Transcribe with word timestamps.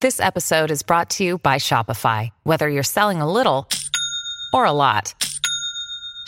This 0.00 0.20
episode 0.20 0.70
is 0.70 0.82
brought 0.82 1.08
to 1.10 1.24
you 1.24 1.38
by 1.38 1.56
Shopify. 1.56 2.28
Whether 2.42 2.68
you're 2.68 2.82
selling 2.82 3.22
a 3.22 3.32
little 3.32 3.66
or 4.52 4.66
a 4.66 4.70
lot, 4.70 5.14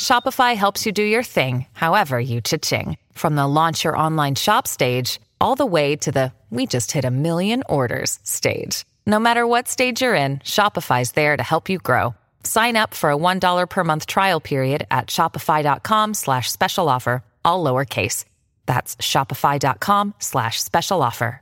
Shopify 0.00 0.56
helps 0.56 0.86
you 0.86 0.92
do 0.92 1.02
your 1.02 1.22
thing, 1.22 1.66
however 1.74 2.18
you 2.18 2.40
cha-ching. 2.40 2.96
From 3.12 3.34
the 3.34 3.46
launch 3.46 3.84
your 3.84 3.94
online 3.94 4.34
shop 4.34 4.66
stage, 4.66 5.20
all 5.42 5.56
the 5.56 5.66
way 5.66 5.94
to 5.96 6.10
the 6.10 6.32
we 6.48 6.64
just 6.66 6.92
hit 6.92 7.04
a 7.04 7.10
million 7.10 7.62
orders 7.68 8.18
stage. 8.22 8.86
No 9.04 9.18
matter 9.18 9.46
what 9.46 9.68
stage 9.68 10.00
you're 10.00 10.14
in, 10.14 10.38
Shopify's 10.38 11.12
there 11.12 11.36
to 11.36 11.42
help 11.42 11.68
you 11.68 11.78
grow. 11.78 12.14
Sign 12.46 12.76
up 12.76 12.94
for 12.94 13.10
a 13.10 13.16
$1 13.16 13.68
per 13.68 13.82
month 13.82 14.06
trial 14.06 14.40
period 14.40 14.86
at 14.88 15.08
shopify.com 15.08 16.14
slash 16.14 16.50
special 16.50 16.88
offer, 16.88 17.24
all 17.44 17.64
lowercase. 17.64 18.24
That's 18.66 18.94
shopify.com 18.96 20.14
slash 20.20 20.62
special 20.62 21.02
offer. 21.02 21.40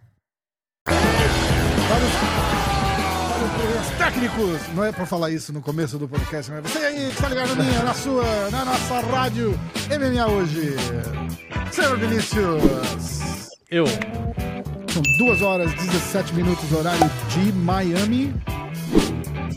Os 3.81 3.99
técnicos, 3.99 4.61
não 4.75 4.85
é 4.85 4.93
pra 4.93 5.05
falar 5.05 5.31
isso 5.31 5.53
no 5.53 5.61
começo 5.61 5.99
do 5.99 6.09
podcast, 6.09 6.51
mas 6.51 6.63
você 6.73 6.79
aí 6.79 7.11
que 7.11 7.21
tá 7.21 7.29
ligado 7.29 7.55
na 7.55 7.65
minha, 7.65 7.83
na 7.83 7.95
sua, 7.95 8.25
na 8.51 8.65
nossa 8.65 9.01
rádio 9.01 9.59
MMA 9.89 10.27
hoje. 10.27 10.75
Senhor 11.71 11.99
Vinícius. 11.99 13.51
Eu. 13.71 13.87
São 13.87 15.03
2 15.19 15.43
horas 15.43 15.71
e 15.73 15.77
17 15.77 16.35
minutos, 16.35 16.73
horário 16.73 17.11
de 17.29 17.53
Miami. 17.53 18.35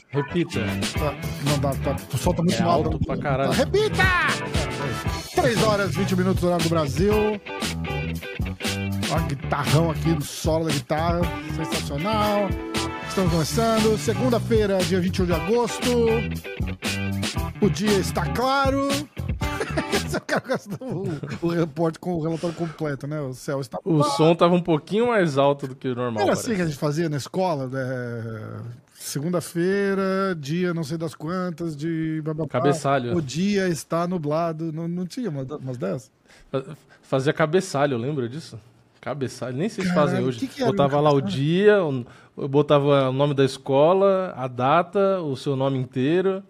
Repita. 0.10 0.60
Tá, 0.98 1.14
não 1.50 1.60
dá, 1.60 1.74
tá, 1.76 1.96
o 2.14 2.18
sol 2.18 2.34
tá 2.34 2.42
muito 2.44 2.60
É 2.60 2.64
alto. 2.64 2.90
alto 2.94 3.06
pra 3.06 3.18
caralho. 3.18 3.52
Repita! 3.52 4.04
3 5.36 5.64
horas 5.64 5.94
e 5.94 6.00
20 6.00 6.16
minutos, 6.16 6.44
horário 6.44 6.64
do 6.64 6.70
Brasil. 6.70 7.14
Ó, 9.12 9.20
guitarrão 9.28 9.92
aqui 9.92 10.10
no 10.10 10.22
solo 10.22 10.66
da 10.66 10.72
guitarra. 10.72 11.22
Sensacional. 11.56 12.50
Estamos 13.08 13.32
começando. 13.32 13.98
Segunda-feira, 13.98 14.78
dia 14.80 15.00
21 15.00 15.26
de 15.26 15.34
agosto. 15.34 15.90
O 17.62 17.70
dia 17.70 17.98
está 18.00 18.26
claro. 18.34 18.88
Esse 19.94 20.18
o 20.18 20.22
cara 20.22 20.60
o, 20.82 21.46
o 21.48 21.50
repórter 21.50 22.00
com 22.00 22.14
o 22.16 22.22
relatório 22.24 22.56
completo, 22.56 23.08
né? 23.08 23.20
O 23.22 23.34
céu 23.34 23.60
está 23.62 23.80
O 23.84 24.04
som 24.04 24.36
tava 24.36 24.54
um 24.54 24.62
pouquinho 24.62 25.08
mais 25.08 25.38
alto 25.38 25.68
do 25.68 25.76
que 25.76 25.88
o 25.88 25.96
normal. 25.96 26.22
Era 26.24 26.32
parece. 26.32 26.48
assim 26.48 26.56
que 26.56 26.62
a 26.62 26.66
gente 26.66 26.78
fazia 26.78 27.10
na 27.10 27.18
escola, 27.18 27.68
né? 27.68 28.60
Segunda-feira, 29.08 30.36
dia 30.40 30.74
não 30.74 30.84
sei 30.84 30.98
das 30.98 31.14
quantas, 31.16 31.76
de 31.76 32.22
bababá. 32.24 32.50
Cabeçalho. 32.50 33.16
O 33.16 33.22
dia 33.22 33.68
está 33.68 34.08
nublado. 34.08 34.72
Não, 34.74 34.88
não 34.88 35.06
tinha 35.06 35.30
umas, 35.30 35.78
dessas? 35.78 36.12
Fa- 36.52 36.64
Fazia 37.02 37.32
cabeçalho, 37.32 37.98
lembra 37.98 38.28
disso? 38.28 38.60
Cabeçalho, 39.00 39.56
nem 39.56 39.70
sei 39.70 39.86
se 39.86 39.90
Caralho, 39.92 40.10
fazem 40.12 40.26
hoje. 40.26 40.40
que 40.40 40.48
que 40.48 40.66
botava 40.66 40.98
um 40.98 41.02
lá 41.02 41.12
o 41.14 41.22
dia, 41.22 41.74
eu 41.74 42.06
botava 42.50 43.10
o 43.10 43.14
nome 43.14 43.34
da 43.34 43.46
escola, 43.46 44.34
a 44.36 44.48
data, 44.48 45.22
o 45.22 45.36
seu 45.38 45.56
nome 45.56 45.78
inteiro. 45.78 46.44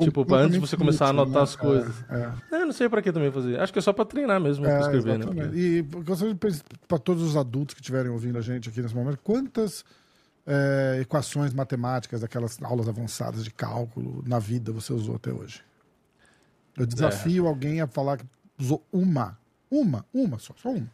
Tipo, 0.00 0.24
pra 0.24 0.38
antes 0.38 0.56
você 0.58 0.78
começar 0.78 1.06
a 1.06 1.10
anotar 1.10 1.42
as 1.42 1.52
inútil, 1.52 1.68
coisas. 1.70 1.94
né? 2.08 2.32
É, 2.52 2.56
Eu 2.62 2.64
não 2.64 2.72
sei 2.72 2.88
pra 2.88 3.02
que 3.02 3.12
também 3.12 3.30
fazer. 3.30 3.60
Acho 3.60 3.70
que 3.70 3.78
é 3.78 3.82
só 3.82 3.92
pra 3.92 4.06
treinar 4.06 4.40
mesmo, 4.40 4.64
é, 4.64 4.68
pra 4.70 4.78
é, 4.78 4.80
escrever, 4.80 5.18
né? 5.18 5.24
exatamente. 5.26 5.58
E 5.58 5.82
gostaria 5.82 6.32
de 6.34 6.40
para 6.88 6.98
todos 6.98 7.22
os 7.22 7.36
adultos 7.36 7.74
que 7.74 7.82
estiverem 7.82 8.10
ouvindo 8.10 8.38
a 8.38 8.40
gente 8.40 8.70
aqui 8.70 8.80
nesse 8.80 8.94
momento, 8.94 9.18
quantas 9.22 9.84
é, 10.52 10.98
equações 11.00 11.54
matemáticas, 11.54 12.20
daquelas 12.22 12.60
aulas 12.62 12.88
avançadas 12.88 13.44
de 13.44 13.50
cálculo 13.52 14.22
na 14.26 14.38
vida 14.40 14.72
você 14.72 14.92
usou 14.92 15.14
até 15.16 15.32
hoje? 15.32 15.62
Eu 16.76 16.86
desafio 16.86 17.46
alguém 17.46 17.80
a 17.80 17.86
falar 17.86 18.16
que 18.18 18.24
usou 18.58 18.84
uma. 18.92 19.38
Uma, 19.70 20.04
uma 20.12 20.38
só, 20.38 20.52
só 20.60 20.70
uma. 20.70 20.90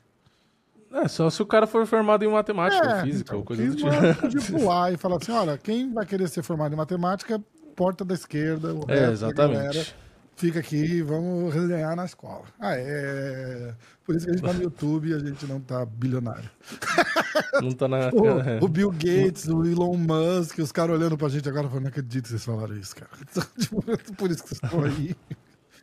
É, 0.92 1.08
só 1.08 1.28
se 1.30 1.42
o 1.42 1.46
cara 1.46 1.66
for 1.66 1.86
formado 1.86 2.24
em 2.24 2.28
matemática 2.28 2.86
É, 2.86 3.02
física 3.02 3.30
então, 3.30 3.38
ou 3.38 3.44
coisa 3.44 3.64
do 3.64 3.74
tipo. 3.76 3.90
podia 4.20 4.40
pular 4.42 4.92
e 4.94 4.96
falar 4.96 5.16
assim, 5.16 5.32
olha, 5.32 5.56
quem 5.58 5.92
vai 5.92 6.04
querer 6.06 6.28
ser 6.28 6.42
formado 6.42 6.72
em 6.74 6.76
matemática, 6.76 7.42
porta 7.74 8.04
da 8.04 8.14
esquerda, 8.14 8.74
o 8.74 8.84
É, 8.88 9.06
resto 9.08 9.26
da 9.26 9.32
galera 9.32 9.68
exatamente. 9.70 9.96
Fica 10.36 10.60
aqui, 10.60 11.02
vamos 11.02 11.52
resenhar 11.52 11.96
na 11.96 12.04
escola. 12.04 12.44
Ah, 12.60 12.74
é. 12.76 13.74
Por 14.04 14.14
isso 14.14 14.26
que 14.26 14.30
a 14.30 14.34
gente 14.34 14.44
tá 14.44 14.52
no 14.52 14.62
YouTube 14.62 15.08
e 15.08 15.14
a 15.14 15.18
gente 15.18 15.46
não 15.46 15.60
tá 15.60 15.84
bilionário. 15.84 16.48
Não 17.62 17.72
tá 17.72 17.88
na. 17.88 18.10
O, 18.10 18.64
o 18.64 18.68
Bill 18.68 18.90
Gates, 18.90 19.46
o 19.48 19.64
Elon 19.64 19.96
Musk, 19.96 20.58
os 20.58 20.72
caras 20.72 20.96
olhando 20.96 21.16
pra 21.16 21.28
gente 21.28 21.48
agora 21.48 21.68
falando, 21.68 21.84
não 21.84 21.88
acredito 21.88 22.24
que 22.24 22.28
vocês 22.30 22.44
falaram 22.44 22.76
isso, 22.76 22.94
cara. 22.94 23.10
Tipo, 23.58 23.82
Por 24.16 24.30
isso 24.30 24.42
que 24.42 24.48
vocês 24.50 24.60
estão 24.62 24.84
aí. 24.84 25.14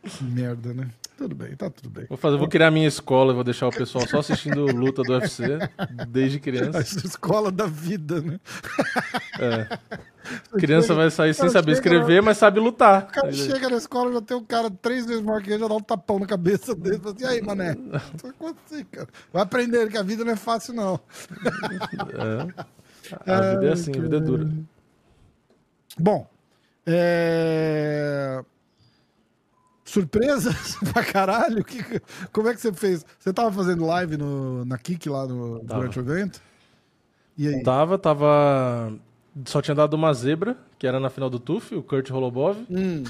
Que 0.03 0.23
merda, 0.23 0.73
né? 0.73 0.89
Tudo 1.17 1.35
bem, 1.35 1.55
tá 1.55 1.69
tudo 1.69 1.89
bem. 1.89 2.05
Vou, 2.09 2.17
fazer, 2.17 2.37
vou 2.37 2.47
criar 2.47 2.69
minha 2.69 2.87
escola 2.87 3.31
e 3.31 3.35
vou 3.35 3.43
deixar 3.43 3.67
o 3.67 3.71
pessoal 3.71 4.05
só 4.07 4.19
assistindo 4.19 4.65
luta 4.65 5.01
do 5.01 5.13
UFC 5.13 5.43
desde 6.09 6.37
A 6.37 6.41
criança. 6.41 7.07
escola 7.07 7.51
da 7.51 7.65
vida, 7.65 8.21
né? 8.21 8.39
Criança 10.57 10.93
vai 10.93 11.09
sair 11.11 11.33
sem 11.33 11.49
saber 11.49 11.73
escrever, 11.73 12.21
mas 12.21 12.37
sabe 12.37 12.59
lutar. 12.59 13.03
O 13.03 13.07
cara 13.07 13.31
chega 13.31 13.69
na 13.69 13.77
escola, 13.77 14.13
já 14.13 14.21
tem 14.21 14.37
um 14.37 14.43
cara 14.43 14.69
três 14.69 15.05
vezes 15.05 15.21
maior 15.21 15.41
que 15.41 15.51
ele, 15.51 15.59
já 15.59 15.67
dá 15.67 15.75
um 15.75 15.81
tapão 15.81 16.19
na 16.19 16.25
cabeça 16.25 16.73
dele. 16.75 16.99
Fala 16.99 17.15
assim, 17.15 17.23
e 17.23 17.27
aí, 17.27 17.41
mané? 17.41 17.71
Assim? 18.65 18.85
Vai 19.31 19.43
aprender 19.43 19.89
que 19.89 19.97
a 19.97 20.03
vida 20.03 20.23
não 20.23 20.31
é 20.31 20.35
fácil, 20.35 20.73
não. 20.73 20.99
A 23.25 23.41
vida 23.41 23.67
é 23.67 23.71
assim, 23.73 23.91
a 23.97 24.01
vida 24.01 24.17
é 24.17 24.19
dura. 24.19 24.49
Bom, 25.99 26.27
é... 26.85 28.43
Surpresas 29.85 30.75
pra 30.91 31.03
caralho? 31.03 31.63
Que- 31.63 32.01
Como 32.31 32.47
é 32.47 32.53
que 32.53 32.61
você 32.61 32.73
fez? 32.73 33.05
Você 33.19 33.33
tava 33.33 33.51
fazendo 33.51 33.85
live 33.85 34.17
no... 34.17 34.65
na 34.65 34.77
Kik 34.77 35.09
lá 35.09 35.27
no... 35.27 35.59
Durante 35.59 35.99
o 35.99 36.01
evento? 36.01 36.41
E 37.37 37.47
aí? 37.47 37.63
Tava, 37.63 37.97
tava. 37.97 38.93
Só 39.45 39.61
tinha 39.61 39.73
dado 39.73 39.95
uma 39.95 40.13
zebra, 40.13 40.55
que 40.77 40.85
era 40.85 40.99
na 40.99 41.09
final 41.09 41.29
do 41.29 41.39
TUF, 41.39 41.75
o 41.75 41.83
Kurt 41.83 42.09
Holobov. 42.11 42.57
Hum, 42.69 43.03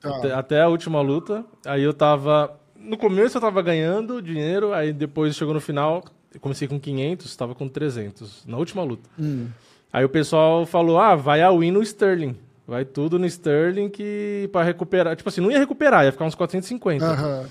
tá. 0.00 0.16
Até, 0.16 0.32
até 0.32 0.62
a 0.62 0.68
última 0.68 1.00
luta. 1.00 1.44
Aí 1.64 1.82
eu 1.82 1.94
tava. 1.94 2.58
No 2.76 2.96
começo 2.96 3.36
eu 3.36 3.40
tava 3.40 3.62
ganhando 3.62 4.20
dinheiro, 4.20 4.72
aí 4.72 4.92
depois 4.92 5.36
chegou 5.36 5.54
no 5.54 5.60
final, 5.60 6.02
eu 6.34 6.40
comecei 6.40 6.66
com 6.66 6.80
500, 6.80 7.36
tava 7.36 7.54
com 7.54 7.68
300, 7.68 8.44
na 8.44 8.56
última 8.56 8.82
luta. 8.82 9.08
Hum. 9.18 9.48
Aí 9.92 10.04
o 10.04 10.08
pessoal 10.08 10.66
falou: 10.66 10.98
ah, 10.98 11.14
vai 11.14 11.42
a 11.42 11.50
win 11.50 11.70
no 11.70 11.82
Sterling. 11.82 12.36
Vai 12.66 12.84
tudo 12.84 13.18
no 13.18 13.26
Sterling 13.26 13.88
que 13.88 14.48
para 14.52 14.64
recuperar. 14.64 15.14
Tipo 15.14 15.28
assim, 15.28 15.40
não 15.40 15.50
ia 15.50 15.58
recuperar, 15.58 16.04
ia 16.04 16.12
ficar 16.12 16.24
uns 16.24 16.34
450. 16.34 17.04
Aham. 17.04 17.46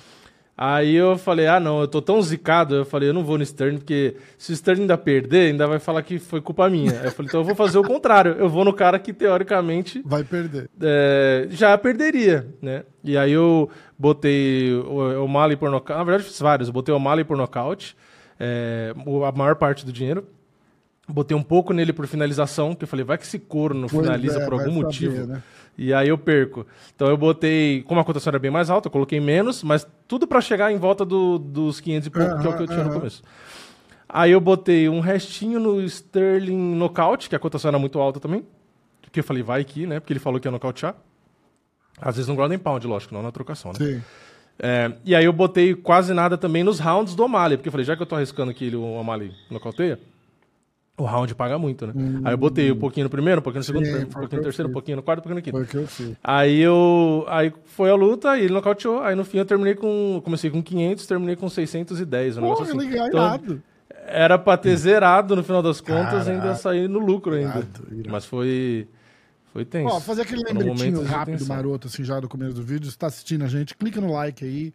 Aí 0.63 0.94
eu 0.94 1.17
falei, 1.17 1.47
ah 1.47 1.59
não, 1.59 1.81
eu 1.81 1.88
tô 1.88 1.99
tão 2.03 2.22
zicado, 2.22 2.75
eu 2.75 2.85
falei, 2.85 3.09
eu 3.09 3.13
não 3.16 3.23
vou 3.23 3.35
no 3.35 3.41
Sterling, 3.44 3.79
porque 3.79 4.16
se 4.38 4.51
o 4.51 4.53
Sterling 4.53 4.81
ainda 4.81 4.95
perder, 4.95 5.49
ainda 5.49 5.66
vai 5.66 5.79
falar 5.79 6.03
que 6.03 6.19
foi 6.19 6.39
culpa 6.39 6.69
minha. 6.69 6.91
Aí 6.99 7.05
eu 7.05 7.11
falei, 7.11 7.29
então 7.29 7.39
eu 7.39 7.44
vou 7.44 7.55
fazer 7.55 7.79
o 7.79 7.83
contrário, 7.83 8.33
eu 8.38 8.47
vou 8.47 8.63
no 8.63 8.72
cara 8.72 8.99
que 8.99 9.11
teoricamente 9.11 10.03
Vai 10.05 10.23
perder. 10.23 10.69
é, 10.79 11.47
já 11.49 11.75
perderia, 11.79 12.45
né? 12.61 12.83
E 13.03 13.17
aí 13.17 13.31
eu 13.31 13.72
botei 13.97 14.72
o, 14.72 15.23
o 15.25 15.27
Mali 15.27 15.55
por 15.55 15.72
nocaute, 15.72 15.97
na 15.97 16.03
verdade 16.03 16.29
fiz 16.29 16.39
vários, 16.39 16.67
eu 16.69 16.73
botei 16.73 16.93
o 16.93 16.99
Mali 16.99 17.23
por 17.23 17.35
nocaute, 17.35 17.97
é, 18.39 18.93
a 19.28 19.31
maior 19.31 19.55
parte 19.55 19.83
do 19.83 19.91
dinheiro. 19.91 20.28
Botei 21.09 21.35
um 21.35 21.41
pouco 21.43 21.73
nele 21.73 21.91
por 21.91 22.05
finalização, 22.05 22.75
que 22.75 22.83
eu 22.83 22.88
falei, 22.88 23.03
vai 23.03 23.17
que 23.17 23.23
esse 23.23 23.39
corno 23.39 23.88
Pois 23.89 24.05
finaliza 24.05 24.39
é, 24.41 24.45
por 24.45 24.53
algum 24.53 24.66
saber, 24.66 24.83
motivo. 24.83 25.25
né? 25.25 25.41
E 25.83 25.93
aí 25.93 26.09
eu 26.09 26.17
perco. 26.17 26.65
Então 26.95 27.07
eu 27.07 27.17
botei, 27.17 27.81
como 27.83 27.99
a 27.99 28.03
cotação 28.05 28.29
era 28.31 28.37
bem 28.39 28.51
mais 28.51 28.69
alta, 28.69 28.87
eu 28.87 28.91
coloquei 28.91 29.19
menos, 29.19 29.63
mas 29.63 29.87
tudo 30.07 30.27
pra 30.27 30.39
chegar 30.39 30.71
em 30.71 30.77
volta 30.77 31.03
do- 31.03 31.39
dos 31.39 31.79
500 31.81 32.07
e 32.07 32.09
pouco, 32.11 32.39
que 32.39 32.45
é 32.47 32.49
o 32.49 32.55
que 32.57 32.63
eu 32.63 32.67
tinha 32.67 32.83
no 32.83 32.93
começo. 32.93 33.23
Aí 34.07 34.31
eu 34.31 34.39
botei 34.39 34.87
um 34.89 34.99
restinho 34.99 35.59
no 35.59 35.81
Sterling 35.81 36.75
nocaute, 36.75 37.27
que 37.29 37.35
a 37.35 37.39
cotação 37.39 37.69
era 37.69 37.79
muito 37.79 37.97
alta 37.99 38.19
também. 38.19 38.45
Porque 39.01 39.21
eu 39.21 39.23
falei, 39.23 39.41
vai 39.41 39.63
que, 39.63 39.87
né? 39.87 39.99
Porque 39.99 40.13
ele 40.13 40.19
falou 40.19 40.39
que 40.39 40.47
ia 40.47 40.51
nocautear. 40.51 40.95
Às 41.99 42.16
vezes 42.16 42.27
no 42.27 42.35
ground 42.35 42.51
and 42.51 42.59
pound, 42.59 42.85
lógico, 42.85 43.13
não 43.13 43.23
na 43.23 43.31
trocação, 43.31 43.72
né? 43.73 43.77
Sim. 43.79 44.01
É, 44.59 44.91
e 45.03 45.16
aí 45.16 45.25
eu 45.25 45.34
botei 45.34 45.73
quase 45.73 46.13
nada 46.13 46.37
também 46.37 46.63
nos 46.63 46.79
rounds 46.79 47.16
do 47.16 47.23
O'Malley, 47.23 47.57
porque 47.57 47.69
eu 47.69 47.72
falei, 47.72 47.85
já 47.85 47.95
que 47.95 48.01
eu 48.01 48.05
tô 48.05 48.16
arriscando 48.16 48.53
que 48.53 48.66
ele, 48.66 48.75
o 48.75 48.84
O'Malley 48.84 49.31
nocauteia, 49.49 49.99
o 51.01 51.05
round 51.05 51.33
paga 51.35 51.57
muito, 51.57 51.87
né? 51.87 51.93
Aí 52.23 52.33
eu 52.33 52.37
botei 52.37 52.71
um 52.71 52.77
pouquinho 52.77 53.05
no 53.05 53.09
primeiro, 53.09 53.39
um 53.39 53.43
pouquinho 53.43 53.59
no 53.59 53.63
segundo, 53.65 53.85
Sim, 53.85 54.03
um 54.03 54.05
pouquinho 54.05 54.39
no 54.39 54.43
terceiro, 54.43 54.69
um 54.69 54.73
pouquinho 54.73 54.97
no 54.97 55.03
quarto, 55.03 55.19
um 55.19 55.23
pouquinho 55.23 55.35
no 55.37 55.41
quinto. 55.41 55.57
Foi 55.57 55.63
o 55.65 55.67
que 55.67 55.77
eu 55.77 55.87
fiz. 55.87 56.15
Aí 56.23 56.59
eu. 56.59 57.25
Aí 57.27 57.51
foi 57.65 57.89
a 57.89 57.95
luta, 57.95 58.37
e 58.37 58.43
ele 58.45 58.53
nocauteou. 58.53 59.01
Aí 59.01 59.15
no 59.15 59.23
fim 59.25 59.37
eu 59.39 59.45
terminei 59.45 59.75
com. 59.75 60.21
Comecei 60.23 60.49
com 60.49 60.61
500, 60.61 61.05
terminei 61.07 61.35
com 61.35 61.49
610. 61.49 62.37
Um 62.37 62.41
negócio 62.41 62.63
assim. 62.63 62.77
legal, 62.77 63.07
Então, 63.07 63.19
irado. 63.19 63.63
era 64.07 64.37
pra 64.37 64.57
ter 64.57 64.75
zerado 64.77 65.35
no 65.35 65.43
final 65.43 65.61
das 65.61 65.79
contas 65.81 66.25
Caralho. 66.25 66.31
ainda 66.31 66.55
sair 66.55 66.87
no 66.87 66.99
lucro 66.99 67.33
ainda. 67.35 67.49
Irado, 67.59 67.87
irado. 67.91 68.09
Mas 68.09 68.25
foi. 68.25 68.87
Foi 69.53 69.65
tenso. 69.65 69.93
Ó, 69.93 69.99
fazer 69.99 70.21
aquele 70.21 70.43
lembretinho 70.43 71.03
rápido, 71.03 71.45
maroto, 71.45 71.87
assim, 71.87 72.05
já 72.05 72.19
do 72.21 72.29
começo 72.29 72.53
do 72.55 72.63
vídeo. 72.63 72.89
Se 72.89 72.97
tá 72.97 73.07
assistindo 73.07 73.43
a 73.43 73.47
gente, 73.47 73.75
clica 73.75 73.99
no 73.99 74.11
like 74.13 74.45
aí. 74.45 74.73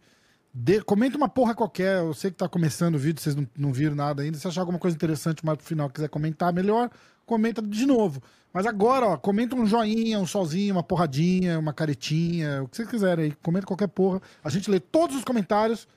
Dê- 0.59 0.81
comenta 0.81 1.15
uma 1.17 1.29
porra 1.29 1.53
qualquer. 1.53 1.99
Eu 1.99 2.13
sei 2.15 2.31
que 2.31 2.37
tá 2.37 2.49
começando 2.49 2.95
o 2.95 2.97
vídeo, 2.97 3.21
vocês 3.21 3.35
não, 3.35 3.47
não 3.55 3.71
viram 3.71 3.95
nada 3.95 4.23
ainda. 4.23 4.37
Se 4.39 4.47
achar 4.47 4.61
alguma 4.61 4.79
coisa 4.79 4.95
interessante 4.95 5.45
mais 5.45 5.57
pro 5.57 5.67
final, 5.67 5.87
quiser 5.89 6.09
comentar, 6.09 6.51
melhor. 6.51 6.89
comenta 7.27 7.61
de 7.61 7.85
novo. 7.85 8.21
Mas 8.51 8.65
agora, 8.65 9.05
ó, 9.05 9.17
comenta 9.17 9.55
um 9.55 9.67
joinha, 9.67 10.17
um 10.19 10.25
solzinho, 10.25 10.73
uma 10.73 10.81
porradinha, 10.81 11.59
uma 11.59 11.73
caretinha, 11.73 12.63
o 12.63 12.67
que 12.67 12.75
vocês 12.75 12.89
quiserem 12.89 13.25
aí. 13.25 13.31
Comenta 13.43 13.67
qualquer 13.67 13.87
porra. 13.87 14.19
A 14.43 14.49
gente 14.49 14.71
lê 14.71 14.79
todos 14.79 15.15
os 15.15 15.23
comentários 15.23 15.87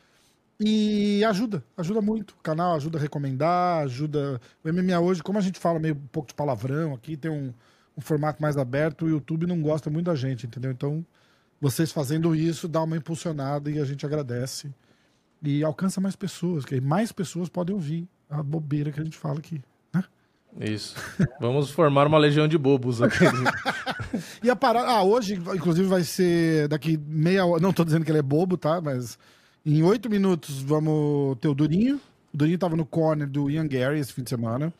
e 0.58 1.24
ajuda, 1.24 1.64
ajuda 1.74 2.02
muito. 2.02 2.32
O 2.32 2.42
canal 2.42 2.74
ajuda 2.74 2.98
a 2.98 3.00
recomendar, 3.00 3.84
ajuda. 3.84 4.38
O 4.62 4.70
MMA 4.70 5.00
hoje, 5.00 5.22
como 5.22 5.38
a 5.38 5.42
gente 5.42 5.58
fala 5.58 5.78
meio 5.78 5.94
um 5.94 6.08
pouco 6.12 6.28
de 6.28 6.34
palavrão 6.34 6.92
aqui, 6.92 7.16
tem 7.16 7.30
um, 7.30 7.50
um 7.96 8.00
formato 8.02 8.42
mais 8.42 8.58
aberto, 8.58 9.06
o 9.06 9.08
YouTube 9.08 9.46
não 9.46 9.62
gosta 9.62 9.88
muito 9.88 10.06
da 10.06 10.14
gente, 10.14 10.46
entendeu? 10.46 10.70
Então, 10.70 11.02
vocês 11.60 11.92
fazendo 11.92 12.34
isso 12.34 12.66
dá 12.66 12.82
uma 12.82 12.96
impulsionada 12.96 13.70
e 13.70 13.78
a 13.78 13.84
gente 13.84 14.06
agradece. 14.06 14.72
E 15.42 15.62
alcança 15.64 16.00
mais 16.00 16.14
pessoas, 16.16 16.64
que 16.64 16.80
mais 16.80 17.12
pessoas 17.12 17.48
podem 17.48 17.74
ouvir 17.74 18.06
a 18.28 18.42
bobeira 18.42 18.92
que 18.92 19.00
a 19.00 19.04
gente 19.04 19.16
fala 19.16 19.38
aqui. 19.38 19.60
né? 19.92 20.04
Isso. 20.60 20.94
Vamos 21.40 21.70
formar 21.70 22.06
uma 22.06 22.18
legião 22.18 22.46
de 22.48 22.58
bobos 22.58 23.00
aqui. 23.02 23.24
E 24.42 24.50
a 24.50 24.56
parada. 24.56 24.88
Ah, 24.88 25.04
hoje, 25.04 25.34
inclusive, 25.34 25.86
vai 25.86 26.02
ser 26.02 26.66
daqui 26.66 26.96
meia 27.06 27.46
hora. 27.46 27.62
Não 27.62 27.72
tô 27.72 27.84
dizendo 27.84 28.04
que 28.04 28.10
ele 28.10 28.18
é 28.18 28.22
bobo, 28.22 28.56
tá? 28.56 28.80
Mas 28.80 29.16
em 29.64 29.84
oito 29.84 30.10
minutos 30.10 30.60
vamos 30.62 31.38
ter 31.38 31.46
o 31.46 31.54
Durinho. 31.54 32.00
O 32.34 32.36
Durinho 32.36 32.58
tava 32.58 32.74
no 32.74 32.84
corner 32.84 33.28
do 33.28 33.48
Ian 33.48 33.68
Gary 33.68 34.00
esse 34.00 34.12
fim 34.12 34.24
de 34.24 34.30
semana. 34.30 34.72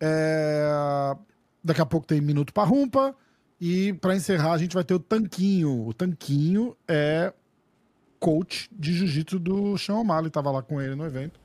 É, 0.00 1.14
Daqui 1.62 1.80
a 1.80 1.86
pouco 1.86 2.06
tem 2.06 2.20
minuto 2.20 2.52
pra 2.54 2.64
rumpa. 2.64 3.14
E 3.60 3.92
pra 3.94 4.14
encerrar, 4.14 4.52
a 4.52 4.58
gente 4.58 4.74
vai 4.74 4.84
ter 4.84 4.94
o 4.94 4.98
Tanquinho. 4.98 5.86
O 5.86 5.94
Tanquinho 5.94 6.76
é 6.86 7.32
coach 8.18 8.68
de 8.72 8.92
jiu-jitsu 8.92 9.38
do 9.38 9.78
Sean 9.78 9.96
O'Malley. 9.96 10.30
Tava 10.30 10.50
lá 10.50 10.62
com 10.62 10.80
ele 10.80 10.94
no 10.94 11.04
evento. 11.04 11.38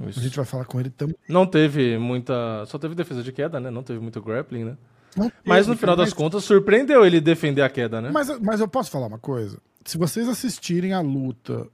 A 0.00 0.08
Isso. 0.08 0.20
gente 0.20 0.36
vai 0.36 0.44
falar 0.44 0.64
com 0.64 0.78
ele 0.78 0.90
também. 0.90 1.16
Não 1.28 1.46
teve 1.46 1.98
muita. 1.98 2.64
Só 2.66 2.78
teve 2.78 2.94
defesa 2.94 3.22
de 3.22 3.32
queda, 3.32 3.58
né? 3.58 3.70
Não 3.70 3.82
teve 3.82 3.98
muito 3.98 4.20
grappling, 4.20 4.64
né? 4.64 4.76
Não 5.16 5.32
Mas 5.44 5.66
no 5.66 5.76
final 5.76 5.96
das 5.96 6.12
contas, 6.12 6.44
surpreendeu 6.44 7.04
ele 7.04 7.20
defender 7.20 7.62
a 7.62 7.70
queda, 7.70 8.02
né? 8.02 8.10
Mas, 8.12 8.38
mas 8.40 8.60
eu 8.60 8.68
posso 8.68 8.90
falar 8.90 9.06
uma 9.06 9.18
coisa? 9.18 9.58
Se 9.84 9.96
vocês 9.96 10.28
assistirem 10.28 10.92
a 10.92 11.00
luta 11.00 11.66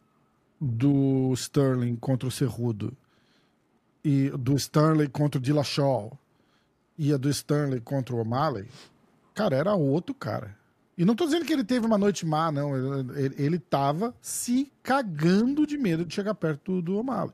do 0.61 1.33
Sterling 1.35 1.97
contra 1.97 2.29
o 2.29 2.31
Cerrudo 2.31 2.97
e 4.05 4.31
do 4.31 4.55
Sterling 4.55 5.09
contra 5.09 5.41
o 5.41 5.43
Dillashaw 5.43 6.17
e 6.97 7.13
a 7.13 7.17
do 7.17 7.29
Sterling 7.29 7.81
contra 7.81 8.15
o 8.15 8.21
O'Malley, 8.21 8.69
cara, 9.35 9.57
era 9.57 9.75
outro 9.75 10.15
cara. 10.15 10.57
E 10.97 11.05
não 11.05 11.15
tô 11.15 11.25
dizendo 11.25 11.45
que 11.45 11.53
ele 11.53 11.65
teve 11.65 11.87
uma 11.87 11.97
noite 11.99 12.27
má, 12.27 12.53
não. 12.53 12.77
Ele, 13.17 13.35
ele, 13.39 13.59
tava 13.59 14.15
se 14.21 14.71
cagando 14.83 15.67
de 15.67 15.79
medo 15.79 16.05
de 16.05 16.15
chegar 16.15 16.35
perto 16.35 16.73
do, 16.77 16.83
do 16.83 16.99
O'Malley. 16.99 17.33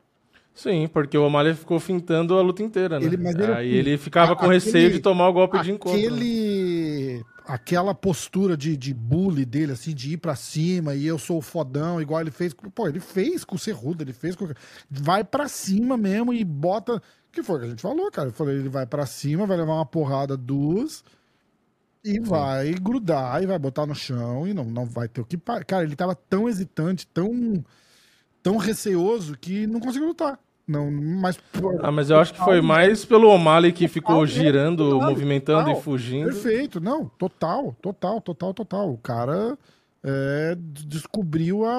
Sim, 0.55 0.89
porque 0.93 1.17
o 1.19 1.25
O'Malley 1.27 1.55
ficou 1.55 1.79
fintando 1.79 2.37
a 2.37 2.43
luta 2.43 2.63
inteira, 2.63 2.99
né? 2.99 3.07
Ele- 3.07 3.17
mas 3.17 3.35
ele- 3.35 3.53
Aí 3.53 3.69
ele 3.75 3.99
ficava 3.99 4.35
com 4.35 4.47
aquele- 4.47 4.55
receio 4.65 4.91
de 4.93 5.01
tomar 5.01 5.29
o 5.29 5.33
golpe 5.33 5.61
de 5.63 5.71
encontro. 5.73 5.99
né? 6.01 6.07
Aquele. 6.07 7.25
Aquela 7.47 7.95
postura 7.95 8.57
de, 8.59 8.77
de 8.77 8.93
bully 8.93 9.45
dele, 9.47 9.73
assim, 9.73 9.95
de 9.95 10.13
ir 10.13 10.17
pra 10.19 10.37
cima 10.37 10.95
e 10.95 11.07
eu 11.07 11.19
sou 11.19 11.39
o 11.39 11.43
fodão, 11.43 12.01
igual 12.01 12.21
ele 12.21 12.31
fez. 12.31 12.53
Pô, 12.75 12.87
ele 12.87 13.01
fez 13.01 13.43
com 13.43 13.57
o 13.57 13.59
Cerrudo, 13.59 14.03
ele 14.05 14.13
fez 14.13 14.37
com. 14.37 14.47
Vai 14.91 15.25
pra 15.25 15.49
cima 15.49 15.97
mesmo 15.97 16.33
e 16.35 16.45
bota. 16.45 17.03
Que 17.33 17.43
foi 17.43 17.59
que 17.61 17.65
a 17.67 17.69
gente 17.71 17.81
falou, 17.83 18.11
cara? 18.11 18.29
Eu 18.29 18.33
falei, 18.33 18.57
ele 18.57 18.69
vai 18.69 18.85
pra 18.87 19.07
cima, 19.07 19.47
vai 19.47 19.57
levar 19.57 19.75
uma 19.75 19.87
porrada, 19.87 20.37
duas, 20.37 21.03
e 22.05 22.19
vai 22.21 22.73
grudar 22.75 23.43
e 23.43 23.47
vai 23.47 23.59
botar 23.59 23.87
no 23.87 23.95
chão 23.95 24.47
e 24.47 24.55
não, 24.55 24.65
não 24.65 24.85
vai 24.87 25.09
ter 25.09 25.21
o 25.21 25.25
que. 25.25 25.37
pa- 25.37 25.63
Cara, 25.65 25.85
ele 25.85 25.97
tava 25.97 26.15
tão 26.15 26.49
hesitante, 26.49 27.07
tão. 27.07 27.63
tão 28.43 28.57
receoso 28.57 29.37
que 29.39 29.67
não 29.67 29.81
conseguiu 29.81 30.09
lutar. 30.09 30.39
Não, 30.67 30.91
mas. 30.91 31.39
Ah, 31.83 31.91
mas 31.91 32.11
eu 32.11 32.19
acho 32.19 32.35
que 32.35 32.41
foi 32.41 32.61
mais 32.61 33.05
pelo 33.05 33.29
O'Malley 33.31 33.73
que 33.73 33.89
ficou 33.89 34.17
Total, 34.17 34.27
girando, 34.27 35.01
movimentando 35.01 35.71
e 35.71 35.77
fugindo. 35.81 36.27
Perfeito, 36.27 36.79
não, 36.81 37.07
total, 37.19 37.75
total, 37.81 38.21
total, 38.21 38.53
total. 38.53 38.93
O 38.93 38.99
cara 38.99 39.57
é, 40.03 40.57
descobriu 40.87 41.65
a, 41.65 41.71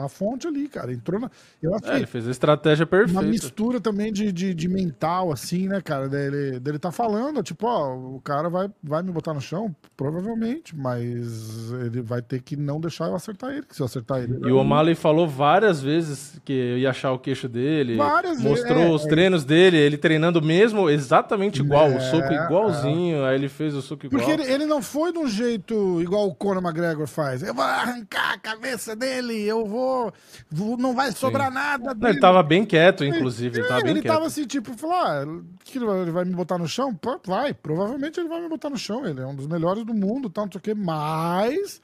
a, 0.00 0.04
a, 0.04 0.08
fonte 0.08 0.46
ali, 0.46 0.68
cara. 0.68 0.92
Entrou 0.92 1.18
na. 1.18 1.30
Eu 1.62 1.74
acho 1.74 1.90
É, 1.90 1.96
ele 1.96 2.06
fez 2.06 2.28
a 2.28 2.30
estratégia 2.30 2.84
uma 2.84 2.90
perfeita. 2.90 3.22
mistura 3.22 3.80
também 3.80 4.12
de, 4.12 4.30
de, 4.30 4.52
de 4.52 4.68
mental, 4.68 5.32
assim, 5.32 5.66
né, 5.66 5.80
cara? 5.80 6.08
Dele, 6.08 6.60
dele 6.60 6.78
tá 6.78 6.92
falando, 6.92 7.42
tipo, 7.42 7.66
ó, 7.66 7.96
o 7.96 8.20
cara 8.20 8.50
vai, 8.50 8.70
vai 8.82 9.02
me 9.02 9.10
botar 9.10 9.32
no 9.32 9.40
chão, 9.40 9.74
provavelmente, 9.96 10.76
mas 10.76 11.72
ele 11.72 12.02
vai 12.02 12.20
ter 12.20 12.42
que 12.42 12.54
não 12.54 12.78
deixar 12.80 13.06
eu 13.06 13.14
acertar 13.14 13.52
ele. 13.52 13.64
Se 13.70 13.80
eu 13.80 13.86
acertar 13.86 14.22
ele. 14.22 14.38
E 14.46 14.52
o 14.52 14.58
O'Malley 14.58 14.94
falou 14.94 15.26
várias 15.26 15.80
vezes 15.80 16.38
que 16.44 16.52
eu 16.52 16.78
ia 16.78 16.90
achar 16.90 17.12
o 17.12 17.18
queixo 17.18 17.48
dele. 17.48 17.96
Várias 17.96 18.38
mostrou 18.40 18.74
vezes, 18.74 18.90
é, 18.90 18.94
os 18.94 19.06
é. 19.06 19.08
treinos 19.08 19.44
dele, 19.44 19.78
ele 19.78 19.96
treinando 19.96 20.42
mesmo 20.42 20.90
exatamente 20.90 21.60
igual, 21.60 21.88
o 21.88 21.94
É, 21.94 22.00
soco 22.00 22.30
igualzinho. 22.30 23.24
Aí 23.24 23.36
ele 23.36 23.48
fez 23.48 23.74
o 23.74 23.80
soco 23.80 24.04
igual. 24.04 24.22
Porque 24.22 24.42
ele, 24.42 24.52
ele 24.52 24.66
não 24.66 24.82
foi 24.82 25.12
de 25.12 25.18
um 25.18 25.26
jeito 25.26 26.02
igual 26.10 26.28
o 26.28 26.34
Conor 26.34 26.62
McGregor 26.62 27.06
faz. 27.06 27.42
Eu 27.42 27.54
vou 27.54 27.64
arrancar 27.64 28.34
a 28.34 28.38
cabeça 28.38 28.94
dele, 28.96 29.40
eu 29.42 29.64
vou. 29.64 30.12
vou- 30.50 30.76
não 30.76 30.94
vai 30.94 31.12
sobrar 31.12 31.50
nada. 31.50 31.84
Não, 31.84 31.94
Dele. 31.94 32.12
ele 32.14 32.20
tava 32.20 32.42
bem 32.42 32.64
quieto, 32.64 33.04
inclusive. 33.04 33.58
Ele 33.58 33.66
É, 33.66 33.68
tava 33.68 33.80
bem 33.82 33.90
ele 33.92 34.02
quieto. 34.02 34.12
tava 34.12 34.26
assim, 34.26 34.44
tipo, 34.46 34.76
falou: 34.76 34.96
ah, 34.96 35.24
que 35.64 35.78
ele 35.78 35.86
vai, 35.86 36.22
ele 36.22 36.30
me 36.30 36.36
botar 36.36 36.58
no 36.58 36.68
chão? 36.68 36.98
Vai, 37.24 37.54
provavelmente 37.54 38.18
ele 38.20 38.28
vai 38.28 38.40
me 38.40 38.48
botar 38.48 38.68
no 38.68 38.76
chão. 38.78 39.06
Ele 39.06 39.20
é 39.20 39.26
um 39.26 39.34
dos 39.34 39.46
melhores 39.46 39.84
do 39.84 39.94
mundo, 39.94 40.28
tal, 40.28 40.44
não 40.46 40.52
sei 40.52 40.58
o 40.58 40.62
quê, 40.62 40.74
mas 40.74 41.80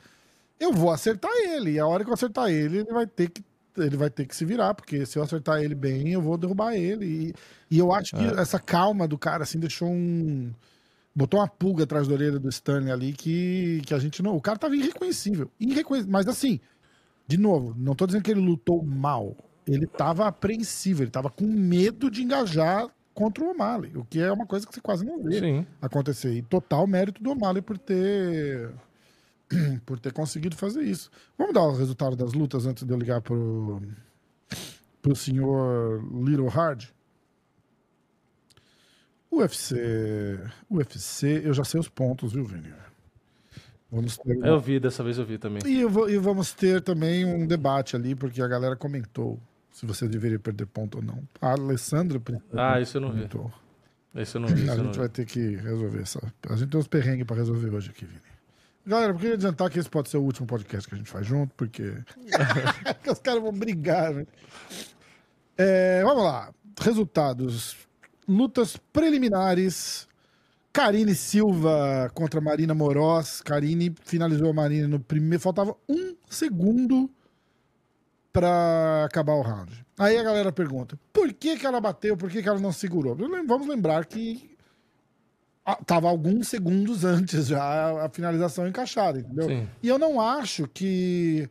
eu 0.59 0.73
vou 0.73 0.91
acertar 0.91 1.31
ele. 1.49 1.73
E 1.73 1.79
a 1.79 1.87
hora 1.87 2.03
que 2.05 2.11
eu 2.11 2.15
acertar 2.15 2.49
ele, 2.51 2.79
ele 2.79 2.93
vai 2.93 3.07
ter 3.07 3.29
que. 3.31 3.43
Ele 3.79 3.97
vai 3.97 4.09
ter 4.09 4.25
que 4.27 4.35
se 4.35 4.43
virar, 4.43 4.73
porque 4.73 5.05
se 5.05 5.19
eu 5.19 5.23
acertar 5.23 5.61
ele 5.63 5.75
bem, 5.75 6.11
eu 6.13 6.23
vou 6.23 6.39
derrubar 6.39 6.75
ele. 6.75 7.05
E, 7.71 7.75
e 7.77 7.79
eu 7.79 7.93
acho 7.93 8.17
que 8.17 8.25
É. 8.25 8.41
essa 8.41 8.59
calma 8.59 9.07
do 9.07 9.19
cara, 9.19 9.43
assim, 9.43 9.59
deixou 9.59 9.89
um. 9.91 10.51
Botou 11.17 11.41
uma 11.41 11.49
pulga 11.49 11.85
atrás 11.85 12.07
da 12.07 12.13
orelha 12.13 12.39
do 12.39 12.51
Stanley 12.51 12.93
ali 12.93 13.13
que, 13.15 13.81
que 13.87 13.95
a 13.95 13.99
gente 13.99 14.23
não. 14.23 14.37
O 14.37 14.41
cara 14.41 14.59
tava 14.59 14.77
irreconhecível. 14.77 15.51
Irreconhecível. 15.59 16.13
Mas 16.13 16.29
assim, 16.29 16.61
de 17.27 17.39
novo, 17.39 17.75
não 17.75 17.95
tô 17.95 18.07
dizendo 18.07 18.23
que 18.23 18.31
ele 18.31 18.41
lutou 18.41 18.85
mal. 18.85 19.35
Ele 19.67 19.87
tava 19.87 20.27
apreensivo, 20.27 21.03
ele 21.03 21.11
tava 21.11 21.31
com 21.31 21.47
medo 21.47 22.11
de 22.11 22.23
engajar 22.23 22.89
contra 23.15 23.43
o 23.43 23.51
O'Malley, 23.51 23.97
o 23.97 24.05
que 24.05 24.21
é 24.21 24.31
uma 24.31 24.47
coisa 24.47 24.67
que 24.67 24.75
você 24.75 24.81
quase 24.81 25.07
não 25.07 25.23
vê 25.23 25.41
Sim. 25.41 25.67
acontecer. 25.81 26.35
E 26.35 26.43
total 26.43 26.87
mérito 26.87 27.23
do 27.23 27.31
O'Malley 27.31 27.63
por 27.63 27.79
ter 27.79 28.71
por 29.87 29.99
ter 29.99 30.13
conseguido 30.13 30.55
fazer 30.55 30.83
isso. 30.83 31.11
Vamos 31.39 31.55
dar 31.55 31.63
o 31.63 31.75
resultado 31.75 32.15
das 32.15 32.35
lutas 32.35 32.67
antes 32.67 32.85
de 32.85 32.93
eu 32.93 32.99
ligar 32.99 33.23
pro 33.23 33.81
pro 35.01 35.17
senhor 35.17 36.05
Little 36.13 36.49
Hard. 36.49 36.85
UFC, 39.39 40.39
UFC, 40.71 41.43
eu 41.45 41.53
já 41.53 41.65
sei 41.65 41.79
os 41.81 41.89
pontos, 41.89 42.33
viu, 42.33 42.45
Vini? 42.45 42.73
Vamos 43.91 44.17
ter 44.19 44.37
Eu 44.45 44.59
vi, 44.61 44.81
dessa 44.81 45.03
vez 45.05 45.17
eu 45.19 45.25
vi 45.25 45.39
também. 45.39 45.63
e, 45.67 45.85
vou- 45.85 46.09
e 46.11 46.19
vamos 46.19 46.53
ter 46.53 46.81
também 46.83 47.25
um 47.25 47.47
debate 47.47 47.95
ali, 47.95 48.15
porque 48.15 48.43
a 48.43 48.49
galera 48.49 48.75
comentou 48.77 49.39
se 49.73 49.87
você 49.87 50.09
deveria 50.09 50.39
perder 50.39 50.67
ponto 50.67 50.97
ou 50.99 51.05
não. 51.05 51.23
A 51.41 51.53
Alessandra 51.53 52.21
Ah, 52.55 52.81
isso 52.81 52.97
eu 52.97 53.01
não 53.01 53.09
vi. 53.11 53.17
comentou. 53.29 53.53
Esse 54.15 54.37
eu 54.37 54.41
não 54.41 54.49
vi, 54.49 54.55
A 54.71 54.77
gente 54.77 54.93
vi. 54.93 54.99
vai 54.99 55.09
ter 55.09 55.25
que 55.27 55.57
resolver 55.57 56.01
essa. 56.03 56.21
A 56.49 56.57
gente 56.57 56.71
tem 56.71 56.81
uns 56.81 56.89
perrengues 56.89 57.27
pra 57.27 57.37
resolver 57.37 57.71
hoje 57.71 57.91
aqui, 57.91 58.05
Vini. 58.07 58.21
Galera, 58.87 59.13
eu 59.13 59.17
queria 59.17 59.35
adiantar 59.35 59.69
que 59.69 59.79
esse 59.79 59.89
pode 59.91 60.09
ser 60.09 60.17
o 60.17 60.23
último 60.23 60.47
podcast 60.47 60.89
que 60.89 60.95
a 60.95 60.99
gente 60.99 61.11
faz 61.11 61.27
junto, 61.27 61.53
porque. 61.57 61.93
Porque 62.15 63.11
os 63.13 63.19
caras 63.21 63.43
vão 63.43 63.53
brigar, 63.53 64.13
né? 64.15 64.27
É, 65.57 66.03
vamos 66.03 66.23
lá. 66.25 66.53
Resultados. 66.81 67.77
Lutas 68.29 68.77
preliminares. 68.93 70.09
Karine 70.73 71.15
Silva 71.15 72.11
contra 72.13 72.41
Marina 72.41 72.75
Moroz. 72.75 73.41
Karine 73.41 73.95
finalizou 74.03 74.51
a 74.51 74.53
Marina 74.53 74.87
no 74.87 75.01
primeiro. 75.01 75.43
Faltava 75.43 75.75
um 75.89 76.15
segundo 76.29 77.11
pra 78.31 79.05
acabar 79.07 79.33
o 79.33 79.41
round. 79.41 79.87
Aí 79.99 80.19
a 80.19 80.23
galera 80.23 80.53
pergunta: 80.53 80.99
por 81.13 81.33
que, 81.33 81.57
que 81.57 81.67
ela 81.67 81.81
bateu? 81.81 82.17
Por 82.17 82.31
que, 82.31 82.43
que 82.43 82.49
ela 82.49 82.61
não 82.61 82.73
segurou? 82.73 83.17
Vamos 83.47 83.67
lembrar 83.67 84.05
que 84.05 84.55
tava 85.87 86.09
alguns 86.09 86.49
segundos 86.49 87.03
antes 87.07 87.47
já 87.47 87.63
a, 87.63 88.07
a 88.07 88.09
finalização 88.11 88.69
encaixada, 88.69 89.19
entendeu? 89.19 89.49
Sim. 89.49 89.69
E 89.83 89.89
eu 89.89 89.99
não 89.99 90.21
acho 90.21 90.69
que 90.69 91.49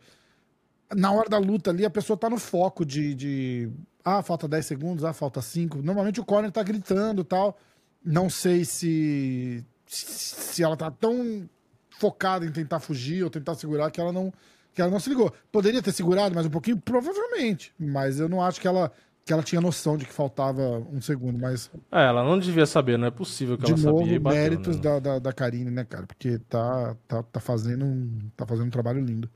na 0.96 1.12
hora 1.12 1.28
da 1.28 1.38
luta 1.40 1.72
ali 1.72 1.84
a 1.84 1.90
pessoa 1.90 2.16
tá 2.16 2.30
no 2.30 2.38
foco 2.38 2.86
de, 2.86 3.16
de 3.16 3.70
ah, 4.06 4.22
falta 4.22 4.48
10 4.48 4.66
segundos, 4.66 5.04
ah, 5.04 5.12
falta 5.12 5.42
5. 5.42 5.82
Normalmente 5.82 6.22
o 6.22 6.26
corner 6.26 6.52
tá 6.52 6.62
gritando 6.62 7.22
e 7.22 7.26
tal. 7.26 7.58
Não 8.04 8.30
sei 8.30 8.64
se 8.64 9.66
se 9.88 10.64
ela 10.64 10.78
tá 10.78 10.90
tão 10.92 11.50
focada 11.98 12.46
em 12.46 12.52
tentar 12.52 12.80
fugir 12.80 13.24
ou 13.24 13.30
tentar 13.30 13.56
segurar 13.56 13.90
que 13.92 14.00
ela 14.00 14.12
não 14.14 14.32
que 14.74 14.82
ela 14.82 14.92
não 14.92 15.00
se 15.00 15.10
ligou. 15.10 15.34
Poderia 15.52 15.82
ter 15.82 15.92
segurado 15.92 16.36
mais 16.36 16.46
um 16.46 16.50
pouquinho, 16.50 16.78
provavelmente, 16.78 17.74
mas 17.80 18.20
eu 18.20 18.30
não 18.30 18.42
acho 18.42 18.62
que 18.62 18.68
ela 18.68 18.92
que 19.26 19.34
ela 19.34 19.42
tinha 19.42 19.60
noção 19.60 19.98
de 19.98 20.06
que 20.06 20.14
faltava 20.14 20.62
um 20.94 21.02
segundo, 21.02 21.40
mas 21.40 21.72
É, 21.92 22.06
ela 22.06 22.24
não 22.24 22.38
devia 22.38 22.66
saber, 22.68 22.96
não 22.98 23.08
é 23.08 23.12
possível 23.12 23.58
que 23.58 23.66
de 23.66 23.72
ela 23.74 23.82
novo, 23.82 24.00
sabia 24.02 24.16
e 24.16 24.20
bateu, 24.20 24.40
méritos 24.40 24.76
né? 24.76 24.82
da, 24.84 25.00
da, 25.00 25.20
da 25.20 25.34
Karine, 25.34 25.72
né, 25.72 25.84
cara? 25.84 26.06
Porque 26.06 26.38
tá, 26.48 26.96
tá, 27.08 27.24
tá, 27.24 27.40
fazendo 27.40 27.86
um, 27.86 28.20
tá 28.38 28.46
fazendo 28.46 28.68
um 28.68 28.70
trabalho 28.70 29.04
lindo. 29.04 29.28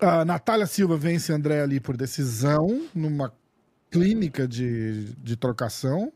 A 0.00 0.24
Natália 0.24 0.66
Silva 0.66 0.96
vence 0.96 1.32
a 1.32 1.36
André 1.36 1.60
ali 1.60 1.78
por 1.78 1.96
decisão, 1.96 2.86
numa 2.94 3.32
clínica 3.90 4.48
de, 4.48 5.12
de 5.16 5.36
trocação. 5.36 6.12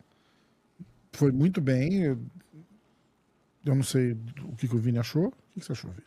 Foi 1.13 1.31
muito 1.31 1.61
bem. 1.61 2.05
Eu, 2.05 2.19
eu 3.65 3.75
não 3.75 3.83
sei 3.83 4.13
o 4.45 4.57
que, 4.57 4.67
que 4.67 4.75
o 4.75 4.79
Vini 4.79 4.99
achou. 4.99 5.27
O 5.27 5.31
que, 5.53 5.61
que 5.61 5.67
você 5.67 5.73
achou, 5.73 5.91
Vini? 5.91 6.07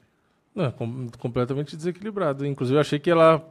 Não, 0.56 0.72
com- 0.72 1.08
completamente 1.20 1.78
desequilibrado. 1.78 2.46
Inclusive, 2.46 2.76
eu 2.76 2.82
achei 2.82 2.98
que 3.00 3.10
ela, 3.10 3.48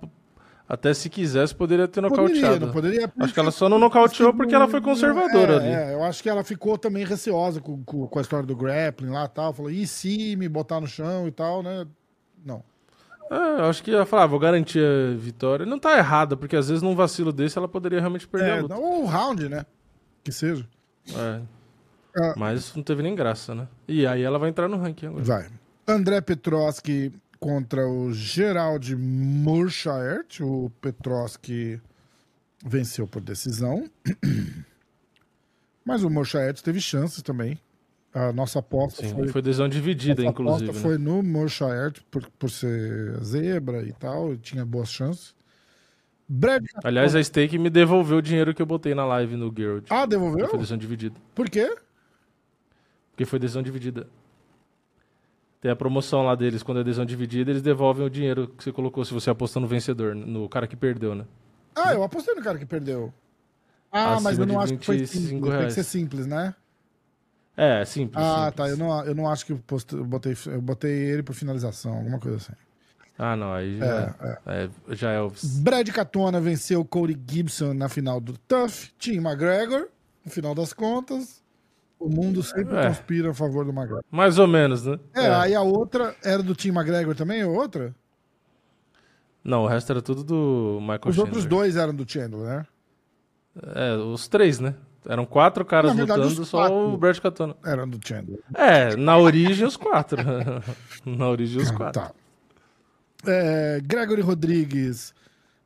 até 0.69 0.93
se 0.93 1.09
quisesse, 1.09 1.55
poderia 1.55 1.87
ter 1.87 2.01
nocauteado. 2.01 2.67
não 2.67 2.73
poderia. 2.73 3.11
Acho 3.21 3.33
que 3.33 3.41
ela 3.41 3.53
só 3.53 3.69
não 3.69 3.79
nocauteou 3.79 4.35
porque 4.35 4.55
ela 4.55 4.67
foi 4.69 4.81
conservadora 4.81 5.55
é, 5.55 5.57
ali. 5.57 5.69
É, 5.69 5.95
eu 5.95 6.03
acho 6.03 6.23
que 6.23 6.29
ela 6.29 6.43
ficou 6.43 6.77
também 6.77 7.05
receosa 7.05 7.61
com, 7.61 7.83
com, 7.85 8.07
com 8.09 8.19
a 8.19 8.23
história 8.23 8.47
do 8.47 8.57
grappling 8.57 9.11
lá 9.11 9.25
e 9.27 9.29
tal. 9.29 9.53
Falou, 9.53 9.71
e 9.71 9.87
se 9.87 10.35
me 10.37 10.49
botar 10.49 10.81
no 10.81 10.89
chão 10.89 11.29
e 11.29 11.31
tal, 11.31 11.63
né? 11.63 11.87
Não. 12.45 12.65
É, 13.31 13.61
eu 13.61 13.65
acho 13.67 13.83
que 13.83 13.91
ela 13.91 14.07
falava, 14.07 14.25
ah, 14.27 14.31
vou 14.31 14.39
garantir 14.39 14.81
a 14.83 15.17
vitória. 15.17 15.67
Não 15.67 15.79
tá 15.79 15.97
errada, 15.99 16.37
porque 16.37 16.57
às 16.57 16.69
vezes 16.69 16.83
num 16.83 16.95
vacilo 16.95 17.33
desse 17.33 17.59
ela 17.59 17.69
poderia 17.69 18.01
realmente 18.01 18.27
perder 18.27 18.51
a 18.53 18.57
É, 18.57 18.61
luta. 18.63 18.75
não, 18.75 18.83
ou 18.83 19.05
round, 19.05 19.49
né? 19.49 19.67
Que 20.25 20.33
seja. 20.33 20.67
É. 21.11 21.41
Ah. 22.21 22.35
Mas 22.37 22.75
não 22.75 22.83
teve 22.83 23.03
nem 23.03 23.15
graça, 23.15 23.55
né? 23.55 23.69
E 23.87 24.07
aí 24.07 24.23
ela 24.23 24.39
vai 24.39 24.49
entrar 24.49 24.69
no 24.69 24.77
ranking 24.79 25.07
agora. 25.07 25.25
Vai. 25.25 25.49
André 25.87 26.21
Petroski 26.21 27.13
contra 27.39 27.87
o 27.87 28.13
Gerald 28.13 28.95
Murchaert. 28.97 30.41
O 30.41 30.71
Petroski 30.81 31.81
venceu 32.65 33.07
por 33.07 33.21
decisão. 33.23 33.89
Mas 35.85 36.03
o 36.03 36.11
Murchaert 36.11 36.61
teve 36.63 36.81
chances 36.81 37.23
também. 37.23 37.59
A 38.19 38.33
nossa 38.33 38.59
aposta 38.59 39.03
Sim, 39.07 39.15
foi, 39.15 39.29
foi 39.29 39.43
decisão 39.43 39.69
dividida, 39.69 40.23
nossa 40.23 40.31
inclusive. 40.33 40.71
aposta 40.71 40.89
né? 40.89 40.97
foi 40.97 40.99
no 40.99 41.23
Murchaert 41.23 42.01
por, 42.11 42.29
por 42.39 42.51
ser 42.51 43.17
zebra 43.23 43.83
e 43.83 43.93
tal. 43.93 44.33
e 44.33 44.39
Tinha 44.39 44.65
boas 44.65 44.91
chances. 44.91 45.35
Brad 46.29 46.65
Aliás, 46.83 47.15
a 47.15 47.23
Stake 47.23 47.57
me 47.59 47.71
devolveu 47.71 48.19
o 48.19 48.23
dinheiro 48.23 48.53
que 48.55 48.61
eu 48.61 48.67
botei 48.67 48.95
na 48.95 49.05
live 49.07 49.37
no 49.37 49.51
Guild. 49.53 49.87
Ah, 49.89 50.01
Foi 50.01 50.07
devolveu? 50.09 50.53
decisão 50.53 50.77
dividida. 50.77 51.15
Por 51.35 51.49
quê? 51.49 51.75
Porque 53.13 53.25
foi 53.25 53.39
decisão 53.39 53.63
dividida. 53.63 54.09
Tem 55.61 55.71
a 55.71 55.77
promoção 55.77 56.23
lá 56.25 56.35
deles, 56.35 56.63
quando 56.63 56.81
é 56.81 56.85
decisão 56.85 57.05
dividida, 57.05 57.51
eles 57.51 57.63
devolvem 57.63 58.07
o 58.07 58.11
dinheiro 58.11 58.49
que 58.49 58.63
você 58.63 58.73
colocou 58.73 59.05
se 59.05 59.13
você 59.13 59.29
apostou 59.31 59.61
no 59.61 59.67
vencedor, 59.69 60.15
no 60.15 60.49
cara 60.49 60.67
que 60.67 60.77
perdeu, 60.77 61.15
né? 61.15 61.25
Ah, 61.75 61.93
eu 61.95 62.03
apostei 62.03 62.35
no 62.35 62.43
cara 62.43 62.59
que 62.59 62.67
perdeu. 62.67 63.13
Ah, 63.91 64.15
Acima 64.15 64.21
mas 64.31 64.39
eu 64.39 64.47
não 64.47 64.61
acho 64.61 64.77
que 64.77 64.85
foi 64.87 64.99
25 64.99 65.19
simples. 65.19 65.41
Tem 65.41 65.51
que 65.51 65.57
reais. 65.59 65.75
ser 65.75 65.85
simples, 65.85 66.27
né? 66.27 66.55
É, 67.61 67.85
simples. 67.85 68.25
Ah, 68.25 68.47
simples. 68.47 68.55
tá. 68.55 68.69
Eu 68.69 68.77
não, 68.77 69.05
eu 69.05 69.15
não 69.17 69.29
acho 69.29 69.45
que 69.45 69.53
eu, 69.53 69.61
eu 69.93 70.05
botei, 70.05 70.37
eu 70.47 70.63
botei 70.63 70.93
ele 70.93 71.23
por 71.25 71.35
finalização, 71.35 71.93
alguma 71.97 72.19
coisa 72.21 72.37
assim. 72.37 72.53
Ah, 73.19 73.35
não, 73.35 73.53
aí 73.53 73.79
já 73.79 74.15
é, 74.47 74.71
já 74.95 75.11
é 75.11 75.17
Elvis. 75.17 75.59
Brad 75.59 75.89
Catona 75.91 76.41
venceu 76.41 76.85
Cody 76.85 77.19
Gibson 77.29 77.75
na 77.75 77.89
final 77.89 78.21
do 78.21 78.39
Tough. 78.39 78.93
Tim 78.97 79.17
McGregor, 79.17 79.89
no 80.25 80.31
final 80.31 80.55
das 80.55 80.73
contas. 80.73 81.43
O 81.99 82.09
mundo 82.09 82.45
sempre 82.45 82.77
É. 82.77 82.87
conspira 82.87 83.31
a 83.33 83.35
favor 83.35 83.65
do 83.65 83.73
McGregor. 83.73 84.05
Mais 84.09 84.39
ou 84.39 84.47
menos, 84.47 84.87
né? 84.87 85.01
É, 85.17 85.27
aí 85.35 85.53
a 85.57 85.63
outra 85.63 86.15
era 86.23 86.45
do 86.45 86.55
Tim 86.55 86.69
McGregor 86.69 87.17
também, 87.17 87.43
a 87.43 87.49
outra? 87.49 87.93
Não, 89.43 89.65
o 89.65 89.67
resto 89.67 89.91
era 89.91 90.01
tudo 90.01 90.23
do 90.23 90.79
Michael 90.81 91.01
Os 91.07 91.17
Chandler. 91.17 91.27
outros 91.27 91.45
dois 91.47 91.77
eram 91.77 91.93
do 91.93 92.09
Chandler, 92.09 92.45
né? 92.47 92.67
É, 93.75 93.97
os 93.97 94.29
três, 94.29 94.61
né? 94.61 94.77
Eram 95.09 95.25
quatro 95.25 95.65
caras 95.65 95.95
verdade, 95.95 96.21
lutando, 96.21 96.45
só 96.45 96.59
quatro. 96.59 96.77
o 96.77 96.99
Brad 96.99 97.19
Catona. 97.19 97.57
Eram 97.65 97.89
do 97.89 97.99
Chandler. 98.07 98.41
É, 98.55 98.95
na 98.95 99.17
origem 99.17 99.67
os 99.67 99.75
quatro. 99.75 100.23
na 101.07 101.29
origem 101.29 101.63
os 101.63 101.71
quatro. 101.71 102.03
Tá. 102.03 102.13
É, 103.27 103.81
Gregory 103.83 104.21
Rodrigues 104.21 105.15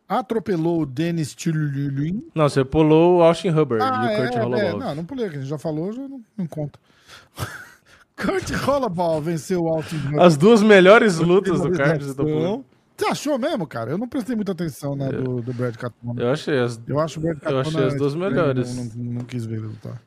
atropelou 0.09 0.83
o 0.83 0.87
Dennis 0.87 1.35
Tchululin. 1.35 2.23
Não, 2.35 2.49
você 2.49 2.65
pulou 2.65 3.19
o 3.19 3.23
Austin 3.23 3.49
Hubbard 3.49 3.83
Ah, 3.83 4.13
e 4.13 4.15
o 4.15 4.17
Kurt 4.23 4.35
é, 4.35 4.39
é, 4.39 4.43
Holloway. 4.43 4.79
não, 4.79 4.95
não 4.95 5.05
pulei, 5.05 5.29
que 5.29 5.37
a 5.37 5.41
gente 5.41 5.49
já 5.49 5.59
falou, 5.59 5.93
já 5.93 6.03
não, 6.03 6.21
não 6.37 6.47
conta. 6.47 6.79
Kurt 8.17 8.49
Holloway 8.51 9.21
venceu 9.23 9.61
o 9.61 9.69
Austin 9.75 9.97
As 10.21 10.37
duas 10.37 10.63
melhores 10.63 11.19
lutas 11.19 11.61
do 11.61 11.73
card 11.73 12.15
você 13.05 13.11
achou 13.13 13.39
mesmo, 13.39 13.67
cara? 13.67 13.91
Eu 13.91 13.99
não 13.99 14.09
prestei 14.09 14.35
muita 14.37 14.53
atenção 14.53 14.95
na 14.97 15.11
do, 15.11 15.41
do 15.43 15.53
Brad 15.53 15.75
Catona. 15.77 16.23
Eu 16.23 16.31
achei 16.31 16.59
as... 16.59 16.81
Eu 16.87 16.99
acho 17.01 17.19
o 17.19 17.23
Brad 17.23 17.39
eu 17.43 17.59
achei 17.61 17.73
Catona 17.73 17.87
as 17.89 17.95
duas 17.97 18.13
estranho, 18.13 18.31
melhores. 18.35 18.77
Não, 18.77 18.85
não, 19.05 19.13
não 19.15 19.21
quis 19.25 19.45
ver 19.47 19.61
lutar. 19.61 20.01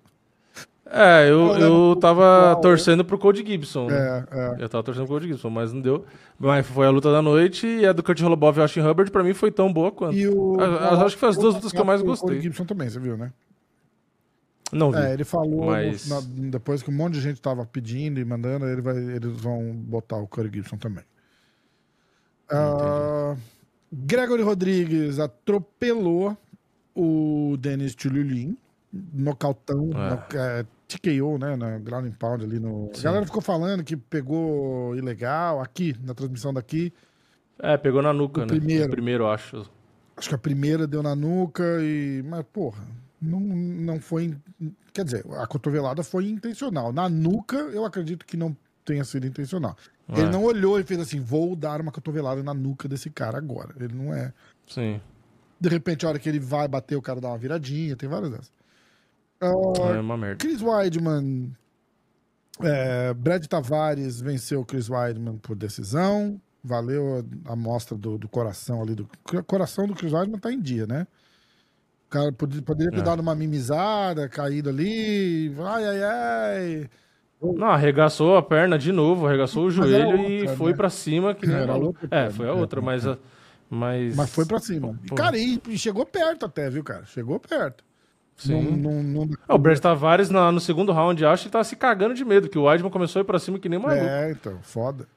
É, 0.88 1.28
eu, 1.30 1.48
Eu 1.58 1.96
do 1.96 1.96
tava 1.96 2.22
Paulo. 2.22 2.62
torcendo 2.62 3.04
pro 3.04 3.18
Cody 3.18 3.44
Gibson. 3.46 3.88
né? 3.88 4.26
É, 4.32 4.40
é. 4.40 4.56
Eu 4.64 4.70
tava 4.70 4.84
torcendo 4.84 5.06
pro 5.08 5.16
Cody 5.16 5.28
Gibson, 5.30 5.50
mas 5.50 5.74
não 5.74 5.82
deu. 5.82 6.06
Mas 6.38 6.66
foi 6.68 6.86
a 6.86 6.90
luta 6.92 7.12
da 7.12 7.22
noite 7.24 7.66
e 7.66 7.86
a 7.88 7.92
do 7.92 8.04
Kurt 8.04 8.22
Holloway 8.22 8.54
e 8.58 8.62
Austin 8.62 8.82
Hubbard 8.82 9.10
pra 9.12 9.24
mim 9.24 9.34
foi 9.34 9.52
tão 9.52 9.74
boa 9.74 9.92
quanto. 9.92 10.16
E 10.16 10.28
o, 10.28 10.58
Ah, 10.60 10.94
eu 10.94 11.06
acho 11.06 11.16
que 11.16 11.20
foi 11.20 11.30
as 11.30 11.38
duas 11.38 11.56
lutas 11.56 11.72
que 11.72 11.80
eu 11.80 11.86
mais 11.86 12.02
o 12.02 12.06
Cody 12.06 12.20
gostei. 12.22 12.40
Gibson 12.42 12.66
também, 12.66 12.88
você 12.88 13.00
viu, 13.00 13.18
né? 13.18 13.32
Não 14.72 14.92
vi. 14.92 14.98
É, 15.00 15.14
ele 15.14 15.24
falou 15.24 15.66
Mas- 15.68 16.08
no- 16.08 16.16
na- 16.16 16.22
depois 16.52 16.84
que 16.84 16.90
um 16.90 16.94
monte 16.94 17.14
de 17.14 17.22
gente 17.22 17.42
tava 17.42 17.66
pedindo 17.66 18.20
e 18.20 18.26
mandando, 18.26 18.66
ele 18.68 18.82
vai, 18.82 18.96
eles 18.98 19.40
vão 19.42 19.72
botar 19.74 20.18
o 20.18 20.28
Cody 20.28 20.50
Gibson 20.54 20.78
também. 20.78 21.04
Ah, 22.50 23.36
Gregory 23.92 24.44
Rodrigues 24.44 25.20
atropelou 25.20 26.38
o 26.96 27.56
Dennis 27.60 27.96
Tchululin, 27.96 28.58
nocautão, 29.14 29.90
É. 29.94 30.10
no, 30.10 30.40
é, 30.40 30.66
TKO, 30.88 31.38
né, 31.38 31.56
na 31.56 31.80
ground 31.80 32.06
and 32.08 32.12
pound 32.12 32.44
ali 32.44 32.60
no... 32.60 32.92
A 32.98 33.02
galera 33.02 33.26
ficou 33.26 33.42
falando 33.42 33.84
que 33.84 33.98
pegou 33.98 34.96
ilegal 34.96 35.60
aqui, 35.62 35.96
na 36.04 36.14
transmissão 36.14 36.54
daqui. 36.54 36.94
É, 37.60 37.76
pegou 37.78 38.02
na 38.02 38.14
nuca, 38.14 38.42
O 38.42 38.46
né? 38.46 38.48
primeiro. 38.48 38.88
O 38.88 38.92
primeiro, 38.92 39.28
acho. 39.28 39.70
Acho 40.16 40.30
que 40.30 40.36
a 40.36 40.38
primeira 40.38 40.86
deu 40.86 41.02
na 41.02 41.16
nuca 41.16 41.64
e. 41.82 42.24
Mas, 42.26 42.44
porra, 42.54 42.86
não, 43.22 43.40
não 43.40 44.00
foi. 44.00 44.36
Quer 44.94 45.04
dizer, 45.06 45.26
a 45.38 45.48
cotovelada 45.48 46.04
foi 46.04 46.28
intencional. 46.30 46.94
Na 46.94 47.10
nuca, 47.10 47.56
eu 47.58 47.84
acredito 47.86 48.26
que 48.26 48.38
não 48.38 48.56
tenha 48.86 49.04
sido 49.04 49.26
intencional. 49.26 49.76
É. 50.10 50.20
Ele 50.20 50.30
não 50.30 50.44
olhou 50.44 50.80
e 50.80 50.84
fez 50.84 51.00
assim: 51.00 51.20
vou 51.20 51.56
dar 51.56 51.82
uma 51.82 51.92
cotovelada 51.92 52.42
na 52.44 52.54
nuca 52.54 52.88
desse 52.88 53.10
cara 53.10 53.38
agora. 53.38 53.74
Ele 53.80 53.94
não 53.94 54.14
é. 54.14 54.34
Sim. 54.68 55.02
De 55.60 55.70
repente, 55.70 56.06
a 56.06 56.10
hora 56.10 56.20
que 56.20 56.28
ele 56.30 56.40
vai 56.40 56.68
bater, 56.68 56.96
o 56.96 57.02
cara 57.02 57.20
dá 57.22 57.30
uma 57.30 57.38
viradinha, 57.38 57.96
tem 57.96 58.08
várias 58.10 58.30
dessas. 58.32 58.52
É 59.42 60.00
uma 60.00 60.18
merda. 60.18 60.38
Chris 60.38 60.62
Weidman. 60.62 61.52
é, 62.62 63.14
Brad 63.14 63.46
Tavares 63.46 64.20
venceu 64.22 64.62
o 64.62 64.66
Chris 64.66 64.90
Weidman 64.90 65.38
por 65.38 65.56
decisão. 65.56 66.40
Valeu 66.64 67.24
a 67.46 67.54
amostra 67.54 67.96
do, 67.98 68.18
do 68.18 68.28
coração 68.28 68.82
ali. 68.82 68.96
Do 68.96 69.08
o 69.34 69.44
coração 69.44 69.88
do 69.88 69.94
Chris 69.96 70.12
Weidman 70.14 70.40
tá 70.40 70.52
em 70.52 70.60
dia, 70.60 70.86
né? 70.88 71.06
O 72.08 72.10
cara 72.10 72.32
poderia, 72.32 72.62
poderia 72.64 72.92
ter 72.92 73.00
É. 73.00 73.04
dado 73.04 73.20
uma 73.22 73.36
mimizada, 73.36 74.28
caído 74.30 74.70
ali. 74.70 75.54
Ai, 75.60 75.86
ai, 75.86 76.04
ai. 76.04 76.90
Não, 77.42 77.68
arregaçou 77.68 78.38
a 78.38 78.42
perna 78.42 78.78
de 78.78 78.92
novo, 78.92 79.28
arregaçou 79.28 79.64
o 79.66 79.68
era 79.68 79.76
joelho 79.76 80.08
outra, 80.20 80.32
e 80.32 80.48
foi 80.56 80.72
né? 80.72 80.78
pra 80.78 80.90
cima. 80.90 81.36
Que 81.36 81.46
Era 81.46 81.68
maluco. 81.68 82.00
outra 82.02 82.10
É, 82.12 82.30
foi 82.30 82.46
a 82.48 82.50
é, 82.50 82.54
outra, 82.54 82.80
é, 82.80 82.84
mas. 82.84 83.06
a- 83.08 83.18
Mas, 83.70 84.16
Mas 84.16 84.30
foi 84.30 84.46
pra 84.46 84.60
cima. 84.60 84.98
Pô. 85.08 85.16
Cara, 85.16 85.38
e, 85.38 85.60
e 85.68 85.78
chegou 85.78 86.06
perto 86.06 86.46
até, 86.46 86.70
viu, 86.70 86.84
cara? 86.84 87.04
Chegou 87.06 87.40
perto. 87.40 87.84
Sim. 88.38 88.62
Não, 88.78 89.02
não, 89.02 89.26
não- 89.26 89.30
Ah, 89.48 89.56
o 89.56 89.58
Brad 89.58 89.80
Tavares 89.80 90.30
na- 90.30 90.52
no 90.52 90.60
segundo 90.60 90.92
round, 90.92 91.26
acho 91.26 91.46
que 91.46 91.50
tava 91.52 91.64
se 91.64 91.76
cagando 91.76 92.14
de 92.14 92.24
medo, 92.24 92.48
que 92.48 92.60
o 92.60 92.64
Weidman 92.66 92.92
começou 92.92 93.20
a 93.20 93.24
ir 93.24 93.26
pra 93.26 93.40
cima 93.40 93.58
que 93.58 93.68
nem 93.68 93.80
maluco. 93.80 94.06
É, 94.06 94.32
então, 94.32 94.60
foda. 94.62 95.08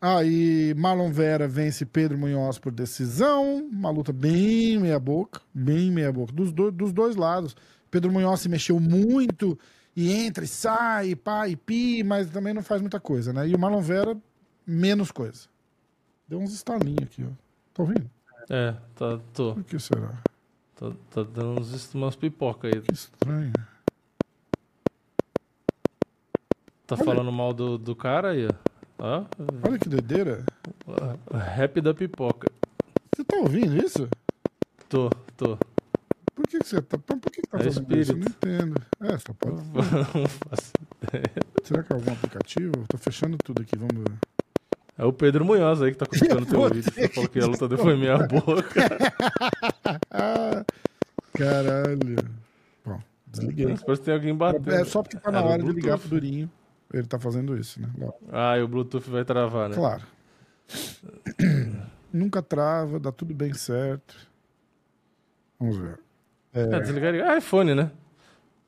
Aí, 0.00 0.74
Marlon 0.76 1.10
Vera 1.10 1.48
vence 1.48 1.84
Pedro 1.86 2.16
Munhoz 2.18 2.58
por 2.58 2.70
decisão. 2.70 3.66
Uma 3.72 3.90
luta 3.90 4.12
bem 4.12 4.78
meia-boca. 4.78 5.40
Bem 5.52 5.90
meia-boca. 5.90 6.32
Dos, 6.32 6.52
do- 6.52 6.70
dos 6.70 6.92
dois 6.92 7.16
lados. 7.16 7.56
Pedro 7.90 8.12
Munhoz 8.12 8.40
se 8.40 8.48
mexeu 8.48 8.78
muito. 8.78 9.58
E 10.00 10.12
entra 10.12 10.44
e 10.44 10.46
sai, 10.46 11.16
pá 11.16 11.48
e 11.48 11.56
pi, 11.56 12.04
mas 12.04 12.30
também 12.30 12.54
não 12.54 12.62
faz 12.62 12.80
muita 12.80 13.00
coisa, 13.00 13.32
né? 13.32 13.48
E 13.48 13.54
o 13.56 13.58
Marlon 13.58 13.80
Vera, 13.80 14.16
menos 14.64 15.10
coisa. 15.10 15.48
Deu 16.28 16.38
uns 16.38 16.54
estalinhos 16.54 17.02
aqui, 17.02 17.24
ó. 17.24 17.30
Tá 17.74 17.82
ouvindo? 17.82 18.08
É, 18.48 18.76
tá, 18.94 19.18
tô, 19.32 19.54
Por 19.54 19.64
que 19.64 19.76
será? 19.80 20.12
tá, 20.76 20.92
tá 21.10 21.24
dando 21.24 21.60
uns, 21.60 21.92
umas 21.94 22.14
pipoca 22.14 22.68
aí. 22.68 22.80
Que 22.80 22.94
estranho. 22.94 23.52
Tá 26.86 26.96
falando 26.96 27.32
mal 27.32 27.52
do, 27.52 27.76
do 27.76 27.96
cara 27.96 28.30
aí, 28.30 28.46
ó. 28.46 28.52
Ó, 29.00 29.24
Olha 29.68 29.80
que 29.80 29.88
doideira. 29.88 30.46
rap 31.34 31.80
da 31.80 31.92
pipoca. 31.92 32.46
Você 33.12 33.24
tá 33.24 33.36
ouvindo 33.36 33.76
isso? 33.76 34.08
Tô, 34.88 35.10
tô. 35.36 35.58
Por 36.38 36.46
que, 36.46 36.60
que 36.60 36.68
você 36.68 36.80
tá, 36.80 36.96
por 36.96 37.18
que, 37.32 37.42
que 37.42 37.48
tá 37.48 37.58
É 37.58 37.64
fazendo 37.64 37.98
isso? 37.98 38.12
Eu 38.12 38.16
não 38.16 38.26
espírito. 38.28 38.46
entendo. 38.48 38.82
É, 39.00 39.18
só 39.18 39.32
pode. 39.34 39.56
Não 39.56 40.28
faço 40.28 40.72
ideia. 41.02 41.32
Será 41.64 41.82
que 41.82 41.92
é 41.92 41.96
algum 41.96 42.12
aplicativo? 42.12 42.72
Eu 42.76 42.86
tô 42.86 42.96
fechando 42.96 43.36
tudo 43.38 43.60
aqui, 43.62 43.76
vamos 43.76 43.96
ver. 43.96 44.16
É 44.96 45.04
o 45.04 45.12
Pedro 45.12 45.44
Munhoz 45.44 45.82
aí 45.82 45.90
que 45.90 45.98
tá 45.98 46.06
comentando 46.06 46.46
teu 46.46 46.68
vídeo. 46.70 46.92
Você 46.92 47.08
falou 47.08 47.28
que 47.28 47.40
a 47.40 47.46
luta 47.46 47.66
dele 47.68 47.82
foi 47.82 47.96
meia 47.96 48.18
boca. 48.28 48.88
Caralho. 51.32 52.16
Bom, 52.84 53.02
desliguei. 53.26 53.74
Depois 53.74 53.98
tem 53.98 54.14
alguém 54.14 54.34
batendo. 54.36 54.70
É 54.72 54.84
só 54.84 55.02
porque 55.02 55.16
tá 55.18 55.32
na 55.32 55.40
Era 55.40 55.48
hora 55.48 55.62
de 55.64 55.72
ligar 55.72 55.98
pro 55.98 56.08
Durinho. 56.08 56.48
Ele 56.94 57.06
tá 57.06 57.18
fazendo 57.18 57.58
isso, 57.58 57.80
né? 57.82 57.88
Ah, 58.30 58.56
e 58.56 58.62
o 58.62 58.68
Bluetooth 58.68 59.10
vai 59.10 59.24
travar, 59.24 59.68
né? 59.70 59.74
Claro. 59.74 60.02
Nunca 62.12 62.40
trava, 62.42 63.00
dá 63.00 63.10
tudo 63.10 63.34
bem 63.34 63.52
certo. 63.54 64.14
Vamos 65.58 65.76
ver. 65.76 65.98
É, 66.52 66.80
desligar 66.80 67.12
ligar. 67.12 67.30
Ah, 67.30 67.38
iPhone, 67.38 67.74
né? 67.74 67.90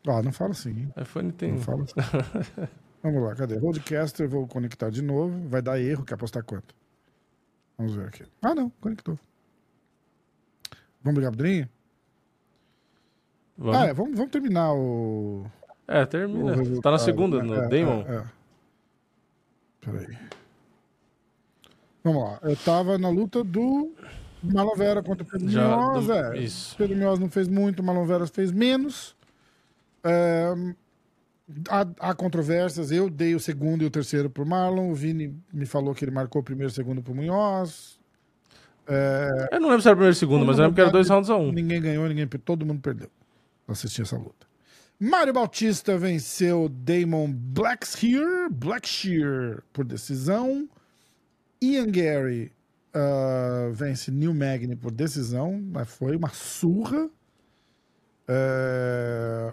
Ah, 0.07 0.23
não 0.23 0.33
fala 0.33 0.51
assim. 0.53 0.71
hein? 0.71 0.95
iPhone 1.01 1.33
tem. 1.33 1.53
Não 1.53 1.59
fala 1.59 1.85
assim. 1.85 1.95
Vamos 3.03 3.23
lá, 3.23 3.35
cadê? 3.35 3.57
Roadcaster, 3.57 4.29
vou 4.29 4.47
conectar 4.47 4.91
de 4.91 5.01
novo. 5.03 5.49
Vai 5.49 5.63
dar 5.63 5.81
erro, 5.81 6.05
quer 6.05 6.15
apostar 6.15 6.45
quanto? 6.45 6.75
Vamos 7.79 7.95
ver 7.95 8.09
aqui. 8.09 8.25
Ah, 8.43 8.55
não, 8.55 8.69
conectou. 8.81 9.19
Vamos 11.03 11.19
ligar 11.19 11.31
pro 11.31 11.39
Drinho? 11.39 11.69
Vamos. 13.57 13.77
Ah, 13.77 13.87
é, 13.87 13.95
vamos, 13.95 14.15
vamos 14.17 14.31
terminar 14.31 14.73
o. 14.75 15.47
É, 15.89 16.03
o 16.03 16.07
termina. 16.07 16.55
resultado, 16.57 16.83
Tá 16.83 16.91
na 16.91 16.99
segunda, 16.99 17.43
né? 17.43 17.49
no 17.49 17.55
É, 17.55 17.69
Damon. 17.69 18.05
É, 18.07 18.17
é. 18.17 18.25
Peraí. 19.81 20.19
Vamos 22.05 22.23
lá. 22.23 22.39
Eu 22.43 22.57
tava 22.57 22.99
na 22.99 23.09
luta 23.09 23.43
do 23.43 23.95
Marlon 24.43 24.75
Vera 24.75 25.03
contra 25.03 25.23
o 25.25 25.27
Pedro 25.27 25.49
Já, 25.49 25.77
Munhoz. 25.77 26.07
do- 26.07 26.13
é. 26.13 26.39
isso. 26.39 26.77
Pedro 26.77 26.97
Munhoz 26.97 27.19
não 27.19 27.29
fez 27.31 27.49
muito, 27.49 27.81
o 27.81 27.83
Marlon 27.85 28.05
Vera 28.07 28.27
fez 28.27 28.51
menos. 28.53 29.15
É, 30.03 30.53
há, 31.69 31.87
há 32.01 32.15
controvérsias. 32.15 32.91
Eu 32.91 33.11
dei 33.11 33.35
o 33.35 33.41
segundo 33.41 33.83
e 33.83 33.87
o 33.87 33.91
terceiro 33.91 34.31
pro 34.31 34.47
Marlon. 34.47 34.91
O 34.91 34.95
Vini 34.95 35.35
me 35.53 35.67
falou 35.67 35.95
que 35.95 36.05
ele 36.05 36.11
marcou 36.13 36.41
o 36.41 36.45
primeiro 36.45 36.71
e 36.71 36.73
o 36.73 36.75
segundo 36.75 37.03
pro 37.03 37.15
Munhoz. 37.15 37.99
Eu 39.53 39.61
não 39.61 39.69
lembro 39.69 39.83
se 39.83 39.89
era 39.89 39.95
o 39.95 39.99
primeiro 39.99 40.15
e 40.15 40.17
o 40.17 40.19
segundo, 40.19 40.45
mas 40.45 40.57
eu 40.59 40.63
lembro 40.65 40.75
que 40.75 40.81
era 40.81 40.91
dois 40.91 41.09
rounds 41.09 41.31
a 41.31 41.37
um. 41.37 41.53
Ninguém 41.53 41.81
ganhou, 41.81 42.09
ninguém 42.09 42.27
todo 42.27 42.67
mundo 42.67 42.81
perdeu. 42.81 43.09
pra 43.67 43.73
Assistir 43.75 44.03
essa 44.03 44.17
luta. 44.17 44.49
Mário 44.99 45.33
Bautista 45.33 45.97
venceu 45.97 46.69
Damon 46.69 47.31
Blackshear, 47.33 48.51
Blackshear 48.51 49.63
por 49.73 49.85
decisão. 49.85 50.69
Ian 51.63 51.91
Gary 51.91 52.51
ah, 52.93 53.71
vence 53.73 54.11
Neil 54.11 54.35
Magny 54.35 54.77
por 54.77 54.91
decisão, 54.91 55.61
mas 55.73 55.89
foi 55.89 56.17
uma 56.17 56.31
surra. 56.31 57.09
É... 58.29 59.53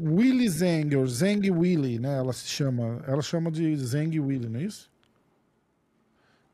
Willy 0.00 0.48
Zeng, 0.48 0.94
ou 0.96 1.06
Zeng 1.06 1.50
Willy, 1.50 1.98
né? 1.98 2.18
Ela 2.18 2.32
se 2.32 2.46
chama, 2.46 3.02
ela 3.06 3.20
chama 3.20 3.50
de 3.50 3.76
Zeng 3.76 4.18
Willy, 4.20 4.48
não 4.48 4.60
é 4.60 4.62
isso? 4.62 4.88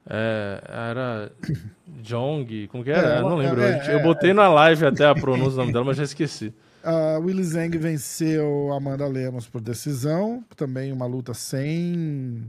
É, 0.08 0.62
era 0.68 1.32
Jong, 2.02 2.68
como 2.68 2.84
que 2.84 2.90
era? 2.90 3.16
É, 3.16 3.18
eu 3.18 3.28
não 3.28 3.36
lembro. 3.36 3.62
é, 3.62 3.94
eu 3.94 3.98
é, 3.98 4.02
botei 4.02 4.32
na 4.32 4.48
live 4.48 4.86
até 4.86 5.06
a 5.06 5.14
pronúncia 5.14 5.52
do 5.52 5.56
nome 5.58 5.72
dela, 5.72 5.84
mas 5.84 5.96
já 5.96 6.04
esqueci. 6.04 6.52
A 6.82 7.18
Willy 7.24 7.44
Zeng 7.44 7.76
venceu 7.78 8.72
Amanda 8.72 9.06
Lemos 9.06 9.46
por 9.46 9.60
decisão. 9.60 10.44
Também 10.56 10.92
uma 10.92 11.06
luta 11.06 11.32
sem. 11.32 12.44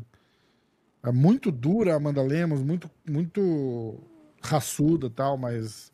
É 1.05 1.11
muito 1.11 1.51
dura 1.51 1.93
a 1.93 1.97
Amanda 1.97 2.21
Lemos, 2.21 2.61
muito, 2.61 2.89
muito 3.07 3.99
raçuda 4.41 5.07
e 5.07 5.09
tal, 5.09 5.37
mas, 5.37 5.91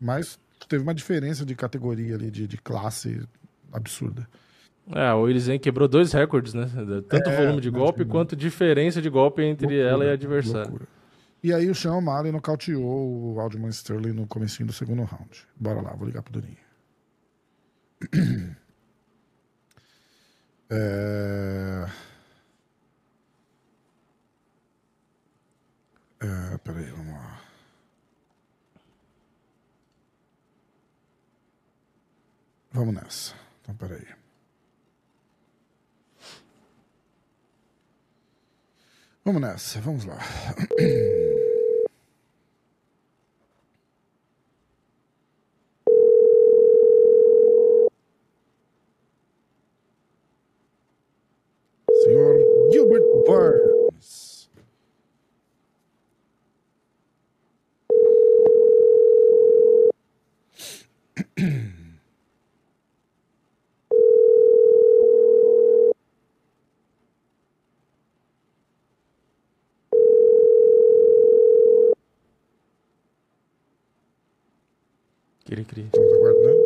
mas 0.00 0.38
teve 0.68 0.82
uma 0.82 0.94
diferença 0.94 1.44
de 1.44 1.54
categoria 1.54 2.14
ali, 2.14 2.30
de, 2.30 2.46
de 2.46 2.56
classe 2.56 3.22
absurda. 3.72 4.26
É, 4.92 5.12
o 5.12 5.28
Ilizen 5.28 5.58
quebrou 5.58 5.88
dois 5.88 6.12
recordes, 6.12 6.52
né? 6.52 6.70
Tanto 7.08 7.30
É, 7.30 7.36
volume 7.36 7.60
de 7.60 7.70
golpe 7.70 8.04
quanto 8.04 8.36
diferença 8.36 9.00
de 9.00 9.08
golpe 9.08 9.42
entre 9.42 9.78
ela 9.78 10.04
e 10.04 10.10
a 10.10 10.12
adversária. 10.12 10.68
Loucura. 10.68 10.86
E 11.42 11.52
aí 11.52 11.68
o 11.68 11.74
Sean 11.74 11.94
O'Malley 11.94 12.32
nocauteou 12.32 13.34
o 13.34 13.40
Aldman 13.40 13.68
Sterling 13.70 14.12
no 14.12 14.26
comecinho 14.26 14.66
do 14.66 14.72
segundo 14.72 15.02
round. 15.02 15.46
Bora 15.54 15.80
lá, 15.80 15.94
vou 15.94 16.06
ligar 16.06 16.22
pro 16.22 16.32
Doninho. 16.32 16.56
É... 20.70 21.86
É, 26.24 26.56
peraí, 26.56 26.86
vamos 26.86 27.12
lá. 27.12 27.42
Vamos 32.72 32.94
nessa. 32.94 33.34
Então, 33.60 33.76
peraí. 33.76 34.06
Vamos 39.22 39.42
nessa, 39.42 39.80
vamos 39.82 40.06
lá. 40.06 40.18
Senhor 52.02 52.70
Gilbert 52.72 53.02
Burns. 53.26 54.33
Queria, 75.44 75.64
queria. 75.64 75.84
Estamos 75.86 76.12
aguardando. 76.14 76.64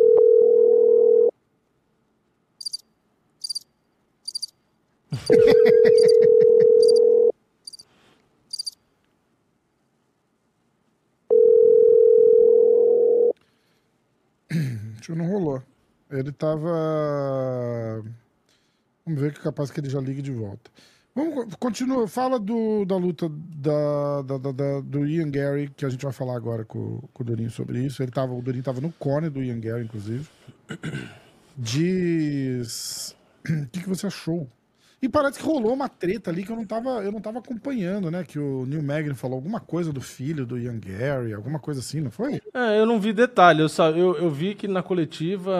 Acho 14.97 15.13
que 15.13 15.17
não 15.17 15.27
rolou. 15.27 15.63
Ele 16.19 16.31
tava. 16.31 18.03
Vamos 19.05 19.21
ver 19.21 19.33
que 19.33 19.39
capaz 19.41 19.71
que 19.71 19.79
ele 19.79 19.89
já 19.89 19.99
ligue 19.99 20.21
de 20.21 20.31
volta. 20.31 20.69
Vamos, 21.15 21.55
continua. 21.55 22.07
Fala 22.07 22.39
do, 22.39 22.85
da 22.85 22.95
luta 22.95 23.27
da, 23.29 24.21
da- 24.21 24.37
da- 24.37 24.51
da- 24.51 24.79
do 24.81 25.05
Ian 25.07 25.29
Gary, 25.31 25.69
que 25.75 25.85
a 25.85 25.89
gente 25.89 26.03
vai 26.03 26.13
falar 26.13 26.35
agora 26.35 26.63
com, 26.63 27.01
com 27.13 27.23
o 27.23 27.25
Dorinho 27.25 27.49
sobre 27.49 27.79
isso. 27.83 28.03
Ele 28.03 28.11
tava, 28.11 28.33
o 28.33 28.41
Dorinho 28.41 28.63
tava 28.63 28.79
no 28.81 28.91
cone 28.91 29.29
do 29.29 29.41
Ian 29.43 29.59
Gary, 29.59 29.83
inclusive. 29.85 30.27
Diz. 31.57 33.15
O 33.49 33.67
que, 33.67 33.81
que 33.81 33.89
você 33.89 34.05
achou? 34.05 34.47
E 35.01 35.07
parece 35.07 35.39
que 35.39 35.45
rolou 35.45 35.73
uma 35.73 35.87
treta 35.87 36.29
ali 36.29 36.43
que 36.43 36.51
eu 36.51 36.57
não 36.57 36.65
tava, 36.65 36.89
eu 37.03 37.11
não 37.11 37.21
tava 37.21 37.39
acompanhando, 37.39 38.11
né? 38.11 38.23
Que 38.27 38.37
o 38.37 38.65
Neil 38.65 38.83
Magny 38.83 39.15
falou 39.15 39.35
alguma 39.37 39.59
coisa 39.61 39.93
do 39.93 40.01
filho 40.01 40.45
do 40.45 40.57
Ian 40.59 40.77
Gary, 40.77 41.33
alguma 41.33 41.57
coisa 41.57 41.79
assim, 41.79 42.01
não 42.01 42.11
foi? 42.11 42.41
É, 42.53 42.77
eu 42.79 42.85
não 42.85 42.99
vi 42.99 43.13
detalhe. 43.13 43.61
Eu, 43.61 43.69
só, 43.69 43.91
eu, 43.91 44.17
eu 44.17 44.29
vi 44.29 44.55
que 44.55 44.67
na 44.67 44.83
coletiva 44.83 45.53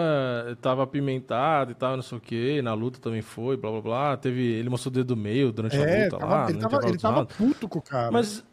tava 0.60 0.82
apimentado 0.82 1.72
e 1.72 1.74
tal, 1.74 1.96
não 1.96 2.02
sei 2.02 2.18
o 2.18 2.20
quê. 2.20 2.60
Na 2.62 2.74
luta 2.74 2.98
também 3.00 3.22
foi, 3.22 3.56
blá 3.56 3.70
blá 3.70 3.80
blá. 3.80 4.16
Teve, 4.16 4.42
ele 4.42 4.68
mostrou 4.68 4.90
o 4.90 4.94
dedo 4.94 5.14
do 5.14 5.16
meio 5.16 5.52
durante 5.52 5.76
a 5.76 5.80
É, 5.80 6.04
luta 6.04 6.18
tava- 6.18 6.34
lá. 6.34 6.44
ele, 6.50 6.58
no 6.58 6.68
tava, 6.68 6.88
ele 6.88 6.98
tava 6.98 7.24
puto 7.26 7.68
com 7.68 7.78
o 7.78 7.82
cara. 7.82 8.10
Mas, 8.10 8.44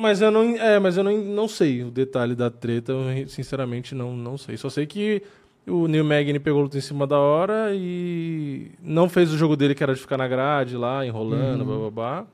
mas 0.00 0.20
eu 0.20 0.30
não, 0.30 0.42
é, 0.56 0.78
mas 0.78 0.96
eu 0.96 1.02
não, 1.04 1.16
não 1.18 1.48
sei 1.48 1.82
o 1.82 1.90
detalhe 1.90 2.34
da 2.36 2.50
treta. 2.50 2.92
Eu 2.92 3.28
sinceramente 3.28 3.94
não, 3.94 4.16
não 4.16 4.38
sei. 4.38 4.56
Só 4.56 4.70
sei 4.70 4.86
que 4.86 5.22
o 5.66 5.88
Neil 5.88 6.04
Magny 6.04 6.38
pegou 6.38 6.60
a 6.60 6.62
luta 6.64 6.78
em 6.78 6.80
cima 6.80 7.06
da 7.06 7.18
hora 7.18 7.70
e 7.74 8.70
não 8.80 9.08
fez 9.08 9.32
o 9.32 9.36
jogo 9.38 9.56
dele 9.56 9.74
que 9.74 9.82
era 9.82 9.94
de 9.94 10.00
ficar 10.00 10.16
na 10.16 10.28
grade 10.28 10.76
lá, 10.76 11.04
enrolando, 11.04 11.60
Uhum. 11.60 11.66
blá 11.66 11.78
blá 11.78 11.90
blá. 11.90 12.26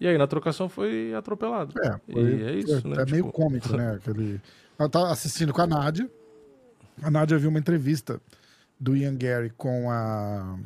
E 0.00 0.06
aí 0.06 0.18
na 0.18 0.26
trocação 0.26 0.68
foi 0.68 1.14
atropelado. 1.14 1.72
É, 1.82 1.98
foi- 2.12 2.42
é 2.42 2.52
isso, 2.56 2.86
é, 2.86 2.88
né? 2.88 3.02
é 3.02 3.10
meio 3.10 3.24
Tipo, 3.24 3.32
cômico, 3.32 3.74
né? 3.76 3.94
Aquele... 4.00 4.40
Ela 4.78 4.88
tá 4.88 5.10
assistindo 5.10 5.52
com 5.52 5.62
a 5.62 5.66
Nádia. 5.66 6.10
A 7.02 7.10
Nádia 7.10 7.38
viu 7.38 7.48
uma 7.48 7.58
entrevista 7.58 8.20
do 8.78 8.96
Ian 8.96 9.16
Gary 9.16 9.50
com 9.56 9.90
a 9.90 10.58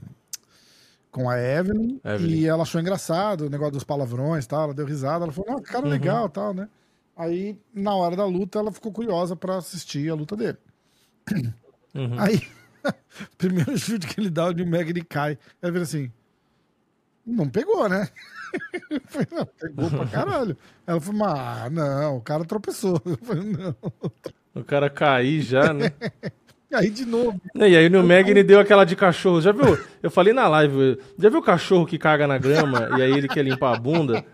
com 1.11 1.29
a 1.29 1.39
Evelyn, 1.41 1.99
Evelyn. 2.05 2.35
e 2.35 2.47
ela 2.47 2.63
achou 2.63 2.81
engraçado 2.81 3.43
o 3.47 3.51
negócio 3.51 3.73
dos 3.73 3.85
palavrões 3.85 4.45
e 4.45 4.49
tal. 4.49 4.65
Ela 4.65 4.75
deu 4.75 4.85
risada, 4.87 5.25
ela 5.25 5.33
falou, 5.33 5.53
não, 5.53 5.63
cara 5.63 5.85
Uhum. 5.85 5.91
legal 5.91 6.27
e 6.27 6.31
tal, 6.31 6.53
né? 6.55 6.69
Aí, 7.17 7.59
na 7.75 7.95
hora 7.95 8.15
da 8.15 8.25
luta, 8.27 8.59
ela 8.59 8.71
ficou 8.71 8.93
curiosa 8.93 9.35
pra 9.35 9.57
assistir 9.57 10.09
a 10.11 10.15
luta 10.15 10.37
dele. 10.37 10.59
Uhum. 11.95 12.19
Aí, 12.19 12.43
primeiro 13.39 13.77
chute 13.79 14.07
que 14.07 14.21
ele 14.21 14.31
dá, 14.31 14.47
o 14.47 14.53
Neil 14.53 14.67
Magny 14.69 15.03
cai. 15.03 15.39
Ela 15.61 15.73
vira 15.73 15.85
assim, 15.85 16.11
não 17.27 17.49
pegou, 17.49 17.89
né? 17.89 18.09
Falei, 19.07 19.29
não, 19.31 19.47
pegou 19.47 19.91
pra 19.91 20.07
caralho. 20.07 20.57
Ela 20.87 21.01
falou, 21.01 21.21
mas 21.21 21.39
ah, 21.39 21.71
não, 21.71 22.17
o 22.17 22.21
cara 22.21 22.45
tropeçou. 22.45 23.01
Eu 23.05 23.19
falei, 23.19 23.45
não. 23.45 23.77
O 24.55 24.65
cara 24.65 24.89
cair 24.89 25.43
já, 25.43 25.73
né? 25.73 25.93
Aí 26.73 26.91
de 26.91 27.07
novo. 27.07 27.41
E 27.55 27.63
aí 27.63 27.87
o 27.87 27.91
Neil 27.91 28.05
Magny 28.05 28.43
deu 28.43 28.61
aquela 28.61 28.85
de 28.85 28.95
cachorro. 28.95 29.41
Já 29.41 29.53
viu? 29.53 29.79
Eu 30.03 30.11
falei 30.11 30.33
na 30.33 30.49
live. 30.49 30.99
Já 31.19 31.31
viu 31.31 31.39
o 31.39 31.43
cachorro 31.43 31.87
que 31.87 31.99
caga 31.99 32.27
na 32.27 32.37
grama 32.37 32.91
e 32.99 33.03
aí 33.03 33.13
ele 33.13 33.29
quer 33.29 33.43
limpar 33.43 33.75
a 33.75 33.81
bunda? 33.81 34.25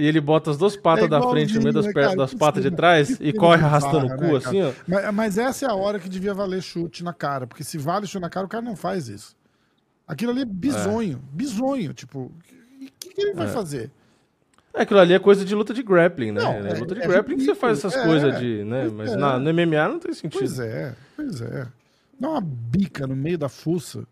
E 0.00 0.06
ele 0.06 0.20
bota 0.20 0.50
as 0.50 0.56
duas 0.58 0.76
patas 0.76 1.04
É 1.04 1.08
da 1.08 1.22
frente 1.22 1.54
no 1.54 1.60
meio 1.62 1.72
das, 1.74 1.86
né, 1.86 1.92
pernas, 1.92 2.14
cara? 2.14 2.26
das 2.26 2.34
patas 2.34 2.62
de 2.62 2.70
trás 2.70 3.18
e 3.20 3.32
corre 3.32 3.62
arrastando 3.64 4.06
o 4.06 4.08
né, 4.08 4.14
cu 4.16 4.20
cara? 4.22 4.36
assim, 4.38 4.62
ó. 4.62 4.72
Mas, 4.88 5.14
mas 5.14 5.38
essa 5.38 5.66
é 5.66 5.68
a 5.70 5.74
hora 5.74 5.98
que 5.98 6.08
devia 6.08 6.32
valer 6.34 6.62
chute 6.62 7.04
na 7.04 7.12
cara, 7.12 7.46
porque 7.46 7.62
se 7.64 7.76
vale 7.78 8.06
chute 8.06 8.20
na 8.22 8.30
cara, 8.30 8.46
o 8.46 8.48
cara 8.48 8.64
não 8.64 8.74
faz 8.76 9.08
isso. 9.08 9.36
Aquilo 10.06 10.32
ali 10.32 10.42
é 10.42 10.44
bizonho, 10.44 11.20
bizonho. 11.32 11.92
Tipo, 11.92 12.20
o 12.20 12.32
que, 12.98 13.10
que 13.10 13.20
ele 13.20 13.34
vai 13.34 13.46
É. 13.46 13.50
fazer? 13.50 13.90
É, 14.74 14.82
aquilo 14.82 15.00
ali 15.00 15.12
é 15.14 15.18
coisa 15.18 15.44
de 15.44 15.54
luta 15.54 15.74
de 15.74 15.82
grappling, 15.82 16.32
né? 16.32 16.40
Não, 16.42 16.52
é, 16.52 16.70
é- 16.70 16.78
luta 16.78 16.94
de 16.94 17.02
é 17.02 17.06
grappling 17.06 17.36
que 17.36 17.44
você 17.44 17.54
faz 17.54 17.78
essas 17.78 17.94
É, 17.94 18.04
coisas 18.04 18.38
de, 18.40 18.64
né? 18.64 18.88
Mas 18.92 19.12
é. 19.12 19.16
na, 19.16 19.38
no 19.38 19.50
MMA 19.52 19.88
não 19.88 19.98
tem 19.98 20.12
sentido. 20.12 20.38
Pois 20.38 20.58
é, 20.60 20.94
pois 21.16 21.40
é. 21.40 21.66
Dá 22.18 22.28
uma 22.30 22.40
bica 22.40 23.06
no 23.06 23.16
meio 23.16 23.36
da 23.38 23.48
fuça. 23.48 24.04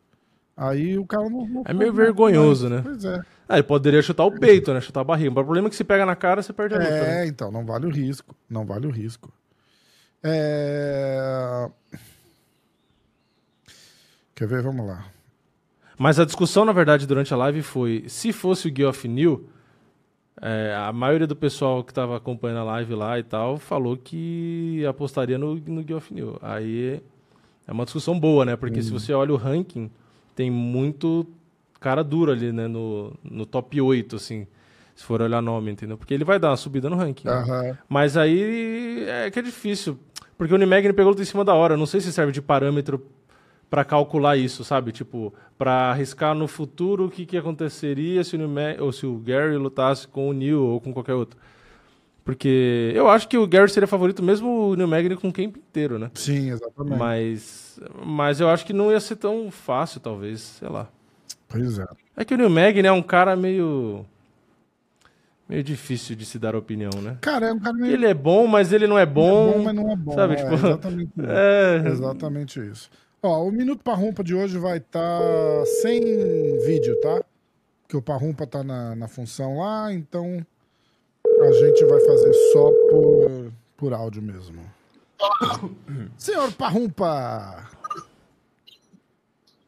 Aí 0.56 0.98
o 0.98 1.06
cara 1.06 1.28
não. 1.30 1.46
não 1.46 1.62
É 1.64 1.72
meio 1.72 1.92
vergonhoso, 1.92 2.68
mais. 2.68 2.84
né? 2.84 2.90
Pois 2.90 3.04
é. 3.04 3.20
Ah, 3.48 3.56
ele 3.56 3.62
poderia 3.62 4.02
chutar 4.02 4.24
o 4.24 4.30
peito, 4.30 4.74
né? 4.74 4.80
Chutar 4.80 5.00
a 5.00 5.04
barriga. 5.04 5.30
Mas 5.30 5.42
o 5.42 5.44
problema 5.44 5.68
é 5.68 5.70
que 5.70 5.76
se 5.76 5.84
pega 5.84 6.04
na 6.04 6.14
cara, 6.14 6.42
você 6.42 6.52
perde 6.52 6.74
a 6.74 6.78
luta. 6.78 6.90
né? 6.90 7.24
É, 7.24 7.26
então, 7.26 7.50
não 7.50 7.64
vale 7.64 7.86
o 7.86 7.90
risco. 7.90 8.36
Não 8.48 8.66
vale 8.66 8.86
o 8.86 8.90
risco. 8.90 9.32
É... 10.22 11.70
Quer 14.34 14.46
ver? 14.46 14.62
Vamos 14.62 14.86
lá. 14.86 15.06
Mas 15.96 16.20
a 16.20 16.24
discussão, 16.24 16.64
na 16.64 16.72
verdade, 16.72 17.06
durante 17.06 17.32
a 17.32 17.36
live 17.36 17.62
foi: 17.62 18.04
se 18.06 18.32
fosse 18.32 18.68
o 18.68 18.76
Geoff 18.76 19.08
New, 19.08 19.48
é, 20.40 20.74
a 20.76 20.92
maioria 20.92 21.26
do 21.26 21.34
pessoal 21.34 21.82
que 21.82 21.90
estava 21.90 22.16
acompanhando 22.16 22.60
a 22.60 22.64
live 22.64 22.94
lá 22.94 23.18
e 23.18 23.22
tal 23.22 23.56
falou 23.56 23.96
que 23.96 24.84
apostaria 24.86 25.38
no, 25.38 25.54
no 25.54 25.86
Geoff 25.86 26.12
New. 26.12 26.38
Aí 26.42 27.02
é 27.66 27.72
uma 27.72 27.84
discussão 27.84 28.18
boa, 28.18 28.44
né? 28.44 28.56
Porque 28.56 28.82
se 28.82 28.90
você 28.90 29.12
olha 29.12 29.32
o 29.32 29.36
ranking, 29.36 29.90
tem 30.36 30.50
muito 30.50 31.26
cara 31.80 32.02
duro 32.02 32.32
ali, 32.32 32.52
né? 32.52 32.66
No, 32.68 33.12
no 33.22 33.46
top 33.46 33.80
8, 33.80 34.16
assim. 34.16 34.46
Se 34.94 35.04
for 35.04 35.22
olhar 35.22 35.40
nome, 35.40 35.70
entendeu? 35.70 35.96
Porque 35.96 36.12
ele 36.12 36.24
vai 36.24 36.38
dar 36.38 36.50
uma 36.50 36.56
subida 36.56 36.90
no 36.90 36.96
ranking. 36.96 37.28
Aham. 37.28 37.78
Mas 37.88 38.16
aí 38.16 39.04
é 39.06 39.30
que 39.30 39.38
é 39.38 39.42
difícil. 39.42 39.98
Porque 40.36 40.52
o 40.52 40.56
Nimegni 40.56 40.92
pegou 40.92 41.10
luta 41.10 41.22
em 41.22 41.24
cima 41.24 41.44
da 41.44 41.54
hora. 41.54 41.76
Não 41.76 41.86
sei 41.86 42.00
se 42.00 42.12
serve 42.12 42.32
de 42.32 42.42
parâmetro 42.42 43.06
pra 43.70 43.84
calcular 43.84 44.36
isso, 44.36 44.64
sabe? 44.64 44.92
Tipo, 44.92 45.32
pra 45.56 45.90
arriscar 45.90 46.34
no 46.34 46.48
futuro 46.48 47.06
o 47.06 47.10
que, 47.10 47.26
que 47.26 47.36
aconteceria 47.36 48.24
se 48.24 48.34
o, 48.34 48.38
Nimeg 48.38 48.80
ou 48.80 48.92
se 48.92 49.06
o 49.06 49.18
Gary 49.18 49.56
lutasse 49.56 50.08
com 50.08 50.28
o 50.28 50.32
Neil 50.32 50.64
ou 50.64 50.80
com 50.80 50.92
qualquer 50.92 51.14
outro. 51.14 51.38
Porque 52.24 52.92
eu 52.94 53.08
acho 53.08 53.26
que 53.26 53.38
o 53.38 53.46
Gary 53.46 53.70
seria 53.70 53.86
favorito 53.86 54.22
mesmo 54.22 54.70
o 54.70 54.76
Neil 54.76 54.88
Magny 54.88 55.16
com 55.16 55.28
o 55.28 55.32
camp 55.32 55.56
inteiro, 55.56 55.98
né? 55.98 56.10
Sim, 56.12 56.50
exatamente. 56.50 56.98
Mas, 56.98 57.80
mas 58.04 58.38
eu 58.38 58.50
acho 58.50 58.66
que 58.66 58.74
não 58.74 58.90
ia 58.90 59.00
ser 59.00 59.16
tão 59.16 59.50
fácil, 59.50 59.98
talvez, 59.98 60.40
sei 60.40 60.68
lá. 60.68 60.88
Pois 61.48 61.78
é. 61.78 61.86
É 62.16 62.24
que 62.24 62.34
o 62.34 62.36
Neil 62.36 62.50
Magny 62.50 62.86
é 62.86 62.92
um 62.92 63.02
cara 63.02 63.34
meio 63.34 64.04
meio 65.48 65.64
difícil 65.64 66.14
de 66.14 66.26
se 66.26 66.38
dar 66.38 66.54
opinião, 66.54 66.90
né? 67.00 67.16
Cara, 67.22 67.48
é 67.48 67.52
um 67.52 67.58
cara 67.58 67.72
meio 67.74 67.92
Ele 67.92 68.06
é 68.06 68.12
bom, 68.12 68.46
mas 68.46 68.72
ele 68.72 68.86
não 68.86 68.98
é 68.98 69.06
bom. 69.06 69.50
é 69.50 69.52
bom, 69.54 69.62
mas 69.64 69.74
não 69.74 69.90
é 69.90 69.96
bom. 69.96 70.12
Sabe, 70.12 70.34
é, 70.34 70.36
tipo, 70.36 70.54
exatamente 70.54 71.10
isso. 71.16 71.26
É, 71.26 71.88
Exatamente 71.88 72.60
isso. 72.70 72.90
Ó, 73.22 73.44
o 73.44 73.50
Minuto 73.50 73.82
Parrumpa 73.82 74.22
de 74.22 74.34
hoje 74.34 74.58
vai 74.58 74.76
estar 74.76 75.64
sem 75.80 76.00
vídeo, 76.60 77.00
tá? 77.00 77.24
Porque 77.82 77.96
o 77.96 78.02
Parrumpa 78.02 78.46
tá 78.46 78.62
na, 78.62 78.94
na 78.94 79.08
função 79.08 79.58
lá, 79.58 79.92
então 79.92 80.44
a 81.40 81.52
gente 81.52 81.84
vai 81.86 82.00
fazer 82.00 82.32
só 82.52 82.70
por, 82.90 83.52
por 83.76 83.92
áudio 83.94 84.22
mesmo. 84.22 84.60
Senhor 86.16 86.52
Parrumpa, 86.52 87.66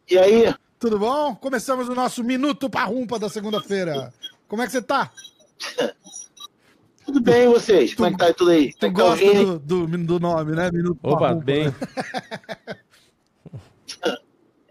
E 0.09 0.19
aí, 0.19 0.55
tudo 0.81 0.99
bom? 0.99 1.37
Começamos 1.37 1.88
o 1.90 1.95
nosso 1.95 2.25
Minuto 2.25 2.71
Parrumpa 2.71 3.19
da 3.19 3.29
segunda-feira. 3.29 4.12
Como 4.49 4.62
é 4.62 4.66
que 4.66 4.73
você 4.73 4.81
tá? 4.81 5.12
tudo 7.05 7.21
bem 7.21 7.45
e 7.45 7.49
vocês? 7.53 7.95
Como 7.95 8.09
é 8.09 8.12
que 8.12 8.16
tá 8.19 8.33
tudo 8.33 8.51
aí? 8.51 8.73
Tu 8.73 8.79
tá 8.79 8.88
gosta 8.88 9.25
do, 9.35 9.59
do, 9.59 9.87
do 9.87 10.19
nome, 10.19 10.53
né? 10.57 10.71
Minuto 10.73 10.99
Opa, 11.03 11.19
Parrumpa, 11.21 11.45
bem. 11.45 11.66
né? 11.66 11.75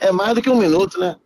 É 0.01 0.13
mais 0.13 0.33
do 0.33 0.41
que 0.41 0.49
um 0.49 0.57
minuto, 0.57 0.97
né? 0.97 1.17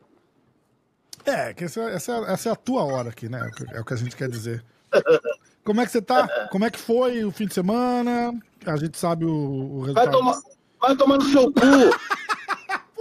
É, 1.26 1.54
que 1.54 1.64
essa, 1.64 1.82
essa, 1.92 2.12
essa 2.28 2.50
é 2.50 2.52
a 2.52 2.56
tua 2.56 2.84
hora 2.84 3.10
aqui, 3.10 3.30
né? 3.30 3.50
É 3.72 3.80
o 3.80 3.86
que- 3.86 3.94
a 3.94 3.98
gente 3.98 4.16
quer 4.16 4.28
dizer. 4.28 4.66
Como 5.64 5.80
é 5.80 5.86
que 5.86 5.92
você 5.92 6.02
tá? 6.02 6.28
Como 6.52 6.66
é 6.66 6.72
que 6.72 6.80
foi 6.80 7.24
o 7.24 7.32
fim 7.32 7.46
de 7.46 7.54
semana? 7.54 8.34
A 8.66 8.76
gente 8.76 8.98
sabe 8.98 9.24
o, 9.26 9.30
o 9.32 9.80
Vai 9.94 10.06
resultado. 10.06 10.12
tomar, 10.12 10.42
vai 10.82 10.96
tomar 10.98 11.18
no 11.20 11.24
seu 11.26 11.54
cu. 11.54 11.62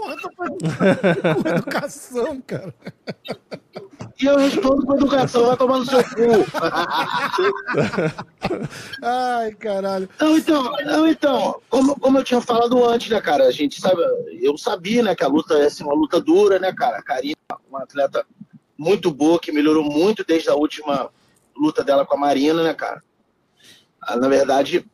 Porra, 0.03 0.17
tô 0.17 0.31
com 0.31 1.49
educação, 1.49 2.41
cara. 2.41 2.75
E 4.21 4.27
eu 4.27 4.37
respondo 4.37 4.85
com 4.85 4.97
educação, 4.97 5.47
vai 5.47 5.57
tomar 5.57 5.79
no 5.79 5.87
seu 5.87 6.03
cu. 6.03 6.45
Ai, 9.01 9.53
caralho. 9.53 10.09
Não, 10.21 10.37
então, 10.37 10.73
não, 10.85 11.07
então 11.07 11.61
como, 11.71 11.99
como 12.01 12.19
eu 12.19 12.25
tinha 12.25 12.41
falado 12.41 12.85
antes, 12.85 13.11
né, 13.11 13.21
cara? 13.21 13.45
A 13.47 13.53
gente 13.53 13.81
sabe, 13.81 14.03
eu 14.41 14.59
sabia, 14.59 15.05
né, 15.05 15.15
que 15.15 15.23
a 15.23 15.29
luta 15.29 15.55
ia 15.55 15.71
ser 15.71 15.85
uma 15.85 15.95
luta 15.95 16.21
dura, 16.21 16.59
né, 16.59 16.73
cara? 16.73 16.99
A 16.99 17.03
Karina, 17.03 17.37
uma 17.71 17.85
atleta 17.85 18.27
muito 18.77 19.12
boa, 19.12 19.38
que 19.38 19.53
melhorou 19.53 19.85
muito 19.85 20.25
desde 20.27 20.51
a 20.51 20.55
última 20.55 21.11
luta 21.57 21.85
dela 21.85 22.05
com 22.05 22.17
a 22.17 22.21
Marina, 22.21 22.62
né, 22.65 22.75
cara? 22.75 23.03
Ah, 24.01 24.17
Na 24.17 24.27
verdade, 24.29 24.85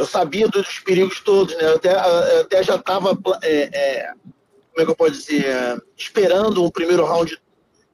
eu 0.00 0.06
sabia 0.06 0.48
dos 0.48 0.78
perigos 0.78 1.20
todos, 1.20 1.54
né? 1.56 1.64
Eu 1.64 1.76
até, 1.76 1.92
eu 1.92 2.40
até 2.40 2.62
já 2.62 2.76
estava, 2.76 3.14
como 3.14 3.36
é 3.42 4.84
que 4.84 4.90
eu 4.90 4.96
posso 4.96 5.12
dizer, 5.12 5.44
é, 5.44 5.76
esperando 5.94 6.64
um 6.64 6.70
primeiro 6.70 7.04
round, 7.04 7.38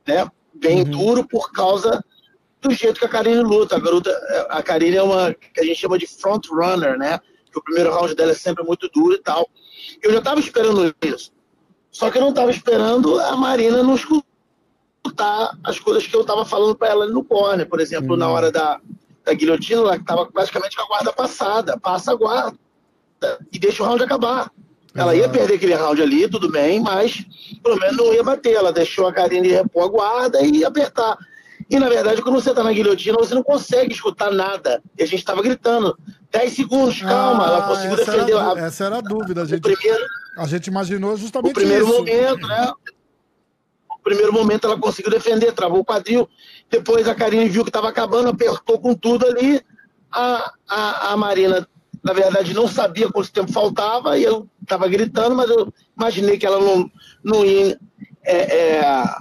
né, 0.06 0.30
bem 0.54 0.84
duro 0.84 1.26
por 1.26 1.50
causa 1.50 2.04
do 2.62 2.72
jeito 2.72 3.00
que 3.00 3.06
a 3.06 3.08
Karine 3.08 3.42
luta. 3.42 3.74
A, 3.74 3.80
garota, 3.80 4.10
a 4.48 4.62
Karine 4.62 4.96
é 4.96 5.02
uma 5.02 5.34
que 5.34 5.60
a 5.60 5.64
gente 5.64 5.80
chama 5.80 5.98
de 5.98 6.06
front 6.06 6.46
runner, 6.48 6.96
né? 6.96 7.18
Que 7.50 7.58
o 7.58 7.62
primeiro 7.62 7.92
round 7.92 8.14
dela 8.14 8.30
é 8.30 8.34
sempre 8.34 8.62
muito 8.62 8.88
duro 8.94 9.14
e 9.14 9.18
tal. 9.18 9.50
Eu 10.00 10.12
já 10.12 10.18
estava 10.18 10.38
esperando 10.38 10.94
isso. 11.02 11.32
Só 11.90 12.08
que 12.08 12.18
eu 12.18 12.22
não 12.22 12.30
estava 12.30 12.52
esperando 12.52 13.18
a 13.18 13.36
Marina 13.36 13.82
não 13.82 13.96
escutar 13.96 15.58
as 15.64 15.80
coisas 15.80 16.06
que 16.06 16.14
eu 16.14 16.20
estava 16.20 16.44
falando 16.44 16.76
para 16.76 16.88
ela 16.88 17.06
no 17.08 17.24
corner. 17.24 17.68
Por 17.68 17.80
exemplo, 17.80 18.16
na 18.16 18.28
hora 18.28 18.52
da, 18.52 18.80
da 19.26 19.34
guilhotina, 19.34 19.80
ela 19.80 19.96
estava 19.96 20.24
praticamente 20.24 20.76
com 20.76 20.82
a 20.82 20.86
guarda 20.86 21.12
passada. 21.12 21.78
Passa 21.78 22.12
a 22.12 22.14
guarda 22.14 22.56
e 23.52 23.58
deixa 23.58 23.82
o 23.82 23.86
round 23.86 24.02
acabar. 24.02 24.50
Ela 24.94 25.14
ia 25.14 25.28
perder 25.28 25.56
aquele 25.56 25.74
round 25.74 26.00
ali, 26.00 26.30
tudo 26.30 26.50
bem, 26.50 26.80
mas 26.80 27.26
pelo 27.62 27.76
menos 27.78 27.96
não 27.96 28.14
ia 28.14 28.22
bater. 28.22 28.54
Ela 28.54 28.72
deixou 28.72 29.06
a 29.06 29.12
Karine 29.12 29.48
repor 29.48 29.84
a 29.84 29.88
guarda 29.88 30.40
e 30.40 30.64
apertar. 30.64 31.18
E 31.68 31.78
na 31.78 31.88
verdade, 31.88 32.22
quando 32.22 32.40
você 32.40 32.54
tá 32.54 32.62
na 32.62 32.72
guilhotina, 32.72 33.18
você 33.18 33.34
não 33.34 33.42
consegue 33.42 33.92
escutar 33.92 34.30
nada. 34.30 34.80
E 34.96 35.02
a 35.02 35.06
gente 35.06 35.24
tava 35.24 35.42
gritando: 35.42 35.98
10 36.30 36.52
segundos, 36.52 37.02
calma. 37.02 37.44
Ah, 37.44 37.48
ela 37.48 37.68
conseguiu 37.68 37.96
defender 37.96 38.32
Era, 38.32 38.52
a 38.54 38.66
essa 38.66 38.84
era 38.84 38.98
a 38.98 39.00
dúvida. 39.00 39.40
A 39.42 39.44
o 39.44 39.46
gente, 39.46 39.60
primeiro, 39.60 40.04
a 40.38 40.46
gente 40.46 40.68
imaginou 40.68 41.12
o 41.12 41.16
justamente 41.16 41.52
primeiro 41.52 41.84
isso. 41.84 41.98
momento, 41.98 42.46
né? 42.46 42.72
Primeiro 44.06 44.32
momento 44.32 44.68
ela 44.68 44.78
conseguiu 44.78 45.10
defender, 45.10 45.50
travou 45.50 45.80
o 45.80 45.84
quadril. 45.84 46.28
Depois 46.70 47.08
a 47.08 47.14
Karine 47.14 47.48
viu 47.48 47.64
que 47.64 47.70
estava 47.70 47.88
acabando, 47.88 48.28
apertou 48.28 48.78
com 48.78 48.94
tudo 48.94 49.26
ali. 49.26 49.60
A, 50.12 50.52
a, 50.68 51.12
a 51.12 51.16
Marina, 51.16 51.68
na 52.04 52.12
verdade, 52.12 52.54
não 52.54 52.68
sabia 52.68 53.10
quanto 53.10 53.32
tempo 53.32 53.50
faltava 53.50 54.16
e 54.16 54.22
eu 54.22 54.48
estava 54.62 54.86
gritando, 54.86 55.34
mas 55.34 55.50
eu 55.50 55.74
imaginei 55.98 56.38
que 56.38 56.46
ela 56.46 56.60
não, 56.60 56.88
não 57.24 57.44
ia 57.44 57.76
é, 58.22 58.36
é, 58.36 59.16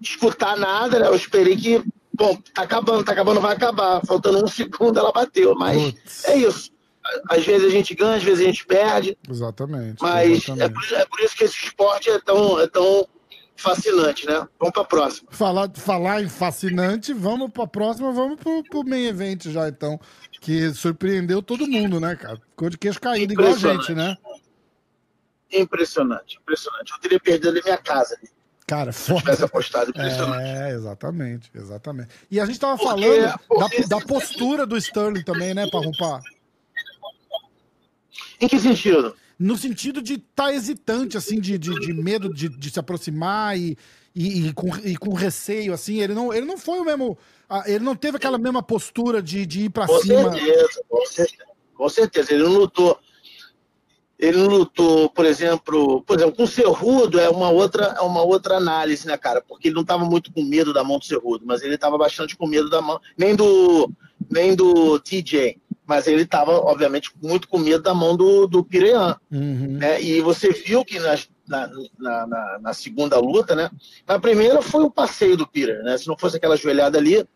escutar 0.00 0.56
nada, 0.56 0.98
né? 0.98 1.06
Eu 1.06 1.14
esperei 1.14 1.56
que, 1.56 1.80
bom, 2.12 2.36
tá 2.52 2.62
acabando, 2.62 3.04
tá 3.04 3.12
acabando, 3.12 3.40
vai 3.40 3.54
acabar. 3.54 4.04
Faltando 4.04 4.44
um 4.44 4.48
segundo, 4.48 4.98
ela 4.98 5.12
bateu. 5.12 5.54
Mas 5.54 5.92
Putz. 5.92 6.24
é 6.24 6.36
isso. 6.36 6.72
Às 7.30 7.46
vezes 7.46 7.64
a 7.64 7.70
gente 7.70 7.94
ganha, 7.94 8.16
às 8.16 8.24
vezes 8.24 8.40
a 8.40 8.46
gente 8.46 8.66
perde. 8.66 9.16
Exatamente. 9.30 10.02
Mas 10.02 10.30
é 10.30 10.32
exatamente. 10.32 10.72
por, 10.72 10.96
é 10.96 11.06
por 11.06 11.20
isso 11.20 11.36
que 11.36 11.44
esse 11.44 11.64
esporte 11.64 12.10
é 12.10 12.18
tão, 12.18 12.58
é 12.58 12.66
tão 12.66 13.06
fascinante, 13.60 14.26
né? 14.26 14.46
Vamos 14.58 14.72
para 14.72 14.82
a 14.82 14.86
próxima. 14.86 15.28
Falar, 15.30 15.70
falar 15.74 16.22
em 16.22 16.28
fascinante, 16.28 17.12
vamos 17.12 17.50
pra 17.50 17.66
próxima, 17.66 18.10
vamos 18.12 18.38
pro, 18.40 18.62
pro 18.64 18.84
main 18.84 19.06
event 19.06 19.46
já, 19.48 19.68
então. 19.68 20.00
Que 20.40 20.72
surpreendeu 20.72 21.42
todo 21.42 21.66
mundo, 21.66 22.00
né, 22.00 22.16
cara? 22.16 22.36
Ficou 22.50 22.70
de 22.70 22.78
queixo 22.78 23.00
caído, 23.00 23.32
igual 23.34 23.52
a 23.52 23.56
gente, 23.58 23.94
né? 23.94 24.16
Impressionante, 25.52 26.38
impressionante. 26.40 26.92
Eu 26.92 26.98
teria 27.00 27.20
perdido 27.20 27.48
ali 27.50 27.60
minha 27.64 27.76
casa, 27.78 28.16
né? 28.22 28.28
Cara, 28.66 28.92
se 28.92 29.10
eu 29.10 29.16
tivesse 29.18 29.38
foda. 29.38 29.46
apostado. 29.46 29.90
Impressionante. 29.90 30.44
É, 30.48 30.70
exatamente, 30.70 31.50
exatamente. 31.54 32.08
E 32.30 32.38
a 32.40 32.46
gente 32.46 32.58
tava 32.60 32.78
Porque- 32.78 32.88
falando 33.02 33.38
porque- 33.48 33.82
da, 33.82 33.98
da 33.98 34.06
postura 34.06 34.64
do 34.64 34.76
Sterling 34.76 35.24
também, 35.24 35.52
né, 35.54 35.68
Parrumpar? 35.70 36.22
Em 38.40 38.48
que 38.48 38.58
sentido? 38.58 39.14
No 39.40 39.56
sentido 39.56 40.02
de 40.02 40.14
estar 40.14 40.48
tá 40.48 40.54
hesitante, 40.54 41.16
assim, 41.16 41.40
de, 41.40 41.56
de, 41.56 41.72
de 41.80 41.94
medo 41.94 42.32
de, 42.32 42.46
de 42.46 42.70
se 42.70 42.78
aproximar 42.78 43.58
e, 43.58 43.74
e, 44.14 44.48
e 44.48 44.52
com, 44.52 44.68
e 44.84 44.94
com 44.98 45.14
receio, 45.14 45.72
assim. 45.72 45.98
Ele 46.02 46.12
não, 46.12 46.30
ele 46.30 46.44
não 46.44 46.58
foi 46.58 46.78
o 46.78 46.84
mesmo. 46.84 47.16
Ele 47.64 47.82
não 47.82 47.96
teve 47.96 48.18
aquela 48.18 48.36
mesma 48.36 48.62
postura 48.62 49.22
de, 49.22 49.46
de 49.46 49.64
ir 49.64 49.72
Com 49.72 49.98
cima. 50.00 50.32
certeza, 50.34 50.84
com 50.86 51.06
certeza. 51.06 51.50
Com 51.74 51.88
certeza. 51.88 52.34
Ele 52.34 52.42
não 52.42 52.52
lutou. 52.52 52.98
Ele 54.18 54.36
não 54.36 54.48
lutou, 54.48 55.08
por 55.08 55.24
exemplo, 55.24 56.02
por 56.02 56.18
exemplo, 56.18 56.36
com 56.36 56.42
o 56.42 56.46
Cerrudo 56.46 57.18
é 57.18 57.30
uma 57.30 57.48
outra, 57.48 57.96
é 57.98 58.02
uma 58.02 58.22
outra 58.22 58.58
análise, 58.58 59.06
né, 59.06 59.16
cara? 59.16 59.40
Porque 59.40 59.68
ele 59.68 59.74
não 59.74 59.80
estava 59.80 60.04
muito 60.04 60.30
com 60.30 60.44
medo 60.44 60.74
da 60.74 60.84
mão 60.84 60.98
do 60.98 61.06
Cerrudo, 61.06 61.46
mas 61.46 61.62
ele 61.62 61.76
estava 61.76 61.96
bastante 61.96 62.36
com 62.36 62.46
medo 62.46 62.68
da 62.68 62.82
mão, 62.82 63.00
nem 63.16 63.34
do, 63.34 63.90
nem 64.30 64.54
do 64.54 65.00
TJ, 65.00 65.58
mas 65.90 66.06
ele 66.06 66.22
estava, 66.22 66.52
obviamente, 66.52 67.10
muito 67.20 67.48
com 67.48 67.58
medo 67.58 67.82
da 67.82 67.92
mão 67.92 68.16
do, 68.16 68.46
do 68.46 68.62
Pirean. 68.64 69.16
Uhum. 69.28 69.76
né? 69.80 70.00
E 70.00 70.20
você 70.20 70.52
viu 70.52 70.84
que 70.84 71.00
nas- 71.00 71.28
na, 71.48 71.68
na, 71.98 72.26
na, 72.28 72.58
na 72.62 72.72
segunda 72.72 73.18
luta, 73.18 73.56
né? 73.56 73.68
Na 74.06 74.20
primeira 74.20 74.62
foi 74.62 74.84
o 74.84 74.90
passeio 74.90 75.36
do 75.36 75.48
Peter, 75.48 75.82
né? 75.82 75.98
Se 75.98 76.06
não 76.06 76.16
fosse 76.16 76.36
aquela 76.36 76.56
joelhada 76.56 76.96
ali, 76.96 77.26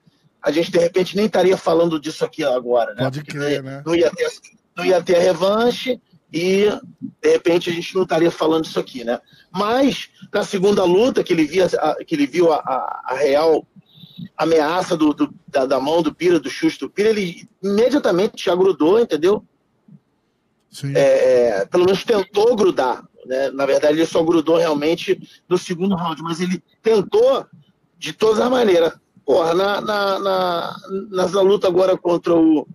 a 0.40 0.52
gente 0.52 0.70
de 0.70 0.78
repente 0.78 1.16
nem 1.16 1.26
estaria 1.26 1.56
falando 1.56 1.98
disso 1.98 2.24
aqui 2.24 2.44
agora, 2.44 2.94
né? 2.94 3.02
Pode 3.02 3.24
crer, 3.24 3.60
né? 3.60 3.82
Não 3.84 3.92
ia 3.92 4.08
ter, 4.12 4.30
não 4.76 4.84
ia 4.84 5.02
ter 5.02 5.16
a 5.16 5.20
revanche 5.20 6.00
e 6.32 6.68
de 7.20 7.28
repente 7.32 7.68
a 7.70 7.72
gente 7.72 7.92
não 7.92 8.04
estaria 8.04 8.30
falando 8.30 8.66
isso 8.66 8.78
aqui, 8.78 9.02
né? 9.02 9.18
Mas 9.50 10.08
na 10.32 10.44
segunda 10.44 10.84
luta 10.84 11.24
que 11.24 11.32
ele 11.32 11.44
via, 11.44 11.66
que 12.06 12.14
ele 12.14 12.26
viu 12.28 12.52
a, 12.52 12.58
a, 12.58 13.02
a 13.06 13.14
real 13.16 13.66
ameaça 14.36 14.96
do, 14.96 15.12
do 15.12 15.34
da, 15.48 15.66
da, 15.66 15.80
mão 15.80 16.02
do 16.02 16.14
Pira, 16.14 16.38
do 16.40 16.50
chute 16.50 16.78
do 16.80 16.90
Pira, 16.90 17.10
ele 17.10 17.48
imediatamente 17.62 18.44
já 18.44 18.54
grudou, 18.54 18.98
entendeu? 18.98 19.44
É, 20.94 21.60
é, 21.60 21.66
pelo 21.66 21.84
menos 21.84 22.04
tentou 22.04 22.56
grudar. 22.56 23.04
Né? 23.26 23.50
Na 23.50 23.64
verdade, 23.64 23.98
ele 23.98 24.06
só 24.06 24.22
grudou 24.22 24.56
realmente 24.56 25.20
no 25.48 25.56
segundo 25.56 25.94
round, 25.94 26.20
mas 26.22 26.40
ele 26.40 26.62
tentou 26.82 27.46
de 27.98 28.12
todas 28.12 28.40
as 28.40 28.50
maneiras. 28.50 28.92
Porra, 29.24 29.54
na, 29.54 29.80
na, 29.80 30.18
na, 30.18 30.76
nessa 31.10 31.40
luta 31.40 31.66
agora 31.66 31.96
contra 31.96 32.34
o, 32.34 32.66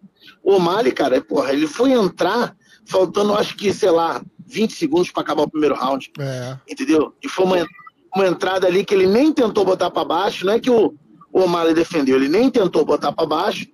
o 0.41 0.54
O'Malley, 0.56 0.91
cara, 0.91 1.21
porra, 1.21 1.54
ele 1.54 1.67
foi 1.67 1.91
entrar 1.91 2.56
faltando, 2.86 3.36
acho 3.36 3.56
que, 3.56 3.71
sei 3.71 3.91
lá, 3.91 4.21
20 4.47 4.73
segundos 4.73 5.12
para 5.12 5.21
acabar 5.21 5.43
o 5.43 5.49
primeiro 5.49 5.75
round. 5.75 6.12
É. 6.19 6.58
Entendeu? 6.67 7.13
E 7.21 7.30
foi 7.30 7.45
uma, 7.45 7.67
uma 8.15 8.28
entrada 8.28 8.65
ali 8.65 8.84
que 8.84 8.95
ele 8.95 9.06
nem 9.06 9.32
tentou 9.32 9.63
botar 9.63 9.91
para 9.91 10.06
baixo, 10.06 10.45
não 10.45 10.54
é 10.54 10.60
que 10.60 10.71
o, 10.71 10.95
o 11.32 11.42
O'Malley 11.42 11.74
defendeu, 11.74 12.15
ele 12.15 12.28
nem 12.28 12.50
tentou 12.50 12.86
botar 12.86 13.12
para 13.12 13.26
baixo, 13.26 13.65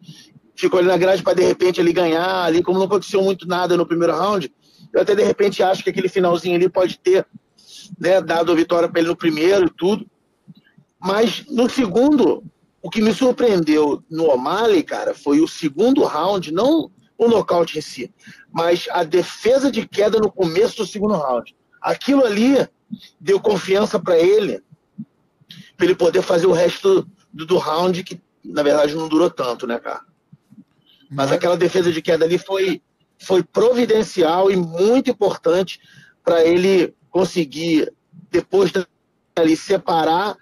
ficou 0.56 0.80
ali 0.80 0.88
na 0.88 0.98
grade 0.98 1.24
para 1.24 1.34
de 1.34 1.44
repente 1.44 1.80
ele 1.80 1.94
ganhar, 1.94 2.44
ali 2.44 2.63
como 2.63 2.80
não 2.80 2.86
aconteceu 2.86 3.22
muito 3.22 3.48
nada 3.48 3.78
no 3.78 3.86
primeiro 3.86 4.15
round, 4.15 4.52
eu 4.94 5.02
até 5.02 5.15
de 5.15 5.24
repente 5.24 5.62
acho 5.62 5.84
que 5.84 5.89
aquele 5.89 6.08
finalzinho 6.08 6.56
ali 6.56 6.70
pode 6.70 6.98
ter 7.00 7.26
né, 8.00 8.22
dado 8.22 8.52
a 8.52 8.56
vitória 8.56 8.88
para 8.88 9.00
ele 9.00 9.10
no 9.10 9.15
primeiro 9.15 9.65
e 9.65 9.70
tudo. 9.70 10.06
Mas 11.00 11.46
no 11.50 11.70
segundo, 11.70 12.44
o 12.82 12.89
que 12.89 13.02
me 13.02 13.13
surpreendeu 13.13 14.04
no 14.10 14.30
O'Malley, 14.30 14.84
cara, 14.84 15.13
foi 15.13 15.41
o 15.41 15.48
segundo 15.48 16.04
round, 16.04 16.52
não 16.52 16.89
o 17.18 17.28
nocaute 17.28 17.78
em 17.78 17.82
si, 17.82 18.13
mas 18.52 18.88
a 18.91 19.04
defesa 19.04 19.72
de 19.72 19.88
queda 19.88 20.20
no 20.20 20.32
começo 20.32 20.78
do 20.78 20.86
segundo 20.86 21.15
round. 21.15 21.56
Aquilo 21.82 22.26
ali 22.26 22.68
deu 23.20 23.39
confiança 23.39 24.00
para 24.00 24.18
ele, 24.18 24.62
para 25.78 25.86
ele 25.86 25.96
poder 25.96 26.22
fazer 26.22 26.48
o 26.48 26.52
resto 26.52 27.08
do, 27.36 27.45
do, 27.45 27.58
round, 27.58 28.02
que 28.04 28.19
na 28.43 28.63
verdade 28.63 28.95
não 28.95 29.10
durou 29.10 29.30
tanto, 29.30 29.67
né, 29.67 29.78
cara? 29.78 30.02
Mas 31.12 31.32
aquela 31.32 31.58
defesa 31.58 31.91
de 31.91 32.02
queda 32.02 32.26
ali 32.26 32.38
foi, 32.38 32.82
foi 33.19 33.43
providencial 33.43 34.50
e 34.50 34.56
muito 34.56 35.12
importante 35.12 35.80
para 36.24 36.43
ele 36.43 36.95
conseguir, 37.12 37.93
depois 38.32 38.71
ali, 39.36 39.56
separar 39.56 40.36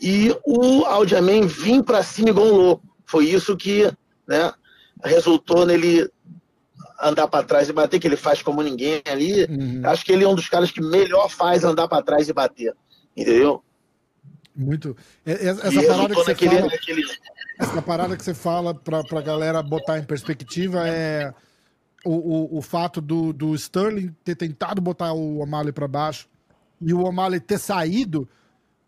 e 0.00 0.34
o 0.46 0.84
Aldiaman 0.86 1.46
vir 1.46 1.82
para 1.82 2.02
cima 2.02 2.30
igual 2.30 2.46
um 2.46 2.56
louco. 2.56 2.88
Foi 3.04 3.26
isso 3.26 3.56
que 3.56 3.84
né, 4.26 4.52
resultou 5.04 5.66
nele 5.66 6.10
andar 7.00 7.28
para 7.28 7.44
trás 7.44 7.68
e 7.68 7.72
bater, 7.72 7.98
que 7.98 8.06
ele 8.06 8.16
faz 8.16 8.42
como 8.42 8.62
ninguém 8.62 9.02
ali. 9.04 9.44
Uhum. 9.44 9.82
Acho 9.84 10.04
que 10.04 10.12
ele 10.12 10.24
é 10.24 10.28
um 10.28 10.34
dos 10.34 10.48
caras 10.48 10.70
que 10.70 10.80
melhor 10.80 11.28
faz 11.28 11.64
andar 11.64 11.86
para 11.86 12.02
trás 12.02 12.28
e 12.28 12.32
bater. 12.32 12.74
Entendeu? 13.16 13.62
Muito. 14.54 14.96
Essa 15.24 15.82
parada 15.82 16.08
que 16.08 16.14
você 16.14 16.30
naquele, 16.30 16.56
fala, 16.56 16.70
naquele... 16.70 17.02
essa 17.58 17.82
parada 17.82 18.16
que 18.16 18.24
você 18.24 18.34
fala 18.34 18.74
para 18.74 18.98
a 18.98 19.22
galera 19.22 19.62
botar 19.62 19.98
em 19.98 20.04
perspectiva 20.04 20.88
é 20.88 21.32
o, 22.04 22.12
o, 22.12 22.58
o 22.58 22.62
fato 22.62 23.00
do, 23.00 23.32
do 23.32 23.54
Sterling 23.54 24.14
ter 24.24 24.34
tentado 24.34 24.80
botar 24.80 25.12
o 25.12 25.38
O'Malley 25.38 25.72
para 25.72 25.86
baixo 25.86 26.28
e 26.80 26.92
o 26.92 27.02
O'Malley 27.02 27.40
ter 27.40 27.58
saído 27.58 28.28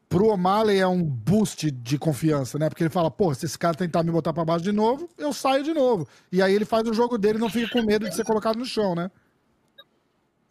pro 0.09 0.29
O'Malley 0.29 0.79
é 0.79 0.87
um 0.87 1.03
boost 1.03 1.71
de 1.71 1.99
confiança, 1.99 2.59
né? 2.59 2.69
Porque 2.69 2.83
ele 2.83 2.91
fala, 2.91 3.11
pô, 3.11 3.33
se 3.35 3.47
esse 3.47 3.59
cara 3.59 3.75
tentar 3.75 4.03
me 4.03 4.11
botar 4.11 4.33
para 4.33 4.45
baixo 4.45 4.63
de 4.63 4.73
novo, 4.73 5.09
eu 5.17 5.33
saio 5.33 5.65
de 5.65 5.73
novo. 5.73 6.07
E 6.31 6.43
aí 6.43 6.55
ele 6.55 6.67
faz 6.67 6.87
o 6.87 6.93
jogo 6.93 7.17
dele 7.17 7.39
e 7.39 7.41
não 7.41 7.49
fica 7.49 7.71
com 7.71 7.83
medo 7.83 8.07
de 8.07 8.15
ser 8.15 8.25
colocado 8.25 8.59
no 8.59 8.67
chão, 8.67 8.95
né? 8.95 9.11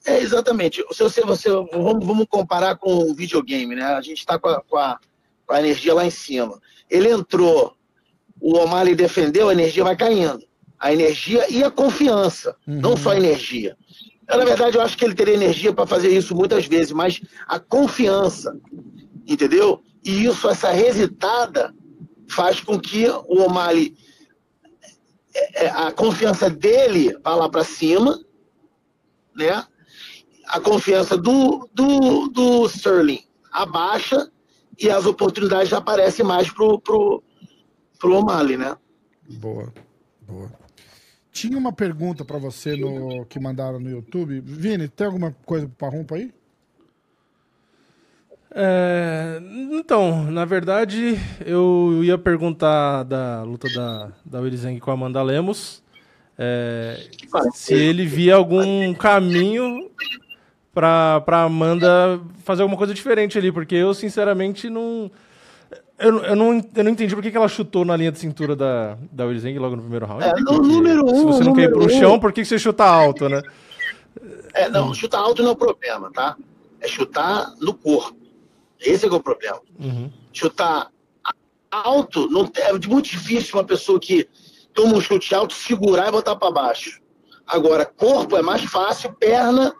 É, 0.06 0.20
exatamente. 0.20 0.84
Se 0.92 1.04
você, 1.04 1.22
você, 1.22 1.50
vamos, 1.50 2.06
vamos 2.06 2.26
comparar 2.30 2.76
com 2.76 3.12
o 3.12 3.14
videogame, 3.14 3.76
né? 3.76 3.84
A 3.84 4.02
gente 4.02 4.20
está 4.20 4.40
com, 4.40 4.54
com, 4.68 4.78
a, 4.78 5.00
com 5.46 5.54
a 5.54 5.60
energia 5.60 5.94
lá 5.94 6.06
em 6.06 6.10
cima. 6.10 6.60
Ele 6.90 7.10
entrou, 7.10 7.76
o 8.40 8.58
O'Malley 8.58 8.96
defendeu, 8.96 9.50
a 9.50 9.54
energia 9.54 9.84
vai 9.84 9.96
caindo. 9.96 10.44
A 10.80 10.92
energia 10.92 11.46
e 11.50 11.64
a 11.64 11.70
confiança, 11.70 12.56
uhum. 12.68 12.80
não 12.82 12.98
só 12.98 13.12
a 13.12 13.18
energia. 13.18 13.78
Eu, 14.28 14.38
na 14.38 14.46
verdade, 14.46 14.78
eu 14.78 14.82
acho 14.82 14.98
que 14.98 15.06
ele 15.06 15.14
teria 15.14 15.36
energia 15.36 15.72
para 15.72 15.86
fazer 15.86 16.10
isso 16.10 16.36
muitas 16.36 16.66
vezes, 16.66 16.92
mas 16.92 17.22
a 17.48 17.60
confiança 17.60 18.58
entendeu? 19.26 19.84
E 20.04 20.26
isso, 20.26 20.50
essa 20.50 20.72
resitada, 20.72 21.74
faz 22.28 22.60
com 22.60 22.80
que 22.80 23.08
o 23.10 23.44
O'Malley, 23.44 23.96
é, 25.34 25.66
é, 25.66 25.70
a 25.70 25.92
confiança 25.92 26.50
dele 26.50 27.18
vá 27.24 27.36
lá 27.36 27.50
para 27.50 27.64
cima, 27.64 28.20
né? 29.36 29.66
A 30.52 30.60
confiança 30.60 31.18
do, 31.18 31.70
do, 31.74 32.28
do 32.28 32.66
Sterling 32.68 33.24
abaixa 33.52 34.30
e 34.78 34.90
as 34.90 35.06
oportunidades 35.06 35.72
aparecem 35.72 36.26
mais 36.26 36.52
pro, 36.52 36.80
pro, 36.80 37.24
pro 37.98 38.16
O'Malley, 38.18 38.58
né? 38.58 38.76
Boa, 39.30 39.74
boa. 40.22 40.52
Tinha 41.32 41.58
uma 41.58 41.72
pergunta 41.72 42.26
para 42.26 42.38
você 42.38 42.76
no 42.76 43.26
que 43.26 43.40
mandaram 43.40 43.80
no 43.80 43.90
YouTube. 43.90 44.42
Vini, 44.42 44.90
tem 44.90 45.08
alguma 45.08 45.36
coisa 45.46 45.68
para 45.68 45.90
Parrumpa 45.90 46.16
aí? 46.16 46.34
É, 48.54 49.42
então, 49.72 50.30
na 50.30 50.44
verdade, 50.44 51.18
eu 51.46 52.02
ia 52.04 52.18
perguntar 52.18 53.04
da 53.04 53.44
luta 53.44 53.70
da, 53.74 54.12
da 54.26 54.42
Willy 54.42 54.58
Zeng 54.58 54.80
com 54.80 54.92
a 54.92 54.94
Amanda 54.94 55.24
Lemos 55.24 55.82
é, 56.38 57.08
se 57.54 57.74
ele 57.74 58.06
via 58.06 58.36
algum 58.36 58.94
caminho 58.94 59.90
para 60.74 61.44
Amanda 61.44 62.20
fazer 62.44 62.62
alguma 62.62 62.78
coisa 62.78 62.94
diferente 62.94 63.38
ali, 63.38 63.52
porque 63.52 63.76
eu, 63.76 63.94
sinceramente, 63.94 64.70
não. 64.70 65.12
Eu, 66.00 66.18
eu, 66.24 66.36
não, 66.36 66.70
eu 66.76 66.84
não 66.84 66.92
entendi 66.92 67.14
por 67.14 67.22
que, 67.22 67.36
ela 67.36 67.48
chutou 67.48 67.86
na 67.86 67.96
linha 67.96 68.12
de 68.12 68.18
cintura 68.18 68.56
da, 68.56 68.98
da 69.12 69.26
Willy 69.26 69.40
Zeng 69.40 69.60
logo 69.60 69.76
no 69.76 69.84
primeiro 69.84 70.06
round. 70.06 70.24
É, 70.24 70.34
no 70.34 70.60
número 70.60 71.06
um, 71.06 71.16
se 71.16 71.26
você 71.26 71.44
não 71.44 71.54
quer 71.54 71.64
ir 71.64 71.72
pro 71.72 71.86
um. 71.86 71.90
chão, 71.90 72.20
por 72.20 72.34
que, 72.34 72.42
que 72.42 72.48
você 72.48 72.58
chuta 72.58 72.84
alto, 72.84 73.30
né? 73.30 73.42
É, 74.54 74.68
não, 74.68 74.94
chutar 74.94 75.20
alto 75.20 75.44
não 75.44 75.50
é 75.50 75.54
o 75.54 75.56
problema, 75.56 76.12
tá? 76.12 76.36
É 76.80 76.88
chutar 76.88 77.54
no 77.60 77.74
corpo. 77.74 78.18
Esse 78.80 79.06
é, 79.06 79.10
é 79.10 79.12
o 79.12 79.20
problema. 79.20 79.60
Uhum. 79.80 80.10
Chutar 80.34 80.90
alto 81.70 82.28
não, 82.30 82.52
é 82.56 82.74
muito 82.88 83.10
difícil 83.10 83.58
uma 83.58 83.64
pessoa 83.64 84.00
que 84.00 84.28
toma 84.74 84.96
um 84.96 85.02
chute 85.02 85.34
alto 85.34 85.54
segurar 85.54 86.10
e 86.10 86.12
botar 86.12 86.36
para 86.36 86.52
baixo. 86.52 87.00
Agora, 87.46 87.86
corpo 87.86 88.36
é 88.38 88.42
mais 88.42 88.64
fácil, 88.64 89.14
perna, 89.14 89.74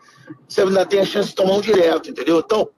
você 0.48 0.62
ainda 0.62 0.86
tem 0.86 1.00
a 1.00 1.04
chance 1.04 1.30
de 1.30 1.34
tomar 1.34 1.54
um 1.54 1.60
direto, 1.60 2.10
entendeu? 2.10 2.40
Então, 2.40 2.68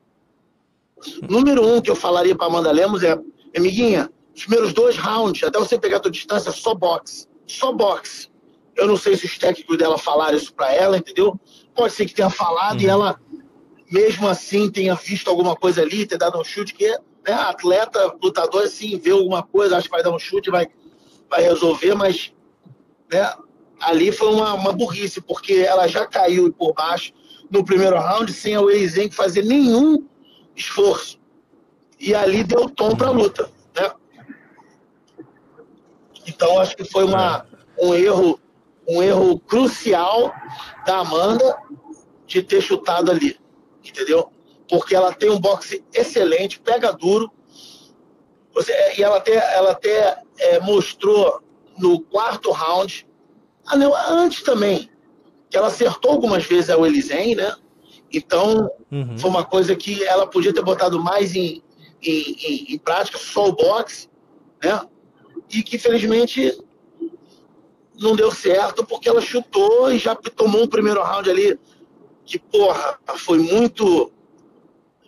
número 1.29 1.67
um 1.67 1.81
que 1.81 1.91
eu 1.91 1.97
falaria 1.97 2.35
para 2.35 2.47
Amanda 2.47 2.71
Lemos 2.71 3.03
é, 3.03 3.19
amiguinha, 3.57 4.11
os 4.35 4.43
primeiros 4.43 4.73
dois 4.73 4.97
rounds, 4.97 5.43
até 5.43 5.59
você 5.59 5.79
pegar 5.79 5.99
a 5.99 6.01
tua 6.01 6.11
distância, 6.11 6.51
só 6.51 6.75
boxe. 6.75 7.29
Só 7.47 7.73
boxe. 7.73 8.29
Eu 8.75 8.87
não 8.87 8.97
sei 8.97 9.17
se 9.17 9.27
os 9.27 9.39
técnicos 9.39 9.79
dela 9.79 9.99
falaram 9.99 10.37
isso 10.37 10.53
para 10.53 10.73
ela, 10.75 10.97
entendeu? 10.97 11.39
Pode 11.75 11.93
ser 11.93 12.07
que 12.07 12.15
tenha 12.15 12.31
falado 12.31 12.79
uhum. 12.79 12.83
e 12.83 12.87
ela 12.87 13.21
mesmo 13.91 14.27
assim 14.27 14.71
tenha 14.71 14.95
visto 14.95 15.29
alguma 15.29 15.55
coisa 15.55 15.83
ali, 15.83 16.07
ter 16.07 16.19
dado 16.19 16.39
um 16.39 16.45
chute, 16.45 16.75
que 16.75 16.89
né, 16.89 17.33
atleta, 17.33 18.15
lutador, 18.23 18.65
assim, 18.65 18.99
vê 18.99 19.11
alguma 19.11 19.43
coisa, 19.43 19.77
acha 19.77 19.87
que 19.87 19.91
vai 19.91 20.03
dar 20.03 20.11
um 20.11 20.19
chute, 20.19 20.51
vai, 20.51 20.67
vai 21.31 21.43
resolver, 21.43 21.95
mas 21.95 22.33
né, 23.13 23.33
ali 23.81 24.11
foi 24.11 24.29
uma, 24.29 24.55
uma 24.55 24.73
burrice, 24.73 25.21
porque 25.21 25.55
ela 25.55 25.87
já 25.87 26.07
caiu 26.07 26.53
por 26.53 26.75
baixo 26.75 27.13
no 27.55 27.65
primeiro 27.65 27.97
round 27.97 28.33
sem 28.33 28.55
a 28.55 28.61
Weizen 28.61 29.11
fazer 29.11 29.45
nenhum 29.45 30.07
esforço. 30.55 31.19
E 31.99 32.15
ali 32.15 32.45
deu 32.45 32.69
tom 32.69 32.95
para 32.97 33.09
a 33.09 33.13
luta. 33.13 33.51
Né? 33.75 33.91
Então 36.27 36.61
acho 36.61 36.77
que 36.77 36.85
foi 36.85 37.05
uma, 37.05 37.47
um 37.81 37.95
erro 37.95 38.41
um 38.87 39.03
erro 39.03 39.39
crucial 39.39 40.31
da 40.85 40.99
Amanda 40.99 41.57
de 42.27 42.43
ter 42.43 42.61
chutado 42.61 43.11
ali 43.11 43.39
entendeu? 43.89 44.31
Porque 44.69 44.95
ela 44.95 45.13
tem 45.13 45.31
um 45.31 45.39
boxe 45.39 45.85
excelente, 45.93 46.61
pega 46.61 46.93
duro. 46.93 47.31
Você, 48.55 48.73
e 48.97 49.03
ela 49.03 49.19
até, 49.19 49.35
ela 49.55 49.73
até 49.73 50.23
é, 50.39 50.61
mostrou 50.61 51.43
no 51.77 52.01
quarto 52.01 52.51
round, 52.51 53.07
ah, 53.67 53.77
não, 53.77 53.95
antes 53.95 54.43
também, 54.43 54.91
que 55.55 55.59
ela 55.59 55.69
acertou 55.69 56.11
algumas 56.11 56.45
vezes 56.45 56.69
a 56.69 56.77
Elisen, 56.77 57.37
né? 57.37 57.55
Então, 58.13 58.69
uhum. 58.91 59.17
foi 59.17 59.31
uma 59.31 59.45
coisa 59.45 59.77
que 59.77 60.03
ela 60.03 60.27
podia 60.27 60.53
ter 60.53 60.65
botado 60.65 61.01
mais 61.01 61.37
em, 61.37 61.63
em, 62.03 62.37
em, 62.43 62.75
em 62.75 62.79
prática, 62.79 63.19
só 63.19 63.47
o 63.47 63.53
boxe, 63.53 64.09
né? 64.61 64.85
E 65.49 65.63
que, 65.63 65.79
felizmente, 65.79 66.61
não 67.97 68.17
deu 68.17 68.33
certo 68.33 68.85
porque 68.85 69.09
ela 69.09 69.21
chutou 69.21 69.93
e 69.93 69.99
já 69.99 70.17
tomou 70.17 70.65
um 70.65 70.67
primeiro 70.67 71.01
round 71.01 71.31
ali 71.31 71.57
que, 72.27 72.37
porra, 72.37 72.99
foi 73.19 73.39
muito 73.39 74.11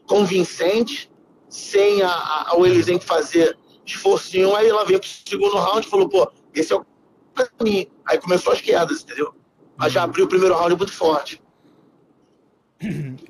convincente, 0.06 1.10
sem 1.48 2.02
a, 2.02 2.08
a, 2.08 2.56
o 2.56 2.64
Elisem 2.64 3.00
fazer 3.00 3.58
esforcinho, 3.84 4.54
aí 4.54 4.68
ela 4.68 4.84
veio 4.84 5.00
pro 5.00 5.08
segundo 5.08 5.56
round 5.56 5.84
e 5.84 5.90
falou, 5.90 6.08
pô, 6.08 6.30
esse 6.54 6.72
é 6.72 6.76
o 6.76 6.86
caminho. 7.34 7.88
Aí 8.04 8.16
começou 8.18 8.52
as 8.52 8.60
quedas, 8.60 9.02
entendeu? 9.02 9.34
Mas 9.76 9.92
já 9.92 10.02
abriu 10.02 10.24
o 10.24 10.28
primeiro 10.28 10.54
round 10.54 10.74
muito 10.76 10.92
forte. 10.92 11.40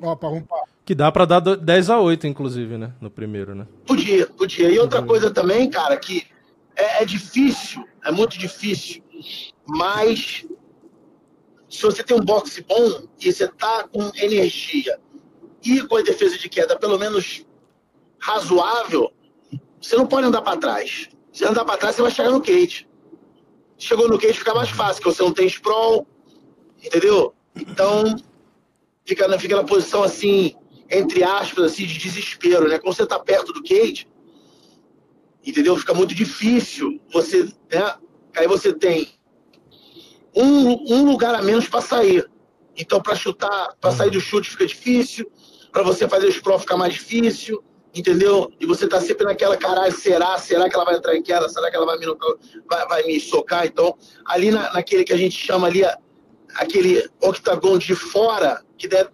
Rompar. 0.00 0.62
Que 0.84 0.94
dá 0.94 1.10
pra 1.10 1.24
dar 1.24 1.40
do- 1.40 1.56
10 1.56 1.90
a 1.90 2.00
8 2.00 2.26
inclusive, 2.26 2.78
né? 2.78 2.92
No 3.00 3.10
primeiro, 3.10 3.54
né? 3.54 3.66
Podia, 3.86 4.26
podia. 4.26 4.70
E 4.70 4.78
outra 4.78 5.02
coisa 5.02 5.30
também, 5.30 5.68
cara, 5.70 5.96
que 5.96 6.26
é, 6.76 7.02
é 7.02 7.04
difícil, 7.04 7.84
é 8.04 8.10
muito 8.12 8.38
difícil, 8.38 9.02
mas 9.66 10.46
se 11.68 11.82
você 11.82 12.02
tem 12.02 12.16
um 12.16 12.20
boxe 12.24 12.62
bom 12.62 13.06
e 13.20 13.32
você 13.32 13.48
tá 13.48 13.88
com 13.88 14.10
energia 14.16 14.98
e 15.64 15.80
com 15.82 15.96
a 15.96 16.02
defesa 16.02 16.38
de 16.38 16.48
queda 16.48 16.78
pelo 16.78 16.98
menos 16.98 17.44
razoável, 18.20 19.12
você 19.80 19.96
não 19.96 20.06
pode 20.06 20.26
andar 20.26 20.42
para 20.42 20.56
trás. 20.58 21.08
Se 21.32 21.44
andar 21.44 21.64
para 21.64 21.76
trás, 21.76 21.96
você 21.96 22.02
vai 22.02 22.10
chegar 22.10 22.30
no 22.30 22.40
cage. 22.40 22.88
Chegou 23.76 24.08
no 24.08 24.18
cage, 24.18 24.34
fica 24.38 24.54
mais 24.54 24.70
fácil, 24.70 25.02
porque 25.02 25.16
você 25.16 25.22
não 25.22 25.32
tem 25.32 25.46
sprawl, 25.48 26.06
entendeu? 26.82 27.34
Então, 27.54 28.16
fica 29.04 29.26
na, 29.28 29.38
fica 29.38 29.56
na 29.56 29.64
posição 29.64 30.02
assim, 30.02 30.54
entre 30.90 31.22
aspas, 31.22 31.64
assim, 31.64 31.86
de 31.86 31.98
desespero, 31.98 32.68
né? 32.68 32.78
Quando 32.78 32.94
você 32.94 33.06
tá 33.06 33.18
perto 33.18 33.52
do 33.52 33.62
cage, 33.62 34.06
entendeu? 35.44 35.76
Fica 35.76 35.94
muito 35.94 36.14
difícil 36.14 37.00
você, 37.12 37.44
né? 37.72 37.94
Aí 38.36 38.46
você 38.46 38.72
tem 38.72 39.08
um, 40.34 40.94
um 40.94 41.10
lugar 41.10 41.34
a 41.34 41.42
menos 41.42 41.68
para 41.68 41.80
sair. 41.80 42.28
Então, 42.76 43.00
para 43.00 43.14
chutar, 43.14 43.74
para 43.80 43.90
sair 43.90 44.10
do 44.10 44.20
chute 44.20 44.50
fica 44.50 44.66
difícil, 44.66 45.30
para 45.72 45.82
você 45.82 46.06
fazer 46.06 46.26
o 46.26 46.30
sprawl 46.30 46.58
fica 46.58 46.76
mais 46.76 46.92
difícil, 46.92 47.64
entendeu? 47.94 48.52
E 48.60 48.66
você 48.66 48.86
tá 48.86 49.00
sempre 49.00 49.24
naquela, 49.24 49.56
caralho, 49.56 49.92
será? 49.92 50.36
Será 50.36 50.68
que 50.68 50.76
ela 50.76 50.84
vai 50.84 50.96
entrar 50.96 51.16
em 51.16 51.22
queda? 51.22 51.48
Será 51.48 51.70
que 51.70 51.76
ela 51.76 51.86
vai 51.86 51.98
me, 51.98 52.06
vai, 52.68 52.86
vai 52.86 53.02
me 53.04 53.18
socar? 53.18 53.66
Então, 53.66 53.96
ali 54.26 54.50
na, 54.50 54.72
naquele 54.74 55.04
que 55.04 55.12
a 55.12 55.16
gente 55.16 55.34
chama 55.38 55.66
ali, 55.68 55.82
aquele 56.58 57.08
octagon 57.22 57.78
de 57.78 57.94
fora, 57.94 58.62
que 58.78 58.88
deve, 58.88 59.10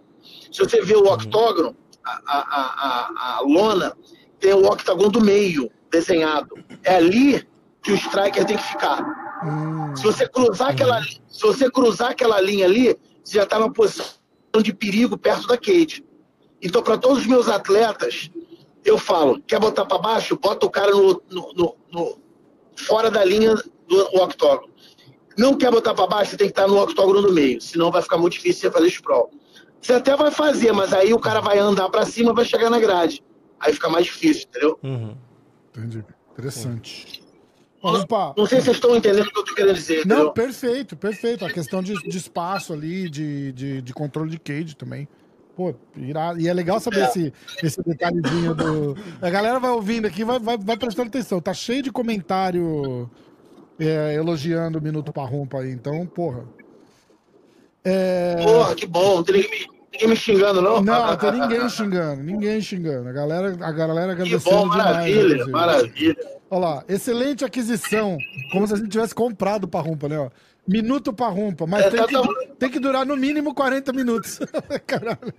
se 0.51 0.59
você 0.59 0.81
vê 0.81 0.95
o 0.95 1.05
octógono, 1.11 1.75
a, 2.05 2.21
a, 2.25 2.39
a, 2.39 3.37
a, 3.37 3.41
lona, 3.41 3.95
tem 4.39 4.53
o 4.53 4.65
octagon 4.65 5.09
do 5.09 5.21
meio 5.21 5.71
desenhado. 5.89 6.55
É 6.83 6.95
ali 6.95 7.47
que 7.81 7.91
o 7.91 7.95
striker 7.95 8.45
tem 8.45 8.57
que 8.57 8.63
ficar. 8.63 9.01
Hum, 9.45 9.95
Se 9.95 10.03
você 10.03 10.27
cruzar 10.27 10.69
aquela, 10.71 10.99
li- 10.99 11.21
se 11.27 11.41
você 11.41 11.69
cruzar 11.69 12.11
aquela 12.11 12.39
linha 12.41 12.65
ali, 12.65 12.97
você 13.23 13.37
já 13.37 13.43
está 13.43 13.57
numa 13.59 13.71
posição 13.71 14.13
de 14.61 14.73
perigo 14.73 15.17
perto 15.17 15.47
da 15.47 15.57
cage. 15.57 16.03
Então, 16.61 16.81
para 16.81 16.97
todos 16.97 17.19
os 17.19 17.25
meus 17.27 17.47
atletas, 17.47 18.29
eu 18.85 18.97
falo: 18.97 19.41
quer 19.47 19.59
botar 19.59 19.85
para 19.85 19.97
baixo? 19.97 20.37
Bota 20.37 20.65
o 20.65 20.69
cara 20.69 20.91
no, 20.91 21.21
no- 21.29 21.53
no- 21.53 21.75
no- 21.91 22.17
fora 22.75 23.09
da 23.11 23.23
linha 23.23 23.53
do 23.87 23.99
octógono. 24.21 24.72
Não 25.37 25.55
quer 25.57 25.71
botar 25.71 25.93
para 25.93 26.07
baixo? 26.07 26.31
Você 26.31 26.37
tem 26.37 26.47
que 26.47 26.51
estar 26.51 26.67
no 26.67 26.79
octógono 26.81 27.21
no 27.21 27.31
meio, 27.31 27.59
senão 27.61 27.91
vai 27.91 28.01
ficar 28.01 28.17
muito 28.17 28.33
difícil 28.33 28.61
você 28.61 28.71
fazer 28.71 28.87
sprawl. 28.87 29.31
Você 29.81 29.93
até 29.93 30.15
vai 30.15 30.31
fazer, 30.31 30.71
mas 30.71 30.93
aí 30.93 31.13
o 31.13 31.19
cara 31.19 31.41
vai 31.41 31.59
andar 31.59 31.89
para 31.89 32.05
cima 32.05 32.31
e 32.31 32.35
vai 32.35 32.45
chegar 32.45 32.69
na 32.69 32.79
grade. 32.79 33.23
Aí 33.59 33.73
fica 33.73 33.89
mais 33.89 34.05
difícil, 34.05 34.45
entendeu? 34.49 34.79
Uhum. 34.83 35.15
entendi. 35.75 36.03
Interessante. 36.31 37.21
Rompar. 37.81 38.33
Não 38.37 38.45
sei 38.45 38.59
se 38.59 38.65
vocês 38.65 38.77
estão 38.77 38.95
entendendo 38.95 39.25
o 39.27 39.31
que 39.31 39.39
eu 39.39 39.43
tô 39.43 39.53
querendo 39.53 39.75
dizer, 39.75 39.99
entendeu? 39.99 40.25
Não, 40.25 40.33
perfeito, 40.33 40.95
perfeito. 40.95 41.45
A 41.45 41.49
questão 41.49 41.83
de, 41.83 41.93
de 41.95 42.17
espaço 42.17 42.71
ali, 42.71 43.09
de, 43.09 43.51
de, 43.51 43.81
de 43.81 43.93
controle 43.93 44.29
de 44.29 44.39
cage 44.39 44.73
também. 44.75 45.07
Pô, 45.55 45.75
irado. 45.97 46.39
E 46.39 46.47
é 46.47 46.53
legal 46.53 46.79
saber 46.79 47.01
É. 47.01 47.03
esse, 47.03 47.33
esse 47.61 47.83
detalhezinho 47.83 48.55
do. 48.55 48.97
A 49.21 49.29
galera 49.29 49.59
vai 49.59 49.71
ouvindo 49.71 50.07
aqui, 50.07 50.23
vai, 50.23 50.39
vai, 50.39 50.57
vai 50.57 50.77
prestando 50.77 51.09
atenção. 51.09 51.41
Tá 51.41 51.53
cheio 51.53 51.83
de 51.83 51.91
comentário 51.91 53.09
é, 53.87 54.15
elogiando 54.15 54.79
o 54.79 54.81
Minuto 54.81 55.11
Parrumpa 55.13 55.59
aí. 55.59 55.71
Então, 55.71 56.05
porra. 56.05 56.43
É... 57.83 58.35
Porra, 58.43 58.75
que 58.75 58.85
bom. 58.85 59.17
Não 59.17 59.23
tem 59.23 59.35
ninguém 59.35 59.51
me, 59.51 59.67
ninguém 59.91 60.07
me 60.09 60.15
xingando, 60.15 60.61
não? 60.61 60.81
Não, 60.81 61.07
não 61.07 61.17
tem 61.17 61.31
ninguém 61.31 61.69
xingando, 61.69 62.23
ninguém 62.23 62.61
xingando. 62.61 63.09
A 63.09 63.11
galera, 63.11 63.57
a 63.61 63.71
galera 63.71 64.15
Que 64.15 64.21
agradecendo 64.21 64.55
bom, 64.55 64.69
demais. 64.69 64.85
maravilha, 64.85 65.47
maravilha. 65.47 66.15
Olha 66.49 66.65
lá, 66.65 66.83
excelente 66.87 67.43
aquisição. 67.43 68.17
Como 68.51 68.67
se 68.67 68.73
a 68.73 68.77
gente 68.77 68.89
tivesse 68.89 69.15
comprado 69.15 69.63
o 69.63 69.67
Parrumpa, 69.67 70.07
né? 70.07 70.19
ó. 70.19 70.29
Minuto 70.65 71.11
Parrumpa, 71.11 71.67
mas 71.67 71.85
É, 71.85 71.89
tem, 71.89 71.99
tá 71.99 72.07
que, 72.07 72.47
tem 72.57 72.69
que 72.69 72.79
durar 72.79 73.05
no 73.05 73.17
mínimo 73.17 73.53
40 73.53 73.91
minutos. 73.91 74.39
Caralho. 74.87 75.33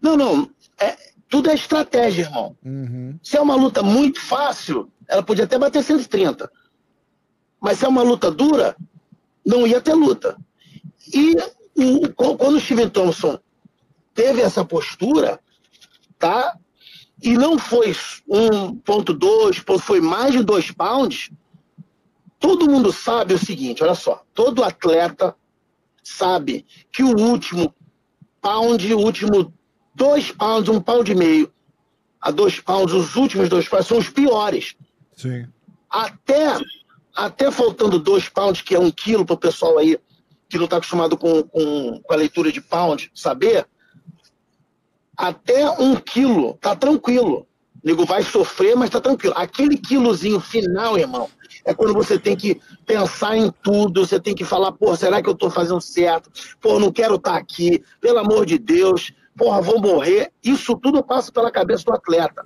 Não, 0.00 0.16
não. 0.16 0.48
É, 0.80 0.96
tudo 1.28 1.50
é 1.50 1.54
estratégia, 1.54 2.22
irmão. 2.22 2.56
Uhum. 2.64 3.18
Se 3.22 3.36
é 3.36 3.40
uma 3.40 3.54
luta 3.56 3.82
muito 3.82 4.20
fácil, 4.20 4.90
ela 5.08 5.22
podia 5.22 5.44
até 5.44 5.58
bater 5.58 5.82
130. 5.82 6.50
Mas 7.60 7.78
se 7.78 7.84
é 7.84 7.88
uma 7.88 8.02
luta 8.02 8.30
dura, 8.30 8.76
não 9.44 9.66
ia 9.66 9.80
ter 9.80 9.94
luta. 9.94 10.36
E 11.12 11.34
o- 11.76 12.08
quando 12.14 12.56
o 12.56 12.60
Steven 12.60 12.88
Thompson 12.88 13.38
teve 14.18 14.42
essa 14.42 14.64
postura, 14.64 15.38
tá? 16.18 16.58
E 17.22 17.38
não 17.38 17.56
foi 17.56 17.92
1.2, 18.28 19.62
pô, 19.62 19.78
foi 19.78 20.00
mais 20.00 20.32
de 20.32 20.42
2 20.42 20.72
pounds, 20.72 21.30
todo 22.40 22.68
mundo 22.68 22.92
sabe 22.92 23.34
o 23.34 23.38
seguinte, 23.38 23.84
olha 23.84 23.94
só, 23.94 24.24
todo 24.34 24.64
atleta 24.64 25.36
sabe 26.02 26.66
que 26.90 27.04
o 27.04 27.16
último 27.16 27.72
pound, 28.40 28.92
o 28.92 28.98
último 28.98 29.54
2 29.94 30.32
pounds, 30.32 30.68
um 30.68 30.80
pound 30.80 31.12
e 31.12 31.14
meio, 31.14 31.52
a 32.20 32.32
dois 32.32 32.58
pounds, 32.58 32.92
os 32.92 33.14
últimos 33.14 33.48
dois 33.48 33.68
pounds 33.68 33.86
são 33.86 33.98
os 33.98 34.10
piores. 34.10 34.74
Sim. 35.14 35.46
Até, 35.88 36.58
até 37.14 37.52
faltando 37.52 38.00
dois 38.00 38.28
pounds, 38.28 38.62
que 38.62 38.74
é 38.74 38.80
um 38.80 38.90
quilo 38.90 39.24
para 39.24 39.34
o 39.34 39.38
pessoal 39.38 39.78
aí 39.78 39.96
que 40.48 40.58
não 40.58 40.64
está 40.64 40.78
acostumado 40.78 41.16
com, 41.16 41.44
com, 41.44 42.00
com 42.02 42.12
a 42.12 42.16
leitura 42.16 42.50
de 42.50 42.60
pound 42.60 43.12
saber, 43.14 43.64
até 45.18 45.68
um 45.68 45.96
quilo 45.96 46.54
tá 46.60 46.76
tranquilo. 46.76 47.44
O 47.82 47.86
nego 47.86 48.06
vai 48.06 48.22
sofrer, 48.22 48.76
mas 48.76 48.90
tá 48.90 49.00
tranquilo. 49.00 49.34
Aquele 49.36 49.76
quilozinho 49.76 50.38
final, 50.38 50.96
irmão, 50.96 51.28
é 51.64 51.74
quando 51.74 51.92
você 51.92 52.18
tem 52.18 52.36
que 52.36 52.60
pensar 52.86 53.36
em 53.36 53.52
tudo, 53.62 54.06
você 54.06 54.20
tem 54.20 54.34
que 54.34 54.44
falar, 54.44 54.72
pô, 54.72 54.94
será 54.96 55.20
que 55.20 55.28
eu 55.28 55.34
tô 55.34 55.50
fazendo 55.50 55.80
certo? 55.80 56.30
Pô, 56.60 56.78
não 56.78 56.92
quero 56.92 57.16
estar 57.16 57.36
aqui, 57.36 57.82
pelo 58.00 58.18
amor 58.18 58.46
de 58.46 58.58
Deus, 58.58 59.12
porra, 59.36 59.60
vou 59.60 59.80
morrer. 59.80 60.32
Isso 60.42 60.76
tudo 60.76 61.02
passa 61.02 61.32
pela 61.32 61.50
cabeça 61.50 61.84
do 61.84 61.92
atleta. 61.92 62.44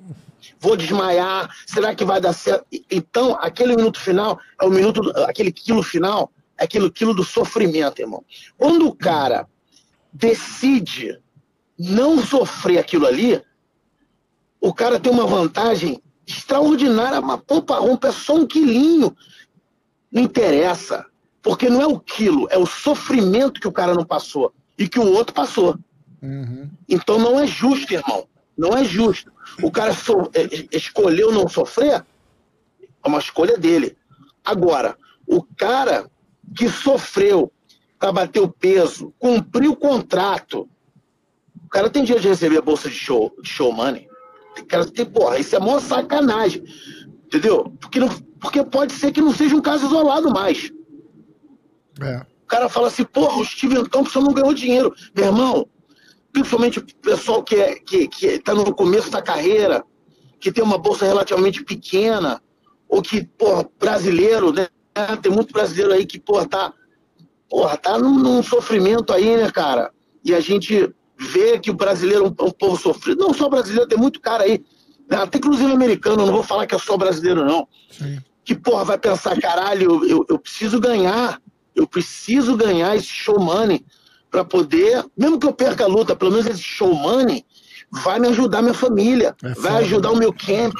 Vou 0.58 0.76
desmaiar, 0.76 1.50
será 1.66 1.94
que 1.94 2.04
vai 2.04 2.20
dar 2.20 2.32
certo? 2.32 2.66
Então, 2.90 3.36
aquele 3.40 3.76
minuto 3.76 4.00
final 4.00 4.38
é 4.60 4.64
o 4.64 4.70
minuto, 4.70 5.12
aquele 5.26 5.52
quilo 5.52 5.82
final, 5.82 6.32
é 6.58 6.64
aquele 6.64 6.90
quilo 6.90 7.14
do 7.14 7.24
sofrimento, 7.24 8.00
irmão. 8.00 8.24
Quando 8.56 8.86
o 8.86 8.94
cara 8.94 9.46
decide 10.12 11.18
não 11.78 12.22
sofrer 12.24 12.78
aquilo 12.78 13.06
ali, 13.06 13.42
o 14.60 14.72
cara 14.72 15.00
tem 15.00 15.10
uma 15.12 15.26
vantagem 15.26 16.00
extraordinária, 16.26 17.20
uma 17.20 17.38
pompa 17.38 17.78
rompa, 17.78 18.08
é 18.08 18.12
só 18.12 18.36
um 18.36 18.46
quilinho. 18.46 19.14
Não 20.10 20.22
interessa. 20.22 21.06
Porque 21.42 21.68
não 21.68 21.82
é 21.82 21.86
o 21.86 21.98
quilo, 21.98 22.46
é 22.50 22.56
o 22.56 22.66
sofrimento 22.66 23.60
que 23.60 23.66
o 23.66 23.72
cara 23.72 23.94
não 23.94 24.04
passou 24.04 24.54
e 24.78 24.88
que 24.88 25.00
o 25.00 25.12
outro 25.12 25.34
passou. 25.34 25.76
Uhum. 26.22 26.70
Então 26.88 27.18
não 27.18 27.40
é 27.40 27.46
justo, 27.46 27.92
irmão. 27.92 28.28
Não 28.56 28.76
é 28.76 28.84
justo. 28.84 29.32
O 29.60 29.70
cara 29.70 29.92
so- 29.92 30.30
é- 30.34 30.68
escolheu 30.70 31.32
não 31.32 31.48
sofrer, 31.48 32.04
é 33.04 33.08
uma 33.08 33.18
escolha 33.18 33.58
dele. 33.58 33.96
Agora, 34.44 34.96
o 35.26 35.42
cara 35.42 36.08
que 36.56 36.68
sofreu 36.68 37.50
para 37.98 38.12
bater 38.12 38.40
o 38.40 38.48
peso, 38.48 39.12
cumpriu 39.18 39.72
o 39.72 39.76
contrato, 39.76 40.68
cara 41.72 41.90
tem 41.90 42.04
direito 42.04 42.22
de 42.22 42.28
receber 42.28 42.58
a 42.58 42.62
bolsa 42.62 42.88
de 42.88 42.94
show, 42.94 43.34
de 43.42 43.48
show 43.48 43.72
money. 43.72 44.06
O 44.58 44.66
cara 44.66 44.84
tem, 44.86 45.04
porra, 45.06 45.38
isso 45.38 45.56
é 45.56 45.58
mó 45.58 45.78
sacanagem. 45.80 46.62
Entendeu? 47.26 47.72
Porque, 47.80 47.98
não- 47.98 48.10
porque 48.40 48.62
pode 48.62 48.92
ser 48.92 49.10
que 49.10 49.20
não 49.22 49.32
seja 49.32 49.56
um 49.56 49.60
caso 49.62 49.86
isolado 49.86 50.30
mais. 50.30 50.70
É. 52.00 52.26
O 52.42 52.46
cara 52.46 52.68
fala 52.68 52.88
assim, 52.88 53.04
porra, 53.04 53.38
o 53.40 53.44
Steven 53.44 53.84
Thompson 53.86 54.20
não 54.20 54.34
ganhou 54.34 54.52
dinheiro. 54.52 54.94
Meu 55.16 55.26
irmão, 55.26 55.66
principalmente 56.32 56.78
o 56.78 56.86
pessoal 57.00 57.42
que, 57.42 57.54
é, 57.54 57.76
que, 57.76 58.06
que 58.08 58.38
tá 58.38 58.54
no 58.54 58.74
começo 58.74 59.10
da 59.10 59.22
carreira, 59.22 59.82
que 60.38 60.52
tem 60.52 60.62
uma 60.62 60.76
bolsa 60.76 61.06
relativamente 61.06 61.64
pequena, 61.64 62.42
ou 62.88 63.00
que, 63.00 63.24
porra, 63.24 63.66
brasileiro, 63.80 64.52
né? 64.52 64.68
Tem 65.22 65.32
muito 65.32 65.52
brasileiro 65.54 65.92
aí 65.94 66.04
que, 66.04 66.20
porra, 66.20 66.46
tá, 66.46 66.74
porra, 67.48 67.78
tá 67.78 67.98
num, 67.98 68.18
num 68.18 68.42
sofrimento 68.42 69.14
aí, 69.14 69.34
né, 69.38 69.50
cara? 69.50 69.90
E 70.22 70.34
a 70.34 70.40
gente 70.40 70.94
vê 71.22 71.58
que 71.58 71.70
o 71.70 71.74
brasileiro 71.74 72.24
é 72.24 72.28
um, 72.28 72.46
um 72.46 72.50
povo 72.50 72.76
sofrido. 72.76 73.24
Não 73.24 73.34
só 73.34 73.48
brasileiro, 73.48 73.88
tem 73.88 73.98
muito 73.98 74.20
cara 74.20 74.44
aí, 74.44 74.62
né? 75.08 75.18
até 75.18 75.38
inclusive 75.38 75.72
americano, 75.72 76.26
não 76.26 76.32
vou 76.32 76.42
falar 76.42 76.66
que 76.66 76.74
é 76.74 76.78
só 76.78 76.96
brasileiro, 76.96 77.44
não 77.44 77.66
Sim. 77.90 78.18
que, 78.44 78.54
porra, 78.54 78.84
vai 78.84 78.98
pensar, 78.98 79.38
caralho, 79.40 80.04
eu, 80.06 80.24
eu 80.28 80.38
preciso 80.38 80.80
ganhar, 80.80 81.40
eu 81.74 81.86
preciso 81.86 82.56
ganhar 82.56 82.96
esse 82.96 83.08
show 83.08 83.38
money 83.38 83.84
pra 84.30 84.44
poder, 84.44 85.04
mesmo 85.16 85.38
que 85.38 85.46
eu 85.46 85.52
perca 85.52 85.84
a 85.84 85.88
luta, 85.88 86.16
pelo 86.16 86.30
menos 86.30 86.46
esse 86.46 86.62
show 86.62 86.94
money 86.94 87.44
vai 87.90 88.18
me 88.18 88.28
ajudar 88.28 88.62
minha 88.62 88.74
família, 88.74 89.36
É 89.42 89.52
vai 89.54 89.84
ajudar 89.84 90.10
o 90.10 90.16
meu 90.16 90.32
camp, 90.32 90.74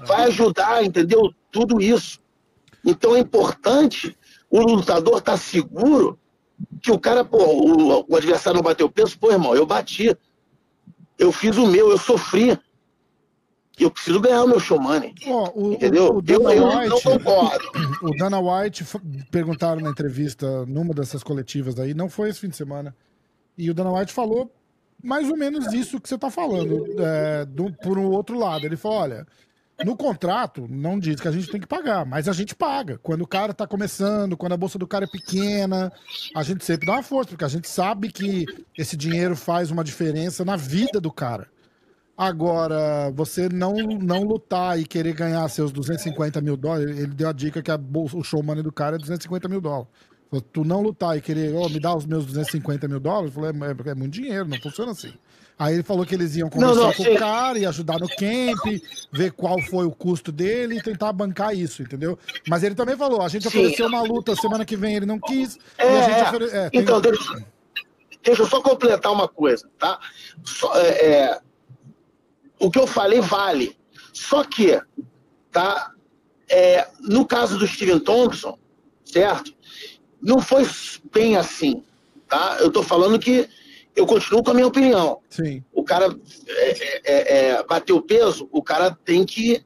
vai 0.00 0.24
ajudar, 0.24 0.84
entendeu? 0.84 1.32
Tudo 1.52 1.80
isso. 1.80 2.18
Então 2.84 3.14
é 3.14 3.20
importante 3.20 4.16
o 4.50 4.60
lutador 4.60 5.18
estar 5.18 5.36
seguro 5.36 6.18
que 6.82 6.90
o 6.90 6.98
cara, 6.98 7.24
pô, 7.24 7.38
o, 7.38 8.06
o 8.08 8.16
adversário 8.16 8.58
não 8.58 8.64
bateu 8.64 8.90
peso, 8.90 9.18
pô, 9.18 9.30
irmão, 9.30 9.54
eu 9.54 9.66
bati. 9.66 10.16
Eu 11.18 11.32
fiz 11.32 11.56
o 11.56 11.66
meu, 11.66 11.90
eu 11.90 11.98
sofri. 11.98 12.58
Eu 13.78 13.90
preciso 13.90 14.20
ganhar 14.20 14.42
o 14.44 14.48
meu 14.48 14.58
show 14.58 14.80
money. 14.80 15.14
Ó, 15.26 15.50
o, 15.54 15.72
Entendeu? 15.74 16.04
o, 16.04 16.16
o 16.16 16.18
eu, 16.18 16.22
Dana 16.22 16.54
eu 16.54 16.60
não 16.60 16.78
White, 16.78 17.02
concordo. 17.02 17.70
o 18.02 18.10
Dana 18.16 18.40
White 18.40 18.84
perguntaram 19.30 19.82
na 19.82 19.90
entrevista 19.90 20.64
numa 20.64 20.94
dessas 20.94 21.22
coletivas 21.22 21.78
aí, 21.78 21.92
não 21.92 22.08
foi 22.08 22.30
esse 22.30 22.40
fim 22.40 22.48
de 22.48 22.56
semana. 22.56 22.94
E 23.56 23.70
o 23.70 23.74
Dana 23.74 23.92
White 23.92 24.12
falou 24.12 24.50
mais 25.02 25.28
ou 25.28 25.36
menos 25.36 25.72
isso 25.72 26.00
que 26.00 26.08
você 26.08 26.16
tá 26.16 26.30
falando, 26.30 26.86
é, 27.00 27.44
do, 27.44 27.72
por 27.72 27.98
um 27.98 28.10
outro 28.10 28.38
lado. 28.38 28.64
Ele 28.64 28.76
falou: 28.76 28.98
olha, 28.98 29.26
no 29.84 29.96
contrato 29.96 30.66
não 30.68 30.98
diz 30.98 31.20
que 31.20 31.28
a 31.28 31.32
gente 31.32 31.50
tem 31.50 31.60
que 31.60 31.66
pagar, 31.66 32.06
mas 32.06 32.28
a 32.28 32.32
gente 32.32 32.54
paga. 32.54 32.98
Quando 33.02 33.22
o 33.22 33.26
cara 33.26 33.52
tá 33.52 33.66
começando, 33.66 34.36
quando 34.36 34.52
a 34.52 34.56
bolsa 34.56 34.78
do 34.78 34.86
cara 34.86 35.04
é 35.04 35.08
pequena, 35.08 35.92
a 36.34 36.42
gente 36.42 36.64
sempre 36.64 36.86
dá 36.86 36.94
uma 36.94 37.02
força, 37.02 37.30
porque 37.30 37.44
a 37.44 37.48
gente 37.48 37.68
sabe 37.68 38.10
que 38.10 38.46
esse 38.76 38.96
dinheiro 38.96 39.36
faz 39.36 39.70
uma 39.70 39.84
diferença 39.84 40.44
na 40.44 40.56
vida 40.56 41.00
do 41.00 41.12
cara. 41.12 41.48
Agora, 42.16 43.10
você 43.14 43.46
não, 43.50 43.74
não 43.74 44.22
lutar 44.22 44.80
e 44.80 44.86
querer 44.86 45.12
ganhar 45.12 45.46
seus 45.48 45.70
250 45.70 46.40
mil 46.40 46.56
dólares, 46.56 46.98
ele 46.98 47.14
deu 47.14 47.28
a 47.28 47.32
dica 47.32 47.62
que 47.62 47.70
a 47.70 47.76
bolsa, 47.76 48.16
o 48.16 48.24
show 48.24 48.42
money 48.42 48.62
do 48.62 48.72
cara 48.72 48.96
é 48.96 48.98
250 48.98 49.46
mil 49.48 49.60
dólares. 49.60 49.88
Tu 50.52 50.64
não 50.64 50.82
lutar 50.82 51.16
e 51.16 51.20
querer, 51.20 51.54
ó, 51.54 51.68
me 51.68 51.78
dá 51.78 51.94
os 51.96 52.04
meus 52.04 52.26
250 52.26 52.88
mil 52.88 52.98
dólares, 53.00 53.32
falou, 53.32 53.48
é, 53.48 53.52
é- 53.52 53.90
é 53.90 53.94
muito 53.94 54.12
dinheiro, 54.12 54.46
não 54.48 54.60
funciona 54.60 54.90
assim. 54.92 55.12
Aí 55.58 55.72
ele 55.74 55.82
falou 55.82 56.04
que 56.04 56.14
eles 56.14 56.36
iam 56.36 56.50
conversar 56.50 56.74
Não, 56.74 56.82
não, 56.88 56.92
com 56.92 57.02
o 57.04 57.14
cara 57.16 57.58
e 57.58 57.64
ajudar 57.64 57.98
no 57.98 58.08
camp, 58.08 58.82
ver 59.12 59.32
qual 59.32 59.58
foi 59.62 59.86
o 59.86 59.90
custo 59.90 60.30
dele 60.30 60.76
e 60.76 60.82
tentar 60.82 61.12
bancar 61.12 61.56
isso, 61.56 61.80
entendeu? 61.82 62.18
Mas 62.46 62.62
ele 62.62 62.74
também 62.74 62.96
falou, 62.96 63.22
a 63.22 63.28
gente 63.28 63.42
Sim. 63.44 63.48
ofereceu 63.48 63.86
uma 63.86 64.02
luta 64.02 64.36
semana 64.36 64.64
que 64.66 64.76
vem, 64.76 64.96
ele 64.96 65.06
não 65.06 65.18
quis, 65.18 65.56
É, 65.78 65.86
é. 65.86 66.22
ofere... 66.24 66.44
é, 66.50 66.68
tem- 66.70 66.80
Então, 66.82 67.00
deixa, 67.00 67.44
deixa 68.22 68.42
eu 68.42 68.46
só 68.46 68.60
completar 68.60 69.10
uma 69.12 69.28
coisa, 69.28 69.66
tá? 69.78 69.98
Só, 70.44 70.76
é, 70.78 71.40
o 72.58 72.70
que 72.70 72.78
eu 72.78 72.86
falei 72.86 73.20
vale. 73.22 73.78
Só 74.12 74.44
que, 74.44 74.78
tá? 75.52 75.90
No 77.00 77.24
caso 77.26 77.56
do 77.58 77.66
Steven 77.66 77.98
Thompson, 78.00 78.58
certo? 79.04 79.55
Não 80.26 80.40
foi 80.40 80.66
bem 81.12 81.36
assim, 81.36 81.82
tá? 82.28 82.56
Eu 82.60 82.70
tô 82.70 82.82
falando 82.82 83.18
que 83.18 83.48
eu 83.94 84.04
continuo 84.06 84.42
com 84.42 84.50
a 84.50 84.54
minha 84.54 84.66
opinião. 84.66 85.20
Sim, 85.30 85.62
O 85.72 85.84
cara 85.84 86.14
é, 86.48 86.70
é, 87.04 87.48
é, 87.50 87.62
bateu 87.62 87.96
o 87.96 88.02
peso, 88.02 88.48
o 88.50 88.62
cara 88.62 88.90
tem 89.04 89.24
que 89.24 89.64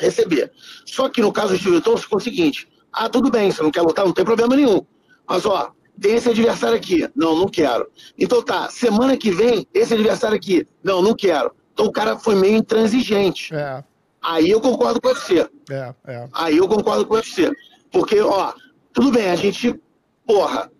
receber. 0.00 0.50
Só 0.86 1.08
que 1.08 1.20
no 1.20 1.30
caso 1.32 1.52
do 1.52 1.58
Steven 1.58 1.80
Thompson 1.80 2.02
ficou 2.04 2.18
o 2.18 2.22
seguinte: 2.22 2.66
ah, 2.92 3.08
tudo 3.08 3.30
bem, 3.30 3.50
você 3.50 3.62
não 3.62 3.70
quer 3.70 3.82
lutar, 3.82 4.06
não 4.06 4.12
tem 4.14 4.24
problema 4.24 4.56
nenhum. 4.56 4.80
Mas 5.28 5.44
ó, 5.44 5.72
tem 6.00 6.14
esse 6.14 6.30
adversário 6.30 6.76
aqui. 6.76 7.06
Não, 7.14 7.36
não 7.36 7.46
quero. 7.46 7.86
Então 8.18 8.42
tá, 8.42 8.70
semana 8.70 9.16
que 9.16 9.30
vem, 9.30 9.66
esse 9.74 9.92
adversário 9.94 10.36
aqui. 10.36 10.66
Não, 10.82 11.02
não 11.02 11.14
quero. 11.14 11.52
Então 11.72 11.86
o 11.86 11.92
cara 11.92 12.18
foi 12.18 12.34
meio 12.34 12.56
intransigente. 12.56 13.54
é, 13.54 13.84
Aí 14.22 14.50
eu 14.50 14.60
concordo 14.60 15.00
com 15.00 15.08
você. 15.08 15.48
é, 15.70 15.94
é. 16.06 16.28
Aí 16.32 16.56
eu 16.56 16.66
concordo 16.66 17.06
com 17.06 17.14
você. 17.14 17.52
Porque, 17.92 18.20
ó, 18.20 18.52
tudo 18.92 19.12
bem, 19.12 19.30
a 19.30 19.36
gente, 19.36 19.80
porra, 20.28 20.70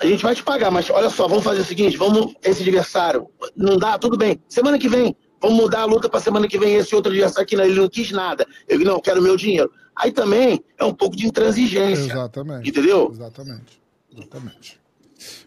a 0.00 0.06
gente 0.06 0.22
vai 0.22 0.32
te 0.32 0.44
pagar, 0.44 0.70
mas 0.70 0.88
olha 0.88 1.10
só, 1.10 1.26
vamos 1.26 1.42
fazer 1.42 1.60
o 1.60 1.64
seguinte, 1.64 1.96
vamos, 1.96 2.32
esse 2.44 2.62
adversário, 2.62 3.28
não 3.56 3.76
dá, 3.76 3.98
tudo 3.98 4.16
bem, 4.16 4.40
semana 4.48 4.78
que 4.78 4.88
vem, 4.88 5.16
vamos 5.40 5.56
mudar 5.56 5.80
a 5.80 5.84
luta 5.84 6.08
para 6.08 6.20
semana 6.20 6.46
que 6.46 6.56
vem, 6.56 6.76
esse 6.76 6.94
outro 6.94 7.10
adversário 7.10 7.42
aqui, 7.42 7.56
não, 7.56 7.64
ele 7.64 7.80
não 7.80 7.88
quis 7.88 8.12
nada, 8.12 8.46
eu 8.68 8.78
não, 8.78 9.00
quero 9.00 9.20
meu 9.20 9.36
dinheiro. 9.36 9.72
Aí 9.94 10.12
também 10.12 10.64
é 10.78 10.84
um 10.84 10.94
pouco 10.94 11.16
de 11.16 11.26
intransigência, 11.26 12.12
Exatamente. 12.12 12.70
entendeu? 12.70 13.10
Exatamente. 13.12 13.82
Exatamente. 14.16 14.80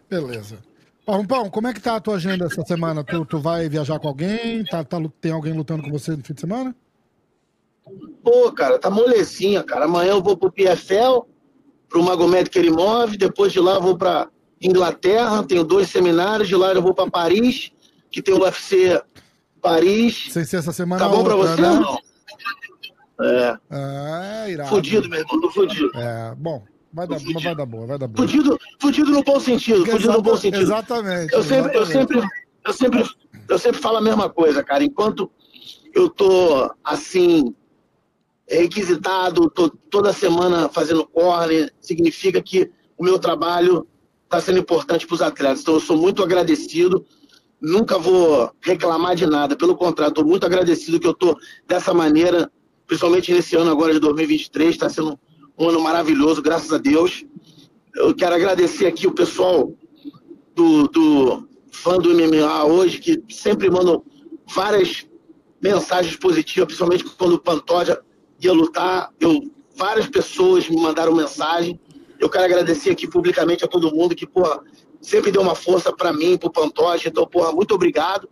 Beleza. 0.08 0.58
Pampão, 1.04 1.48
como 1.48 1.68
é 1.68 1.72
que 1.72 1.80
tá 1.80 1.96
a 1.96 2.00
tua 2.00 2.16
agenda 2.16 2.44
essa 2.44 2.62
semana? 2.62 3.02
Tu, 3.02 3.24
tu 3.24 3.38
vai 3.38 3.68
viajar 3.68 3.98
com 3.98 4.08
alguém? 4.08 4.64
Tá, 4.64 4.84
tá, 4.84 4.98
tem 5.20 5.32
alguém 5.32 5.52
lutando 5.52 5.82
com 5.82 5.90
você 5.90 6.12
no 6.12 6.22
fim 6.22 6.34
de 6.34 6.40
semana? 6.40 6.76
Pô, 8.22 8.52
cara, 8.52 8.78
tá 8.78 8.90
molezinha, 8.90 9.62
cara, 9.62 9.86
amanhã 9.86 10.10
eu 10.10 10.22
vou 10.22 10.36
pro 10.36 10.52
PFL, 10.52 11.26
pro 11.96 12.02
Magomed 12.02 12.50
Kerimov, 12.50 13.16
depois 13.16 13.50
de 13.54 13.58
lá 13.60 13.76
eu 13.76 13.80
vou 13.80 13.96
pra 13.96 14.28
Inglaterra, 14.60 15.42
tenho 15.42 15.64
dois 15.64 15.88
seminários, 15.88 16.46
de 16.46 16.54
lá 16.54 16.72
eu 16.74 16.82
vou 16.82 16.92
pra 16.92 17.10
Paris, 17.10 17.72
que 18.10 18.20
tem 18.20 18.34
o 18.34 18.42
UFC 18.42 19.00
Paris, 19.62 20.26
Sem 20.30 20.44
ser 20.44 20.58
essa 20.58 20.72
semana 20.72 21.02
Tá 21.02 21.08
bom 21.08 21.24
pra 21.24 21.34
outra, 21.34 21.56
você 21.56 21.62
né? 21.62 21.70
não? 21.70 21.98
É, 23.26 23.56
Ah, 23.70 24.44
irado. 24.46 24.68
fudido, 24.68 25.08
meu 25.08 25.20
irmão, 25.20 25.40
tô 25.40 25.50
fudido. 25.50 25.90
É, 25.94 26.34
bom, 26.36 26.62
vai 26.92 27.06
dar, 27.08 27.18
Fudido. 27.18 27.40
vai 27.40 27.54
dar 27.56 27.64
boa, 27.66 27.86
vai 27.86 27.98
dar 27.98 28.08
boa. 28.08 28.28
Fudido, 28.28 28.58
fudido 28.78 29.10
no 29.10 29.22
bom 29.24 29.40
sentido, 29.40 29.86
fudido 29.86 30.12
no 30.12 30.20
bom 30.20 30.32
Exata- 30.32 30.42
sentido. 30.42 30.62
Exatamente. 30.62 31.32
Eu 31.32 31.42
sempre, 31.42 31.76
eu 31.78 31.82
exatamente. 31.82 31.92
sempre, 32.12 32.30
eu 32.66 32.72
sempre, 32.74 33.04
eu 33.48 33.58
sempre 33.58 33.80
falo 33.80 33.96
a 33.96 34.00
mesma 34.02 34.28
coisa, 34.28 34.62
cara. 34.62 34.84
Enquanto 34.84 35.30
eu 35.94 36.10
tô 36.10 36.70
assim 36.84 37.54
requisitado, 38.48 39.50
tô 39.50 39.68
toda 39.68 40.12
semana 40.12 40.68
fazendo 40.68 41.06
corner, 41.06 41.72
significa 41.80 42.40
que 42.40 42.70
o 42.96 43.04
meu 43.04 43.18
trabalho 43.18 43.86
está 44.24 44.40
sendo 44.40 44.58
importante 44.58 45.06
para 45.06 45.14
os 45.14 45.22
atletas. 45.22 45.60
Então 45.60 45.74
eu 45.74 45.80
sou 45.80 45.96
muito 45.96 46.22
agradecido. 46.22 47.04
Nunca 47.60 47.98
vou 47.98 48.52
reclamar 48.60 49.16
de 49.16 49.26
nada. 49.26 49.56
Pelo 49.56 49.76
contrário, 49.76 50.10
estou 50.10 50.24
muito 50.24 50.44
agradecido 50.44 51.00
que 51.00 51.06
eu 51.06 51.12
estou 51.12 51.36
dessa 51.66 51.92
maneira, 51.92 52.50
principalmente 52.86 53.32
nesse 53.32 53.56
ano 53.56 53.70
agora 53.70 53.92
de 53.92 54.00
2023. 54.00 54.70
Está 54.70 54.88
sendo 54.88 55.18
um 55.58 55.68
ano 55.68 55.80
maravilhoso, 55.80 56.42
graças 56.42 56.72
a 56.72 56.78
Deus. 56.78 57.24
Eu 57.94 58.14
quero 58.14 58.34
agradecer 58.34 58.86
aqui 58.86 59.06
o 59.06 59.12
pessoal 59.12 59.72
do, 60.54 60.86
do 60.88 61.48
fã 61.70 61.96
do 61.96 62.14
MMA 62.14 62.64
hoje, 62.64 62.98
que 62.98 63.22
sempre 63.28 63.70
mandam 63.70 64.04
várias 64.54 65.06
mensagens 65.60 66.16
positivas, 66.16 66.66
principalmente 66.66 67.04
quando 67.04 67.34
o 67.34 67.38
Pantoja 67.38 68.00
ia 68.40 68.52
lutar. 68.52 69.10
Eu, 69.20 69.50
várias 69.76 70.06
pessoas 70.08 70.68
me 70.68 70.76
mandaram 70.76 71.14
mensagem. 71.14 71.78
Eu 72.18 72.30
quero 72.30 72.44
agradecer 72.44 72.90
aqui 72.90 73.06
publicamente 73.06 73.64
a 73.64 73.68
todo 73.68 73.94
mundo 73.94 74.14
que, 74.14 74.26
porra, 74.26 74.60
sempre 75.00 75.30
deu 75.30 75.42
uma 75.42 75.54
força 75.54 75.92
para 75.92 76.12
mim, 76.12 76.36
pro 76.36 76.50
Pantoja. 76.50 77.08
Então, 77.08 77.26
porra, 77.26 77.52
muito 77.52 77.74
obrigado. 77.74 78.28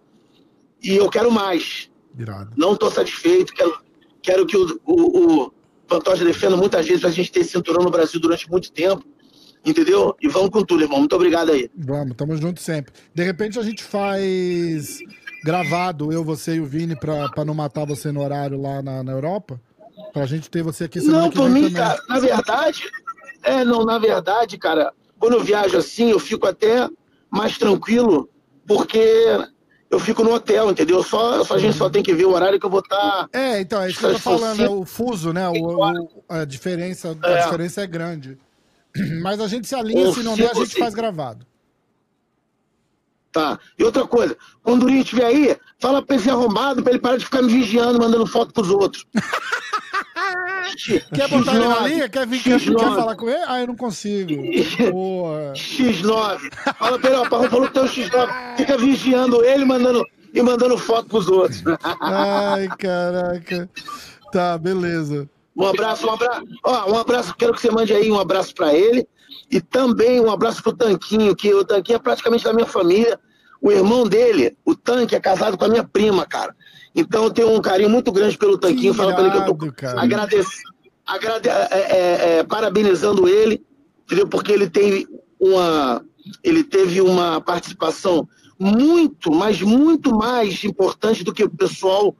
E 0.82 0.96
eu 0.96 1.08
quero 1.08 1.30
mais. 1.30 1.90
Irado. 2.18 2.52
Não 2.56 2.72
estou 2.74 2.90
satisfeito. 2.90 3.52
Quero, 3.52 3.78
quero 4.22 4.46
que 4.46 4.56
o, 4.56 4.80
o, 4.86 5.42
o 5.42 5.52
Pantoja 5.86 6.24
defenda 6.24 6.56
muitas 6.56 6.86
vezes 6.86 7.00
pra 7.00 7.10
gente 7.10 7.30
ter 7.30 7.44
cinturão 7.44 7.82
no 7.82 7.90
Brasil 7.90 8.20
durante 8.20 8.50
muito 8.50 8.72
tempo. 8.72 9.04
Entendeu? 9.64 10.14
E 10.20 10.28
vamos 10.28 10.50
com 10.50 10.62
tudo, 10.62 10.82
irmão. 10.82 10.98
Muito 10.98 11.16
obrigado 11.16 11.50
aí. 11.50 11.70
Vamos, 11.74 12.14
tamo 12.16 12.36
junto 12.36 12.60
sempre. 12.60 12.92
De 13.14 13.22
repente 13.22 13.58
a 13.58 13.62
gente 13.62 13.82
faz 13.82 14.98
gravado, 15.42 16.12
eu, 16.12 16.24
você 16.24 16.56
e 16.56 16.60
o 16.60 16.66
Vini, 16.66 16.96
pra, 16.96 17.28
pra 17.30 17.44
não 17.44 17.54
matar 17.54 17.86
você 17.86 18.10
no 18.10 18.22
horário 18.22 18.60
lá 18.60 18.82
na, 18.82 19.02
na 19.02 19.12
Europa. 19.12 19.60
Pra 20.14 20.26
gente 20.26 20.48
ter 20.48 20.62
você 20.62 20.84
aqui 20.84 21.00
Não, 21.00 21.28
por 21.28 21.50
mim, 21.50 21.62
também. 21.62 21.74
cara, 21.74 22.00
na 22.08 22.20
verdade, 22.20 22.88
É, 23.42 23.64
não, 23.64 23.84
na 23.84 23.98
verdade, 23.98 24.56
cara, 24.56 24.94
quando 25.18 25.34
eu 25.34 25.42
viajo 25.42 25.76
assim, 25.76 26.10
eu 26.10 26.20
fico 26.20 26.46
até 26.46 26.88
mais 27.28 27.58
tranquilo, 27.58 28.30
porque 28.64 29.26
eu 29.90 29.98
fico 29.98 30.22
no 30.22 30.32
hotel, 30.32 30.70
entendeu? 30.70 31.02
Só, 31.02 31.42
só 31.44 31.54
a 31.54 31.58
gente 31.58 31.76
só 31.76 31.90
tem 31.90 32.02
que 32.02 32.14
ver 32.14 32.26
o 32.26 32.32
horário 32.32 32.58
que 32.60 32.64
eu 32.64 32.70
vou 32.70 32.80
estar. 32.80 33.28
Tá, 33.28 33.28
é, 33.32 33.60
então, 33.60 33.82
é 33.82 33.90
isso 33.90 33.98
que 33.98 34.06
eu 34.06 34.12
tô 34.12 34.18
falando, 34.20 34.62
é 34.62 34.70
o 34.70 34.84
fuso, 34.84 35.32
né? 35.32 35.48
O, 35.48 35.78
o, 35.78 35.82
a, 36.28 36.44
diferença, 36.44 37.18
a 37.22 37.30
é. 37.30 37.44
diferença 37.44 37.82
é 37.82 37.86
grande. 37.86 38.38
Mas 39.20 39.40
a 39.40 39.48
gente 39.48 39.66
se 39.66 39.74
alinha, 39.74 40.12
se 40.12 40.22
não 40.22 40.36
der, 40.36 40.52
a 40.52 40.54
gente 40.54 40.78
faz 40.78 40.94
gravado. 40.94 41.44
Tá. 43.32 43.58
E 43.76 43.82
outra 43.82 44.06
coisa, 44.06 44.36
quando 44.62 44.76
o 44.76 44.80
Durinho 44.82 45.02
estiver 45.02 45.26
aí, 45.26 45.56
fala 45.80 46.00
pra 46.00 46.14
esse 46.14 46.30
arrombado 46.30 46.84
pra 46.84 46.92
ele 46.92 47.00
parar 47.00 47.16
de 47.16 47.24
ficar 47.24 47.42
me 47.42 47.52
vigiando, 47.52 47.98
mandando 47.98 48.26
foto 48.28 48.54
pros 48.54 48.70
outros. 48.70 49.04
quer 51.14 51.28
botar 51.28 51.54
ele 51.54 51.68
na 51.68 51.80
linha? 51.88 52.08
Quer, 52.08 52.26
vir, 52.26 52.42
quer, 52.42 52.60
quer, 52.60 52.72
falar 52.72 53.16
com 53.16 53.28
ele? 53.28 53.44
Ah, 53.46 53.60
eu 53.60 53.66
não 53.68 53.76
consigo. 53.76 54.34
Boa. 54.90 55.52
X9. 55.54 56.52
Fala 56.78 56.98
pra 56.98 57.10
ele, 57.10 57.28
falou 57.28 57.66
que 57.66 57.74
tem 57.74 57.82
o 57.82 57.86
X9. 57.86 58.56
Fica 58.56 58.78
vigiando 58.78 59.44
ele 59.44 59.64
mandando, 59.64 60.04
e 60.32 60.42
mandando 60.42 60.76
foto 60.76 61.08
pros 61.08 61.28
outros. 61.28 61.62
Ai, 62.00 62.68
caraca. 62.78 63.70
Tá, 64.32 64.58
beleza. 64.58 65.28
Um 65.56 65.64
abraço, 65.64 66.06
um 66.06 66.10
abraço. 66.10 66.42
Ó, 66.64 66.92
um 66.92 66.98
abraço, 66.98 67.34
quero 67.36 67.54
que 67.54 67.60
você 67.60 67.70
mande 67.70 67.92
aí 67.92 68.10
um 68.10 68.18
abraço 68.18 68.54
para 68.54 68.74
ele. 68.74 69.06
E 69.50 69.60
também 69.60 70.20
um 70.20 70.30
abraço 70.30 70.62
pro 70.62 70.72
Tanquinho, 70.72 71.36
que 71.36 71.54
o 71.54 71.64
Tanquinho 71.64 71.96
é 71.96 72.00
praticamente 72.00 72.44
da 72.44 72.52
minha 72.52 72.66
família. 72.66 73.18
O 73.60 73.70
irmão 73.70 74.06
dele, 74.06 74.56
o 74.64 74.74
Tanque, 74.74 75.14
é 75.14 75.20
casado 75.20 75.56
com 75.56 75.64
a 75.64 75.68
minha 75.68 75.84
prima, 75.84 76.26
cara. 76.26 76.54
Então 76.94 77.24
eu 77.24 77.30
tenho 77.30 77.54
um 77.54 77.60
carinho 77.60 77.90
muito 77.90 78.12
grande 78.12 78.38
pelo 78.38 78.56
Tanquinho. 78.56 78.92
Que 78.92 78.98
Fala 78.98 79.14
pra 79.14 79.22
ele 79.24 79.30
que 79.32 79.38
eu 79.38 79.56
tô 79.56 79.98
agradecendo, 79.98 80.74
agrade, 81.06 81.48
é, 81.48 81.68
é, 81.70 82.38
é, 82.38 82.44
parabenizando 82.44 83.28
ele, 83.28 83.64
entendeu? 84.04 84.28
Porque 84.28 84.52
ele 84.52 84.68
tem 84.68 85.06
uma. 85.38 86.04
Ele 86.42 86.64
teve 86.64 87.00
uma 87.00 87.40
participação 87.40 88.26
muito, 88.58 89.30
mas 89.30 89.60
muito 89.60 90.14
mais 90.14 90.64
importante 90.64 91.22
do 91.22 91.34
que 91.34 91.44
o 91.44 91.50
pessoal 91.50 92.16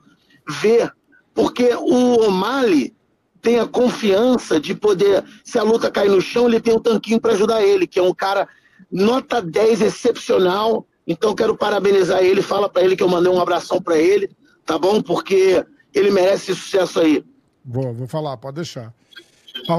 vê. 0.47 0.91
Porque 1.33 1.75
o 1.75 2.27
O'Malley 2.27 2.95
tem 3.41 3.59
a 3.59 3.67
confiança 3.67 4.61
de 4.61 4.75
poder, 4.75 5.25
se 5.45 5.59
a 5.59 5.63
luta 5.63 5.91
cair 5.91 6.11
no 6.11 6.21
chão, 6.21 6.47
ele 6.47 6.61
tem 6.61 6.75
um 6.75 6.81
tanquinho 6.81 7.21
para 7.21 7.33
ajudar 7.33 7.63
ele, 7.63 7.87
que 7.87 7.99
é 7.99 8.03
um 8.03 8.15
cara 8.15 8.49
nota 8.91 9.41
10 9.41 9.83
excepcional. 9.83 10.87
Então 11.07 11.35
quero 11.35 11.57
parabenizar 11.57 12.23
ele, 12.23 12.41
fala 12.41 12.69
para 12.69 12.83
ele 12.83 12.97
que 12.97 13.03
eu 13.03 13.09
mandei 13.09 13.31
um 13.31 13.41
abração 13.41 13.83
para 13.83 13.99
ele, 13.99 14.31
tá 14.65 14.79
bom? 14.79 15.03
Porque 15.03 15.65
ele 15.93 16.11
merece 16.11 16.55
sucesso 16.55 17.01
aí. 17.01 17.25
Vou, 17.65 17.93
vou 17.93 18.07
falar, 18.07 18.37
pode 18.37 18.57
deixar. 18.57 18.93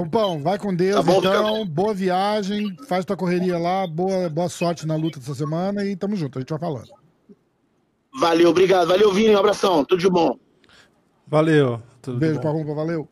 Pão, 0.09 0.41
vai 0.41 0.57
com 0.57 0.73
Deus, 0.73 0.95
tá 0.95 1.03
bom, 1.03 1.19
então. 1.19 1.59
Fica... 1.59 1.71
Boa 1.71 1.93
viagem, 1.93 2.75
faz 2.87 3.03
tua 3.03 3.17
correria 3.17 3.57
lá, 3.57 3.85
boa, 3.85 4.29
boa 4.29 4.49
sorte 4.49 4.87
na 4.87 4.95
luta 4.95 5.19
dessa 5.19 5.35
semana 5.35 5.85
e 5.85 5.95
tamo 5.95 6.15
junto, 6.15 6.37
a 6.37 6.41
gente 6.41 6.49
vai 6.49 6.59
falando. 6.59 6.89
Valeu, 8.17 8.49
obrigado. 8.49 8.87
Valeu, 8.87 9.11
Vini, 9.11 9.35
um 9.35 9.37
abração, 9.37 9.83
tudo 9.83 9.99
de 9.99 10.09
bom. 10.09 10.39
Valeu. 11.27 11.81
Tudo 12.01 12.17
Beijo, 12.17 12.39
Parrumpa, 12.39 12.73
valeu. 12.73 13.09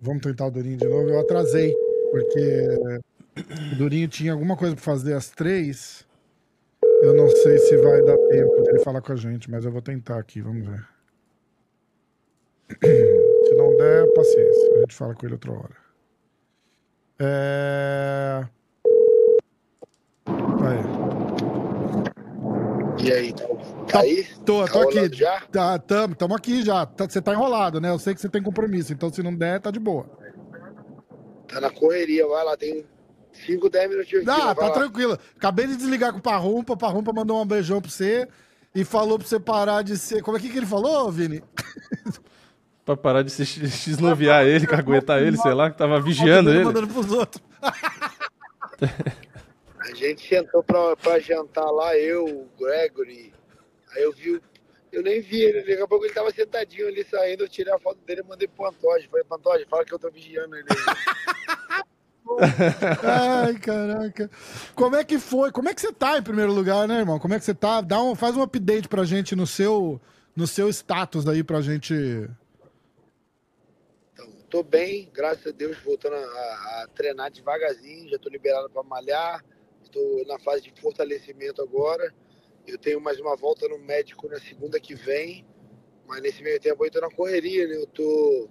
Vamos 0.00 0.22
tentar 0.22 0.46
o 0.46 0.50
Durinho 0.50 0.76
de 0.76 0.86
novo. 0.86 1.08
Eu 1.08 1.18
atrasei, 1.20 1.74
porque 2.12 3.00
o 3.72 3.76
Durinho 3.76 4.06
tinha 4.06 4.32
alguma 4.32 4.56
coisa 4.56 4.76
para 4.76 4.84
fazer 4.84 5.14
às 5.14 5.28
três. 5.30 6.06
Eu 7.02 7.14
não 7.14 7.28
sei 7.30 7.58
se 7.58 7.76
vai 7.76 8.02
dar 8.02 8.18
tempo 8.28 8.62
de 8.62 8.70
ele 8.70 8.80
falar 8.80 9.00
com 9.00 9.12
a 9.12 9.16
gente, 9.16 9.50
mas 9.50 9.64
eu 9.64 9.70
vou 9.70 9.80
tentar 9.80 10.18
aqui, 10.18 10.40
vamos 10.40 10.66
ver. 10.66 10.84
Se 13.48 13.54
não 13.54 13.76
der, 13.76 14.12
paciência. 14.12 14.74
A 14.76 14.80
gente 14.80 14.94
fala 14.94 15.14
com 15.14 15.24
ele 15.24 15.34
outra 15.34 15.52
hora. 15.52 15.76
É... 17.20 18.44
Aí. 20.66 20.78
E 23.06 23.12
aí, 23.12 23.32
tá, 23.32 23.46
tá 23.90 24.00
aí? 24.00 24.26
Tô, 24.44 24.64
tá 24.64 24.72
tô 24.72 24.80
aqui. 24.80 25.16
Já? 25.16 25.40
Tá, 25.52 25.78
tamo, 25.78 26.14
tamo 26.16 26.34
aqui 26.34 26.62
já. 26.62 26.84
Tá, 26.84 27.08
você 27.08 27.22
tá 27.22 27.32
enrolado, 27.32 27.80
né? 27.80 27.90
Eu 27.90 27.98
sei 27.98 28.12
que 28.12 28.20
você 28.20 28.28
tem 28.28 28.42
compromisso, 28.42 28.92
então 28.92 29.08
se 29.10 29.22
não 29.22 29.34
der, 29.34 29.60
tá 29.60 29.70
de 29.70 29.78
boa. 29.78 30.04
Tá 31.46 31.60
na 31.60 31.70
correria, 31.70 32.26
vai 32.26 32.44
lá, 32.44 32.56
tem 32.56 32.84
5, 33.38 33.70
10 33.70 33.90
minutinhos. 33.90 34.28
Ah, 34.28 34.54
tá 34.54 34.70
tranquilo. 34.70 35.18
Acabei 35.36 35.66
de 35.66 35.76
desligar 35.76 36.12
com 36.12 36.18
o 36.18 36.22
Parrumpa, 36.22 36.72
o 36.74 36.76
Parrumpa 36.76 37.12
mandou 37.12 37.42
um 37.42 37.46
beijão 37.46 37.80
pra 37.80 37.90
você 37.90 38.28
e 38.74 38.84
falou 38.84 39.18
pra 39.18 39.26
você 39.26 39.40
parar 39.40 39.82
de 39.82 39.96
ser. 39.96 40.22
Como 40.22 40.36
é 40.36 40.40
que, 40.40 40.48
que 40.48 40.56
ele 40.56 40.66
falou, 40.66 41.10
Vini? 41.10 41.42
pra 42.84 42.96
parar 42.96 43.22
de 43.22 43.30
se 43.30 43.44
xnoviar 43.44 44.46
ele, 44.46 44.66
caguetar 44.66 45.20
ele, 45.22 45.36
sei 45.36 45.52
lá, 45.52 45.70
que 45.70 45.76
tava 45.76 46.00
vigiando 46.00 46.50
ele. 46.50 46.64
Mandando 46.64 46.88
pros 46.88 47.12
outros. 47.12 47.42
A 49.78 49.94
gente 49.94 50.26
sentou 50.26 50.62
pra, 50.62 50.94
pra 50.96 51.18
jantar 51.18 51.70
lá, 51.70 51.96
eu, 51.96 52.24
o 52.24 52.48
Gregory. 52.58 53.32
Aí 53.94 54.02
eu 54.02 54.12
vi, 54.12 54.40
eu 54.92 55.02
nem 55.02 55.20
vi 55.20 55.40
ele, 55.40 55.60
daqui 55.60 55.80
a 55.80 55.88
pouco 55.88 56.04
ele 56.04 56.12
tava 56.12 56.30
sentadinho 56.30 56.88
ali 56.88 57.04
saindo, 57.04 57.44
eu 57.44 57.48
tirei 57.48 57.72
a 57.72 57.78
foto 57.78 57.98
dele 58.06 58.20
e 58.20 58.28
mandei 58.28 58.46
pro 58.46 58.66
Pantoja. 58.66 59.08
Falei, 59.10 59.24
Pantoja, 59.24 59.66
fala 59.68 59.84
que 59.84 59.94
eu 59.94 59.98
tô 59.98 60.10
vigiando 60.10 60.56
ele. 60.56 60.66
Ai, 63.02 63.58
caraca. 63.58 64.30
Como 64.74 64.96
é 64.96 65.04
que 65.04 65.18
foi? 65.18 65.50
Como 65.50 65.68
é 65.68 65.74
que 65.74 65.80
você 65.80 65.92
tá 65.92 66.18
em 66.18 66.22
primeiro 66.22 66.52
lugar, 66.52 66.86
né, 66.86 66.98
irmão? 66.98 67.18
Como 67.18 67.34
é 67.34 67.38
que 67.38 67.44
você 67.44 67.54
tá? 67.54 67.80
Dá 67.80 68.02
um, 68.02 68.14
faz 68.14 68.36
um 68.36 68.42
update 68.42 68.88
pra 68.88 69.04
gente 69.04 69.34
no 69.34 69.46
seu, 69.46 70.00
no 70.36 70.46
seu 70.46 70.68
status 70.68 71.26
aí 71.26 71.42
pra 71.42 71.60
gente. 71.60 71.94
Então, 74.12 74.30
tô 74.50 74.62
bem, 74.62 75.10
graças 75.12 75.46
a 75.46 75.50
Deus, 75.50 75.78
voltando 75.78 76.16
a, 76.16 76.18
a 76.18 76.88
treinar 76.94 77.30
devagarzinho, 77.30 78.08
já 78.08 78.18
tô 78.18 78.28
liberado 78.28 78.68
pra 78.70 78.82
malhar, 78.82 79.44
estou 79.82 80.26
na 80.26 80.38
fase 80.38 80.62
de 80.62 80.80
fortalecimento 80.80 81.62
agora. 81.62 82.12
Eu 82.66 82.76
tenho 82.76 83.00
mais 83.00 83.18
uma 83.18 83.34
volta 83.34 83.66
no 83.66 83.78
médico 83.78 84.28
na 84.28 84.38
segunda 84.38 84.78
que 84.78 84.94
vem, 84.94 85.46
mas 86.06 86.20
nesse 86.20 86.42
meio 86.42 86.60
tempo 86.60 86.84
eu 86.84 86.90
tô 86.90 87.00
na 87.00 87.10
correria, 87.10 87.66
né? 87.66 87.76
Eu 87.76 87.86
tô 87.86 88.50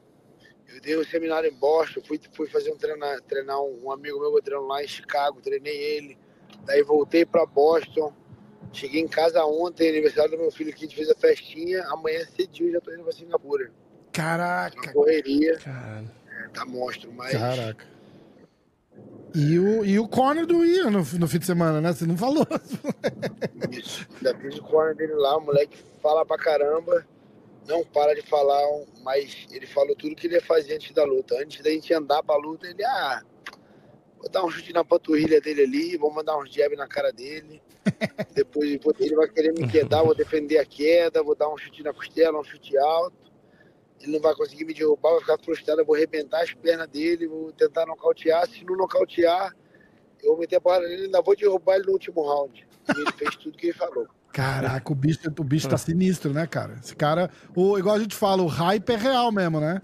eu 0.67 0.81
dei 0.81 0.97
um 0.97 1.03
seminário 1.03 1.49
em 1.49 1.53
Boston, 1.53 2.01
fui, 2.05 2.19
fui 2.33 2.47
fazer 2.49 2.71
um 2.71 2.77
treinar, 2.77 3.21
treinar 3.21 3.59
um, 3.61 3.85
um 3.85 3.91
amigo 3.91 4.19
meu 4.19 4.33
que 4.35 4.41
treino 4.41 4.67
lá 4.67 4.83
em 4.83 4.87
Chicago, 4.87 5.41
treinei 5.41 5.75
ele. 5.75 6.17
Daí 6.65 6.83
voltei 6.83 7.25
para 7.25 7.45
Boston. 7.45 8.13
Cheguei 8.73 9.01
em 9.01 9.07
casa 9.07 9.43
ontem, 9.45 9.89
aniversário 9.89 10.31
do 10.31 10.37
meu 10.37 10.51
filho 10.51 10.69
aqui, 10.69 10.85
a 10.85 10.87
gente 10.87 10.95
fez 10.95 11.09
a 11.09 11.15
festinha. 11.15 11.83
Amanhã 11.87 12.25
cedinho 12.35 12.71
já 12.73 12.81
tô 12.81 12.93
indo 12.93 13.03
pra 13.03 13.13
Singapura. 13.13 13.71
Caraca! 14.11 14.75
Na 14.75 14.93
correria. 14.93 15.57
É, 15.65 16.47
tá 16.49 16.65
monstro, 16.65 17.11
mas. 17.13 17.31
Caraca. 17.31 17.85
E 19.33 19.59
o, 19.59 19.85
e 19.85 19.99
o 19.99 20.07
corner 20.07 20.45
do 20.45 20.65
Ian 20.65 20.89
no, 20.89 20.99
no 20.99 21.27
fim 21.27 21.39
de 21.39 21.45
semana, 21.45 21.79
né? 21.79 21.93
Você 21.93 22.05
não 22.05 22.17
falou. 22.17 22.45
Isso. 23.71 24.07
Ainda 24.17 24.37
fiz 24.37 24.57
o 24.57 24.63
corner 24.63 24.95
dele 24.95 25.13
lá, 25.13 25.37
o 25.37 25.41
moleque 25.41 25.77
fala 26.01 26.25
pra 26.25 26.37
caramba 26.37 27.05
não 27.67 27.83
para 27.83 28.15
de 28.15 28.21
falar, 28.21 28.63
mas 29.03 29.45
ele 29.51 29.67
falou 29.67 29.95
tudo 29.95 30.15
que 30.15 30.27
ele 30.27 30.35
ia 30.35 30.41
fazer 30.41 30.75
antes 30.75 30.91
da 30.93 31.03
luta. 31.03 31.35
Antes 31.39 31.61
da 31.61 31.69
gente 31.69 31.93
andar 31.93 32.23
pra 32.23 32.35
luta, 32.37 32.65
ele, 32.65 32.83
ah, 32.83 33.21
vou 34.17 34.29
dar 34.29 34.43
um 34.43 34.49
chute 34.49 34.73
na 34.73 34.83
panturrilha 34.83 35.41
dele 35.41 35.63
ali, 35.63 35.97
vou 35.97 36.11
mandar 36.11 36.37
uns 36.37 36.51
jab 36.51 36.75
na 36.75 36.87
cara 36.87 37.11
dele. 37.11 37.61
Depois 38.33 38.79
ele 38.99 39.15
vai 39.15 39.27
querer 39.27 39.53
me 39.53 39.67
quedar, 39.67 40.03
vou 40.03 40.15
defender 40.15 40.57
a 40.57 40.65
queda, 40.65 41.21
vou 41.21 41.35
dar 41.35 41.49
um 41.49 41.57
chute 41.57 41.83
na 41.83 41.93
costela, 41.93 42.39
um 42.39 42.43
chute 42.43 42.77
alto. 42.77 43.27
Ele 44.01 44.13
não 44.13 44.19
vai 44.19 44.33
conseguir 44.35 44.63
me 44.63 44.73
derrubar, 44.73 45.11
vai 45.11 45.19
ficar 45.21 45.37
frustrado, 45.39 45.81
eu 45.81 45.85
vou 45.85 45.95
arrebentar 45.95 46.43
as 46.43 46.53
pernas 46.53 46.87
dele, 46.87 47.27
vou 47.27 47.51
tentar 47.51 47.85
nocautear. 47.85 48.47
Se 48.47 48.63
não 48.63 48.77
nocautear, 48.77 49.55
eu 50.21 50.31
vou 50.31 50.39
meter 50.39 50.57
a 50.57 50.61
porrada 50.61 50.87
nele, 50.87 51.05
ainda 51.05 51.21
vou 51.21 51.35
derrubar 51.35 51.75
ele 51.75 51.87
no 51.87 51.93
último 51.93 52.21
round. 52.21 52.67
E 52.95 53.01
ele 53.01 53.11
fez 53.13 53.35
tudo 53.35 53.57
que 53.57 53.67
ele 53.67 53.73
falou. 53.73 54.07
Caraca, 54.37 54.91
o 54.91 54.95
bicho, 54.95 55.19
o 55.27 55.43
bicho 55.43 55.67
tá 55.67 55.79
sinistro, 55.79 56.31
né, 56.31 56.45
cara? 56.45 56.75
Esse 56.79 56.95
cara, 56.95 57.27
o, 57.55 57.75
igual 57.75 57.95
a 57.95 57.99
gente 57.99 58.15
fala, 58.15 58.43
o 58.43 58.45
hype 58.45 58.87
é 58.91 58.95
real 58.95 59.31
mesmo, 59.31 59.59
né? 59.59 59.81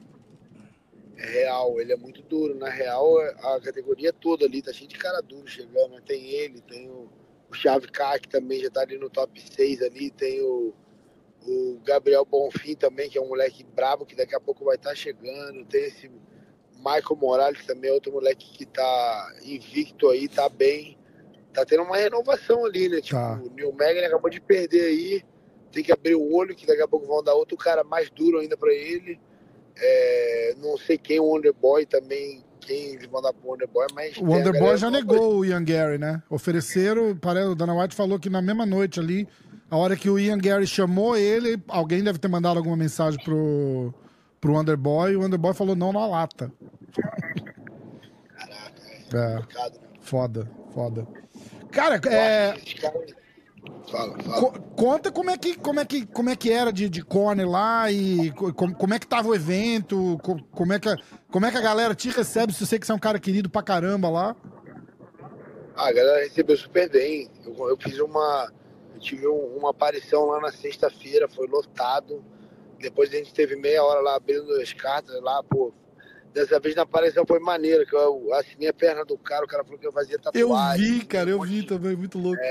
É 1.18 1.26
real, 1.26 1.82
ele 1.82 1.92
é 1.92 1.96
muito 1.96 2.22
duro. 2.22 2.54
Na 2.54 2.70
real, 2.70 3.18
a 3.20 3.60
categoria 3.60 4.14
toda 4.14 4.46
ali 4.46 4.62
tá 4.62 4.72
cheio 4.72 4.88
de 4.88 4.96
cara 4.96 5.22
duro 5.22 5.48
chegando. 5.48 5.94
Né? 5.94 6.02
Tem 6.06 6.30
ele, 6.30 6.62
tem 6.62 6.88
o, 6.88 7.10
o 7.50 7.54
Chave 7.56 7.88
K, 7.88 8.20
que 8.20 8.30
também 8.30 8.60
já 8.60 8.70
tá 8.70 8.82
ali 8.82 8.96
no 8.96 9.10
top 9.10 9.42
6 9.42 9.82
ali. 9.82 10.12
Tem 10.12 10.40
o, 10.44 10.72
o 11.48 11.80
Gabriel 11.84 12.24
Bonfim 12.24 12.76
também, 12.76 13.10
que 13.10 13.18
é 13.18 13.22
um 13.22 13.30
moleque 13.30 13.64
brabo, 13.64 14.06
que 14.06 14.16
daqui 14.16 14.36
a 14.36 14.40
pouco 14.40 14.66
vai 14.66 14.76
estar 14.76 14.90
tá 14.90 14.96
chegando. 14.96 15.66
Tem 15.66 15.86
esse 15.86 16.12
Michael 16.76 17.18
Morales, 17.20 17.62
que 17.62 17.66
também 17.66 17.90
é 17.90 17.94
outro 17.94 18.12
moleque 18.12 18.56
que 18.56 18.68
tá 18.68 19.36
invicto 19.42 20.10
aí, 20.10 20.28
tá 20.28 20.48
bem 20.48 20.96
tá 21.54 21.66
tendo 21.66 21.84
uma 21.84 21.98
renovação 21.98 22.66
ali, 22.66 22.90
né? 22.90 23.02
Tipo, 23.02 23.18
tá. 23.18 23.40
o 23.44 23.54
Neil 23.54 23.74
Megan 23.74 24.06
acabou 24.06 24.30
de 24.30 24.42
perder 24.42 24.82
aí, 24.82 25.24
tem 25.72 25.84
que 25.84 25.92
abrir 25.92 26.16
o 26.16 26.34
olho, 26.34 26.56
que 26.56 26.66
daqui 26.66 26.82
a 26.82 26.88
pouco 26.88 27.08
vão 27.08 27.24
dar 27.24 27.34
outro 27.34 27.58
cara 27.58 27.84
mais 27.84 28.10
duro 28.10 28.40
ainda 28.40 28.58
para 28.58 28.74
ele. 28.74 29.20
É, 29.76 30.56
não 30.58 30.78
sei 30.78 30.98
quem, 30.98 31.20
o 31.20 31.26
Wonderboy 31.26 31.86
também, 31.86 32.44
quem 32.60 32.94
eles 32.94 33.08
vão 33.08 33.22
dar 33.22 33.34
pro 33.34 33.50
Wonderboy, 33.50 33.88
mas. 33.94 34.18
O 34.18 34.26
Wonderboy 34.26 34.78
já 34.78 34.92
negou 34.92 35.38
o 35.38 35.46
Ian 35.46 35.64
Gary, 35.64 35.98
né? 35.98 36.22
Ofereceram, 36.30 37.16
parece, 37.18 37.48
o 37.48 37.56
Dana 37.56 37.76
White 37.76 37.96
falou 37.96 38.20
que 38.20 38.30
na 38.30 38.42
mesma 38.42 38.66
noite 38.66 39.00
ali, 39.00 39.28
a 39.70 39.78
hora 39.78 39.96
que 39.96 40.10
o 40.10 40.20
Ian 40.20 40.38
Gary 40.38 40.68
chamou 40.68 41.18
ele, 41.18 41.62
alguém 41.68 42.04
deve 42.04 42.20
ter 42.20 42.28
mandado 42.28 42.58
alguma 42.58 42.78
mensagem 42.78 43.20
pro, 43.24 43.94
pro 44.40 44.60
Underboy 44.60 45.14
e 45.14 45.16
o 45.16 45.24
Underboy 45.24 45.54
falou 45.54 45.76
não 45.76 45.92
na 45.92 46.06
lata. 46.06 46.52
Caraca, 48.36 48.82
É, 49.14 49.36
complicado, 49.38 49.74
né? 49.74 49.88
foda, 50.02 50.52
foda. 50.74 51.08
Cara, 51.74 52.00
é, 52.08 52.54
Fala, 53.90 54.18
fala. 54.22 54.40
co- 54.40 54.62
conta 54.76 55.12
como 55.12 55.30
é 55.32 55.38
que, 55.38 55.56
como 55.56 55.80
é 55.80 55.86
que, 55.86 56.06
como 56.06 56.30
é 56.30 56.36
que 56.36 56.52
era 56.52 56.72
de, 56.72 56.88
de 56.88 57.02
corner 57.04 57.50
lá 57.50 57.92
e 57.92 58.32
co- 58.32 58.54
como, 58.54 58.76
como 58.76 58.94
é 58.94 59.00
que 59.00 59.08
tava 59.08 59.28
o 59.30 59.36
evento, 59.36 60.18
co- 60.22 60.40
como 60.52 60.74
é 60.74 60.80
que, 60.80 60.90
a- 60.90 60.98
como 61.32 61.46
é 61.46 61.52
que 61.52 61.58
a 61.58 61.62
galera 61.62 61.96
te 61.96 62.10
recebe, 62.10 62.54
se 62.54 62.66
sei 62.68 62.78
que 62.80 62.86
você 62.86 62.92
é 62.92 62.96
um 62.96 63.00
cara 63.00 63.20
querido 63.20 63.50
pra 63.50 63.64
caramba 63.64 64.10
lá. 64.10 64.36
Ah, 65.76 65.88
a 65.88 65.92
galera 65.92 66.24
recebeu 66.24 66.56
super 66.56 66.90
bem. 66.90 67.30
Eu, 67.46 67.70
eu 67.70 67.78
fiz 67.78 67.98
uma. 68.00 68.52
Eu 68.94 69.00
tive 69.00 69.28
um- 69.28 69.58
uma 69.58 69.72
aparição 69.72 70.26
lá 70.28 70.40
na 70.40 70.52
sexta-feira, 70.52 71.28
foi 71.28 71.48
lotado. 71.48 72.24
Depois 72.80 73.12
a 73.12 73.18
gente 73.18 73.34
teve 73.34 73.56
meia 73.56 73.84
hora 73.84 74.02
lá 74.02 74.16
abrindo 74.16 74.52
as 74.62 74.72
cartas 74.74 75.20
lá, 75.22 75.42
pô. 75.44 75.74
Dessa 76.34 76.60
vez 76.60 76.76
na 76.76 76.82
aparição 76.82 77.26
foi 77.28 77.40
maneiro, 77.40 77.86
que 77.86 77.96
eu 77.96 78.34
assinei 78.34 78.68
a 78.70 78.74
perna 78.74 79.06
do 79.06 79.18
cara, 79.18 79.46
o 79.46 79.48
cara 79.48 79.64
falou 79.64 79.78
que 79.80 79.86
eu 79.86 79.92
fazia 79.92 80.16
Eu 80.16 80.22
tatuagem. 80.50 81.00
vi, 81.00 81.06
cara, 81.06 81.30
eu 81.30 81.40
um 81.40 81.46
vi 81.46 81.58
monte- 81.58 81.68
também, 81.68 81.96
muito 81.96 82.18
louco. 82.18 82.42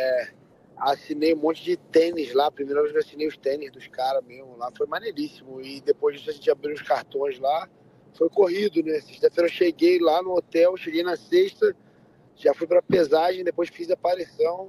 Assinei 0.76 1.34
um 1.34 1.38
monte 1.38 1.62
de 1.62 1.76
tênis 1.76 2.32
lá, 2.32 2.50
primeira 2.50 2.80
vez 2.80 2.92
que 2.92 2.98
eu 2.98 3.02
assinei 3.02 3.26
os 3.28 3.36
tênis 3.36 3.70
dos 3.72 3.86
caras 3.88 4.24
mesmo 4.24 4.56
lá, 4.56 4.70
foi 4.76 4.86
maneiríssimo. 4.86 5.60
E 5.60 5.80
depois 5.80 6.16
disso 6.16 6.30
a 6.30 6.32
gente 6.32 6.50
abriu 6.50 6.74
os 6.74 6.82
cartões 6.82 7.38
lá, 7.38 7.68
foi 8.14 8.28
corrido, 8.28 8.82
né? 8.82 9.00
Sexta-feira 9.00 9.48
eu 9.48 9.52
cheguei 9.52 9.98
lá 10.00 10.22
no 10.22 10.32
hotel, 10.36 10.76
cheguei 10.76 11.02
na 11.02 11.16
sexta, 11.16 11.74
já 12.36 12.54
fui 12.54 12.66
pra 12.66 12.82
pesagem, 12.82 13.44
depois 13.44 13.68
fiz 13.68 13.90
a 13.90 13.94
aparição. 13.94 14.68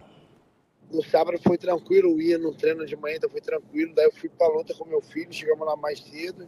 No 0.92 1.04
sábado 1.04 1.40
foi 1.42 1.58
tranquilo, 1.58 2.12
eu 2.12 2.22
ia 2.22 2.38
no 2.38 2.54
treino 2.54 2.86
de 2.86 2.96
manhã, 2.96 3.16
então 3.18 3.30
foi 3.30 3.42
tranquilo. 3.42 3.94
Daí 3.96 4.06
eu 4.06 4.12
fui 4.12 4.30
pra 4.30 4.48
luta 4.48 4.74
com 4.76 4.86
meu 4.86 5.02
filho, 5.02 5.32
chegamos 5.34 5.66
lá 5.66 5.76
mais 5.76 6.00
cedo. 6.00 6.48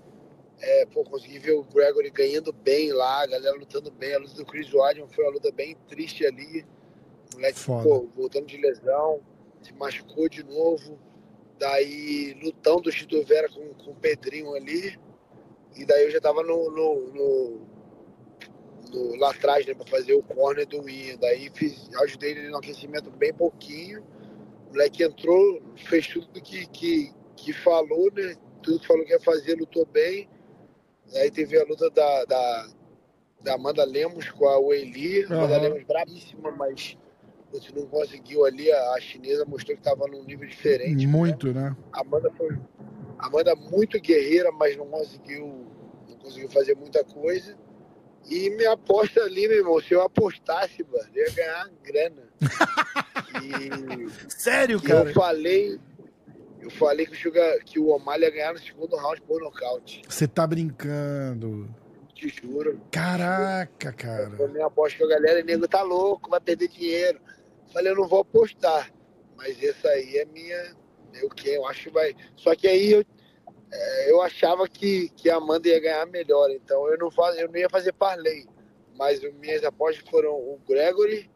É, 0.62 0.86
pô, 0.86 1.04
consegui 1.04 1.38
ver 1.40 1.52
o 1.54 1.64
Gregory 1.64 2.10
ganhando 2.10 2.52
bem 2.54 2.92
lá, 2.94 3.24
a 3.24 3.28
galera 3.28 3.56
lutando 3.58 3.92
bem. 3.92 4.14
A 4.16 4.20
luta 4.20 4.34
do 4.36 4.46
Chris 4.46 4.72
Weidman 4.74 5.08
foi 5.10 5.24
uma 5.26 5.34
luta 5.34 5.52
bem 5.52 5.76
triste 5.88 6.26
ali. 6.26 6.66
O 7.34 7.36
moleque 7.36 7.60
Foda. 7.60 7.84
pô, 7.84 8.08
voltando 8.16 8.46
de 8.48 8.58
lesão, 8.58 9.22
se 9.62 9.74
machucou 9.74 10.30
de 10.30 10.44
novo. 10.44 10.98
Daí 11.60 12.34
lutão 12.42 12.82
do 12.82 12.92
Chito 12.92 13.22
Vera 13.24 13.50
com, 13.50 13.74
com 13.74 13.92
o 13.92 13.96
Pedrinho 13.96 14.54
ali. 14.56 14.98
E 15.76 15.86
daí 15.86 16.04
eu 16.06 16.12
já 16.12 16.22
tava 16.22 16.42
no, 16.42 16.70
no- 16.72 17.08
no- 17.14 17.62
no- 18.94 19.16
lá 19.18 19.32
atrás, 19.32 19.66
né, 19.66 19.74
pra 19.74 19.86
fazer 19.86 20.14
o 20.14 20.24
corner 20.24 20.66
do 20.66 20.90
Ian. 20.90 21.18
Daí 21.18 21.50
fiz, 21.54 21.90
ajudei 22.02 22.32
ele 22.32 22.50
no 22.50 22.58
aquecimento 22.58 23.10
bem 23.12 23.34
pouquinho. 23.34 24.04
O 24.68 24.70
moleque 24.70 25.04
entrou, 25.04 25.62
fez 25.76 26.08
tudo 26.08 26.28
que, 26.42 26.66
que, 26.68 27.12
que 27.36 27.52
falou, 27.54 28.10
né? 28.14 28.36
Tudo 28.64 28.80
que 28.80 28.88
falou 28.88 29.04
que 29.06 29.12
ia 29.12 29.20
fazer, 29.20 29.56
lutou 29.56 29.86
bem. 29.86 30.30
Aí 31.14 31.30
teve 31.32 31.60
a 31.60 31.64
luta 31.64 31.90
da, 31.90 32.26
da, 32.26 32.68
da 33.42 33.54
Amanda 33.56 33.84
Lemos 33.86 34.30
com 34.32 34.48
a 34.48 34.60
Weili. 34.60 35.24
Amanda 35.26 35.56
Aham. 35.56 35.62
Lemos 35.62 35.84
brabíssima, 35.84 36.52
mas 36.52 36.98
você 37.52 37.72
não 37.74 37.86
conseguiu 37.88 38.46
ali. 38.46 38.72
A, 38.72 38.94
a 38.94 39.00
chinesa 39.00 39.46
mostrou 39.46 39.76
que 39.76 39.82
estava 39.82 40.08
num 40.08 40.24
nível 40.24 40.48
diferente. 40.48 41.06
né? 41.06 41.12
Muito, 41.12 41.54
né? 41.54 41.76
A 41.94 42.02
Amanda 42.02 42.32
foi. 42.38 42.58
Amanda 43.20 43.56
muito 43.56 44.00
guerreira, 44.00 44.52
mas 44.52 44.76
não 44.76 44.88
conseguiu, 44.88 45.66
não 46.10 46.18
conseguiu 46.18 46.50
fazer 46.50 46.76
muita 46.76 47.04
coisa. 47.04 47.56
E 48.30 48.50
minha 48.50 48.74
aposta 48.74 49.22
ali, 49.22 49.48
meu 49.48 49.58
irmão, 49.58 49.80
se 49.80 49.94
eu 49.94 50.02
apostasse, 50.02 50.84
mano, 50.84 51.08
eu 51.14 51.26
ia 51.26 51.32
ganhar 51.34 51.70
grana. 51.84 52.24
E, 53.44 54.30
Sério, 54.30 54.82
e 54.82 54.90
eu 54.90 55.14
falei, 55.14 55.78
eu 56.66 56.72
falei 56.72 57.06
que 57.06 57.14
o, 57.14 57.16
Sugar, 57.16 57.60
que 57.64 57.80
o 57.80 57.90
Omar 57.90 58.20
ia 58.20 58.30
ganhar 58.30 58.54
no 58.54 58.60
segundo 58.60 58.96
round 58.96 59.22
por 59.22 59.40
nocaute. 59.40 60.02
Você 60.08 60.28
tá 60.28 60.46
brincando. 60.48 61.70
Te 62.14 62.28
juro. 62.30 62.82
Caraca, 62.92 63.92
cara. 63.94 64.32
Foi 64.32 64.48
minha 64.50 64.66
aposta 64.66 64.98
com 64.98 65.06
a 65.06 65.10
galera, 65.10 65.40
e 65.40 65.44
nego 65.44 65.68
tá 65.68 65.82
louco, 65.82 66.30
vai 66.30 66.40
perder 66.40 66.68
dinheiro. 66.70 67.20
Falei, 67.74 67.92
eu 67.92 67.96
não 67.96 68.08
vou 68.08 68.22
apostar. 68.22 68.92
Mas 69.38 69.62
essa 69.62 69.90
aí 69.90 70.18
é 70.18 70.26
minha. 70.26 70.76
Eu 71.14 71.30
que 71.30 71.50
eu 71.50 71.68
acho 71.68 71.84
que 71.84 71.90
vai. 71.92 72.16
Só 72.36 72.56
que 72.56 72.68
aí 72.68 72.92
eu, 72.92 73.04
é, 73.72 74.12
eu 74.12 74.22
achava 74.22 74.68
que, 74.68 75.10
que 75.10 75.30
a 75.30 75.36
Amanda 75.38 75.68
ia 75.68 75.80
ganhar 75.80 76.06
melhor. 76.08 76.50
Então 76.52 76.88
eu 76.90 76.98
não, 76.98 77.12
faz, 77.12 77.38
eu 77.38 77.48
não 77.50 77.58
ia 77.58 77.70
fazer 77.70 77.92
parlay. 77.94 78.46
Mas 78.98 79.24
as 79.24 79.34
minhas 79.36 79.64
apostas 79.64 80.04
foram 80.10 80.32
o 80.32 80.60
Gregory, 80.68 81.30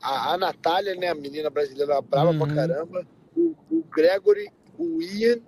a, 0.00 0.34
a 0.34 0.38
Natália, 0.38 0.94
né? 0.94 1.08
A 1.08 1.14
menina 1.14 1.50
brasileira 1.50 2.00
brava 2.00 2.32
pra 2.32 2.46
Uhum. 2.46 2.54
caramba. 2.54 3.06
O, 3.36 3.54
o 3.70 3.84
Gregory, 3.92 4.48
o 4.82 5.02
Ian. 5.02 5.38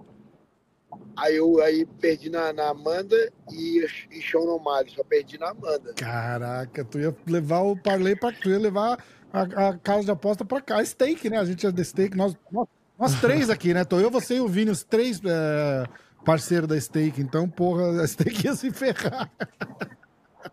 Aí 1.17 1.37
eu 1.37 1.61
aí 1.63 1.87
perdi 2.01 2.29
na, 2.31 2.53
na 2.53 2.69
Amanda 2.71 3.17
e, 3.51 3.85
e 4.11 4.23
Sean 4.23 4.41
O'Malley. 4.41 4.91
Só 4.95 5.03
perdi 5.05 5.39
na 5.39 5.51
Amanda. 5.51 5.95
Caraca, 5.97 6.85
tu 6.85 6.99
ia 6.99 7.15
levar 7.27 7.61
o 7.61 7.77
parlay 7.77 8.15
pra 8.17 8.33
tu 8.33 8.51
ia 8.51 8.59
levar 8.59 9.03
a, 9.33 9.69
a 9.69 9.79
casa 9.79 10.05
de 10.05 10.11
aposta 10.11 10.45
pra 10.45 10.61
cá. 10.61 10.85
Steak, 10.85 11.29
né? 11.31 11.39
A 11.39 11.45
gente 11.45 11.67
é 11.67 11.73
da 11.73 11.83
Steak, 11.85 12.17
nós, 12.17 12.37
nós, 12.51 12.67
nós 12.99 13.21
três 13.21 13.49
aqui, 13.51 13.73
né? 13.73 13.85
Tô 13.85 13.99
eu, 14.01 14.11
você 14.11 14.37
e 14.37 14.41
o 14.41 14.49
Vini, 14.49 14.71
os 14.71 14.85
três 14.85 15.21
é, 15.25 15.85
parceiros 16.25 16.69
da 16.69 16.79
Steak. 16.81 17.21
Então, 17.21 17.49
porra, 17.49 18.03
a 18.03 18.07
Steak 18.07 18.45
ia 18.47 18.55
se 18.55 18.71
ferrar. 18.71 19.31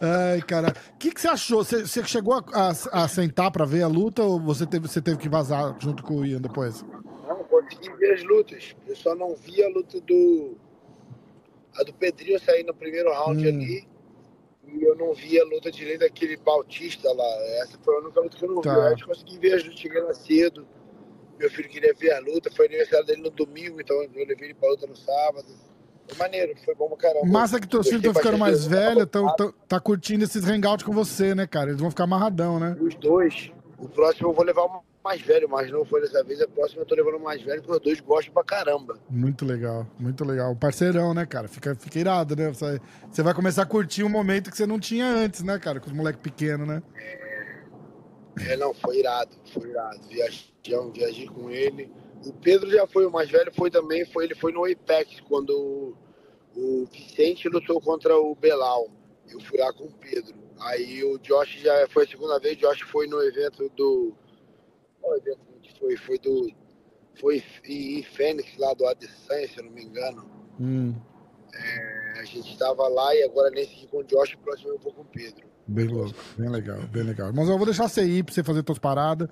Ai, 0.02 0.42
cara. 0.42 0.74
O 0.94 0.98
que, 0.98 1.12
que 1.12 1.20
você 1.22 1.28
achou? 1.28 1.64
Você, 1.64 1.86
você 1.86 2.04
chegou 2.06 2.34
a, 2.34 2.44
a- 2.70 3.04
a 3.04 3.08
sentar 3.08 3.52
pra 3.52 3.66
ver 3.66 3.84
a 3.84 3.88
luta 3.88 4.24
ou 4.24 4.40
você 4.40 4.66
teve, 4.66 4.88
você 4.88 5.02
teve 5.02 5.18
que 5.18 5.28
vazar 5.30 5.76
junto 5.80 6.04
com 6.04 6.16
o 6.18 6.26
Ian 6.26 6.42
depois? 6.42 6.84
Consegui 7.70 7.96
ver 7.98 8.14
as 8.14 8.24
lutas. 8.24 8.76
Eu 8.88 8.96
só 8.96 9.16
não 9.16 9.36
vi 9.36 9.64
a 9.64 9.70
luta 9.70 10.00
do. 10.02 10.58
A 11.78 11.84
do 11.84 11.94
Pedrinho 11.94 12.40
sair 12.40 12.64
no 12.64 12.74
primeiro 12.74 13.12
round 13.12 13.46
Hum. 13.46 13.50
ali. 13.50 13.88
E 14.72 14.84
eu 14.84 14.96
não 14.96 15.14
vi 15.14 15.40
a 15.40 15.44
luta 15.46 15.72
direito 15.72 16.02
daquele 16.02 16.38
Bautista 16.38 17.12
lá. 17.14 17.26
Essa 17.62 17.78
foi 17.84 17.96
a 17.96 18.00
única 18.00 18.20
luta 18.22 18.38
que 18.38 18.46
eu 18.46 18.50
não 18.54 18.62
Tá. 18.62 18.74
vi. 18.74 18.80
Eu 18.80 18.84
acho 18.88 18.96
que 18.98 19.04
consegui 19.06 19.40
ver 19.40 19.54
as 19.56 19.64
lutas 19.64 19.80
chegando 19.80 20.14
cedo. 20.14 20.68
Meu 21.40 21.50
filho 21.50 21.70
queria 21.70 21.94
ver 21.94 22.12
a 22.14 22.20
luta. 22.20 22.52
Foi 22.52 22.66
aniversário 22.66 23.06
dele 23.06 23.22
no 23.22 23.30
domingo, 23.30 23.80
então 23.80 23.96
eu 24.04 24.10
levei 24.26 24.50
ele 24.50 24.54
pra 24.54 24.70
luta 24.70 24.86
no 24.86 24.96
sábado. 24.96 25.48
Foi 26.08 26.18
maneiro, 26.18 26.54
foi 26.66 26.76
bom 26.76 26.88
pra 26.90 26.98
caramba. 26.98 27.26
Massa 27.28 27.60
que 27.60 27.68
teus 27.68 27.86
filhos 27.88 28.04
estão 28.04 28.14
ficando 28.16 28.38
mais 28.38 28.66
velhos, 28.66 29.06
tão, 29.12 29.34
tão- 29.36 29.54
tá 29.68 29.80
curtindo 29.80 30.24
esses 30.24 30.44
hangouts 30.44 30.84
com 30.86 30.92
você, 30.92 31.34
né, 31.36 31.46
cara? 31.48 31.70
Eles 31.70 31.80
vão 31.80 31.90
ficar 31.92 32.04
amarradão, 32.06 32.60
né? 32.60 32.76
Os 32.82 32.96
dois. 32.96 33.52
O 33.78 33.88
próximo 33.88 34.30
eu 34.30 34.34
vou 34.34 34.44
levar 34.44 34.64
o 34.64 34.84
mais 35.10 35.22
velho, 35.22 35.50
mas 35.50 35.72
não 35.72 35.84
foi 35.84 36.02
dessa 36.02 36.24
vez. 36.24 36.40
A 36.40 36.48
próxima 36.48 36.84
eu 36.84 36.86
tô 36.86 36.94
levando 36.94 37.16
o 37.16 37.24
mais 37.24 37.42
velho, 37.42 37.62
porque 37.62 37.78
os 37.78 37.82
dois 37.82 38.00
gostam 38.00 38.32
pra 38.32 38.44
caramba. 38.44 39.00
Muito 39.10 39.44
legal, 39.44 39.88
muito 39.98 40.24
legal. 40.24 40.56
Parceirão, 40.56 41.16
né, 41.16 41.26
cara? 41.26 41.48
Fica, 41.48 41.74
fica 41.74 41.98
irado, 41.98 42.36
né? 42.36 42.50
Você, 42.50 42.80
você 43.10 43.24
vai 43.24 43.34
começar 43.34 43.64
a 43.64 43.66
curtir 43.66 44.04
um 44.04 44.10
momento 44.10 44.52
que 44.52 44.58
você 44.58 44.68
não 44.68 44.80
tinha 44.80 45.08
antes, 45.08 45.42
né, 45.42 45.58
cara? 45.58 45.80
Com 45.80 45.88
os 45.88 45.94
moleques 45.94 46.22
pequenos, 46.22 46.68
né? 46.68 46.84
É, 48.48 48.56
não, 48.56 48.72
foi 48.74 49.00
irado, 49.00 49.36
foi 49.52 49.70
irado. 49.70 50.00
Viajei, 50.08 50.54
viajei 50.94 51.28
com 51.28 51.50
ele. 51.50 51.92
O 52.24 52.34
Pedro 52.34 52.70
já 52.70 52.86
foi, 52.86 53.06
o 53.06 53.12
mais 53.12 53.30
velho 53.30 53.52
foi 53.56 53.72
também, 53.72 54.06
foi, 54.06 54.26
ele 54.26 54.36
foi 54.36 54.52
no 54.52 54.66
Apex, 54.66 55.22
quando 55.22 55.50
o, 55.50 55.98
o 56.56 56.86
Vicente 56.92 57.50
lutou 57.50 57.82
contra 57.82 58.16
o 58.16 58.36
Belal. 58.36 58.88
Eu 59.28 59.40
fui 59.42 59.58
lá 59.58 59.74
com 59.74 59.86
o 59.86 59.92
Pedro. 59.94 60.36
Aí 60.60 61.04
o 61.04 61.18
Josh 61.20 61.62
já 61.62 61.88
foi 61.90 62.04
a 62.04 62.08
segunda 62.08 62.40
vez, 62.40 62.58
o 62.58 62.60
Josh 62.60 62.82
foi 62.82 63.08
no 63.08 63.22
evento 63.24 63.70
do. 63.76 64.14
Qual 65.02 65.18
evento 65.18 65.40
que 65.62 65.80
foi? 65.80 65.98
Foi 65.98 66.18
do. 66.20 66.52
Foi 67.20 67.44
em 67.68 68.02
Fênix, 68.04 68.58
lá 68.58 68.74
do 68.74 68.86
Adesanya, 68.88 69.48
se 69.48 69.58
eu 69.58 69.66
não 69.66 69.72
me 69.72 69.84
engano. 69.84 70.26
Hum, 70.60 70.96
A 72.20 72.24
gente 72.24 72.52
estava 72.52 72.88
lá 72.88 73.14
e 73.16 73.24
agora 73.24 73.50
nesse 73.50 73.74
aqui 73.74 73.88
com 73.88 73.98
o 73.98 74.04
Josh, 74.04 74.36
o 74.36 74.38
próximo 74.40 74.70
eu 74.70 74.80
vou 74.80 74.94
com 74.94 75.02
o 75.02 75.06
Pedro. 75.06 75.44
bem 75.68 75.88
louco, 75.88 76.14
bem 76.38 76.50
legal, 76.50 76.80
bem 76.88 77.04
legal. 77.04 77.32
Mas 77.34 77.50
eu 77.50 77.58
vou 77.58 77.66
deixar 77.66 77.88
você 77.90 78.04
ir 78.06 78.24
pra 78.24 78.34
você 78.34 78.44
fazer 78.44 78.64
suas 78.66 78.80
paradas. 78.80 79.28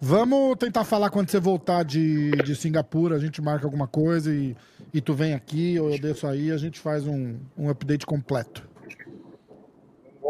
Vamos 0.00 0.56
tentar 0.58 0.84
falar 0.84 1.10
quando 1.10 1.30
você 1.30 1.40
voltar 1.40 1.82
de, 1.84 2.30
de 2.42 2.54
Singapura, 2.54 3.16
a 3.16 3.18
gente 3.18 3.40
marca 3.40 3.66
alguma 3.66 3.86
coisa 3.88 4.32
e, 4.34 4.54
e 4.92 5.00
tu 5.00 5.14
vem 5.14 5.32
aqui, 5.34 5.78
ou 5.80 5.90
eu 5.90 5.98
desço 5.98 6.26
aí, 6.26 6.50
a 6.50 6.56
gente 6.56 6.78
faz 6.78 7.06
um, 7.06 7.38
um 7.56 7.68
update 7.70 8.04
completo. 8.04 8.68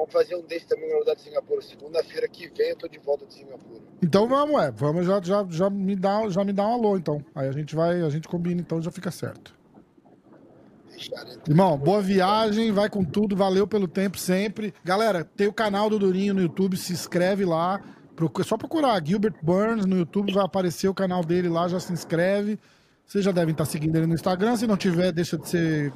Vamos 0.04 0.12
fazer 0.12 0.36
um 0.36 0.42
desse 0.46 0.66
também 0.66 0.88
na 0.90 0.96
rodada 0.96 1.16
de 1.16 1.22
Singapura. 1.22 1.62
Segunda-feira 1.62 2.28
que 2.28 2.48
vem 2.48 2.70
eu 2.70 2.76
tô 2.76 2.86
de 2.88 2.98
volta 2.98 3.24
de 3.24 3.34
Singapura. 3.34 3.80
Então 4.02 4.28
vamos, 4.28 4.60
é. 4.62 4.70
Vamos, 4.70 5.06
já, 5.06 5.20
já, 5.22 5.46
já, 5.48 5.70
me 5.70 5.96
dá, 5.96 6.28
já 6.28 6.44
me 6.44 6.52
dá 6.52 6.66
um 6.68 6.72
alô, 6.74 6.96
então. 6.98 7.24
Aí 7.34 7.48
a 7.48 7.52
gente 7.52 7.74
vai, 7.74 8.02
a 8.02 8.10
gente 8.10 8.28
combina, 8.28 8.60
então 8.60 8.82
já 8.82 8.90
fica 8.90 9.10
certo. 9.10 9.54
Então. 10.96 11.38
Irmão, 11.48 11.76
boa 11.78 12.00
viagem, 12.00 12.70
vai 12.70 12.88
com 12.88 13.02
tudo, 13.04 13.34
valeu 13.34 13.66
pelo 13.66 13.88
tempo 13.88 14.18
sempre. 14.18 14.72
Galera, 14.84 15.24
tem 15.24 15.46
o 15.46 15.52
canal 15.52 15.88
do 15.90 15.98
Durinho 15.98 16.34
no 16.34 16.40
YouTube, 16.42 16.76
se 16.76 16.92
inscreve 16.92 17.44
lá. 17.44 17.80
Procu- 18.14 18.42
É 18.42 18.44
só 18.44 18.56
procurar 18.56 19.04
Gilbert 19.04 19.34
Burns 19.42 19.86
no 19.86 19.96
YouTube, 19.96 20.32
vai 20.32 20.44
aparecer 20.44 20.88
o 20.88 20.94
canal 20.94 21.24
dele 21.24 21.48
lá, 21.48 21.66
já 21.66 21.80
se 21.80 21.92
inscreve. 21.92 22.58
Vocês 23.06 23.24
já 23.24 23.32
devem 23.32 23.52
estar 23.52 23.64
seguindo 23.64 23.96
ele 23.96 24.06
no 24.06 24.14
Instagram, 24.14 24.56
se 24.56 24.66
não 24.66 24.76
tiver, 24.76 25.12
deixa 25.12 25.36
de 25.36 25.48
ser 25.48 25.92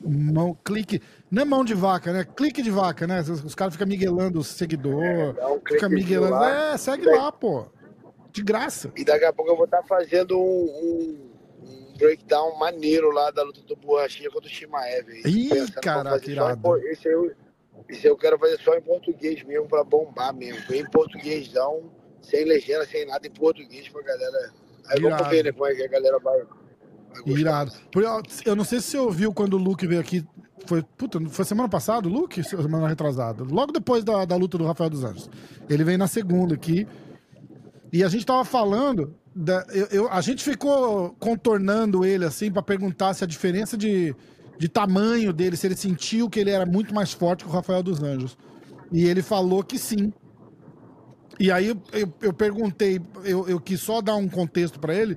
mão, 0.00 0.56
clique, 0.64 1.00
não 1.30 1.42
é 1.42 1.44
mão 1.44 1.64
de 1.64 1.74
vaca, 1.74 2.12
né? 2.12 2.24
Clique 2.24 2.62
de 2.62 2.70
vaca, 2.70 3.06
né? 3.06 3.20
Os, 3.20 3.54
caras 3.54 3.74
ficam 3.74 3.86
miguelando 3.86 4.38
o 4.40 4.44
seguidor, 4.44 5.34
dá 5.34 5.48
um 5.52 5.60
fica 5.66 5.88
miguelando. 5.88 6.32
lá. 6.34 6.72
É, 6.72 6.76
segue 6.76 7.06
lá, 7.06 7.30
pô. 7.32 7.66
De 8.32 8.42
graça. 8.42 8.92
E 8.96 9.04
daqui 9.04 9.24
a 9.24 9.32
pouco 9.32 9.50
eu 9.50 9.56
vou 9.56 9.64
estar 9.64 9.82
fazendo 9.84 10.38
um, 10.38 10.42
um- 10.42 11.30
um 11.62 11.94
breakdown 11.98 12.56
maneiro 12.58 13.10
lá 13.10 13.30
da 13.30 13.42
luta 13.42 13.60
do 13.62 13.74
Borrachinha 13.76 14.30
contra 14.30 14.48
o 14.48 14.52
Shimaev. 14.52 15.08
Ih, 15.26 15.70
caraca, 15.82 16.30
irado. 16.30 16.78
Esse 16.86 17.08
eu, 17.08 17.32
esse 17.88 18.06
eu 18.06 18.16
quero 18.16 18.38
fazer 18.38 18.58
só 18.60 18.74
em 18.76 18.80
português 18.82 19.42
mesmo, 19.42 19.66
pra 19.68 19.82
bombar 19.84 20.32
mesmo. 20.34 20.62
Em 20.72 20.88
portuguêsão, 20.88 21.90
sem 22.22 22.44
legenda, 22.44 22.86
sem 22.86 23.04
nada, 23.04 23.26
em 23.26 23.30
português 23.30 23.88
pra 23.88 24.02
galera. 24.02 24.52
Aí 24.88 24.98
Irado. 25.00 25.16
vamos 25.24 25.28
ver 25.28 25.44
né, 25.44 25.52
como 25.52 25.66
é 25.66 25.74
que 25.74 25.82
a 25.82 25.88
galera 25.88 26.18
vai. 26.20 26.40
Irado. 27.26 27.72
Eu 28.44 28.56
não 28.56 28.64
sei 28.64 28.80
se 28.80 28.88
você 28.92 28.98
ouviu 28.98 29.32
quando 29.32 29.54
o 29.54 29.58
Luke 29.58 29.86
veio 29.86 30.00
aqui. 30.00 30.24
Foi, 30.66 30.82
puta, 30.82 31.18
foi 31.28 31.44
semana 31.44 31.68
passada, 31.68 32.08
Luke? 32.08 32.42
Semana 32.44 32.86
retrasada. 32.88 33.42
Logo 33.44 33.72
depois 33.72 34.04
da, 34.04 34.24
da 34.24 34.36
luta 34.36 34.56
do 34.58 34.64
Rafael 34.66 34.90
dos 34.90 35.02
Anjos. 35.04 35.28
Ele 35.68 35.82
veio 35.84 35.98
na 35.98 36.06
segunda 36.06 36.54
aqui. 36.54 36.86
E 37.92 38.04
a 38.04 38.08
gente 38.08 38.24
tava 38.26 38.44
falando. 38.44 39.14
da- 39.34 39.64
eu, 39.72 39.86
eu- 39.86 40.08
a 40.10 40.20
gente 40.20 40.42
ficou 40.44 41.14
contornando 41.18 42.04
ele 42.04 42.24
assim 42.24 42.50
pra 42.50 42.62
perguntar 42.62 43.14
se 43.14 43.22
a 43.24 43.26
diferença 43.26 43.76
de, 43.76 44.14
de 44.58 44.68
tamanho 44.68 45.32
dele, 45.32 45.56
se 45.56 45.66
ele 45.66 45.76
sentiu 45.76 46.28
que 46.28 46.38
ele 46.40 46.50
era 46.50 46.66
muito 46.66 46.92
mais 46.94 47.12
forte 47.12 47.44
que 47.44 47.50
o 47.50 47.52
Rafael 47.52 47.82
dos 47.82 48.02
Anjos. 48.02 48.36
E 48.92 49.04
ele 49.06 49.22
falou 49.22 49.62
que 49.62 49.78
sim. 49.78 50.12
E 51.38 51.50
aí 51.50 51.68
eu, 51.68 51.76
eu, 51.92 52.12
eu 52.20 52.32
perguntei, 52.32 53.00
eu, 53.24 53.48
eu 53.48 53.58
quis 53.60 53.80
só 53.80 54.00
dar 54.02 54.16
um 54.16 54.28
contexto 54.28 54.78
pra 54.78 54.94
ele, 54.94 55.16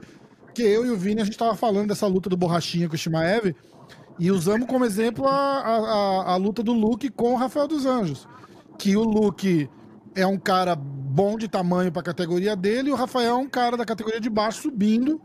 que 0.53 0.61
eu 0.61 0.85
e 0.85 0.89
o 0.91 0.97
Vini 0.97 1.21
a 1.21 1.25
gente 1.25 1.37
tava 1.37 1.55
falando 1.55 1.87
dessa 1.89 2.07
luta 2.07 2.29
do 2.29 2.37
Borrachinha 2.37 2.87
com 2.87 2.95
o 2.95 2.97
Shimaev 2.97 3.55
e 4.19 4.31
usamos 4.31 4.67
como 4.67 4.85
exemplo 4.85 5.27
a, 5.27 5.31
a, 5.31 5.75
a- 5.77 6.31
a 6.33 6.35
luta 6.35 6.61
do 6.61 6.73
Luke 6.73 7.09
com 7.09 7.33
o 7.33 7.35
Rafael 7.35 7.67
dos 7.67 7.85
Anjos. 7.85 8.27
Que 8.77 8.95
o 8.95 9.03
Luke 9.03 9.69
é 10.15 10.25
um 10.27 10.37
cara 10.37 10.75
bom 10.75 11.37
de 11.37 11.47
tamanho 11.47 11.91
pra 11.91 12.03
categoria 12.03 12.55
dele 12.55 12.89
e 12.89 12.91
o 12.91 12.95
Rafael 12.95 13.31
é 13.31 13.35
um 13.35 13.49
cara 13.49 13.75
da 13.75 13.85
categoria 13.85 14.19
de 14.21 14.29
baixo 14.29 14.61
subindo 14.63 15.19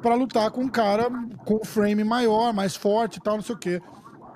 pra 0.00 0.14
lutar 0.14 0.50
com 0.50 0.62
um 0.62 0.68
cara 0.68 1.08
com 1.44 1.56
um 1.56 1.64
frame 1.64 2.02
maior, 2.04 2.52
mais 2.52 2.74
forte 2.74 3.16
e 3.18 3.20
tal, 3.20 3.36
não 3.36 3.42
sei 3.42 3.54
o 3.54 3.58
quê. 3.58 3.80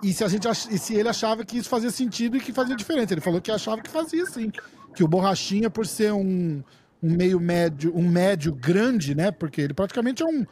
E 0.02 0.12
se, 0.12 0.22
a 0.22 0.28
gente 0.28 0.46
ach- 0.46 0.68
e 0.70 0.78
se 0.78 0.94
ele 0.94 1.08
achava 1.08 1.44
que 1.44 1.56
isso 1.58 1.68
fazia 1.68 1.90
sentido 1.90 2.36
e 2.36 2.40
que 2.40 2.52
fazia 2.52 2.76
diferença. 2.76 3.14
Ele 3.14 3.20
falou 3.20 3.40
que 3.40 3.50
achava 3.50 3.80
que 3.80 3.90
fazia 3.90 4.26
sim. 4.26 4.52
Que 4.94 5.02
o 5.02 5.08
Borrachinha, 5.08 5.68
por 5.70 5.86
ser 5.86 6.12
um, 6.12 6.62
um 7.02 7.10
meio 7.10 7.38
médio, 7.38 7.96
um 7.96 8.08
médio 8.08 8.52
grande, 8.52 9.14
né? 9.14 9.30
Porque 9.30 9.60
ele 9.60 9.74
praticamente 9.74 10.22
é 10.22 10.26
um, 10.26 10.46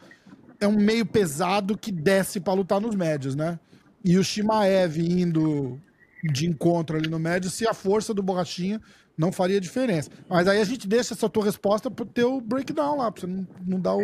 é 0.59 0.67
um 0.67 0.77
meio 0.77 1.05
pesado 1.05 1.77
que 1.77 1.91
desce 1.91 2.39
pra 2.39 2.53
lutar 2.53 2.79
nos 2.79 2.95
médios, 2.95 3.35
né? 3.35 3.59
E 4.03 4.17
o 4.17 4.23
Shimaev 4.23 4.97
indo 4.97 5.79
de 6.23 6.47
encontro 6.47 6.97
ali 6.97 7.09
no 7.09 7.19
médio, 7.19 7.49
se 7.49 7.67
a 7.67 7.73
força 7.73 8.13
do 8.13 8.23
Borrachinha 8.23 8.81
não 9.17 9.31
faria 9.31 9.61
diferença. 9.61 10.09
Mas 10.27 10.47
aí 10.47 10.59
a 10.59 10.63
gente 10.63 10.87
deixa 10.87 11.13
essa 11.13 11.29
tua 11.29 11.45
resposta 11.45 11.89
pro 11.89 12.05
teu 12.05 12.41
breakdown 12.41 12.97
lá, 12.97 13.11
pra 13.11 13.21
você 13.21 13.27
não, 13.27 13.47
não 13.65 13.79
dar 13.79 13.95
o. 13.95 14.03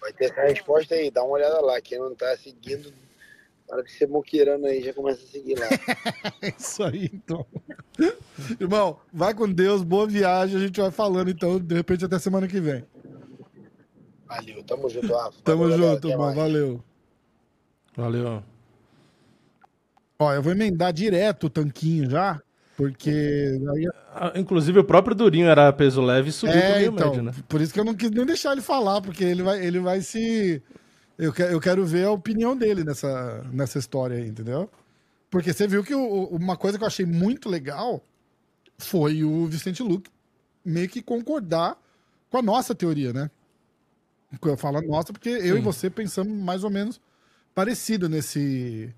Vai 0.00 0.12
ter 0.12 0.26
essa 0.26 0.42
resposta 0.42 0.94
aí, 0.94 1.10
dá 1.10 1.22
uma 1.22 1.34
olhada 1.34 1.60
lá. 1.60 1.80
Quem 1.80 1.98
não 1.98 2.14
tá 2.14 2.36
seguindo, 2.36 2.92
na 3.68 3.74
hora 3.76 3.84
que 3.84 3.90
você 3.92 4.06
moqueirando 4.06 4.66
aí, 4.66 4.82
já 4.82 4.92
começa 4.94 5.22
a 5.22 5.26
seguir 5.26 5.58
lá. 5.58 5.66
É 6.42 6.52
isso 6.58 6.82
aí, 6.84 7.10
então. 7.12 7.44
Irmão, 8.60 8.98
vai 9.12 9.34
com 9.34 9.50
Deus, 9.50 9.82
boa 9.82 10.06
viagem. 10.06 10.56
A 10.56 10.60
gente 10.60 10.80
vai 10.80 10.90
falando, 10.90 11.30
então, 11.30 11.58
de 11.58 11.74
repente 11.74 12.04
até 12.04 12.18
semana 12.18 12.46
que 12.46 12.60
vem. 12.60 12.84
Valeu, 14.26 14.62
tamo 14.64 14.88
junto, 14.88 15.12
Rafa. 15.12 15.38
Tamo 15.44 15.68
Valeu, 15.68 15.78
junto, 15.78 16.08
irmão. 16.08 16.34
Valeu. 16.34 16.84
Valeu. 17.96 18.42
Ó, 20.18 20.32
eu 20.32 20.42
vou 20.42 20.52
emendar 20.52 20.92
direto 20.92 21.44
o 21.44 21.50
tanquinho 21.50 22.08
já, 22.10 22.40
porque 22.76 23.10
aí 23.10 23.86
Ah, 24.14 24.32
Inclusive, 24.36 24.78
o 24.78 24.84
próprio 24.84 25.14
Durinho 25.14 25.46
era 25.48 25.72
peso 25.72 26.00
leve 26.00 26.30
e 26.30 26.32
subiu 26.32 26.54
pro 26.54 26.62
É, 26.62 26.78
meio 26.78 26.92
então, 26.92 27.08
médio, 27.08 27.22
né? 27.22 27.32
por 27.48 27.60
isso 27.60 27.72
que 27.72 27.80
eu 27.80 27.84
não 27.84 27.94
quis 27.94 28.10
nem 28.10 28.24
deixar 28.24 28.52
ele 28.52 28.62
falar, 28.62 29.00
porque 29.02 29.22
ele 29.24 29.42
vai, 29.42 29.64
ele 29.64 29.78
vai 29.78 30.00
se. 30.00 30.62
Eu, 31.18 31.32
que- 31.32 31.42
eu 31.42 31.60
quero 31.60 31.84
ver 31.84 32.04
a 32.06 32.10
opinião 32.10 32.56
dele 32.56 32.84
nessa, 32.84 33.42
nessa 33.52 33.78
história 33.78 34.16
aí, 34.16 34.28
entendeu? 34.28 34.70
Porque 35.30 35.52
você 35.52 35.66
viu 35.66 35.82
que 35.82 35.94
o- 35.94 36.24
uma 36.28 36.56
coisa 36.56 36.76
que 36.78 36.84
eu 36.84 36.88
achei 36.88 37.06
muito 37.06 37.48
legal 37.48 38.02
foi 38.78 39.24
o 39.24 39.46
Vicente 39.46 39.82
Luque 39.82 40.10
meio 40.64 40.88
que 40.88 41.00
concordar 41.02 41.76
com 42.28 42.38
a 42.38 42.42
nossa 42.42 42.74
teoria, 42.74 43.12
né? 43.12 43.30
Eu 44.44 44.56
falo 44.56 44.82
nossa 44.82 45.12
porque 45.12 45.28
eu 45.28 45.54
e 45.54 45.58
Sim. 45.58 45.62
você 45.62 45.88
pensamos 45.88 46.36
mais 46.36 46.64
ou 46.64 46.70
menos 46.70 47.00
parecido 47.54 48.08
nesse, 48.08 48.92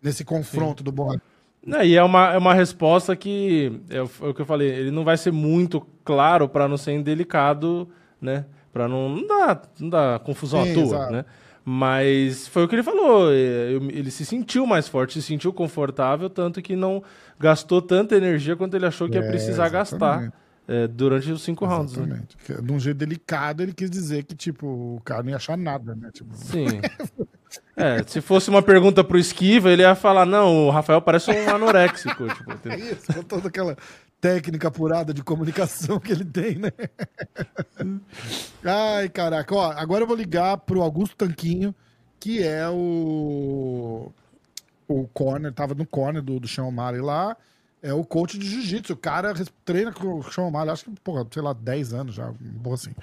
nesse 0.00 0.24
confronto 0.24 0.84
do 0.84 0.92
Borra. 0.92 1.20
Não, 1.66 1.82
e 1.82 1.96
é 1.96 2.02
uma, 2.02 2.34
é 2.34 2.38
uma 2.38 2.54
resposta 2.54 3.16
que, 3.16 3.80
é 3.90 4.00
o 4.00 4.08
é 4.22 4.28
o 4.28 4.34
que 4.34 4.42
eu 4.42 4.46
falei, 4.46 4.68
ele 4.68 4.90
não 4.92 5.02
vai 5.02 5.16
ser 5.16 5.32
muito 5.32 5.80
claro 6.04 6.48
para 6.48 6.68
não 6.68 6.76
ser 6.76 6.92
indelicado, 6.92 7.88
né? 8.20 8.44
Para 8.72 8.86
não, 8.86 9.08
não, 9.08 9.26
dar, 9.26 9.62
não 9.80 9.88
dar 9.88 10.20
confusão 10.20 10.62
Sim, 10.64 10.70
à 10.70 10.74
toa, 10.74 10.84
exato. 10.84 11.12
né? 11.12 11.24
Mas 11.68 12.46
foi 12.46 12.62
o 12.62 12.68
que 12.68 12.76
ele 12.76 12.84
falou, 12.84 13.32
é, 13.32 13.72
ele 13.90 14.08
se 14.12 14.24
sentiu 14.24 14.64
mais 14.64 14.86
forte, 14.86 15.14
se 15.20 15.22
sentiu 15.26 15.52
confortável, 15.52 16.30
tanto 16.30 16.62
que 16.62 16.76
não 16.76 17.02
gastou 17.40 17.82
tanta 17.82 18.14
energia 18.14 18.54
quanto 18.54 18.74
ele 18.76 18.86
achou 18.86 19.08
que 19.08 19.16
ia 19.16 19.24
É, 19.24 19.28
precisar 19.28 19.68
gastar 19.68 19.96
exatamente. 20.22 20.34
é, 20.68 20.86
durante 20.86 21.28
os 21.32 21.42
cinco 21.42 21.66
rounds, 21.66 21.96
né? 21.96 22.04
Exatamente. 22.38 22.66
De 22.66 22.72
um 22.72 22.78
jeito 22.78 22.96
delicado, 22.98 23.64
ele 23.64 23.72
quis 23.72 23.90
dizer 23.90 24.22
que, 24.22 24.36
tipo, 24.36 24.64
o 24.64 25.00
cara 25.04 25.24
não 25.24 25.30
ia 25.30 25.36
achar 25.36 25.58
nada, 25.58 25.92
né? 25.96 26.08
Tipo, 26.12 26.30
Sim. 26.36 26.66
É, 27.76 28.02
se 28.06 28.20
fosse 28.20 28.50
uma 28.50 28.60
pergunta 28.62 29.04
pro 29.04 29.18
Esquiva, 29.18 29.70
ele 29.70 29.82
ia 29.82 29.94
falar, 29.94 30.26
não, 30.26 30.66
o 30.66 30.70
Rafael 30.70 31.00
parece 31.00 31.30
um 31.30 31.48
anoréxico, 31.48 32.26
tipo, 32.34 32.68
É 32.68 32.76
isso, 32.76 33.12
com 33.14 33.22
toda 33.22 33.48
aquela 33.48 33.76
técnica 34.20 34.68
apurada 34.68 35.12
de 35.12 35.22
comunicação 35.22 36.00
que 36.00 36.12
ele 36.12 36.24
tem, 36.24 36.56
né? 36.56 36.72
Ai, 38.64 39.08
caraca. 39.08 39.54
Ó, 39.54 39.70
agora 39.72 40.04
eu 40.04 40.06
vou 40.06 40.16
ligar 40.16 40.56
pro 40.58 40.82
Augusto 40.82 41.16
Tanquinho, 41.16 41.74
que 42.18 42.42
é 42.42 42.68
o. 42.68 44.10
O 44.88 45.08
corner, 45.08 45.52
tava 45.52 45.74
no 45.74 45.84
corner 45.84 46.22
do, 46.22 46.38
do 46.38 46.46
Sean 46.46 46.64
O'Malley 46.64 47.00
lá. 47.00 47.36
É 47.82 47.92
o 47.92 48.04
coach 48.04 48.38
de 48.38 48.46
jiu-jitsu. 48.46 48.92
O 48.92 48.96
cara 48.96 49.34
treina 49.64 49.92
com 49.92 50.18
o 50.18 50.22
Sean 50.22 50.44
O'Malley, 50.44 50.72
acho 50.72 50.84
que, 50.84 51.00
porra, 51.00 51.26
sei 51.30 51.42
lá, 51.42 51.52
10 51.52 51.92
anos 51.92 52.14
já, 52.14 52.32
porra 52.62 52.74
assim. 52.74 52.94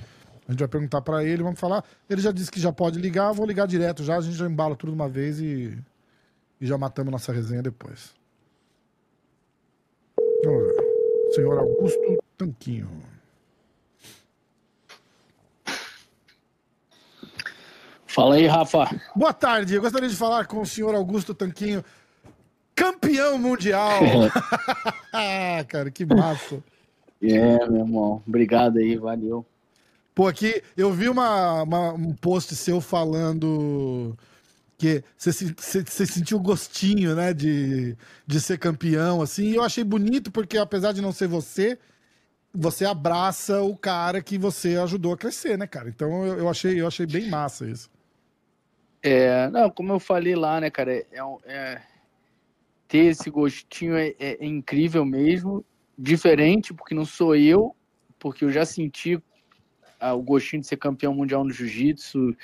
A 0.48 0.52
gente 0.52 0.60
vai 0.60 0.68
perguntar 0.68 1.02
pra 1.02 1.24
ele, 1.24 1.44
vamos 1.44 1.60
falar. 1.60 1.84
Ele 2.10 2.22
já 2.22 2.32
disse 2.32 2.52
que 2.52 2.60
já 2.60 2.72
pode 2.72 3.00
ligar, 3.00 3.32
vou 3.32 3.46
ligar 3.46 3.66
direto 3.66 4.04
já, 4.04 4.18
a 4.18 4.22
gente 4.22 4.36
já 4.36 4.46
embala 4.46 4.76
tudo 4.76 4.90
de 4.90 4.96
uma 4.96 5.08
vez 5.08 5.40
e, 5.40 5.78
e 6.60 6.66
já 6.66 6.78
matamos 6.78 7.12
nossa 7.12 7.32
resenha 7.32 7.62
depois. 7.62 8.14
Vamos 10.44 10.68
ver. 10.68 10.83
Senhor 11.34 11.58
Augusto 11.58 12.24
Tanquinho. 12.38 12.90
Fala 18.06 18.36
aí, 18.36 18.46
Rafa. 18.46 18.88
Boa 19.16 19.34
tarde, 19.34 19.74
eu 19.74 19.82
gostaria 19.82 20.08
de 20.08 20.16
falar 20.16 20.46
com 20.46 20.62
o 20.62 20.66
senhor 20.66 20.94
Augusto 20.94 21.34
Tanquinho, 21.34 21.84
campeão 22.76 23.40
mundial. 23.40 24.00
cara, 25.68 25.90
que 25.90 26.06
massa. 26.06 26.64
É, 27.22 27.68
meu 27.68 27.80
irmão. 27.82 28.22
Obrigado 28.28 28.78
aí, 28.78 28.96
valeu. 28.98 29.46
Pô, 30.14 30.28
aqui 30.28 30.62
eu 30.78 30.92
vi 30.92 31.10
uma, 31.10 31.64
uma- 31.64 31.94
um 31.94 32.14
post 32.14 32.56
seu 32.56 32.80
falando 32.80 34.16
que 34.78 35.04
você, 35.18 35.32
se- 35.34 35.54
você, 35.58 35.84
você 35.84 36.06
sentiu 36.06 36.38
o 36.38 36.42
gostinho, 36.42 37.16
né, 37.16 37.34
de, 37.34 37.96
de 38.28 38.42
ser 38.42 38.58
campeão, 38.60 39.22
assim, 39.22 39.52
eu 39.54 39.64
achei 39.64 39.84
bonito 39.84 40.32
porque 40.32 40.58
apesar 40.58 40.92
de 40.94 41.02
não 41.02 41.12
ser 41.12 41.28
você, 41.28 41.78
você 42.54 42.86
abraça 42.86 43.62
o 43.64 43.78
cara 43.78 44.22
que 44.24 44.38
você 44.38 44.78
ajudou 44.78 45.14
a 45.14 45.18
crescer, 45.18 45.58
né, 45.58 45.68
cara? 45.68 45.90
Então 45.90 46.26
eu, 46.28 46.40
eu 46.40 46.50
achei, 46.50 46.80
eu 46.82 46.88
achei 46.88 47.06
bem 47.08 47.30
massa 47.30 47.68
isso. 47.70 47.90
É, 49.02 49.50
não, 49.50 49.70
como 49.70 49.92
eu 49.94 50.00
falei 50.00 50.36
lá, 50.36 50.62
né, 50.62 50.70
cara, 50.70 50.94
é, 50.94 51.06
é- 51.46 51.82
ter 52.88 53.06
esse 53.06 53.30
gostinho 53.30 53.96
é, 53.96 54.10
é- 54.20 54.38
é 54.44 54.46
incrível 54.46 55.06
mesmo, 55.06 55.66
diferente, 55.98 56.74
porque 56.74 56.96
não 56.96 57.06
sou 57.06 57.36
eu, 57.36 57.76
porque 58.20 58.46
eu 58.46 58.52
já 58.52 58.66
senti 58.66 59.22
o 60.12 60.22
gostinho 60.22 60.62
de 60.62 60.68
ser 60.68 60.78
campeão 60.78 61.14
mundial 61.14 61.44
no 61.44 61.52
jiu-jitsu 61.52 62.36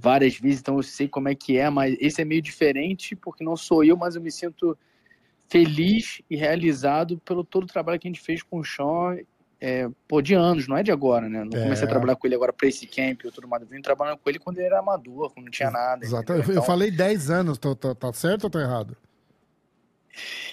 várias 0.00 0.38
vezes, 0.38 0.60
então 0.60 0.76
eu 0.76 0.82
sei 0.82 1.08
como 1.08 1.28
é 1.28 1.34
que 1.34 1.58
é, 1.58 1.68
mas 1.68 1.96
esse 2.00 2.22
é 2.22 2.24
meio 2.24 2.40
diferente, 2.40 3.14
porque 3.14 3.44
não 3.44 3.56
sou 3.56 3.84
eu, 3.84 3.96
mas 3.96 4.16
eu 4.16 4.22
me 4.22 4.30
sinto 4.30 4.76
feliz 5.48 6.22
e 6.30 6.36
realizado 6.36 7.18
pelo 7.18 7.44
todo 7.44 7.64
o 7.64 7.66
trabalho 7.66 7.98
que 7.98 8.08
a 8.08 8.10
gente 8.10 8.20
fez 8.20 8.42
com 8.42 8.58
o 8.60 8.64
Sean, 8.64 9.18
é, 9.60 9.88
pô, 10.08 10.20
de 10.20 10.34
anos, 10.34 10.66
não 10.68 10.76
é 10.76 10.82
de 10.82 10.90
agora, 10.90 11.28
né? 11.28 11.42
Não 11.44 11.50
comecei 11.50 11.84
É. 11.84 11.86
a 11.86 11.90
trabalhar 11.90 12.16
com 12.16 12.26
ele 12.26 12.34
agora 12.34 12.52
para 12.52 12.68
esse 12.68 12.86
camp 12.86 13.22
e 13.24 13.30
tudo 13.30 13.46
mais. 13.48 13.62
Eu 13.62 13.68
vim 13.68 13.80
trabalhando 13.80 14.18
com 14.18 14.28
ele 14.28 14.38
quando 14.38 14.58
ele 14.58 14.66
era 14.66 14.78
amador, 14.78 15.30
quando 15.32 15.44
não 15.44 15.50
tinha 15.50 15.70
nada. 15.70 16.04
Exato. 16.04 16.22
entendeu? 16.32 16.44
Eu, 16.48 16.50
Então, 16.52 16.62
falei 16.64 16.90
10 16.90 17.30
anos, 17.30 17.58
tá 17.58 18.12
certo 18.12 18.44
ou 18.44 18.50
tá 18.50 18.60
errado? 18.60 18.96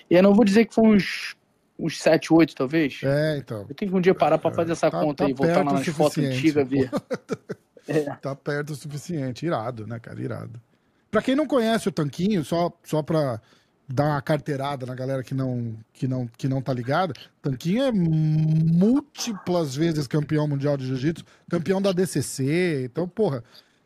E 0.10 0.16
eu 0.16 0.24
não 0.24 0.34
vou 0.34 0.45
dizer 0.45 0.66
que 0.66 0.74
foi 0.74 0.88
uns, 0.88 1.36
uns 1.82 2.00
7, 2.02 2.34
8, 2.34 2.56
talvez. 2.56 3.00
É, 3.04 3.38
então. 3.38 3.66
Eu 3.68 3.76
tenho 3.76 3.92
que 3.92 3.98
um 3.98 4.02
dia 4.02 4.14
parar 4.16 4.38
para 4.38 4.52
fazer 4.54 4.74
essa 4.74 4.90
Tá- 4.92 5.00
conta 5.00 5.24
tá 5.24 5.28
aí, 5.28 5.34
voltar 5.34 5.66
lá 5.66 5.74
nas 5.74 5.88
fotos 5.88 6.18
antigas, 6.24 6.68
ver. 6.68 6.90
Tá 8.22 8.36
perto 8.36 8.70
o 8.72 8.76
suficiente. 8.76 9.46
Irado, 9.46 9.86
né, 9.86 10.00
cara? 10.00 10.22
Irado. 10.22 10.62
Pra 11.10 11.22
quem 11.22 11.36
não 11.36 11.46
conhece 11.46 11.90
o 11.90 11.92
Tanquinho, 11.92 12.46
só, 12.46 12.72
só 12.84 13.02
pra 13.02 13.42
dar 13.90 14.06
uma 14.06 14.22
carteirada 14.22 14.86
na 14.86 14.96
galera 14.96 15.22
que 15.24 15.34
não, 15.34 15.76
que 15.92 16.08
não, 16.08 16.26
que 16.38 16.48
não 16.48 16.62
tá 16.62 16.72
ligada, 16.74 17.14
Tanquinho 17.42 17.84
é 17.84 17.92
múltiplas 17.92 19.76
vezes 19.76 20.08
campeão 20.08 20.48
mundial 20.48 20.78
de 20.78 20.86
jiu-jitsu, 20.86 21.26
campeão 21.50 21.82
da 21.82 21.92
DCC. 21.92 22.84
Então, 22.86 23.10
porra, 23.10 23.44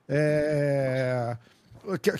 é... 0.07 1.35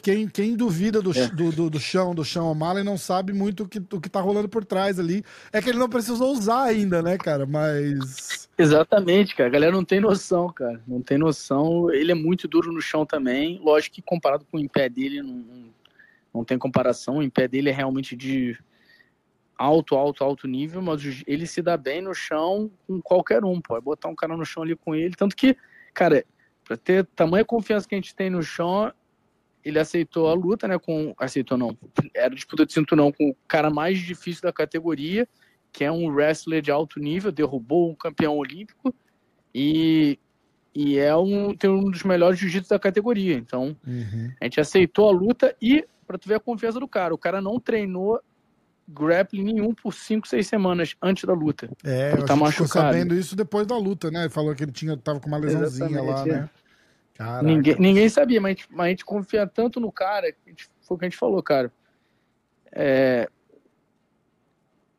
quem, 0.01 0.27
quem 0.27 0.55
duvida 0.55 1.01
do, 1.01 1.11
é. 1.17 1.27
do, 1.27 1.51
do, 1.51 1.69
do, 1.69 1.79
chão, 1.79 2.13
do 2.13 2.23
chão 2.23 2.51
O'Malley, 2.51 2.83
não 2.83 2.97
sabe 2.97 3.33
muito 3.33 3.63
o 3.63 3.67
que, 3.67 3.79
o 3.79 3.99
que 3.99 4.09
tá 4.09 4.21
rolando 4.21 4.47
por 4.47 4.63
trás 4.63 4.99
ali. 4.99 5.23
É 5.51 5.61
que 5.61 5.69
ele 5.69 5.79
não 5.79 5.89
precisou 5.89 6.31
usar 6.31 6.63
ainda, 6.63 7.01
né, 7.01 7.17
cara? 7.17 7.45
Mas. 7.45 8.49
Exatamente, 8.57 9.35
cara. 9.35 9.49
A 9.49 9.51
galera 9.51 9.71
não 9.71 9.83
tem 9.83 9.99
noção, 9.99 10.51
cara. 10.51 10.81
Não 10.87 11.01
tem 11.01 11.17
noção. 11.17 11.91
Ele 11.91 12.11
é 12.11 12.15
muito 12.15 12.47
duro 12.47 12.71
no 12.71 12.81
chão 12.81 13.05
também. 13.05 13.59
Lógico 13.63 13.95
que 13.95 14.01
comparado 14.01 14.45
com 14.51 14.59
o 14.59 14.69
pé 14.69 14.87
dele, 14.89 15.21
não, 15.21 15.73
não 16.33 16.43
tem 16.43 16.57
comparação. 16.57 17.19
O 17.19 17.31
pé 17.31 17.47
dele 17.47 17.69
é 17.69 17.73
realmente 17.73 18.15
de 18.15 18.57
alto, 19.57 19.95
alto, 19.95 20.23
alto 20.23 20.47
nível, 20.47 20.81
mas 20.81 21.01
ele 21.25 21.47
se 21.47 21.61
dá 21.61 21.77
bem 21.77 22.01
no 22.01 22.13
chão 22.13 22.69
com 22.87 23.01
qualquer 23.01 23.43
um. 23.43 23.61
Pode 23.61 23.83
botar 23.83 24.09
um 24.09 24.15
cara 24.15 24.35
no 24.35 24.45
chão 24.45 24.63
ali 24.63 24.75
com 24.75 24.93
ele. 24.93 25.15
Tanto 25.15 25.35
que, 25.35 25.57
cara, 25.93 26.25
para 26.63 26.75
ter 26.77 27.05
tamanha 27.15 27.45
confiança 27.45 27.87
que 27.87 27.95
a 27.95 27.97
gente 27.97 28.15
tem 28.15 28.29
no 28.29 28.43
chão, 28.43 28.91
ele 29.65 29.79
aceitou 29.79 30.29
a 30.29 30.33
luta, 30.33 30.67
né? 30.67 30.77
Com 30.77 31.15
aceitou 31.17 31.57
não, 31.57 31.75
era 32.13 32.33
disputa 32.33 32.65
de 32.65 32.71
cinturão 32.71 33.11
com 33.11 33.31
o 33.31 33.35
cara 33.47 33.71
mais 33.71 33.97
difícil 33.97 34.43
da 34.43 34.53
categoria, 34.53 35.27
que 35.73 35.83
é 35.83 35.91
um 35.91 36.07
wrestler 36.07 36.61
de 36.61 36.69
alto 36.69 36.99
nível, 36.99 37.31
derrubou 37.31 37.89
um 37.89 37.95
campeão 37.95 38.37
olímpico 38.37 38.93
e 39.53 40.19
e 40.73 40.99
é 40.99 41.15
um 41.15 41.55
tem 41.55 41.69
um 41.69 41.89
dos 41.89 42.03
melhores 42.03 42.37
jiu-jitsu 42.37 42.69
da 42.69 42.77
categoria. 42.77 43.33
Então 43.33 43.75
uhum. 43.85 44.31
a 44.39 44.45
gente 44.45 44.59
aceitou 44.59 45.09
a 45.09 45.11
luta 45.11 45.55
e 45.59 45.83
para 46.05 46.19
tu 46.19 46.29
ver 46.29 46.35
a 46.35 46.39
confiança 46.39 46.79
do 46.79 46.87
cara, 46.87 47.15
o 47.15 47.17
cara 47.17 47.41
não 47.41 47.59
treinou 47.59 48.21
grappling 48.87 49.45
nenhum 49.45 49.73
por 49.73 49.91
5, 49.91 50.27
6 50.27 50.45
semanas 50.45 50.95
antes 51.01 51.23
da 51.23 51.33
luta. 51.33 51.67
É, 51.83 52.13
ele 52.13 52.23
tá 52.23 52.35
machucado. 52.35 52.69
sabendo 52.69 53.15
isso 53.15 53.35
depois 53.35 53.65
da 53.65 53.75
luta, 53.75 54.11
né? 54.11 54.21
Ele 54.21 54.29
falou 54.29 54.53
que 54.53 54.63
ele 54.63 54.71
tinha, 54.71 54.95
tava 54.95 55.19
com 55.19 55.27
uma 55.27 55.37
lesãozinha 55.37 55.87
Exatamente, 55.87 56.11
lá, 56.11 56.21
é. 56.21 56.41
né? 56.41 56.49
Caraca. 57.15 57.43
Ninguém, 57.43 57.75
ninguém 57.79 58.09
sabia, 58.09 58.41
mas 58.41 58.49
a, 58.49 58.53
gente, 58.53 58.67
mas 58.69 58.85
a 58.85 58.89
gente 58.89 59.05
confia 59.05 59.47
tanto 59.47 59.79
no 59.79 59.91
cara, 59.91 60.33
gente, 60.45 60.69
foi 60.81 60.95
o 60.95 60.99
que 60.99 61.05
a 61.05 61.09
gente 61.09 61.17
falou, 61.17 61.41
cara. 61.41 61.71
É, 62.71 63.29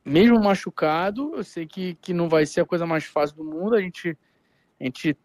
mesmo 0.03 0.41
machucado, 0.41 1.35
eu 1.37 1.45
sei 1.45 1.67
que, 1.67 1.95
que 1.97 2.15
não 2.15 2.29
vai 2.29 2.47
ser 2.47 2.63
a 2.63 2.65
coisa 2.65 2.87
mais 2.87 3.05
fácil 3.05 3.37
do 3.37 3.45
mundo, 3.45 3.75
a 3.75 3.81
gente, 3.83 4.17
a 4.81 4.85
gente 4.85 5.17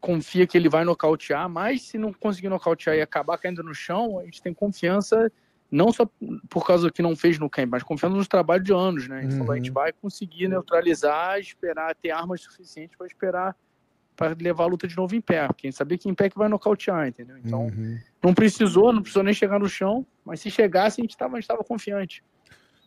confia 0.00 0.46
que 0.46 0.58
ele 0.58 0.68
vai 0.68 0.84
nocautear, 0.84 1.48
mas 1.48 1.82
se 1.82 1.96
não 1.96 2.12
conseguir 2.12 2.48
nocautear 2.48 2.96
e 2.96 3.02
acabar 3.02 3.38
caindo 3.38 3.62
no 3.62 3.74
chão, 3.74 4.18
a 4.18 4.24
gente 4.24 4.42
tem 4.42 4.52
confiança 4.52 5.30
não 5.70 5.92
só 5.92 6.08
por 6.48 6.66
causa 6.66 6.86
do 6.86 6.92
que 6.92 7.02
não 7.02 7.14
fez 7.14 7.38
no 7.38 7.50
camp, 7.50 7.70
mas 7.70 7.82
confiando 7.82 8.16
nos 8.16 8.28
trabalhos 8.28 8.64
de 8.64 8.72
anos, 8.72 9.08
né? 9.08 9.18
A 9.18 9.22
gente 9.22 9.32
uhum. 9.32 9.38
falou, 9.38 9.52
a 9.52 9.56
gente 9.56 9.68
uhum. 9.68 9.74
vai 9.74 9.92
conseguir 9.92 10.48
neutralizar, 10.48 11.38
esperar, 11.38 11.94
ter 11.94 12.10
armas 12.10 12.40
suficientes 12.40 12.96
para 12.96 13.06
esperar 13.06 13.56
para 14.16 14.36
levar 14.40 14.64
a 14.64 14.68
luta 14.68 14.88
de 14.88 14.96
novo 14.96 15.14
em 15.14 15.20
pé, 15.20 15.46
porque 15.46 15.66
a 15.66 15.70
gente 15.70 15.76
sabia 15.76 15.98
que 15.98 16.08
em 16.08 16.14
pé 16.14 16.30
que 16.30 16.38
vai 16.38 16.48
nocautear, 16.48 17.06
entendeu? 17.06 17.36
Então, 17.44 17.66
uhum. 17.66 17.98
não 18.22 18.34
precisou, 18.34 18.92
não 18.92 19.02
precisou 19.02 19.22
nem 19.22 19.34
chegar 19.34 19.60
no 19.60 19.68
chão, 19.68 20.06
mas 20.24 20.40
se 20.40 20.50
chegasse, 20.50 21.00
a 21.00 21.04
gente 21.04 21.10
estava 21.10 21.40
tava 21.42 21.62
confiante. 21.62 22.24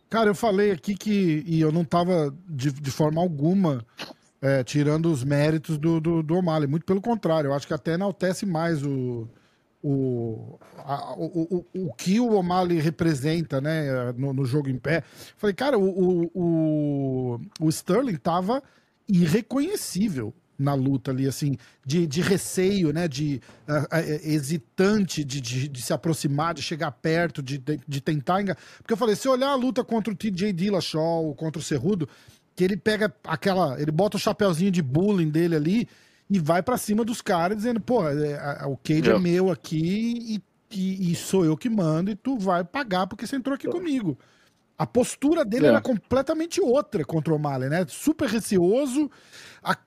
Cara, 0.10 0.30
eu 0.30 0.36
falei 0.36 0.72
aqui 0.72 0.96
que, 0.96 1.44
e 1.46 1.62
eu 1.62 1.72
não 1.72 1.84
estava 1.84 2.36
de, 2.48 2.72
de 2.72 2.92
forma 2.92 3.22
alguma 3.22 3.86
é, 4.42 4.64
tirando 4.64 5.12
os 5.12 5.24
méritos 5.24 5.78
do, 5.78 6.00
do, 6.00 6.24
do 6.24 6.36
O'Malley, 6.36 6.68
muito 6.68 6.86
pelo 6.86 7.02
contrário, 7.02 7.50
eu 7.50 7.54
acho 7.54 7.68
que 7.68 7.74
até 7.74 7.94
enaltece 7.94 8.46
mais 8.46 8.84
o, 8.84 9.28
o, 9.84 10.58
a, 10.78 11.14
o, 11.14 11.66
o, 11.74 11.88
o 11.88 11.94
que 11.94 12.20
o 12.20 12.34
O'Malley 12.34 12.80
representa 12.80 13.62
né, 13.62 14.12
no, 14.18 14.34
no, 14.34 14.46
jogo 14.46 14.70
em 14.70 14.78
pé. 14.78 15.04
Falei, 15.38 15.54
cara, 15.54 15.78
o, 15.78 16.32
o, 16.34 17.42
o 17.60 17.70
Sterling 17.70 18.16
tava 18.16 18.64
irreconhecível 19.08 20.34
na 20.60 20.74
luta 20.74 21.12
ali, 21.12 21.26
assim, 21.26 21.58
de, 21.86 22.06
de 22.06 22.22
receio, 22.22 22.92
né, 22.92 23.08
de 23.08 23.42
uh, 23.68 23.74
uh, 23.74 24.30
hesitante 24.30 25.24
de, 25.24 25.40
de, 25.40 25.70
de, 25.70 25.82
se 25.82 25.94
aproximar, 25.94 26.54
de 26.54 26.62
chegar 26.62 26.92
perto, 26.92 27.42
de, 27.42 27.58
de, 27.58 27.80
de 27.88 28.02
tentar 28.02 28.42
enganar. 28.42 28.60
Porque 28.78 28.92
eu 28.92 28.98
falei, 28.98 29.16
se 29.16 29.28
olhar 29.30 29.50
a 29.50 29.56
luta 29.56 29.84
contra 29.84 30.12
o 30.12 30.16
TJ 30.16 30.52
Dillashaw, 30.52 31.34
contra 31.36 31.60
o 31.60 31.64
Cerrudo, 31.64 32.10
que 32.56 32.64
ele 32.66 32.76
pega 32.76 33.14
aquela, 33.24 33.82
ele 33.82 33.92
bota 33.92 34.18
o 34.18 34.20
chapéuzinho 34.20 34.70
de 34.70 34.82
bullying 34.82 35.30
dele 35.30 35.56
ali 35.56 35.88
e 36.30 36.38
vai 36.38 36.62
para 36.62 36.78
cima 36.78 37.06
dos 37.06 37.22
caras 37.22 37.58
dizendo, 37.58 37.80
pô, 37.80 38.06
é, 38.08 38.66
o 38.66 38.76
Cage 38.76 39.10
é 39.10 39.18
meu 39.18 39.50
aqui 39.50 40.42
e, 40.70 40.78
e, 40.78 41.12
e, 41.12 41.16
sou 41.16 41.46
eu 41.46 41.56
que 41.56 41.70
mando 41.70 42.12
e 42.12 42.16
tu 42.16 42.38
vai 42.38 42.64
pagar 42.66 43.08
porque 43.08 43.26
você 43.26 43.38
entrou 43.38 43.56
aqui 43.56 43.68
comigo. 43.68 44.20
A 44.80 44.88
postura 44.88 45.44
dele 45.44 45.66
é. 45.66 45.70
era 45.70 45.82
completamente 45.82 46.62
outra 46.62 47.04
contra 47.04 47.36
o 47.36 47.38
Malen, 47.38 47.68
né? 47.68 47.86
Super 47.90 48.30
receoso, 48.30 49.12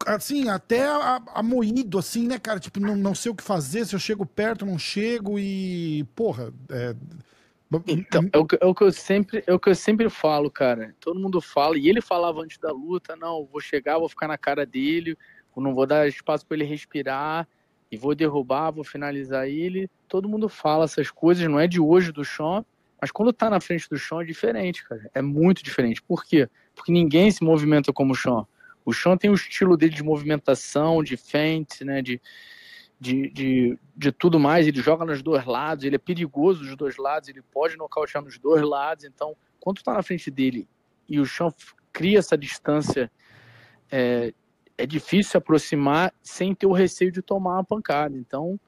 assim, 0.05 0.51
até 0.51 0.87
amoído, 1.35 1.99
assim, 1.99 2.27
né, 2.29 2.39
cara? 2.39 2.61
Tipo, 2.61 2.79
não, 2.79 2.95
não 2.95 3.15
sei 3.15 3.33
o 3.33 3.35
que 3.35 3.43
fazer, 3.43 3.87
se 3.87 3.95
eu 3.95 3.99
chego 3.99 4.27
perto, 4.27 4.67
não 4.67 4.79
chego 4.79 5.39
e, 5.39 6.05
porra... 6.15 6.53
É... 6.69 6.95
Então, 7.89 8.29
é 8.35 8.37
o, 8.37 8.45
que, 8.45 8.59
é 8.61 8.67
o, 8.67 8.75
que 8.75 8.85
eu 8.85 8.93
sempre, 8.93 9.43
é 9.47 9.55
o 9.55 9.59
que 9.59 9.71
eu 9.71 9.75
sempre 9.75 10.11
falo, 10.11 10.51
cara. 10.51 10.95
Todo 11.01 11.19
mundo 11.19 11.41
fala, 11.41 11.79
e 11.79 11.89
ele 11.89 12.03
falava 12.03 12.43
antes 12.43 12.59
da 12.59 12.71
luta, 12.71 13.17
não, 13.17 13.47
vou 13.47 13.63
chegar, 13.63 13.99
vou 13.99 14.11
ficar 14.11 14.29
na 14.29 14.37
cara 14.37 14.67
dele, 14.67 15.17
não 15.57 15.73
vou 15.75 15.87
dar 15.87 16.07
espaço 16.07 16.45
para 16.45 16.59
ele 16.59 16.67
respirar 16.67 17.49
e 17.91 17.97
vou 17.97 18.15
derrubar, 18.15 18.71
vou 18.71 18.85
finalizar 18.85 19.49
ele. 19.49 19.89
Todo 20.07 20.29
mundo 20.29 20.51
fala 20.51 20.85
essas 20.85 21.11
coisas, 21.11 21.49
não 21.49 21.59
é 21.59 21.67
de 21.67 21.81
hoje 21.81 22.13
do 22.13 22.27
Sean, 22.27 22.63
mas 23.03 23.11
quando 23.11 23.33
tá 23.33 23.51
na 23.51 23.59
frente 23.59 23.89
do 23.91 23.99
Sean 23.99 24.23
é 24.23 24.25
diferente, 24.25 24.85
cara. 24.85 25.11
É 25.13 25.21
muito 25.21 25.61
diferente. 25.61 26.01
Por 26.01 26.25
quê? 26.25 26.49
Porque 26.73 26.93
ninguém 26.93 27.33
se 27.33 27.43
movimenta 27.43 27.93
como 27.93 28.13
o 28.13 28.17
Sean. 28.17 28.47
O 28.85 28.95
Sean 28.95 29.17
tem 29.17 29.29
o 29.29 29.35
estilo 29.35 29.77
dele 29.77 29.93
de 29.93 30.05
movimentação, 30.05 31.03
de 31.03 31.17
feint, 31.17 31.81
né, 31.81 32.01
de, 32.01 32.23
de, 33.01 33.29
de, 33.31 33.79
de 33.97 34.13
tudo 34.13 34.39
mais. 34.39 34.69
Ele 34.69 34.81
joga 34.81 35.05
nos 35.05 35.21
dois 35.21 35.45
lados, 35.45 35.85
ele 35.85 35.97
é 35.97 35.99
perigoso 35.99 36.61
dos 36.61 36.77
dois 36.77 36.97
lados, 36.97 37.29
ele 37.29 37.43
pode 37.43 37.77
nocautear 37.77 38.23
nos 38.23 38.39
dois 38.39 38.63
lados. 38.63 39.05
Então, 39.05 39.37
quando 39.59 39.79
tu 39.79 39.83
tá 39.83 39.95
na 39.95 40.03
frente 40.05 40.31
dele 40.31 40.69
e 41.09 41.19
o 41.19 41.27
Sean 41.27 41.53
cria 41.93 42.21
essa 42.21 42.39
distância 42.39 43.11
é, 43.91 44.33
é 44.79 44.87
difícil 44.87 45.33
se 45.33 45.37
aproximar 45.37 46.15
sem 46.23 46.55
ter 46.55 46.67
o 46.67 46.73
receio 46.73 47.11
de 47.11 47.21
tomar 47.21 47.55
uma 47.55 47.65
pancada. 47.65 48.17
Então, 48.17 48.61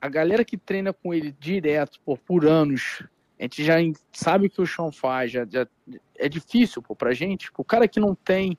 a 0.00 0.08
galera 0.08 0.44
que 0.44 0.58
treina 0.58 0.92
com 0.92 1.14
ele 1.14 1.30
direto 1.38 2.00
por, 2.04 2.18
por 2.18 2.44
anos, 2.44 3.04
a 3.38 3.42
gente 3.42 3.64
já 3.64 3.74
sabe 4.12 4.46
o 4.46 4.50
que 4.50 4.60
o 4.60 4.66
chão 4.66 4.90
faz, 4.90 5.30
já, 5.30 5.46
já 5.48 5.66
é 6.16 6.28
difícil 6.28 6.82
pô, 6.82 6.96
pra 6.96 7.12
gente. 7.12 7.50
O 7.56 7.64
cara 7.64 7.86
que 7.86 8.00
não 8.00 8.14
tem 8.14 8.58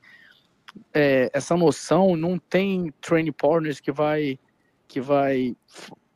é, 0.93 1.29
essa 1.33 1.55
noção, 1.55 2.15
não 2.15 2.37
tem 2.37 2.93
training 3.01 3.31
partners 3.31 3.79
que 3.79 3.91
vai 3.91 4.39
que 4.87 5.01
vai 5.01 5.55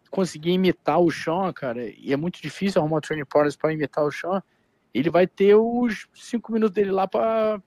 conseguir 0.09 0.51
imitar 0.51 0.99
o 0.99 1.09
chão, 1.09 1.51
cara, 1.53 1.89
e 1.89 2.13
é 2.13 2.17
muito 2.17 2.41
difícil 2.41 2.81
arrumar 2.81 3.01
training 3.01 3.25
partners 3.25 3.55
para 3.55 3.73
imitar 3.73 4.03
o 4.03 4.11
chão, 4.11 4.41
ele 4.93 5.09
vai 5.09 5.25
ter 5.25 5.55
os 5.55 6.07
cinco 6.13 6.51
minutos 6.51 6.75
dele 6.75 6.91
lá 6.91 7.07
para 7.07 7.61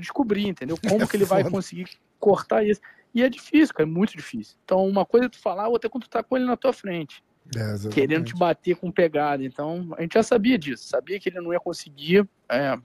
descobrir, 0.00 0.46
entendeu? 0.46 0.76
Como 0.88 1.02
é 1.02 1.06
que 1.06 1.16
ele 1.16 1.24
vai 1.24 1.48
conseguir 1.48 1.86
cortar 2.18 2.64
isso. 2.64 2.80
E 3.14 3.22
é 3.22 3.28
difícil, 3.28 3.74
cara, 3.74 3.88
é 3.88 3.92
muito 3.92 4.16
difícil. 4.16 4.56
Então, 4.64 4.86
uma 4.86 5.04
coisa 5.04 5.26
é 5.26 5.28
tu 5.28 5.38
falar, 5.38 5.68
outra 5.68 5.88
é 5.88 5.90
quando 5.90 6.04
tu 6.04 6.10
tá 6.10 6.22
com 6.22 6.36
ele 6.36 6.46
na 6.46 6.56
tua 6.56 6.72
frente. 6.72 7.22
É, 7.56 7.88
querendo 7.88 8.26
te 8.26 8.34
bater 8.34 8.76
com 8.76 8.90
pegada. 8.90 9.42
Então, 9.42 9.88
a 9.96 10.02
gente 10.02 10.14
já 10.14 10.22
sabia 10.22 10.58
disso. 10.58 10.88
Sabia 10.88 11.18
que 11.18 11.28
ele 11.28 11.40
não 11.40 11.52
ia 11.52 11.60
conseguir 11.60 12.28
é, 12.48 12.78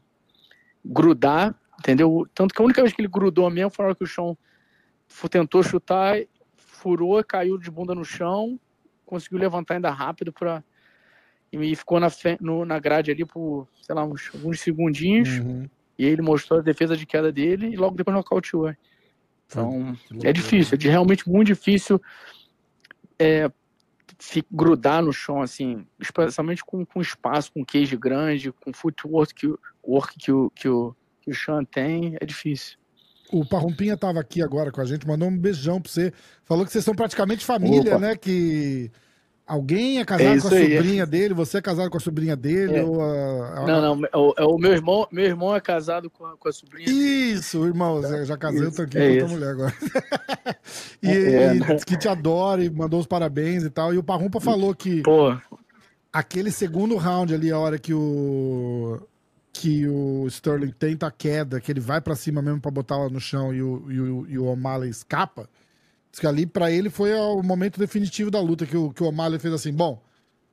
grudar, 0.84 1.54
entendeu? 1.80 2.28
Tanto 2.34 2.54
que 2.54 2.62
a 2.62 2.66
única 2.66 2.82
vez 2.82 2.94
que 2.94 3.02
ele 3.02 3.10
grudou 3.10 3.50
mesmo 3.50 3.72
foi 3.72 3.84
na 3.84 3.88
hora 3.90 3.96
que 3.96 4.04
o 4.04 4.08
chão 4.08 4.38
tentou 5.30 5.62
chutar, 5.64 6.18
furou, 6.56 7.24
caiu 7.24 7.58
de 7.58 7.70
bunda 7.70 7.94
no 7.94 8.06
chão, 8.06 8.60
conseguiu 9.06 9.38
levantar 9.38 9.76
ainda 9.76 9.90
rápido 9.90 10.32
para 10.32 10.64
e 11.52 11.76
ficou 11.76 12.00
na, 12.00 12.08
no, 12.40 12.66
na 12.66 12.80
grade 12.80 13.12
ali 13.12 13.24
por, 13.24 13.68
sei 13.82 13.94
lá, 13.94 14.04
uns, 14.04 14.32
alguns 14.34 14.60
segundinhos. 14.60 15.38
Uhum. 15.38 15.70
E 16.00 16.06
ele 16.06 16.22
mostrou 16.24 16.60
a 16.60 16.64
defesa 16.64 16.98
de 16.98 17.06
queda 17.06 17.32
dele 17.32 17.68
e 17.68 17.76
logo 17.76 17.96
depois 17.96 18.16
nocauteou. 18.16 18.74
Então, 19.46 19.96
é 20.24 20.34
difícil, 20.34 20.76
é 20.82 20.88
realmente 20.88 21.30
muito 21.30 21.48
difícil 21.48 22.02
é, 23.20 23.52
grudar 24.52 25.02
no 25.02 25.14
chão, 25.14 25.42
assim, 25.42 25.86
especialmente 26.00 26.64
com, 26.64 26.86
com 26.86 27.02
espaço, 27.02 27.52
com 27.52 27.66
queijo 27.66 27.98
grande, 27.98 28.52
com 28.52 28.74
footwork 28.74 29.34
que, 29.34 29.54
work 29.84 30.18
que, 30.18 30.32
o, 30.32 30.50
que, 30.52 30.68
o, 30.68 30.96
que 31.22 31.32
o 31.32 31.36
Sean 31.36 31.64
tem, 31.64 32.16
é 32.20 32.26
difícil. 32.26 32.78
O 33.32 33.46
Parrumpinha 33.46 33.96
estava 33.96 34.20
aqui 34.20 34.42
agora 34.44 34.72
com 34.72 34.82
a 34.82 34.86
gente, 34.86 35.08
mandou 35.08 35.28
um 35.28 35.38
beijão 35.38 35.82
para 35.82 35.92
você. 35.92 36.14
Falou 36.44 36.66
que 36.66 36.72
vocês 36.72 36.84
são 36.84 36.94
praticamente 36.94 37.44
família, 37.44 37.96
Opa. 37.96 38.08
né? 38.08 38.16
Que 38.16 38.92
Alguém 39.46 40.00
é 40.00 40.06
casado 40.06 40.38
é 40.38 40.40
com 40.40 40.48
a 40.48 40.52
aí, 40.52 40.78
sobrinha 40.78 41.04
é. 41.04 41.06
dele? 41.06 41.34
Você 41.34 41.58
é 41.58 41.62
casado 41.62 41.90
com 41.90 41.98
a 41.98 42.00
sobrinha 42.00 42.36
dele? 42.36 42.78
É. 42.78 42.84
Ou 42.84 43.02
a. 43.02 43.66
Não, 43.68 43.96
não. 43.96 44.02
O, 44.14 44.34
é 44.38 44.44
o, 44.46 44.58
meu, 44.58 44.72
irmão, 44.72 45.06
meu 45.12 45.26
irmão 45.26 45.54
é 45.54 45.60
casado 45.60 46.10
com 46.10 46.26
a, 46.26 46.38
com 46.38 46.48
a 46.48 46.52
sobrinha 46.54 46.90
Isso, 46.90 47.58
dele. 47.60 47.72
irmão. 47.72 48.02
Tá. 48.02 48.24
Já 48.24 48.38
casei, 48.38 48.60
isso. 48.60 48.70
eu 48.70 48.76
tô 48.76 48.82
aqui 48.84 48.98
é 48.98 49.18
com 49.18 49.22
outra 49.22 49.28
mulher 49.28 49.50
agora. 49.50 49.74
e, 51.04 51.10
é, 51.10 51.56
e 51.56 51.60
né? 51.60 51.78
que 51.86 51.98
te 51.98 52.08
adora 52.08 52.64
e 52.64 52.70
mandou 52.70 53.02
os 53.02 53.06
parabéns 53.06 53.64
e 53.64 53.70
tal. 53.70 53.94
E 53.94 53.98
o 53.98 54.04
Parrumpa 54.04 54.40
falou 54.40 54.74
que 54.74 55.02
Pô. 55.02 55.36
aquele 56.12 56.50
segundo 56.50 56.96
round 56.96 57.34
ali, 57.34 57.52
a 57.52 57.60
hora 57.60 57.78
que 57.78 57.94
o 57.94 59.02
que 59.52 59.88
o 59.88 60.26
Sterling 60.28 60.72
tenta 60.72 61.06
a 61.06 61.12
queda, 61.12 61.62
que 61.62 61.72
ele 61.72 61.80
vai 61.80 62.02
para 62.02 62.16
cima 62.16 62.42
mesmo 62.42 62.60
para 62.60 62.72
botar 62.72 62.96
ela 62.96 63.10
no 63.10 63.20
chão 63.20 63.54
e 63.54 63.62
o, 63.62 63.92
e 63.92 64.00
o, 64.00 64.28
e 64.30 64.40
o 64.40 64.46
O'Malley 64.46 64.90
escapa 64.90 65.48
Diz 66.14 66.20
que 66.20 66.28
ali 66.28 66.46
para 66.46 66.72
ele 66.72 66.92
foi 66.92 67.12
o 67.12 67.42
momento 67.42 67.80
definitivo 67.80 68.30
da 68.30 68.40
luta, 68.40 68.68
que 68.68 68.78
o, 68.78 68.94
que 68.94 69.02
o 69.02 69.08
O'Malley 69.08 69.40
fez 69.40 69.52
assim, 69.52 69.74
bom, 69.74 70.00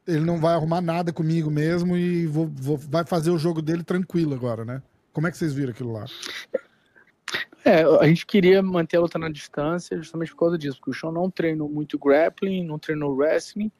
ele 0.07 0.25
não 0.25 0.41
vai 0.41 0.55
arrumar 0.55 0.81
nada 0.81 1.13
comigo 1.13 1.51
mesmo 1.51 1.99
e 1.99 2.27
vou, 2.27 2.47
vou, 2.47 2.79
vai 2.79 3.05
fazer 3.05 3.31
o 3.31 3.37
jogo 3.37 3.61
dele 3.61 3.85
tranquilo 3.85 4.35
agora, 4.35 4.65
né? 4.65 4.83
Como 5.13 5.27
é 5.27 5.31
que 5.31 5.37
vocês 5.37 5.53
viram 5.53 5.73
aquilo 5.73 5.93
lá? 5.93 6.07
É, 7.63 7.83
a 7.83 8.07
gente 8.07 8.25
queria 8.25 8.63
manter 8.63 8.97
a 8.97 9.01
luta 9.01 9.19
na 9.19 9.29
distância 9.29 9.99
justamente 9.99 10.31
por 10.31 10.39
causa 10.39 10.57
disso, 10.57 10.79
porque 10.79 10.93
o 10.93 10.95
Sean 10.95 11.13
não 11.13 11.31
treinou 11.31 11.69
muito 11.69 11.99
grappling, 11.99 12.65
não 12.65 12.79
treinou 12.79 13.15
wrestling, 13.15 13.71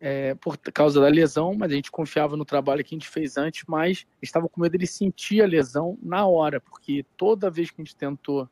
é, 0.00 0.34
por 0.34 0.58
causa 0.58 1.00
da 1.00 1.06
lesão, 1.06 1.54
mas 1.54 1.70
a 1.70 1.76
gente 1.76 1.92
confiava 1.92 2.36
no 2.36 2.44
trabalho 2.44 2.82
que 2.82 2.92
a 2.92 2.98
gente 2.98 3.08
fez 3.08 3.36
antes, 3.36 3.62
mas 3.68 4.04
estava 4.20 4.48
com 4.48 4.60
medo 4.60 4.72
dele 4.72 4.88
sentir 4.88 5.42
a 5.42 5.46
lesão 5.46 5.96
na 6.02 6.26
hora, 6.26 6.60
porque 6.60 7.06
toda 7.16 7.48
vez 7.48 7.70
que 7.70 7.80
a 7.80 7.84
gente 7.84 7.94
tentou, 7.94 8.48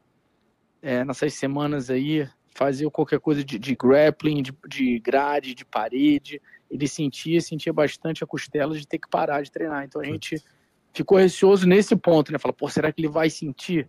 é, 0.80 1.04
nessas 1.04 1.34
semanas 1.34 1.90
aí, 1.90 2.28
fazer 2.55 2.88
qualquer 2.90 3.18
coisa 3.18 3.44
de, 3.44 3.59
de 3.59 3.74
grappling, 3.74 4.42
de, 4.42 4.55
de, 4.68 4.98
grade, 4.98 5.55
de 5.55 5.64
parede, 5.64 6.40
ele 6.70 6.86
sentia, 6.86 7.40
sentia 7.40 7.72
bastante 7.72 8.22
a 8.22 8.26
costela 8.26 8.76
de 8.76 8.86
ter 8.86 8.98
que 8.98 9.09
parar 9.09 9.42
de 9.42 9.50
treinar. 9.50 9.84
Então 9.84 10.00
a 10.00 10.05
gente 10.05 10.42
ficou 10.92 11.18
receoso 11.18 11.66
nesse 11.66 11.96
ponto, 11.96 12.32
né? 12.32 12.38
Fala, 12.38 12.53
pô, 12.53 12.68
será 12.68 12.92
que 12.92 13.00
ele 13.00 13.09
vai 13.09 13.30
sentir? 13.30 13.88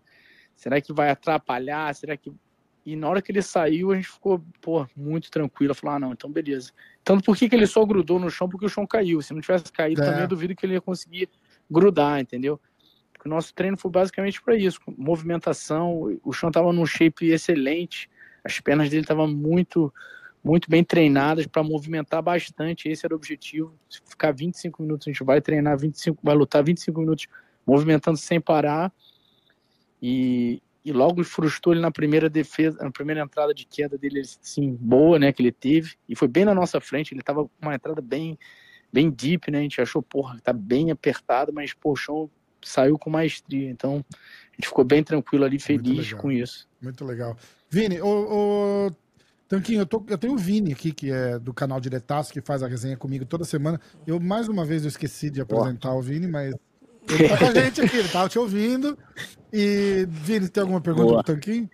Será 0.56 0.80
que 0.80 0.94
vai 0.94 1.10
atrapalhar? 1.10 1.94
Será 1.94 2.16
que. 2.16 2.32
E 2.86 2.98
na 2.98 3.08
hora 3.08 3.22
que 3.22 3.32
ele 3.32 3.42
saiu, 3.42 3.92
a 3.92 3.96
gente 3.96 4.10
ficou, 4.10 4.44
pô, 4.62 4.86
muito 4.96 5.32
tranquilo. 5.32 5.74
Falou, 5.74 5.96
ah, 5.96 6.00
não, 6.00 6.12
então 6.12 6.30
beleza. 6.30 6.72
Tanto 7.04 7.24
por 7.24 7.38
que 7.38 7.48
ele 7.54 7.66
só 7.66 7.86
grudou 7.86 8.20
no 8.20 8.30
chão? 8.30 8.50
Porque 8.50 8.66
o 8.66 8.70
chão 8.70 8.86
caiu. 8.86 9.22
Se 9.22 9.34
não 9.34 9.40
tivesse 9.40 9.72
caído, 9.72 10.02
é. 10.02 10.06
também 10.06 10.22
eu 10.22 10.28
duvido 10.28 10.54
que 10.54 10.66
ele 10.66 10.74
ia 10.74 10.82
conseguir 10.82 11.30
grudar, 11.72 12.20
entendeu? 12.20 12.60
Porque 13.14 13.30
o 13.30 13.32
nosso 13.32 13.54
treino 13.54 13.78
foi 13.78 13.90
basicamente 13.90 14.42
para 14.42 14.56
isso: 14.56 14.80
movimentação. 14.98 16.20
O 16.24 16.34
chão 16.34 16.52
tava 16.52 16.74
num 16.74 16.86
shape 16.86 17.32
excelente, 17.32 18.10
as 18.44 18.60
pernas 18.60 18.90
dele 18.90 19.04
estavam 19.04 19.28
muito, 19.28 19.94
muito 20.44 20.70
bem 20.70 20.84
treinadas 20.84 21.48
para 21.48 21.64
movimentar 21.64 22.22
bastante. 22.22 22.90
Esse 22.90 23.06
era 23.06 23.14
o 23.14 23.18
objetivo. 23.18 23.74
Se 23.90 24.02
ficar 24.06 24.34
25 24.34 24.82
minutos, 24.82 25.08
a 25.08 25.12
gente 25.12 25.24
vai 25.24 25.40
treinar 25.42 25.78
25, 25.78 26.20
vai 26.22 26.36
lutar 26.36 26.64
25 26.64 27.00
minutos 27.00 27.28
movimentando 27.66 28.18
sem 28.18 28.42
parar 28.42 28.92
e, 30.02 30.62
e 30.84 30.92
logo 30.92 31.24
frustrou 31.24 31.74
ele 31.74 31.82
na 31.82 31.92
primeira 31.92 32.30
defesa, 32.30 32.78
na 32.84 32.92
primeira 32.92 33.22
entrada 33.22 33.54
de 33.54 33.66
queda 33.66 33.98
dele, 33.98 34.20
assim, 34.20 34.76
boa, 34.76 35.18
né, 35.18 35.32
que 35.32 35.42
ele 35.42 35.52
teve, 35.52 35.94
e 36.10 36.16
foi 36.16 36.28
bem 36.28 36.44
na 36.44 36.54
nossa 36.54 36.82
frente, 36.82 37.14
ele 37.14 37.22
tava 37.22 37.46
com 37.46 37.52
uma 37.62 37.74
entrada 37.74 38.02
bem, 38.02 38.38
bem 38.92 39.10
deep, 39.10 39.50
né, 39.50 39.60
a 39.60 39.62
gente 39.62 39.80
achou, 39.80 40.02
porra, 40.02 40.38
tá 40.44 40.52
bem 40.52 40.92
apertado, 40.92 41.54
mas, 41.54 41.74
pô, 41.74 41.94
o 41.94 41.96
chão 41.96 42.30
saiu 42.62 42.98
com 42.98 43.10
maestria, 43.10 43.70
então 43.70 44.04
a 44.12 44.56
gente 44.56 44.68
ficou 44.68 44.84
bem 44.84 45.04
tranquilo 45.04 45.46
ali, 45.46 45.58
feliz 45.58 46.14
com 46.14 46.32
isso. 46.32 46.68
Muito 46.82 47.06
legal. 47.06 47.38
Vini, 47.74 48.00
o, 48.00 48.08
o... 48.08 48.92
Tanquinho, 49.48 49.82
eu, 49.82 49.86
tô, 49.88 50.04
eu 50.08 50.18
tenho 50.18 50.34
o 50.34 50.38
Vini 50.38 50.74
aqui, 50.74 50.92
que 50.92 51.12
é 51.12 51.40
do 51.40 51.52
canal 51.52 51.80
Diretaço, 51.80 52.32
que 52.32 52.40
faz 52.40 52.62
a 52.62 52.68
resenha 52.68 52.96
comigo 52.96 53.26
toda 53.26 53.44
semana. 53.44 53.82
Eu, 54.06 54.20
mais 54.20 54.48
uma 54.48 54.64
vez, 54.64 54.84
eu 54.84 54.90
esqueci 54.90 55.32
de 55.32 55.42
apresentar 55.42 55.90
Boa. 55.90 56.00
o 56.00 56.02
Vini, 56.04 56.28
mas 56.28 56.54
ele 57.10 57.28
tá 57.28 57.38
com 57.38 57.46
a 57.46 57.54
gente 57.54 57.82
aqui, 57.82 57.98
ele 57.98 58.10
tava 58.10 58.30
te 58.30 58.38
ouvindo. 58.38 58.96
E, 59.52 60.06
Vini, 60.08 60.50
tem 60.50 60.62
alguma 60.62 60.80
pergunta 60.80 61.08
Boa. 61.08 61.24
pro 61.24 61.34
Tanquinho? 61.34 61.68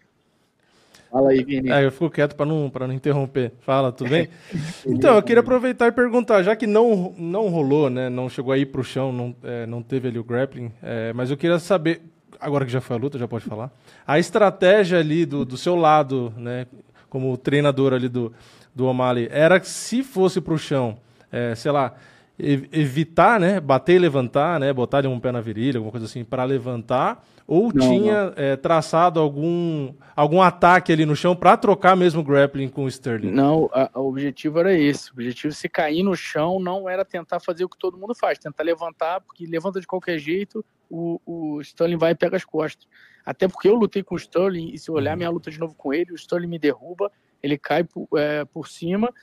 Fala 1.11 1.31
aí, 1.31 1.43
Vini. 1.43 1.69
É, 1.69 1.85
eu 1.85 1.91
fico 1.91 2.09
quieto 2.09 2.33
para 2.33 2.45
não, 2.45 2.69
pra 2.69 2.87
não 2.87 2.93
interromper. 2.93 3.51
Fala, 3.59 3.91
tudo 3.91 4.09
bem? 4.09 4.29
então, 4.87 5.15
eu 5.15 5.23
queria 5.23 5.41
aproveitar 5.41 5.87
e 5.87 5.91
perguntar, 5.91 6.43
já 6.43 6.55
que 6.55 6.65
não, 6.65 7.13
não 7.17 7.49
rolou, 7.49 7.89
né? 7.89 8.09
Não 8.09 8.29
chegou 8.29 8.53
aí 8.53 8.65
pro 8.65 8.85
chão, 8.85 9.11
não, 9.11 9.35
é, 9.43 9.65
não 9.65 9.83
teve 9.83 10.07
ali 10.07 10.17
o 10.17 10.23
grappling, 10.23 10.71
é, 10.81 11.11
mas 11.11 11.29
eu 11.29 11.35
queria 11.35 11.59
saber, 11.59 12.01
agora 12.39 12.65
que 12.65 12.71
já 12.71 12.81
foi 12.81 12.95
a 12.95 12.99
luta, 12.99 13.17
já 13.17 13.27
pode 13.27 13.45
falar, 13.45 13.71
a 14.07 14.17
estratégia 14.17 14.99
ali 14.99 15.25
do, 15.25 15.43
do 15.43 15.57
seu 15.57 15.75
lado, 15.75 16.33
né? 16.37 16.65
Como 17.09 17.35
treinador 17.37 17.93
ali 17.93 18.07
do, 18.07 18.31
do 18.73 18.85
O'Malley, 18.85 19.27
era 19.31 19.59
que 19.59 19.67
se 19.67 20.03
fosse 20.03 20.39
pro 20.39 20.57
chão, 20.57 20.97
é, 21.31 21.55
sei 21.55 21.71
lá, 21.71 21.95
evitar, 22.39 23.39
né, 23.39 23.59
bater 23.59 23.95
e 23.95 23.99
levantar, 23.99 24.59
né, 24.59 24.71
botar 24.71 25.05
um 25.05 25.19
pé 25.19 25.31
na 25.31 25.41
virilha, 25.41 25.77
alguma 25.77 25.91
coisa 25.91 26.05
assim, 26.05 26.23
para 26.23 26.43
levantar, 26.45 27.25
ou 27.45 27.71
não, 27.73 27.89
tinha 27.89 28.25
não. 28.25 28.33
É, 28.35 28.55
traçado 28.55 29.19
algum, 29.19 29.93
algum 30.15 30.41
ataque 30.41 30.93
ali 30.93 31.05
no 31.05 31.15
chão 31.15 31.35
para 31.35 31.57
trocar 31.57 31.97
mesmo 31.97 32.21
o 32.21 32.23
grappling 32.23 32.69
com 32.69 32.85
o 32.85 32.87
Sterling? 32.87 33.31
Não, 33.31 33.69
o 33.95 34.07
objetivo 34.07 34.59
era 34.59 34.73
esse. 34.73 35.09
O 35.09 35.13
objetivo, 35.13 35.53
se 35.53 35.67
cair 35.67 36.03
no 36.03 36.15
chão, 36.15 36.59
não 36.59 36.87
era 36.87 37.03
tentar 37.03 37.39
fazer 37.39 37.65
o 37.65 37.69
que 37.69 37.77
todo 37.77 37.97
mundo 37.97 38.15
faz, 38.15 38.37
tentar 38.37 38.63
levantar, 38.63 39.19
porque 39.21 39.45
levanta 39.45 39.81
de 39.81 39.87
qualquer 39.87 40.19
jeito, 40.19 40.63
o, 40.89 41.19
o 41.25 41.61
Sterling 41.61 41.97
vai 41.97 42.11
e 42.11 42.15
pega 42.15 42.37
as 42.37 42.45
costas. 42.45 42.87
Até 43.25 43.47
porque 43.47 43.67
eu 43.67 43.75
lutei 43.75 44.03
com 44.03 44.15
o 44.15 44.17
Sterling, 44.17 44.71
e 44.73 44.77
se 44.77 44.89
eu 44.89 44.95
olhar 44.95 45.11
uhum. 45.11 45.17
minha 45.17 45.29
luta 45.29 45.51
de 45.51 45.59
novo 45.59 45.75
com 45.75 45.93
ele, 45.93 46.13
o 46.13 46.15
Sterling 46.15 46.47
me 46.47 46.59
derruba, 46.59 47.11
ele 47.41 47.57
cai 47.57 47.83
por, 47.83 48.07
é, 48.15 48.45
por 48.45 48.67
cima, 48.67 49.13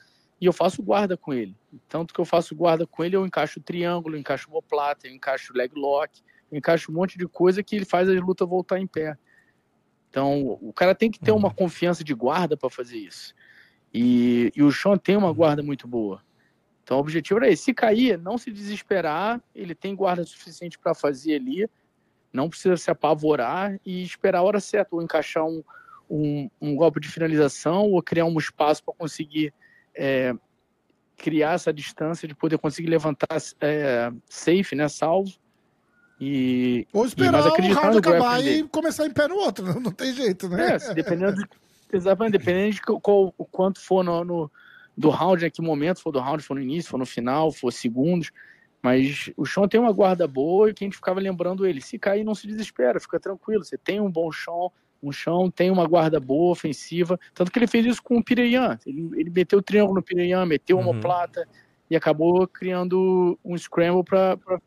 e 0.41 0.47
eu 0.47 0.53
faço 0.53 0.83
guarda 0.83 1.17
com 1.17 1.33
ele. 1.33 1.57
Tanto 1.89 2.13
que 2.13 2.21
eu 2.21 2.25
faço 2.25 2.55
guarda 2.55 2.87
com 2.87 3.03
ele, 3.03 3.17
eu 3.17 3.27
encaixo 3.27 3.61
triângulo, 3.61 4.17
encaixo 4.17 4.51
homoplata, 4.51 5.07
eu 5.07 5.15
encaixo 5.15 5.53
leg 5.55 5.73
lock, 5.75 6.23
eu 6.51 6.59
encaixo 6.59 6.91
um 6.91 6.95
monte 6.95 7.17
de 7.19 7.27
coisa 7.27 7.63
que 7.63 7.77
ele 7.77 7.85
faz 7.85 8.09
a 8.09 8.13
luta 8.13 8.45
voltar 8.45 8.79
em 8.79 8.87
pé. 8.87 9.17
Então, 10.11 10.59
o 10.61 10.73
cara 10.73 10.95
tem 10.95 11.11
que 11.11 11.19
ter 11.19 11.33
uma 11.33 11.49
uhum. 11.49 11.55
confiança 11.55 12.05
de 12.05 12.15
guarda 12.15 12.57
para 12.57 12.71
fazer 12.71 12.99
isso. 12.99 13.35
E, 13.93 14.53
e 14.55 14.63
o 14.63 14.71
Sean 14.71 14.97
tem 14.97 15.17
uma 15.17 15.33
guarda 15.33 15.63
muito 15.63 15.89
boa. 15.89 16.23
Então, 16.83 16.99
o 16.99 17.01
objetivo 17.01 17.41
era 17.41 17.51
esse. 17.51 17.65
Se 17.65 17.75
cair, 17.75 18.19
não 18.19 18.39
se 18.39 18.51
desesperar, 18.51 19.43
ele 19.55 19.75
tem 19.75 19.95
guarda 19.95 20.25
suficiente 20.25 20.79
para 20.79 20.95
fazer 20.95 21.35
ali, 21.35 21.69
não 22.33 22.49
precisa 22.49 22.77
se 22.77 22.91
apavorar 22.91 23.79
e 23.85 24.03
esperar 24.03 24.39
a 24.39 24.43
hora 24.43 24.61
certa, 24.61 24.95
ou 24.95 25.03
encaixar 25.03 25.45
um, 25.45 25.65
um, 26.09 26.51
um 26.61 26.77
golpe 26.77 27.01
de 27.01 27.09
finalização, 27.09 27.91
ou 27.91 28.03
criar 28.03 28.27
um 28.27 28.39
espaço 28.39 28.85
para 28.85 28.95
conseguir 28.95 29.53
é, 29.97 30.35
criar 31.17 31.55
essa 31.55 31.73
distância 31.73 32.29
de 32.29 32.35
poder 32.35 32.59
conseguir 32.59 32.89
levantar 32.89 33.37
é, 33.61 34.13
safe, 34.29 34.75
né, 34.75 34.89
salvo. 34.89 35.33
E, 36.21 36.87
Ou 36.93 37.05
esperar 37.05 37.45
e, 37.45 37.71
o 37.71 37.75
round 37.75 37.99
acabar 37.99 38.43
e 38.45 38.63
começar 38.65 39.07
em 39.07 39.11
pé 39.11 39.29
no 39.29 39.37
outro, 39.37 39.67
não, 39.67 39.81
não 39.81 39.93
tem 39.93 40.15
jeito, 40.15 40.49
né? 40.49 40.77
É, 40.77 40.95
dependendo 40.95 41.35
de, 41.35 41.47
exatamente, 41.93 42.39
dependendo 42.39 42.75
de 42.75 42.81
qual, 42.81 43.35
o 43.37 43.45
quanto 43.45 43.81
for 43.81 44.03
no, 44.03 44.25
no, 44.25 44.51
do 44.97 45.11
round, 45.11 45.45
em 45.45 45.51
que 45.51 45.61
momento 45.61 46.01
for 46.01 46.13
do 46.13 46.21
round, 46.21 46.43
for 46.43 46.55
no 46.55 46.63
início, 46.63 46.91
for 46.91 46.99
no 46.99 47.07
final, 47.07 47.53
for 47.53 47.71
segundos. 47.73 48.31
Mas 48.83 49.31
o 49.37 49.45
chão 49.45 49.67
tem 49.67 49.81
uma 49.81 49.93
guarda 49.93 50.27
boa 50.29 50.71
e 50.71 50.75
que 50.75 50.85
a 50.85 50.87
gente 50.87 50.97
ficava 50.97 51.21
lembrando 51.21 51.67
ele. 51.67 51.81
Se 51.81 51.99
cair, 51.99 52.25
não 52.25 52.35
se 52.35 52.47
desespera, 52.47 53.01
fica 53.01 53.19
tranquilo. 53.19 53.65
Você 53.65 53.77
tem 53.77 54.01
um 54.01 54.11
bom 54.11 54.31
chão, 54.31 54.71
um 55.09 55.13
chão, 55.13 55.51
tem 55.51 55.71
uma 55.71 55.87
guarda 55.87 56.19
boa, 56.21 56.53
ofensiva. 56.53 57.19
Tanto 57.35 57.51
que 57.51 57.59
ele 57.59 57.67
fez 57.67 57.87
isso 57.87 58.03
com 58.03 58.19
o 58.19 58.25
Piranha. 58.25 58.79
Ele, 58.87 59.11
ele 59.17 59.31
meteu 59.31 59.59
o 59.59 59.63
triângulo 59.63 59.97
no 59.97 60.03
Piranha, 60.03 60.45
meteu 60.47 60.79
uma 60.79 60.93
uhum. 60.93 61.01
plata 61.01 61.47
e 61.91 61.97
acabou 61.97 62.47
criando 62.47 63.39
um 63.45 63.57
scramble 63.57 64.05
para. 64.05 64.37
Pra... 64.37 64.61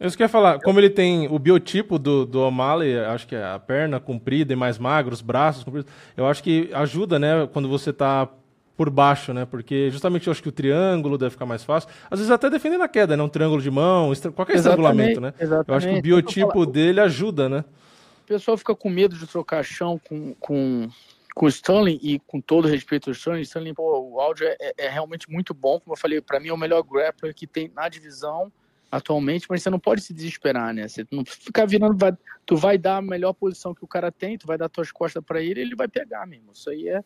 Eu 0.00 0.10
quer 0.12 0.28
falar, 0.28 0.60
como 0.60 0.78
ele 0.78 0.90
tem 0.90 1.26
o 1.26 1.38
biotipo 1.38 1.98
do, 1.98 2.24
do 2.24 2.40
O'Malley, 2.40 2.96
acho 2.96 3.26
que 3.26 3.34
é 3.34 3.44
a 3.44 3.58
perna 3.58 3.98
comprida 3.98 4.52
e 4.52 4.56
mais 4.56 4.78
magra, 4.78 5.12
os 5.12 5.20
braços 5.20 5.64
compridos, 5.64 5.90
eu 6.16 6.26
acho 6.26 6.44
que 6.44 6.70
ajuda, 6.72 7.18
né, 7.18 7.48
quando 7.52 7.68
você 7.68 7.92
tá 7.92 8.28
por 8.76 8.90
baixo, 8.90 9.32
né? 9.32 9.44
Porque 9.44 9.90
justamente 9.90 10.26
eu 10.26 10.32
acho 10.32 10.42
que 10.42 10.48
o 10.48 10.52
triângulo 10.52 11.16
deve 11.16 11.30
ficar 11.30 11.46
mais 11.46 11.62
fácil. 11.62 11.88
Às 12.10 12.18
vezes 12.18 12.30
até 12.30 12.50
defendendo 12.50 12.82
a 12.82 12.88
queda, 12.88 13.16
né? 13.16 13.22
Um 13.22 13.28
triângulo 13.28 13.62
de 13.62 13.70
mão, 13.70 14.12
qualquer 14.34 14.56
estrangulamento, 14.56 15.20
né? 15.20 15.32
Exatamente. 15.38 15.68
Eu 15.68 15.74
acho 15.76 15.88
que 15.88 15.98
o 15.98 16.02
biotipo 16.02 16.66
dele 16.66 17.00
ajuda, 17.00 17.48
né? 17.48 17.64
O 18.24 18.26
pessoal 18.26 18.56
fica 18.56 18.74
com 18.74 18.88
medo 18.88 19.16
de 19.16 19.26
trocar 19.26 19.62
chão 19.62 20.00
com, 20.08 20.34
com, 20.34 20.88
com 21.34 21.46
o 21.46 21.48
Stanley 21.48 22.00
e 22.02 22.18
com 22.20 22.40
todo 22.40 22.66
respeito 22.66 23.10
ao 23.10 23.12
Stanley, 23.12 23.42
Stanley 23.42 23.74
pô, 23.74 24.00
o 24.00 24.20
áudio 24.20 24.46
é, 24.46 24.72
é, 24.78 24.88
realmente 24.88 25.30
muito 25.30 25.52
bom, 25.52 25.78
como 25.78 25.92
eu 25.92 25.98
falei, 25.98 26.20
para 26.20 26.40
mim 26.40 26.48
é 26.48 26.52
o 26.52 26.58
melhor 26.58 26.82
grappler 26.82 27.34
que 27.34 27.46
tem 27.46 27.70
na 27.74 27.88
divisão 27.88 28.50
atualmente, 28.90 29.46
mas 29.50 29.62
você 29.62 29.70
não 29.70 29.78
pode 29.78 30.02
se 30.02 30.14
desesperar, 30.14 30.72
né? 30.72 30.86
Você 30.86 31.04
não 31.10 31.24
ficar 31.24 31.66
virando, 31.66 31.96
vai, 31.98 32.16
tu 32.46 32.56
vai 32.56 32.78
dar 32.78 32.98
a 32.98 33.02
melhor 33.02 33.32
posição 33.32 33.74
que 33.74 33.84
o 33.84 33.88
cara 33.88 34.10
tem, 34.12 34.38
tu 34.38 34.46
vai 34.46 34.56
dar 34.56 34.68
tuas 34.68 34.92
costas 34.92 35.22
para 35.24 35.42
ele, 35.42 35.60
ele 35.60 35.74
vai 35.74 35.88
pegar 35.88 36.26
mesmo. 36.26 36.52
Isso 36.52 36.70
aí 36.70 36.88
é 36.88 37.02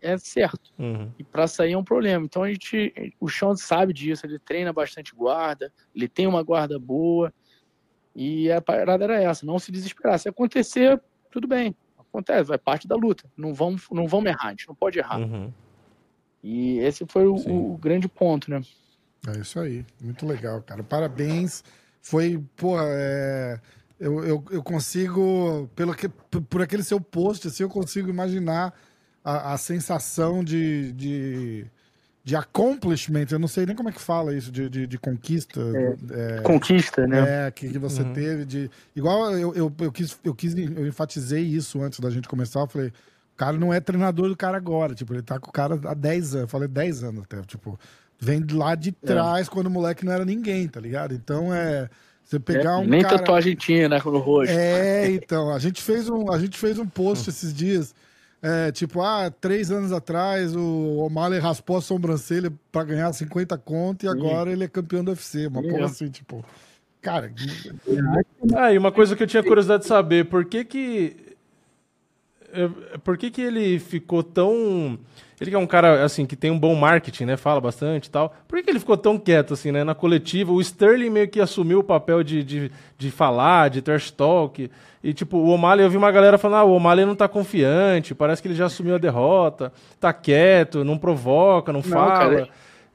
é 0.00 0.16
certo. 0.18 0.72
Uhum. 0.78 1.10
E 1.18 1.24
para 1.24 1.46
sair 1.46 1.72
é 1.72 1.78
um 1.78 1.84
problema. 1.84 2.24
Então 2.24 2.42
a 2.42 2.48
gente, 2.48 2.92
o 3.18 3.28
Sean 3.28 3.56
sabe 3.56 3.92
disso, 3.92 4.26
ele 4.26 4.38
treina 4.38 4.72
bastante 4.72 5.14
guarda, 5.14 5.72
ele 5.94 6.08
tem 6.08 6.26
uma 6.26 6.42
guarda 6.42 6.78
boa. 6.78 7.32
E 8.18 8.50
a 8.50 8.62
parada 8.62 9.04
era 9.04 9.22
essa, 9.22 9.44
não 9.44 9.58
se 9.58 9.70
desesperar. 9.70 10.18
Se 10.18 10.26
acontecer, 10.26 10.98
tudo 11.30 11.46
bem, 11.46 11.76
acontece, 11.98 12.48
vai 12.48 12.56
parte 12.56 12.88
da 12.88 12.96
luta. 12.96 13.24
Não 13.36 13.52
vamos, 13.52 13.86
não 13.90 14.08
vamos 14.08 14.30
errar, 14.30 14.46
a 14.46 14.50
gente 14.50 14.66
não 14.66 14.74
pode 14.74 14.98
errar. 14.98 15.18
Uhum. 15.18 15.52
E 16.42 16.78
esse 16.78 17.04
foi 17.06 17.26
o, 17.26 17.34
o, 17.34 17.76
grande 17.76 18.08
ponto, 18.08 18.50
né? 18.50 18.62
É 19.28 19.38
isso 19.38 19.60
aí, 19.60 19.84
muito 20.00 20.26
legal, 20.26 20.62
cara. 20.62 20.82
Parabéns. 20.82 21.62
Foi, 22.00 22.42
pô, 22.56 22.80
é... 22.80 23.60
eu, 24.00 24.24
eu, 24.24 24.44
eu 24.50 24.62
consigo, 24.62 25.68
pelo 25.76 25.94
que, 25.94 26.08
por 26.08 26.62
aquele 26.62 26.82
seu 26.82 26.98
post, 26.98 27.48
assim, 27.48 27.64
eu 27.64 27.68
consigo 27.68 28.08
imaginar 28.08 28.72
a, 29.22 29.52
a 29.52 29.58
sensação 29.58 30.42
de, 30.42 30.92
de 30.92 31.66
de 32.26 32.34
accomplishment, 32.34 33.26
eu 33.30 33.38
não 33.38 33.46
sei 33.46 33.64
nem 33.64 33.76
como 33.76 33.88
é 33.88 33.92
que 33.92 34.00
fala 34.00 34.34
isso, 34.34 34.50
de, 34.50 34.68
de, 34.68 34.84
de 34.84 34.98
conquista. 34.98 35.60
É, 36.10 36.38
é, 36.38 36.40
conquista, 36.40 37.06
né? 37.06 37.46
É, 37.46 37.50
que, 37.52 37.68
que 37.68 37.78
você 37.78 38.02
uhum. 38.02 38.12
teve. 38.12 38.44
De, 38.44 38.70
igual 38.96 39.30
eu, 39.30 39.54
eu, 39.54 39.72
eu, 39.78 39.92
quis, 39.92 40.18
eu 40.24 40.34
quis, 40.34 40.52
eu 40.56 40.88
enfatizei 40.88 41.42
isso 41.42 41.80
antes 41.80 42.00
da 42.00 42.10
gente 42.10 42.26
começar, 42.26 42.60
eu 42.60 42.66
falei, 42.66 42.88
o 42.88 43.36
cara 43.36 43.56
não 43.56 43.72
é 43.72 43.78
treinador 43.78 44.28
do 44.28 44.36
cara 44.36 44.56
agora, 44.56 44.92
tipo, 44.92 45.14
ele 45.14 45.22
tá 45.22 45.38
com 45.38 45.50
o 45.50 45.52
cara 45.52 45.78
há 45.84 45.94
10 45.94 46.34
anos, 46.34 46.42
eu 46.42 46.48
falei 46.48 46.66
10 46.66 47.04
anos 47.04 47.22
até, 47.22 47.40
tipo, 47.42 47.78
Vem 48.18 48.40
de 48.40 48.54
lá 48.54 48.74
de 48.74 48.92
trás, 48.92 49.48
quando 49.48 49.66
o 49.66 49.70
moleque 49.70 50.04
não 50.04 50.12
era 50.12 50.24
ninguém, 50.24 50.66
tá 50.66 50.80
ligado? 50.80 51.14
Então 51.14 51.54
é. 51.54 51.88
Você 52.24 52.40
pegar 52.40 52.72
É, 52.72 52.76
um. 52.76 52.86
nem 52.86 53.02
cara... 53.02 53.18
tatuagem 53.18 53.54
tinha, 53.54 53.88
né, 53.88 54.00
no 54.04 54.18
rosto. 54.18 54.50
É, 54.50 55.08
então, 55.10 55.52
a 55.52 55.58
gente 55.60 55.80
fez 55.80 56.08
um, 56.08 56.32
a 56.32 56.38
gente 56.38 56.58
fez 56.58 56.76
um 56.78 56.86
post 56.86 57.28
esses 57.30 57.54
dias. 57.54 57.94
É, 58.42 58.70
tipo, 58.70 59.00
ah, 59.00 59.30
três 59.30 59.70
anos 59.70 59.92
atrás 59.92 60.54
o 60.54 60.98
O'Malley 60.98 61.40
raspou 61.40 61.78
a 61.78 61.80
sobrancelha 61.80 62.52
pra 62.70 62.84
ganhar 62.84 63.12
50 63.12 63.56
conto 63.58 64.04
e 64.04 64.08
agora 64.08 64.52
ele 64.52 64.64
é 64.64 64.68
campeão 64.68 65.02
do 65.02 65.10
UFC. 65.10 65.46
Uma 65.46 65.62
Sim. 65.62 65.70
porra 65.70 65.84
assim, 65.86 66.08
tipo. 66.08 66.44
Cara, 67.00 67.32
Ah, 68.56 68.72
e 68.72 68.78
uma 68.78 68.92
coisa 68.92 69.14
que 69.16 69.22
eu 69.22 69.26
tinha 69.26 69.42
curiosidade 69.42 69.82
de 69.82 69.88
saber, 69.88 70.26
por 70.26 70.44
que 70.44 70.64
que... 70.64 71.16
é, 72.52 72.98
Por 72.98 73.16
que 73.16 73.30
que 73.30 73.40
ele 73.40 73.78
ficou 73.78 74.22
tão... 74.22 74.98
Ele 75.40 75.50
que 75.50 75.56
é 75.56 75.58
um 75.58 75.66
cara, 75.66 76.02
assim, 76.02 76.24
que 76.24 76.34
tem 76.34 76.50
um 76.50 76.58
bom 76.58 76.74
marketing, 76.74 77.26
né? 77.26 77.36
Fala 77.36 77.60
bastante 77.60 78.06
e 78.06 78.10
tal. 78.10 78.34
Por 78.48 78.56
que, 78.56 78.64
que 78.64 78.70
ele 78.70 78.78
ficou 78.78 78.96
tão 78.96 79.18
quieto, 79.18 79.52
assim, 79.54 79.70
né? 79.70 79.84
Na 79.84 79.94
coletiva, 79.94 80.50
o 80.52 80.60
Sterling 80.60 81.10
meio 81.10 81.28
que 81.28 81.40
assumiu 81.40 81.80
o 81.80 81.84
papel 81.84 82.22
de, 82.22 82.42
de, 82.42 82.72
de 82.96 83.10
falar, 83.10 83.68
de 83.68 83.82
trash 83.82 84.10
talk. 84.10 84.70
E, 85.04 85.12
tipo, 85.12 85.36
o 85.36 85.48
O'Malley, 85.48 85.84
eu 85.84 85.90
vi 85.90 85.96
uma 85.98 86.10
galera 86.10 86.38
falando, 86.38 86.60
ah, 86.60 86.64
o 86.64 86.72
O'Malley 86.72 87.04
não 87.04 87.14
tá 87.14 87.28
confiante, 87.28 88.14
parece 88.14 88.40
que 88.40 88.48
ele 88.48 88.54
já 88.54 88.64
assumiu 88.66 88.94
a 88.94 88.98
derrota, 88.98 89.72
tá 90.00 90.12
quieto, 90.12 90.82
não 90.84 90.96
provoca, 90.96 91.70
não, 91.72 91.82
fala. 91.82 92.12
cara, 92.18 92.48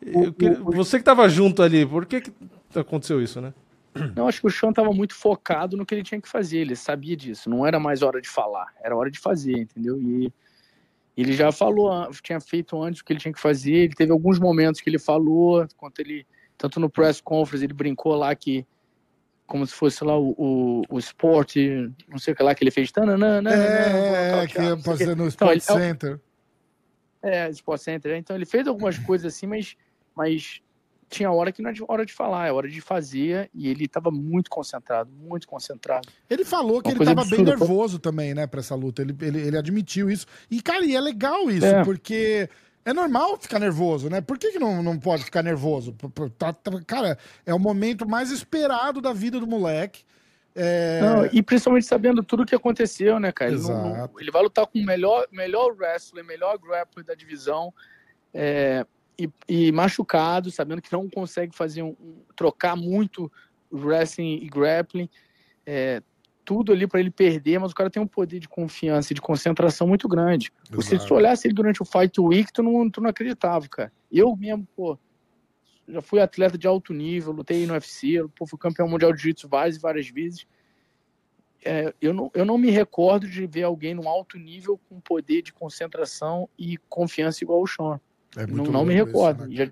Eu 0.03 0.33
queria- 0.33 0.57
Você 0.63 0.97
que 0.97 1.05
tava 1.05 1.29
junto 1.29 1.61
ali, 1.61 1.85
por 1.85 2.05
que 2.07 2.21
que 2.21 2.31
aconteceu 2.75 3.21
isso, 3.21 3.39
né? 3.39 3.53
Não, 4.15 4.25
acho 4.27 4.39
que 4.39 4.47
o 4.47 4.49
Sean 4.49 4.69
estava 4.69 4.91
muito 4.93 5.13
focado 5.13 5.75
no 5.75 5.85
que 5.85 5.93
ele 5.93 6.01
tinha 6.01 6.19
que 6.21 6.27
fazer, 6.27 6.59
ele 6.59 6.77
sabia 6.77 7.15
disso. 7.15 7.49
Não 7.49 7.67
era 7.67 7.77
mais 7.77 8.01
hora 8.01 8.21
de 8.21 8.29
falar, 8.29 8.67
era 8.81 8.95
hora 8.95 9.11
de 9.11 9.19
fazer, 9.19 9.51
entendeu? 9.57 9.97
E 9.99 10.31
ele 11.17 11.33
já 11.33 11.51
falou, 11.51 11.91
an- 11.91 12.09
tinha 12.23 12.39
feito 12.39 12.81
antes 12.81 13.01
o 13.01 13.05
que 13.05 13.13
ele 13.13 13.19
tinha 13.19 13.33
que 13.33 13.39
fazer. 13.39 13.73
Ele 13.73 13.93
teve 13.95 14.11
alguns 14.11 14.39
momentos 14.39 14.79
que 14.81 14.89
ele 14.89 14.99
falou, 14.99 15.67
quanto 15.77 15.99
ele, 15.99 16.25
tanto 16.57 16.79
no 16.79 16.89
press 16.89 17.19
conference, 17.21 17.65
ele 17.65 17.73
brincou 17.73 18.15
lá 18.15 18.33
que, 18.35 18.65
como 19.45 19.67
se 19.67 19.73
fosse 19.73 20.03
lá 20.03 20.17
o, 20.17 20.33
o, 20.37 20.81
o 20.89 20.97
esporte, 20.99 21.91
não 22.07 22.17
sei 22.17 22.33
o 22.33 22.35
que 22.37 22.41
lá 22.43 22.55
que 22.55 22.63
ele 22.63 22.71
fez. 22.71 22.91
Tananã, 22.91 23.41
é, 23.49 24.39
é, 24.39 24.43
é, 24.43 24.47
que 24.47 24.61
ia 24.61 24.77
fazer 24.77 25.07
no 25.15 25.27
Então, 25.27 25.27
Sport 25.27 25.51
ele- 25.51 25.61
Center. 25.61 26.19
É, 27.21 27.49
Sport 27.49 27.81
Center. 27.81 28.15
Então 28.15 28.35
ele 28.35 28.45
fez 28.45 28.65
algumas 28.67 28.97
coisas 28.97 29.33
assim, 29.35 29.45
mas, 29.45 29.75
mas 30.15 30.61
tinha 31.11 31.31
hora 31.31 31.51
que 31.51 31.61
não 31.61 31.69
é 31.69 31.73
hora 31.87 32.05
de 32.05 32.13
falar, 32.13 32.47
é 32.47 32.51
hora 32.51 32.67
de 32.69 32.81
fazer. 32.81 33.49
E 33.53 33.67
ele 33.69 33.85
estava 33.85 34.09
muito 34.09 34.49
concentrado, 34.49 35.11
muito 35.11 35.47
concentrado. 35.47 36.07
Ele 36.29 36.43
falou 36.45 36.81
que 36.81 36.87
Uma 36.87 36.91
ele 36.93 36.97
coisa 36.97 37.15
tava 37.15 37.27
bem 37.29 37.43
nervoso 37.43 37.99
também, 37.99 38.33
né, 38.33 38.47
pra 38.47 38.61
essa 38.61 38.73
luta. 38.73 39.01
Ele, 39.01 39.15
ele, 39.21 39.39
ele 39.41 39.57
admitiu 39.57 40.09
isso. 40.09 40.25
E, 40.49 40.61
cara, 40.61 40.83
e 40.85 40.95
é 40.95 41.01
legal 41.01 41.51
isso, 41.51 41.65
É. 41.65 41.83
porque 41.83 42.49
é 42.85 42.93
normal 42.93 43.37
ficar 43.37 43.59
nervoso, 43.59 44.09
né? 44.09 44.21
Por 44.21 44.37
que, 44.39 44.53
que 44.53 44.57
não, 44.59 44.81
não 44.81 44.97
pode 44.97 45.23
ficar 45.23 45.43
nervoso? 45.43 45.93
Tá- 46.37 46.55
cara, 46.87 47.17
é 47.45 47.53
o 47.53 47.59
momento 47.59 48.07
mais 48.07 48.31
esperado 48.31 48.99
da 49.01 49.13
vida 49.13 49.39
do 49.39 49.45
moleque. 49.45 50.03
É, 50.55 50.99
Não, 51.01 51.25
e 51.31 51.41
principalmente 51.41 51.85
sabendo 51.85 52.21
tudo 52.23 52.43
o 52.43 52.45
que 52.45 52.53
aconteceu, 52.55 53.19
né, 53.19 53.31
cara? 53.31 53.51
Ele, 53.51 53.61
não- 53.61 54.09
ele 54.19 54.31
vai 54.31 54.41
lutar 54.43 54.65
com 54.67 54.79
o 54.79 54.83
melhor, 54.85 55.25
melhor 55.31 55.73
wrestler, 55.77 56.25
melhor 56.25 56.57
grappler 56.57 57.05
da 57.05 57.13
divisão, 57.15 57.73
é, 58.33 58.85
e, 59.23 59.29
e 59.67 59.71
machucado, 59.71 60.49
sabendo 60.51 60.81
que 60.81 60.91
não 60.91 61.09
consegue 61.09 61.55
fazer 61.55 61.83
um, 61.83 61.95
um- 61.99 62.21
trocar 62.35 62.75
muito 62.75 63.31
wrestling 63.71 64.35
e 64.43 64.49
grappling. 64.49 65.09
é, 65.65 66.01
tudo 66.43 66.71
ali 66.73 66.87
para 66.87 66.99
ele 66.99 67.11
perder, 67.11 67.59
mas 67.59 67.71
o 67.71 67.75
cara 67.75 67.89
tem 67.89 68.01
um 68.01 68.07
poder 68.07 68.39
de 68.39 68.49
confiança 68.49 69.13
e 69.13 69.15
de 69.15 69.21
concentração 69.21 69.87
muito 69.87 70.07
grande. 70.07 70.51
Você, 70.71 70.97
se 70.99 71.07
tu 71.07 71.13
olhasse 71.13 71.47
ele 71.47 71.53
durante 71.53 71.81
o 71.83 71.85
Fight 71.85 72.19
Week, 72.19 72.51
tu 72.51 72.63
não, 72.63 72.89
tu 72.89 72.99
não 72.99 73.09
acreditava, 73.11 73.67
cara. 73.69 73.93
Eu 74.11 74.35
mesmo, 74.35 74.67
pô, 74.75 74.97
já 75.87 76.01
fui 76.01 76.19
atleta 76.19 76.57
de 76.57 76.65
alto 76.67 76.93
nível, 76.93 77.31
lutei 77.31 77.65
no 77.67 77.73
UFC, 77.73 78.27
pô, 78.35 78.47
fui 78.47 78.57
campeão 78.57 78.87
mundial 78.89 79.13
de 79.13 79.21
jiu-jitsu 79.21 79.47
várias 79.47 79.75
e 79.75 79.79
várias 79.79 80.09
vezes. 80.09 80.47
É, 81.63 81.93
eu, 82.01 82.11
não, 82.11 82.31
eu 82.33 82.43
não 82.43 82.57
me 82.57 82.71
recordo 82.71 83.27
de 83.29 83.45
ver 83.45 83.63
alguém 83.63 83.93
num 83.93 84.09
alto 84.09 84.37
nível 84.37 84.79
com 84.89 84.99
poder 84.99 85.43
de 85.43 85.53
concentração 85.53 86.49
e 86.57 86.75
confiança 86.89 87.43
igual 87.43 87.61
o 87.61 87.67
Sean. 87.67 87.99
É 88.37 88.47
Não, 88.47 88.65
não 88.65 88.85
me 88.85 88.93
recordo. 88.93 89.43
isso, 89.43 89.49
né? 89.49 89.55
já, 89.55 89.71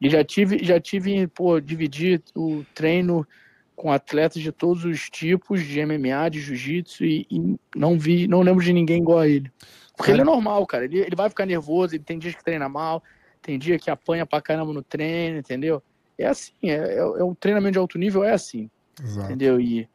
e 0.00 0.10
já 0.10 0.24
tive, 0.24 0.64
já 0.64 0.80
tive, 0.80 1.26
pô, 1.28 1.60
dividir 1.60 2.22
o 2.34 2.64
treino 2.74 3.26
com 3.74 3.90
atletas 3.92 4.42
de 4.42 4.52
todos 4.52 4.84
os 4.84 5.08
tipos 5.08 5.62
de 5.64 5.80
MMA, 5.80 6.28
de 6.28 6.40
jiu-jitsu 6.40 7.04
e, 7.04 7.26
e 7.30 7.56
não 7.74 7.98
vi, 7.98 8.28
não 8.28 8.42
lembro 8.42 8.62
de 8.62 8.72
ninguém 8.72 9.00
igual 9.00 9.20
a 9.20 9.28
ele. 9.28 9.50
Porque 9.96 10.10
Cara- 10.10 10.14
ele 10.14 10.22
é 10.22 10.24
normal, 10.24 10.66
cara. 10.66 10.84
Ele, 10.84 10.98
ele 10.98 11.16
vai 11.16 11.28
ficar 11.28 11.46
nervoso, 11.46 11.94
ele 11.94 12.04
tem 12.04 12.18
dias 12.18 12.34
que 12.34 12.44
treina 12.44 12.68
mal, 12.68 13.02
tem 13.40 13.58
dia 13.58 13.78
que 13.78 13.90
apanha 13.90 14.26
pra 14.26 14.40
caramba 14.40 14.72
no 14.72 14.82
treino, 14.82 15.38
entendeu? 15.38 15.82
É 16.18 16.26
assim, 16.26 16.52
é, 16.62 16.74
é, 16.74 16.98
é 16.98 17.24
o 17.24 17.34
treinamento 17.34 17.72
de 17.72 17.78
alto 17.78 17.98
nível 17.98 18.22
é 18.22 18.32
assim, 18.32 18.70
Exato. 19.02 19.26
entendeu? 19.26 19.60
E, 19.60 19.88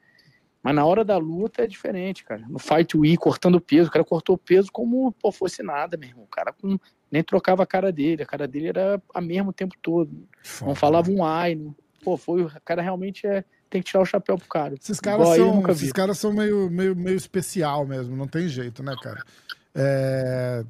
mas 0.62 0.76
na 0.76 0.86
hora 0.86 1.06
da 1.06 1.18
luta 1.18 1.64
é 1.64 1.68
diferente, 1.68 2.24
cara. 2.24 2.46
No 2.50 2.60
Fight 2.60 2.98
Week, 2.98 3.18
cortando 3.18 3.62
peso, 3.62 3.90
o 3.90 3.92
cara 3.92 4.04
cortou 4.04 4.38
peso 4.38 4.70
como 4.72 5.12
pô, 5.14 5.32
fosse 5.32 5.64
nada, 5.64 5.96
meu 5.96 6.10
irmão. 6.10 6.26
O 6.26 6.28
cara 6.28 6.52
com, 6.52 6.78
nem 7.12 7.24
trocava 7.24 7.64
a 7.64 7.68
cara 7.68 7.92
dele, 7.92 8.24
a 8.24 8.26
cara 8.26 8.48
dele 8.48 8.68
era 8.68 9.02
a 9.14 9.22
mesmo 9.22 9.50
o 9.50 9.54
tempo 9.54 9.76
todo. 9.82 10.12
Foda, 10.44 10.70
Não 10.70 10.76
falava 10.76 11.10
um 11.10 11.24
ai. 11.24 11.56
Não... 11.56 11.76
Pô, 12.04 12.18
foi, 12.18 12.44
o 12.44 12.52
cara 12.64 12.82
realmente 12.82 13.26
é, 13.26 13.44
tem 13.70 13.82
que 13.82 13.88
tirar 13.88 14.02
o 14.02 14.06
chapéu 14.06 14.38
pro 14.38 14.48
cara. 14.48 14.76
Esses 14.76 15.00
caras 15.00 15.28
são, 15.36 15.70
esses 15.70 15.92
caras 15.92 16.18
são 16.18 16.34
meio, 16.34 16.70
meio, 16.70 16.96
meio 16.96 17.18
especial 17.18 17.86
mesmo, 17.86 18.16
não 18.16 18.28
tem 18.28 18.48
jeito, 18.48 18.84
né, 18.84 18.96
cara? 19.02 19.24
É, 19.80 20.64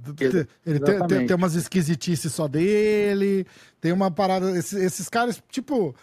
ele 0.66 0.80
tem, 0.80 1.08
tem, 1.08 1.28
tem 1.28 1.36
umas 1.36 1.56
esquisitices 1.56 2.34
só 2.34 2.48
dele, 2.48 3.48
tem 3.80 3.94
uma 3.94 4.12
parada. 4.12 4.58
Esses, 4.58 4.74
esses 4.74 5.08
caras, 5.08 5.42
tipo, 5.50 5.96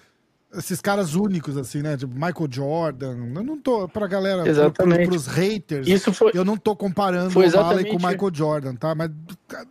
esses 0.56 0.80
caras 0.80 1.14
únicos, 1.14 1.56
assim, 1.56 1.82
né? 1.82 1.96
Tipo, 1.96 2.14
Michael 2.14 2.48
Jordan. 2.50 3.16
Eu 3.34 3.42
não 3.44 3.60
tô, 3.60 3.88
pra 3.88 4.06
galera, 4.06 4.42
pro, 4.42 4.44
pro, 4.44 4.50
Exatamente. 4.50 5.08
pros 5.08 5.26
haters, 5.26 5.86
Isso 5.86 6.12
foi, 6.12 6.32
eu 6.34 6.44
não 6.44 6.56
tô 6.56 6.74
comparando 6.76 7.30
Foi 7.30 7.46
o 7.46 7.48
O'Malley 7.48 7.84
com 7.84 7.90
o 7.92 7.94
exatamente- 7.94 8.14
Michael 8.14 8.34
Jordan, 8.34 8.74
tá? 8.76 8.94
Mas 8.94 9.10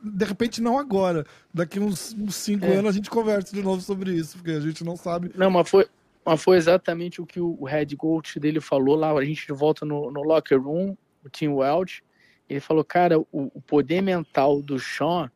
de 0.03 0.25
repente 0.25 0.61
não 0.61 0.77
agora. 0.77 1.25
Daqui 1.53 1.79
uns, 1.79 2.13
uns 2.13 2.36
cinco 2.36 2.65
É. 2.65 2.75
anos 2.75 2.91
a 2.91 2.93
gente 2.93 3.09
conversa 3.09 3.55
de 3.55 3.61
novo 3.63 3.81
sobre 3.81 4.11
isso, 4.13 4.38
porque 4.38 4.51
a 4.51 4.59
gente 4.59 4.84
não 4.84 4.95
sabe. 4.95 5.31
Não, 5.36 5.49
mas 5.49 5.69
foi, 5.69 5.88
mas 6.25 6.41
foi 6.41 6.57
exatamente 6.57 7.21
o 7.21 7.25
que 7.25 7.39
o 7.39 7.63
head 7.65 7.95
coach 7.95 8.39
dele 8.39 8.59
falou 8.59 8.95
lá. 8.95 9.11
A 9.11 9.25
gente 9.25 9.51
volta 9.51 9.86
no, 9.86 10.11
no 10.11 10.21
locker 10.23 10.61
room, 10.61 10.95
o 11.23 11.29
Tim 11.29 11.49
Welch. 11.49 12.03
Ele 12.49 12.59
falou, 12.59 12.84
cara, 12.84 13.19
o, 13.19 13.25
o 13.31 13.61
poder 13.61 14.01
mental 14.01 14.61
do 14.61 14.77
Sean, 14.77 15.31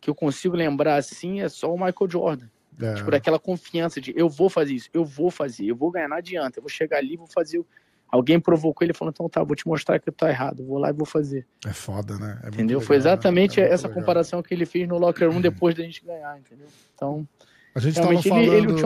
que 0.00 0.08
eu 0.08 0.14
consigo 0.14 0.54
lembrar 0.54 0.96
assim, 0.96 1.40
é 1.40 1.48
só 1.48 1.72
o 1.74 1.76
Michael 1.76 2.08
Jordan. 2.10 2.46
É, 2.80 2.94
Tipo, 2.94 3.10
daquela 3.10 3.38
confiança 3.38 4.00
de 4.00 4.12
eu 4.16 4.28
vou 4.28 4.48
fazer 4.48 4.74
isso, 4.74 4.88
eu 4.92 5.04
vou 5.04 5.30
fazer, 5.30 5.66
eu 5.66 5.76
vou 5.76 5.90
ganhar, 5.90 6.08
não 6.08 6.16
adianta. 6.16 6.58
Eu 6.58 6.62
vou 6.62 6.70
chegar 6.70 6.98
ali, 6.98 7.16
vou 7.16 7.26
fazer. 7.26 7.62
Alguém 8.10 8.40
provocou 8.40 8.84
ele 8.86 8.94
falou, 8.94 9.10
então 9.12 9.28
tá, 9.28 9.42
vou 9.44 9.54
te 9.54 9.66
mostrar 9.66 9.98
que 9.98 10.08
eu 10.08 10.12
tô 10.12 10.26
errado, 10.26 10.64
vou 10.64 10.78
lá 10.78 10.88
e 10.88 10.92
vou 10.94 11.04
fazer. 11.04 11.46
é 11.66 11.72
foda, 11.72 12.16
né? 12.18 12.40
É 12.42 12.48
Entendeu? 12.48 12.78
legal, 12.78 12.80
Foi 12.86 12.96
né? 12.96 13.00
exatamente 13.00 13.60
É 13.60 13.64
muito 13.64 13.74
essa 13.74 13.86
legal. 13.88 14.00
comparação 14.00 14.42
que 14.42 14.54
ele 14.54 14.64
fez 14.64 14.88
no 14.88 14.96
locker 14.96 15.28
room 15.30 15.40
depois 15.42 15.74
da 15.74 15.82
gente 15.82 16.02
ganhar, 16.04 16.38
entendeu? 16.38 16.68
Então, 16.94 17.28
A 17.74 17.80
gente 17.80 17.96
tava 17.96 18.22
falando. 18.22 18.52
ele, 18.54 18.72
ele 18.72 18.82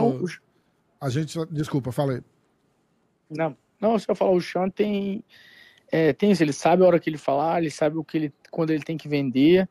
A 0.99 1.09
gente. 1.09 1.37
Desculpa, 1.51 1.91
falei. 1.91 2.21
Não, 3.29 3.55
não, 3.79 3.97
você 3.97 4.05
vai 4.07 4.15
falar, 4.15 4.31
o 4.31 4.41
Sean 4.41 4.69
tem, 4.69 5.23
é, 5.91 6.13
tem 6.13 6.31
isso, 6.31 6.43
ele 6.43 6.53
sabe 6.53 6.83
a 6.83 6.87
hora 6.87 6.99
que 6.99 7.09
ele 7.09 7.17
falar, 7.17 7.59
ele 7.61 7.71
sabe 7.71 7.97
o 7.97 8.03
que 8.03 8.17
ele, 8.17 8.33
quando 8.51 8.69
ele 8.71 8.83
tem 8.83 8.97
que 8.97 9.07
vender, 9.07 9.67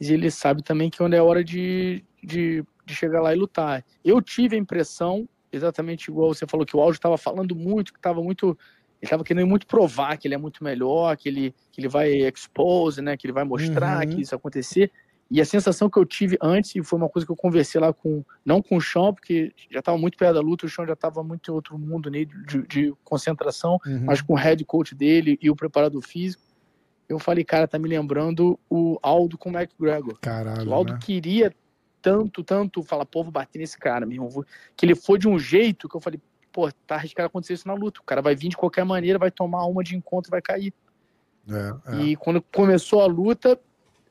e 0.00 0.12
ele 0.12 0.30
sabe 0.30 0.62
também 0.62 0.90
que 0.90 0.98
quando 0.98 1.14
é 1.14 1.22
hora 1.22 1.44
de, 1.44 2.02
de, 2.22 2.64
de 2.86 2.94
chegar 2.94 3.20
lá 3.20 3.34
e 3.34 3.38
lutar. 3.38 3.84
Eu 4.04 4.22
tive 4.22 4.56
a 4.56 4.58
impressão, 4.58 5.28
exatamente 5.52 6.08
igual 6.10 6.32
você 6.32 6.46
falou, 6.46 6.64
que 6.64 6.76
o 6.76 6.80
áudio 6.80 6.96
estava 6.98 7.18
falando 7.18 7.54
muito, 7.54 7.92
que 7.92 7.98
estava 7.98 8.22
muito, 8.22 8.46
ele 8.48 8.56
estava 9.02 9.24
querendo 9.24 9.46
muito 9.48 9.66
provar 9.66 10.16
que 10.16 10.28
ele 10.28 10.34
é 10.34 10.38
muito 10.38 10.62
melhor, 10.62 11.16
que 11.16 11.28
ele, 11.28 11.54
que 11.72 11.80
ele 11.80 11.88
vai 11.88 12.10
expose, 12.12 13.02
né, 13.02 13.16
que 13.16 13.26
ele 13.26 13.32
vai 13.32 13.44
mostrar 13.44 14.06
Uhum. 14.06 14.14
que 14.14 14.20
isso 14.22 14.34
acontecer. 14.34 14.90
E 15.28 15.40
a 15.40 15.44
sensação 15.44 15.90
que 15.90 15.98
eu 15.98 16.04
tive 16.06 16.38
antes, 16.40 16.76
e 16.76 16.84
foi 16.84 16.96
uma 16.96 17.08
coisa 17.08 17.26
que 17.26 17.32
eu 17.32 17.36
conversei 17.36 17.80
lá 17.80 17.92
com, 17.92 18.24
não 18.44 18.62
com 18.62 18.76
o 18.76 18.80
Sean, 18.80 19.12
porque 19.12 19.52
já 19.68 19.80
estava 19.80 19.98
muito 19.98 20.16
perto 20.16 20.34
da 20.34 20.40
luta, 20.40 20.66
o 20.66 20.68
Sean 20.70 20.86
já 20.86 20.92
estava 20.92 21.20
muito 21.24 21.50
em 21.50 21.54
outro 21.54 21.76
mundo 21.76 22.08
né, 22.08 22.24
de, 22.24 22.62
de 22.68 22.94
concentração, 23.02 23.76
Uhum. 23.84 24.04
mas 24.04 24.22
com 24.22 24.34
o 24.34 24.36
head 24.36 24.64
coach 24.64 24.94
dele 24.94 25.36
e 25.42 25.50
o 25.50 25.56
preparador 25.56 26.00
físico. 26.00 26.44
Eu 27.08 27.18
falei, 27.18 27.44
cara, 27.44 27.66
tá 27.66 27.76
me 27.78 27.88
lembrando 27.88 28.56
o 28.70 28.98
Aldo 29.02 29.36
com 29.36 29.50
o 29.50 29.52
McGregor. 29.52 30.16
Caralho. 30.20 30.70
O 30.70 30.74
Aldo 30.74 30.92
né? 30.92 30.98
queria 31.02 31.52
tanto, 32.06 32.44
tanto 32.44 32.82
falar, 32.82 33.04
pô, 33.04 33.22
vou 33.24 33.32
bater 33.32 33.58
nesse 33.58 33.76
cara, 33.76 34.06
meu 34.06 34.14
irmão. 34.14 34.28
Vou- 34.28 34.46
Que 34.76 34.86
ele 34.86 34.94
foi 34.94 35.18
de 35.18 35.28
um 35.28 35.38
jeito 35.38 35.88
que 35.88 35.96
eu 35.96 36.00
falei, 36.00 36.20
pô, 36.52 36.70
tá 36.86 36.94
arriscado 36.94 37.26
acontecer 37.26 37.54
isso 37.54 37.66
na 37.66 37.74
luta. 37.74 38.00
O 38.00 38.04
cara 38.04 38.22
vai 38.22 38.36
vir 38.36 38.48
de 38.48 38.56
qualquer 38.56 38.84
maneira, 38.84 39.18
vai 39.18 39.30
tomar 39.30 39.64
uma 39.66 39.82
de 39.82 39.96
encontro 39.96 40.28
e 40.28 40.32
vai 40.32 40.40
cair. 40.40 40.72
É, 41.48 41.94
é. 41.96 42.02
E 42.02 42.16
quando 42.16 42.40
começou 42.40 43.02
a 43.02 43.06
luta, 43.06 43.58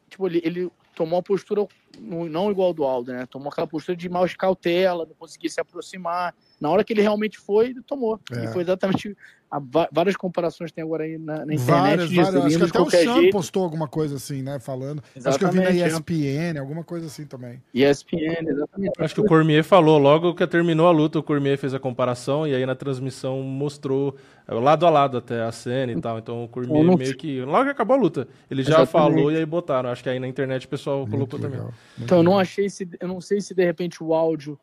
tipo, 0.09 0.27
ele, 0.27 0.41
ele 0.43 0.71
tomou 0.93 1.17
uma 1.17 1.23
postura 1.23 1.65
não 1.99 2.51
igual 2.51 2.73
do 2.73 2.83
Aldo, 2.83 3.11
né? 3.11 3.25
Tomou 3.25 3.49
aquela 3.49 3.67
postura 3.67 3.95
de 3.95 4.09
mais 4.09 4.35
cautela, 4.35 5.05
não 5.05 5.15
conseguia 5.15 5.49
se 5.49 5.59
aproximar. 5.59 6.33
Na 6.59 6.69
hora 6.69 6.83
que 6.83 6.93
ele 6.93 7.01
realmente 7.01 7.37
foi, 7.37 7.67
ele 7.67 7.81
tomou. 7.81 8.19
É. 8.31 8.45
E 8.45 8.47
foi 8.47 8.63
exatamente. 8.63 9.15
A, 9.51 9.61
várias 9.91 10.17
comparações 10.17 10.71
tem 10.71 10.83
agora 10.83 11.03
aí 11.03 11.17
na, 11.17 11.45
na 11.45 11.53
internet. 11.53 11.65
Várias, 11.65 12.09
disso, 12.09 12.23
várias. 12.23 12.45
Acho 12.45 12.57
que 12.57 12.63
até 12.65 12.81
o 12.81 12.89
Sean 12.89 13.15
jeito. 13.15 13.31
postou 13.31 13.63
alguma 13.63 13.87
coisa 13.87 14.15
assim, 14.15 14.41
né? 14.41 14.59
Falando. 14.59 15.03
Exatamente, 15.15 15.27
acho 15.27 15.39
que 15.39 15.45
eu 15.45 15.51
vi 15.51 15.59
na 15.59 15.87
ESPN, 15.87 16.57
é. 16.57 16.59
alguma 16.59 16.83
coisa 16.83 17.05
assim 17.05 17.25
também. 17.25 17.61
ESPN, 17.73 18.47
exatamente. 18.47 18.93
Acho 18.99 19.13
que 19.13 19.21
o 19.21 19.25
Cormier 19.25 19.63
falou, 19.63 19.97
logo 19.97 20.33
que 20.33 20.45
terminou 20.47 20.87
a 20.87 20.91
luta, 20.91 21.19
o 21.19 21.23
Cormier 21.23 21.57
fez 21.57 21.73
a 21.73 21.79
comparação 21.79 22.47
e 22.47 22.55
aí 22.55 22.65
na 22.65 22.75
transmissão 22.75 23.41
mostrou 23.43 24.15
é, 24.47 24.53
lado 24.53 24.85
a 24.85 24.89
lado 24.89 25.17
até 25.17 25.41
a 25.43 25.51
cena 25.51 25.91
e 25.91 26.01
tal. 26.01 26.17
Então 26.19 26.43
o 26.43 26.47
Cormier 26.47 26.97
meio 26.97 27.15
que. 27.15 27.41
Logo 27.41 27.65
que 27.65 27.71
acabou 27.71 27.95
a 27.95 27.99
luta. 27.99 28.27
Ele 28.49 28.63
já 28.63 28.81
exatamente. 28.81 28.91
falou 28.91 29.31
e 29.31 29.37
aí 29.37 29.45
botaram. 29.45 29.89
Acho 29.89 30.03
que 30.03 30.09
aí 30.09 30.19
na 30.19 30.27
internet 30.27 30.65
o 30.65 30.69
pessoal 30.69 30.99
Muito 30.99 31.11
colocou 31.11 31.39
legal. 31.39 31.51
também. 31.51 31.73
Então 31.99 32.19
eu 32.19 32.23
não 32.23 32.37
achei 32.37 32.69
se. 32.69 32.87
Eu 32.99 33.07
não 33.07 33.21
sei 33.21 33.41
se 33.41 33.53
de 33.53 33.63
repente 33.63 34.03
o 34.03 34.13
áudio 34.13 34.59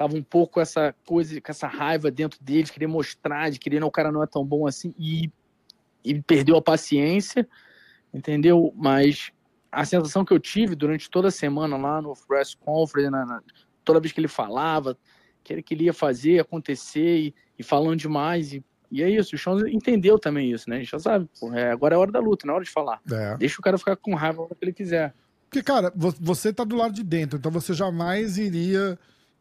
tava 0.00 0.16
um 0.16 0.22
pouco 0.22 0.60
essa 0.60 0.94
coisa, 1.04 1.38
com 1.42 1.52
essa 1.52 1.66
raiva 1.66 2.10
dentro 2.10 2.42
dele, 2.42 2.62
de 2.62 2.72
querer 2.72 2.86
mostrar, 2.86 3.50
de 3.50 3.58
querer, 3.58 3.80
não, 3.80 3.88
o 3.88 3.90
cara 3.90 4.10
não 4.10 4.22
é 4.22 4.26
tão 4.26 4.42
bom 4.42 4.66
assim, 4.66 4.94
e, 4.98 5.30
e 6.02 6.22
perdeu 6.22 6.56
a 6.56 6.62
paciência, 6.62 7.46
entendeu? 8.10 8.72
Mas 8.74 9.30
a 9.70 9.84
sensação 9.84 10.24
que 10.24 10.32
eu 10.32 10.40
tive 10.40 10.74
durante 10.74 11.10
toda 11.10 11.28
a 11.28 11.30
semana 11.30 11.76
lá 11.76 12.00
no 12.00 12.14
press 12.26 12.54
conference, 12.54 13.10
na, 13.10 13.26
na, 13.26 13.42
toda 13.84 14.00
vez 14.00 14.10
que 14.10 14.18
ele 14.18 14.26
falava, 14.26 14.96
que 15.44 15.52
ele 15.52 15.62
queria 15.62 15.92
fazer 15.92 16.40
acontecer 16.40 17.18
e, 17.18 17.34
e 17.58 17.62
falando 17.62 17.98
demais, 17.98 18.54
e, 18.54 18.64
e, 18.90 19.02
é 19.02 19.10
isso, 19.10 19.36
o 19.36 19.38
Sean 19.38 19.68
entendeu 19.68 20.18
também 20.18 20.50
isso, 20.50 20.70
né? 20.70 20.76
A 20.76 20.78
gente 20.78 20.92
já 20.92 20.98
sabe, 20.98 21.28
é, 21.52 21.70
agora 21.72 21.94
é 21.94 21.98
hora 21.98 22.10
da 22.10 22.20
luta, 22.20 22.46
não 22.46 22.54
é 22.54 22.56
hora 22.56 22.64
de 22.64 22.70
falar. 22.70 23.02
É. 23.12 23.36
Deixa 23.36 23.58
o 23.58 23.62
cara 23.62 23.76
ficar 23.76 23.96
com 23.96 24.14
raiva 24.14 24.40
o 24.40 24.48
que 24.48 24.64
ele 24.64 24.72
quiser. 24.72 25.14
Porque, 25.50 25.64
cara, 25.64 25.92
você 25.94 26.52
tá 26.52 26.62
do 26.62 26.76
lado 26.76 26.94
de 26.94 27.02
dentro, 27.02 27.36
então 27.36 27.50
você 27.50 27.74
jamais 27.74 28.38
iria 28.38 28.96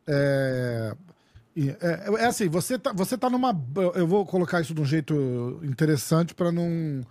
é, 0.08 0.96
é, 1.56 2.24
é, 2.24 2.26
assim, 2.26 2.48
você 2.48 2.80
tá, 2.80 2.92
você 2.94 3.18
tá 3.18 3.30
numa. 3.30 3.56
Eu 3.94 4.08
vou 4.08 4.26
colocar 4.26 4.60
isso 4.62 4.74
de 4.74 4.82
um 4.82 4.86
jeito 4.86 5.60
interessante 5.64 6.34
para 6.34 6.52
não. 6.52 7.02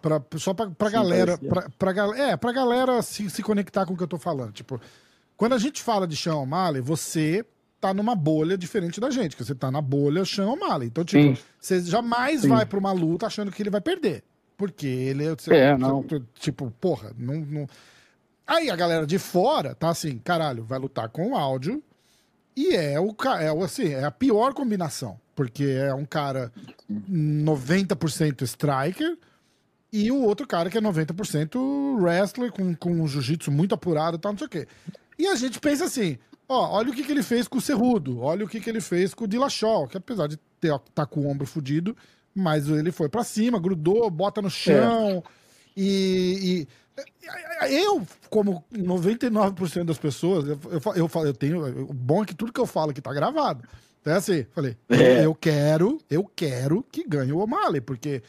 Pra, 0.00 0.22
só 0.36 0.54
pra, 0.54 0.70
pra 0.70 0.88
Sim, 0.88 0.94
galera. 0.94 1.38
Pra, 1.38 1.68
pra, 1.76 2.18
é, 2.18 2.36
pra 2.36 2.52
galera 2.52 3.02
se, 3.02 3.28
se 3.30 3.42
conectar 3.42 3.84
com 3.84 3.94
o 3.94 3.96
que 3.96 4.02
eu 4.02 4.08
tô 4.08 4.18
falando. 4.18 4.52
Tipo, 4.52 4.80
quando 5.36 5.54
a 5.54 5.58
gente 5.58 5.82
fala 5.82 6.06
de 6.06 6.16
Sean 6.16 6.36
O'Malley, 6.36 6.80
você 6.80 7.44
tá 7.80 7.92
numa 7.92 8.14
bolha 8.14 8.56
diferente 8.56 9.00
da 9.00 9.10
gente, 9.10 9.36
que 9.36 9.44
você 9.44 9.54
tá 9.54 9.70
na 9.70 9.80
bolha 9.80 10.24
Sean 10.24 10.48
O'Malley. 10.48 10.88
Então, 10.88 11.04
tipo, 11.04 11.34
Sim. 11.34 11.42
você 11.58 11.80
jamais 11.80 12.42
Sim. 12.42 12.48
vai 12.48 12.64
pra 12.64 12.78
uma 12.78 12.92
luta 12.92 13.26
achando 13.26 13.50
que 13.50 13.62
ele 13.62 13.70
vai 13.70 13.80
perder. 13.80 14.22
Porque 14.56 14.86
ele 14.86 15.24
é. 15.26 15.34
é 15.50 15.76
não. 15.76 16.04
Tipo, 16.38 16.70
porra, 16.80 17.12
não, 17.18 17.34
não. 17.40 17.68
Aí 18.46 18.70
a 18.70 18.76
galera 18.76 19.06
de 19.06 19.18
fora 19.18 19.74
tá 19.74 19.90
assim, 19.90 20.18
caralho, 20.18 20.64
vai 20.64 20.78
lutar 20.78 21.08
com 21.08 21.32
o 21.32 21.36
áudio 21.36 21.82
e 22.56 22.74
é 22.74 22.98
o 23.00 23.14
é, 23.38 23.64
assim, 23.64 23.88
é 23.88 24.04
a 24.04 24.10
pior 24.10 24.54
combinação, 24.54 25.20
porque 25.34 25.64
é 25.64 25.92
um 25.92 26.04
cara 26.04 26.52
90% 26.90 28.42
striker 28.42 29.18
e 29.92 30.10
o 30.10 30.22
outro 30.22 30.46
cara 30.46 30.70
que 30.70 30.78
é 30.78 30.80
90% 30.80 32.00
wrestler 32.00 32.52
com, 32.52 32.74
com 32.74 32.92
um 32.92 33.08
jiu-jitsu 33.08 33.50
muito 33.50 33.74
apurado 33.74 34.16
e 34.16 34.20
tal, 34.20 34.32
não 34.32 34.38
sei 34.38 34.46
o 34.46 34.50
quê. 34.50 34.68
E 35.18 35.26
a 35.26 35.34
gente 35.34 35.58
pensa 35.58 35.84
assim, 35.84 36.18
ó, 36.48 36.76
olha 36.76 36.90
o 36.90 36.94
que, 36.94 37.02
que 37.02 37.12
ele 37.12 37.22
fez 37.22 37.48
com 37.48 37.58
o 37.58 37.60
Cerrudo, 37.60 38.20
olha 38.20 38.44
o 38.44 38.48
que, 38.48 38.60
que 38.60 38.70
ele 38.70 38.80
fez 38.80 39.12
com 39.12 39.24
o 39.24 39.28
Dillashaw, 39.28 39.88
que 39.88 39.96
apesar 39.96 40.28
de 40.28 40.38
ter, 40.60 40.78
tá 40.94 41.04
com 41.04 41.20
o 41.20 41.28
ombro 41.28 41.46
fudido, 41.46 41.96
mas 42.34 42.68
ele 42.68 42.92
foi 42.92 43.08
para 43.08 43.24
cima, 43.24 43.58
grudou, 43.58 44.08
bota 44.10 44.42
no 44.42 44.50
chão 44.50 45.22
é. 45.24 45.30
e, 45.76 46.38
e 46.42 46.68
eu, 47.70 48.06
como 48.30 48.64
99% 48.72 49.84
das 49.84 49.98
pessoas, 49.98 50.48
eu, 50.48 50.58
eu, 50.70 51.08
eu, 51.08 51.24
eu 51.24 51.34
tenho. 51.34 51.88
O 51.88 51.92
bom 51.92 52.22
é 52.22 52.26
que 52.26 52.34
tudo 52.34 52.52
que 52.52 52.60
eu 52.60 52.66
falo 52.66 52.90
aqui 52.90 53.00
tá 53.00 53.12
gravado. 53.12 53.64
Então 54.00 54.14
é 54.14 54.16
assim, 54.16 54.46
falei, 54.52 54.76
é. 54.88 55.24
eu 55.24 55.34
quero, 55.34 55.98
eu 56.08 56.24
quero 56.24 56.84
que 56.92 57.02
ganhe 57.06 57.32
o 57.32 57.38
O'Malley, 57.38 57.80
porque 57.80 58.22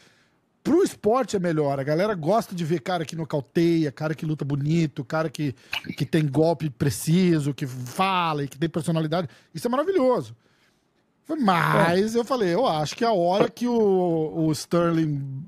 pro 0.63 0.83
esporte 0.83 1.35
é 1.35 1.39
melhor. 1.39 1.79
A 1.79 1.83
galera 1.83 2.15
gosta 2.15 2.55
de 2.55 2.65
ver 2.65 2.81
cara 2.81 3.05
que 3.05 3.15
nocauteia, 3.15 3.91
cara 3.91 4.15
que 4.15 4.25
luta 4.25 4.43
bonito, 4.43 5.05
cara 5.05 5.29
que, 5.29 5.55
que 5.95 6.05
tem 6.05 6.27
golpe 6.27 6.69
preciso, 6.69 7.53
que 7.53 7.67
fala 7.67 8.43
e 8.43 8.47
que 8.47 8.57
tem 8.57 8.67
personalidade. 8.67 9.29
Isso 9.53 9.67
é 9.67 9.69
maravilhoso. 9.69 10.35
Mas 11.35 12.15
eu 12.15 12.23
falei, 12.23 12.53
eu 12.53 12.65
acho 12.65 12.95
que 12.95 13.03
a 13.03 13.11
hora 13.11 13.49
que 13.49 13.67
o, 13.67 14.47
o 14.47 14.51
Sterling 14.51 15.43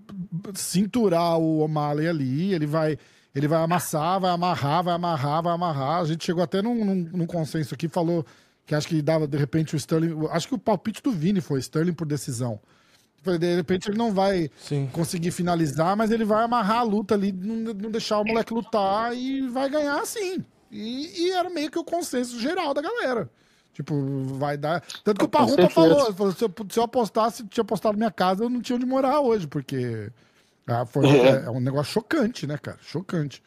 cinturar 0.54 1.38
o 1.38 1.60
O'Malley 1.60 2.08
ali, 2.08 2.54
ele 2.54 2.66
vai, 2.66 2.98
ele 3.34 3.48
vai 3.48 3.62
amassar, 3.62 4.20
vai 4.20 4.32
amarrar, 4.32 4.84
vai 4.84 4.94
amarrar, 4.94 5.44
vai 5.44 5.54
amarrar. 5.54 6.02
A 6.02 6.06
gente 6.06 6.26
chegou 6.26 6.44
até 6.44 6.62
num, 6.62 6.84
num, 6.84 6.96
num 6.96 7.26
consenso 7.26 7.74
aqui, 7.74 7.88
falou 7.88 8.26
que 8.66 8.76
acho 8.76 8.88
que 8.88 9.02
dava, 9.02 9.28
de 9.28 9.38
repente, 9.38 9.76
o 9.76 9.78
Sterling. 9.78 10.28
Acho 10.30 10.50
que 10.50 10.56
o 10.56 10.60
palpite 10.60 11.02
do 11.02 11.12
Vini 11.12 11.42
foi 11.42 11.60
Sterling 11.60 11.94
por 11.94 12.06
decisão. 12.06 12.60
De 13.24 13.56
repente 13.56 13.90
ele 13.90 13.98
não 13.98 14.14
vai 14.14 14.50
Sim. 14.58 14.90
conseguir 14.94 15.32
finalizar, 15.32 15.96
mas 15.96 16.10
ele 16.10 16.24
vai 16.24 16.44
amarrar 16.44 16.80
a 16.80 16.84
luta 16.84 17.16
ali, 17.16 17.32
não, 17.32 17.74
não 17.74 17.92
deixar 17.92 18.20
o 18.20 18.24
moleque 18.24 18.54
lutar 18.54 19.16
e 19.16 19.42
vai 19.50 19.70
ganhar 19.70 20.06
sim. 20.06 20.44
E, 20.72 21.26
e, 21.26 21.32
era 21.32 21.50
meio 21.50 21.70
que 21.70 21.80
o 21.80 21.84
consenso 21.84 22.40
geral 22.40 22.74
da 22.74 22.82
galera. 22.82 23.30
Tipo, 23.80 23.96
vai 24.38 24.58
dar. 24.58 24.84
Tanto 25.06 25.20
que 25.20 25.26
o 25.26 25.30
Parrumpa 25.30 25.70
falou, 25.70 26.14
falou 26.14 26.34
se, 26.34 26.44
eu, 26.44 26.54
se 26.70 26.78
eu 26.78 26.84
apostasse, 26.84 27.48
tinha 27.48 27.62
apostado 27.62 27.98
minha 27.98 28.12
casa, 28.12 28.44
eu 28.44 28.50
não 28.50 28.62
tinha 28.62 28.76
onde 28.76 28.86
morar 28.86 29.22
hoje, 29.22 29.48
porque 29.48 30.12
ah, 30.68 30.86
foi, 30.86 31.08
é. 31.08 31.46
é 31.46 31.50
um 31.50 31.62
negócio 31.62 31.94
chocante, 31.94 32.46
né, 32.46 32.58
cara? 32.58 32.78
Chocante. 32.82 33.42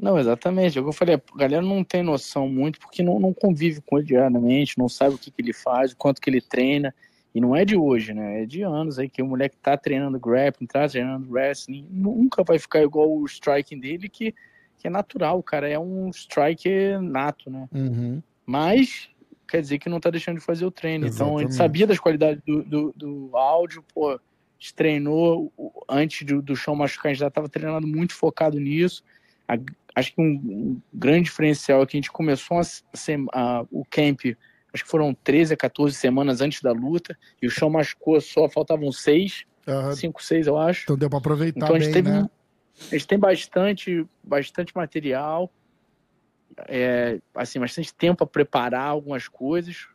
Não, 0.00 0.18
exatamente. 0.18 0.80
É 0.80 0.82
eu 0.82 0.92
falei, 0.92 1.14
a 1.14 1.38
galera 1.38 1.62
não 1.62 1.84
tem 1.84 2.02
noção 2.02 2.48
muito, 2.48 2.80
porque 2.80 3.00
não, 3.00 3.20
não 3.20 3.32
convive 3.32 3.80
com 3.82 3.98
ele 3.98 4.08
diariamente, 4.08 4.76
não 4.76 4.88
sabe 4.88 5.14
o 5.14 5.18
que, 5.18 5.30
que 5.30 5.40
ele 5.42 5.52
faz, 5.52 5.92
o 5.92 5.96
quanto 5.96 6.20
que 6.20 6.28
ele 6.28 6.40
treina. 6.40 6.92
E 7.32 7.40
não 7.40 7.54
é 7.54 7.64
de 7.64 7.76
hoje, 7.76 8.12
né? 8.12 8.42
É 8.42 8.46
de 8.46 8.62
anos 8.62 8.98
aí 8.98 9.08
que 9.08 9.22
o 9.22 9.26
moleque 9.26 9.56
tá 9.58 9.76
treinando 9.76 10.18
grappling, 10.18 10.66
tá 10.66 10.88
treinando 10.88 11.30
wrestling, 11.30 11.86
nunca 11.88 12.42
vai 12.42 12.58
ficar 12.58 12.82
igual 12.82 13.08
o 13.16 13.24
striking 13.26 13.78
dele, 13.78 14.08
que, 14.08 14.34
que 14.76 14.88
é 14.88 14.90
natural, 14.90 15.38
o 15.38 15.42
cara 15.42 15.68
é 15.68 15.78
um 15.78 16.10
striker 16.10 17.00
nato, 17.00 17.48
né? 17.48 17.68
Uhum. 17.72 18.20
Mas 18.48 19.10
quer 19.46 19.60
dizer 19.60 19.78
que 19.78 19.90
não 19.90 20.00
tá 20.00 20.08
deixando 20.08 20.38
de 20.38 20.44
fazer 20.44 20.64
o 20.64 20.70
treino. 20.70 21.06
Exatamente. 21.06 21.34
Então 21.34 21.40
ele 21.40 21.52
sabia 21.52 21.86
das 21.86 21.98
qualidades 21.98 22.42
do, 22.46 22.62
do, 22.62 22.94
do 22.96 23.36
áudio, 23.36 23.84
pô, 23.94 24.18
treinou 24.74 25.52
antes 25.86 26.26
do, 26.26 26.40
do 26.40 26.56
chão 26.56 26.74
machucar, 26.74 27.10
a 27.10 27.12
gente 27.12 27.20
já 27.20 27.28
estava 27.28 27.46
treinando 27.46 27.86
muito 27.86 28.14
focado 28.14 28.58
nisso. 28.58 29.04
A, 29.46 29.58
acho 29.94 30.14
que 30.14 30.20
um, 30.22 30.24
um, 30.24 30.80
grande 30.94 31.24
diferencial 31.24 31.82
é 31.82 31.86
que 31.86 31.96
a 31.96 31.98
gente 31.98 32.10
começou 32.10 32.58
a, 32.58 32.62
a, 33.32 33.66
o 33.70 33.84
camp, 33.90 34.20
acho 34.72 34.84
que 34.84 34.90
foram 34.90 35.12
13 35.12 35.52
a 35.52 35.56
14 35.56 35.94
semanas 35.94 36.40
antes 36.40 36.62
da 36.62 36.72
luta, 36.72 37.18
e 37.42 37.46
o 37.46 37.50
chão 37.50 37.68
machucou 37.68 38.18
só, 38.22 38.48
faltavam 38.48 38.90
seis, 38.90 39.44
uhum. 39.66 39.92
cinco, 39.92 40.22
seis, 40.24 40.46
eu 40.46 40.56
acho. 40.56 40.84
Então 40.84 40.96
deu 40.96 41.10
para 41.10 41.18
aproveitar 41.18 41.66
então, 41.66 41.76
a 41.76 41.78
gente 41.78 41.92
bem, 41.92 42.02
teve, 42.02 42.10
né? 42.10 42.30
A 42.80 42.94
gente 42.94 43.06
tem 43.06 43.18
bastante, 43.18 44.06
bastante 44.24 44.74
material, 44.74 45.52
é, 46.66 47.20
assim, 47.34 47.60
bastante 47.60 47.94
tempo 47.94 48.18
para 48.18 48.26
preparar 48.26 48.88
algumas 48.88 49.28
coisas, 49.28 49.88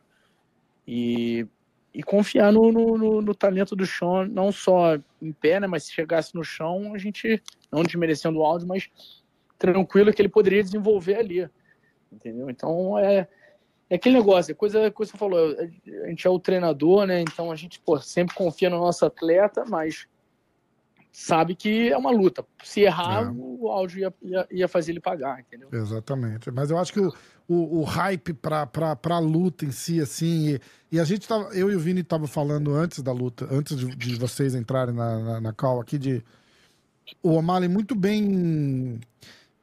e 0.86 1.46
e 1.94 2.02
confiar 2.02 2.52
no, 2.52 2.72
no, 2.72 2.98
no, 2.98 3.22
no, 3.22 3.34
talento 3.34 3.76
do 3.76 3.86
Sean, 3.86 4.26
não 4.26 4.50
só 4.50 4.98
em 5.22 5.32
pé, 5.32 5.60
né, 5.60 5.68
mas 5.68 5.84
se 5.84 5.92
chegasse 5.92 6.34
no 6.34 6.42
chão, 6.42 6.92
a 6.92 6.98
gente, 6.98 7.40
não 7.70 7.84
desmerecendo 7.84 8.40
o 8.40 8.44
áudio, 8.44 8.66
mas 8.66 8.90
tranquilo 9.56 10.12
que 10.12 10.20
ele 10.20 10.28
poderia 10.28 10.62
desenvolver 10.62 11.14
ali, 11.14 11.48
entendeu? 12.12 12.50
Então, 12.50 12.98
é, 12.98 13.28
é 13.88 13.94
aquele 13.94 14.16
negócio, 14.16 14.50
é 14.50 14.54
coisa, 14.56 14.90
coisa 14.90 15.12
que 15.12 15.16
você 15.16 15.16
falou, 15.16 15.56
a 16.04 16.08
gente 16.08 16.26
é 16.26 16.30
o 16.30 16.40
treinador, 16.40 17.06
né, 17.06 17.20
então 17.20 17.52
a 17.52 17.54
gente 17.54 17.78
pô, 17.78 18.00
sempre 18.00 18.34
confia 18.34 18.68
no 18.68 18.80
nosso 18.80 19.06
atleta, 19.06 19.64
mas 19.64 20.08
sabe 21.14 21.54
que 21.54 21.92
é 21.92 21.96
uma 21.96 22.10
luta. 22.10 22.44
Se 22.64 22.80
errar, 22.80 23.22
é. 23.22 23.30
o 23.30 23.68
áudio 23.68 24.00
ia, 24.00 24.14
ia, 24.20 24.48
ia, 24.50 24.68
fazer 24.68 24.90
ele 24.90 25.00
pagar, 25.00 25.38
entendeu? 25.38 25.68
Exatamente. 25.72 26.50
Mas 26.50 26.72
eu 26.72 26.76
acho 26.76 26.92
que 26.92 26.98
o, 26.98 27.12
o, 27.46 27.78
o 27.78 27.84
hype 27.84 28.34
pra, 28.34 28.66
pra, 28.66 28.96
pra 28.96 29.20
luta 29.20 29.64
em 29.64 29.70
si, 29.70 30.00
assim, 30.00 30.54
e, 30.54 30.60
e, 30.90 30.98
a 30.98 31.04
gente 31.04 31.28
tava, 31.28 31.44
eu 31.54 31.70
e 31.70 31.76
o 31.76 31.78
Vini 31.78 32.02
tava 32.02 32.26
falando 32.26 32.74
antes 32.74 33.00
da 33.00 33.12
luta, 33.12 33.46
antes 33.48 33.76
de, 33.78 33.94
de 33.94 34.16
vocês 34.16 34.56
entrarem 34.56 34.92
na, 34.92 35.20
na, 35.20 35.40
na, 35.40 35.52
call 35.52 35.80
aqui, 35.80 35.98
de 35.98 36.20
o 37.22 37.30
O'Malley 37.34 37.68
muito 37.68 37.94
bem 37.94 38.98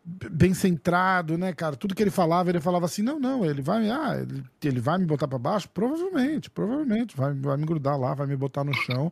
bem 0.05 0.53
centrado, 0.53 1.37
né, 1.37 1.51
cara? 1.53 1.75
Tudo 1.75 1.93
que 1.93 2.01
ele 2.01 2.09
falava, 2.09 2.49
ele 2.49 2.61
falava 2.61 2.85
assim, 2.85 3.01
não, 3.01 3.19
não, 3.19 3.45
ele 3.45 3.61
vai, 3.61 3.89
ah, 3.89 4.17
ele, 4.21 4.43
ele 4.63 4.79
vai 4.79 4.97
me 4.97 5.05
botar 5.05 5.27
para 5.27 5.37
baixo? 5.37 5.69
Provavelmente, 5.69 6.49
provavelmente, 6.49 7.15
vai, 7.15 7.33
vai 7.33 7.57
me 7.57 7.65
grudar 7.65 7.99
lá, 7.99 8.13
vai 8.13 8.25
me 8.25 8.37
botar 8.37 8.63
no 8.63 8.73
chão, 8.73 9.11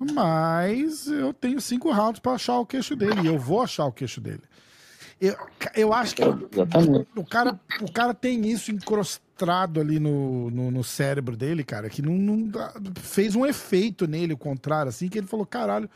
mas 0.00 1.06
eu 1.06 1.34
tenho 1.34 1.60
cinco 1.60 1.92
rounds 1.92 2.20
para 2.20 2.32
achar 2.32 2.58
o 2.58 2.64
queixo 2.64 2.96
dele. 2.96 3.20
E 3.22 3.26
eu 3.26 3.38
vou 3.38 3.62
achar 3.62 3.84
o 3.84 3.92
queixo 3.92 4.20
dele. 4.20 4.42
Eu, 5.20 5.36
eu 5.76 5.92
acho 5.92 6.16
que 6.16 6.22
o, 6.24 6.48
o, 7.14 7.24
cara, 7.26 7.60
o 7.82 7.92
cara 7.92 8.14
tem 8.14 8.48
isso 8.48 8.72
encrostado 8.72 9.78
ali 9.78 10.00
no, 10.00 10.50
no, 10.50 10.70
no 10.70 10.82
cérebro 10.82 11.36
dele, 11.36 11.62
cara, 11.62 11.90
que 11.90 12.00
não, 12.00 12.14
não, 12.14 12.50
fez 12.96 13.36
um 13.36 13.44
efeito 13.44 14.06
nele, 14.06 14.32
o 14.32 14.38
contrário, 14.38 14.88
assim, 14.88 15.08
que 15.08 15.18
ele 15.18 15.26
falou: 15.26 15.44
caralho, 15.44 15.90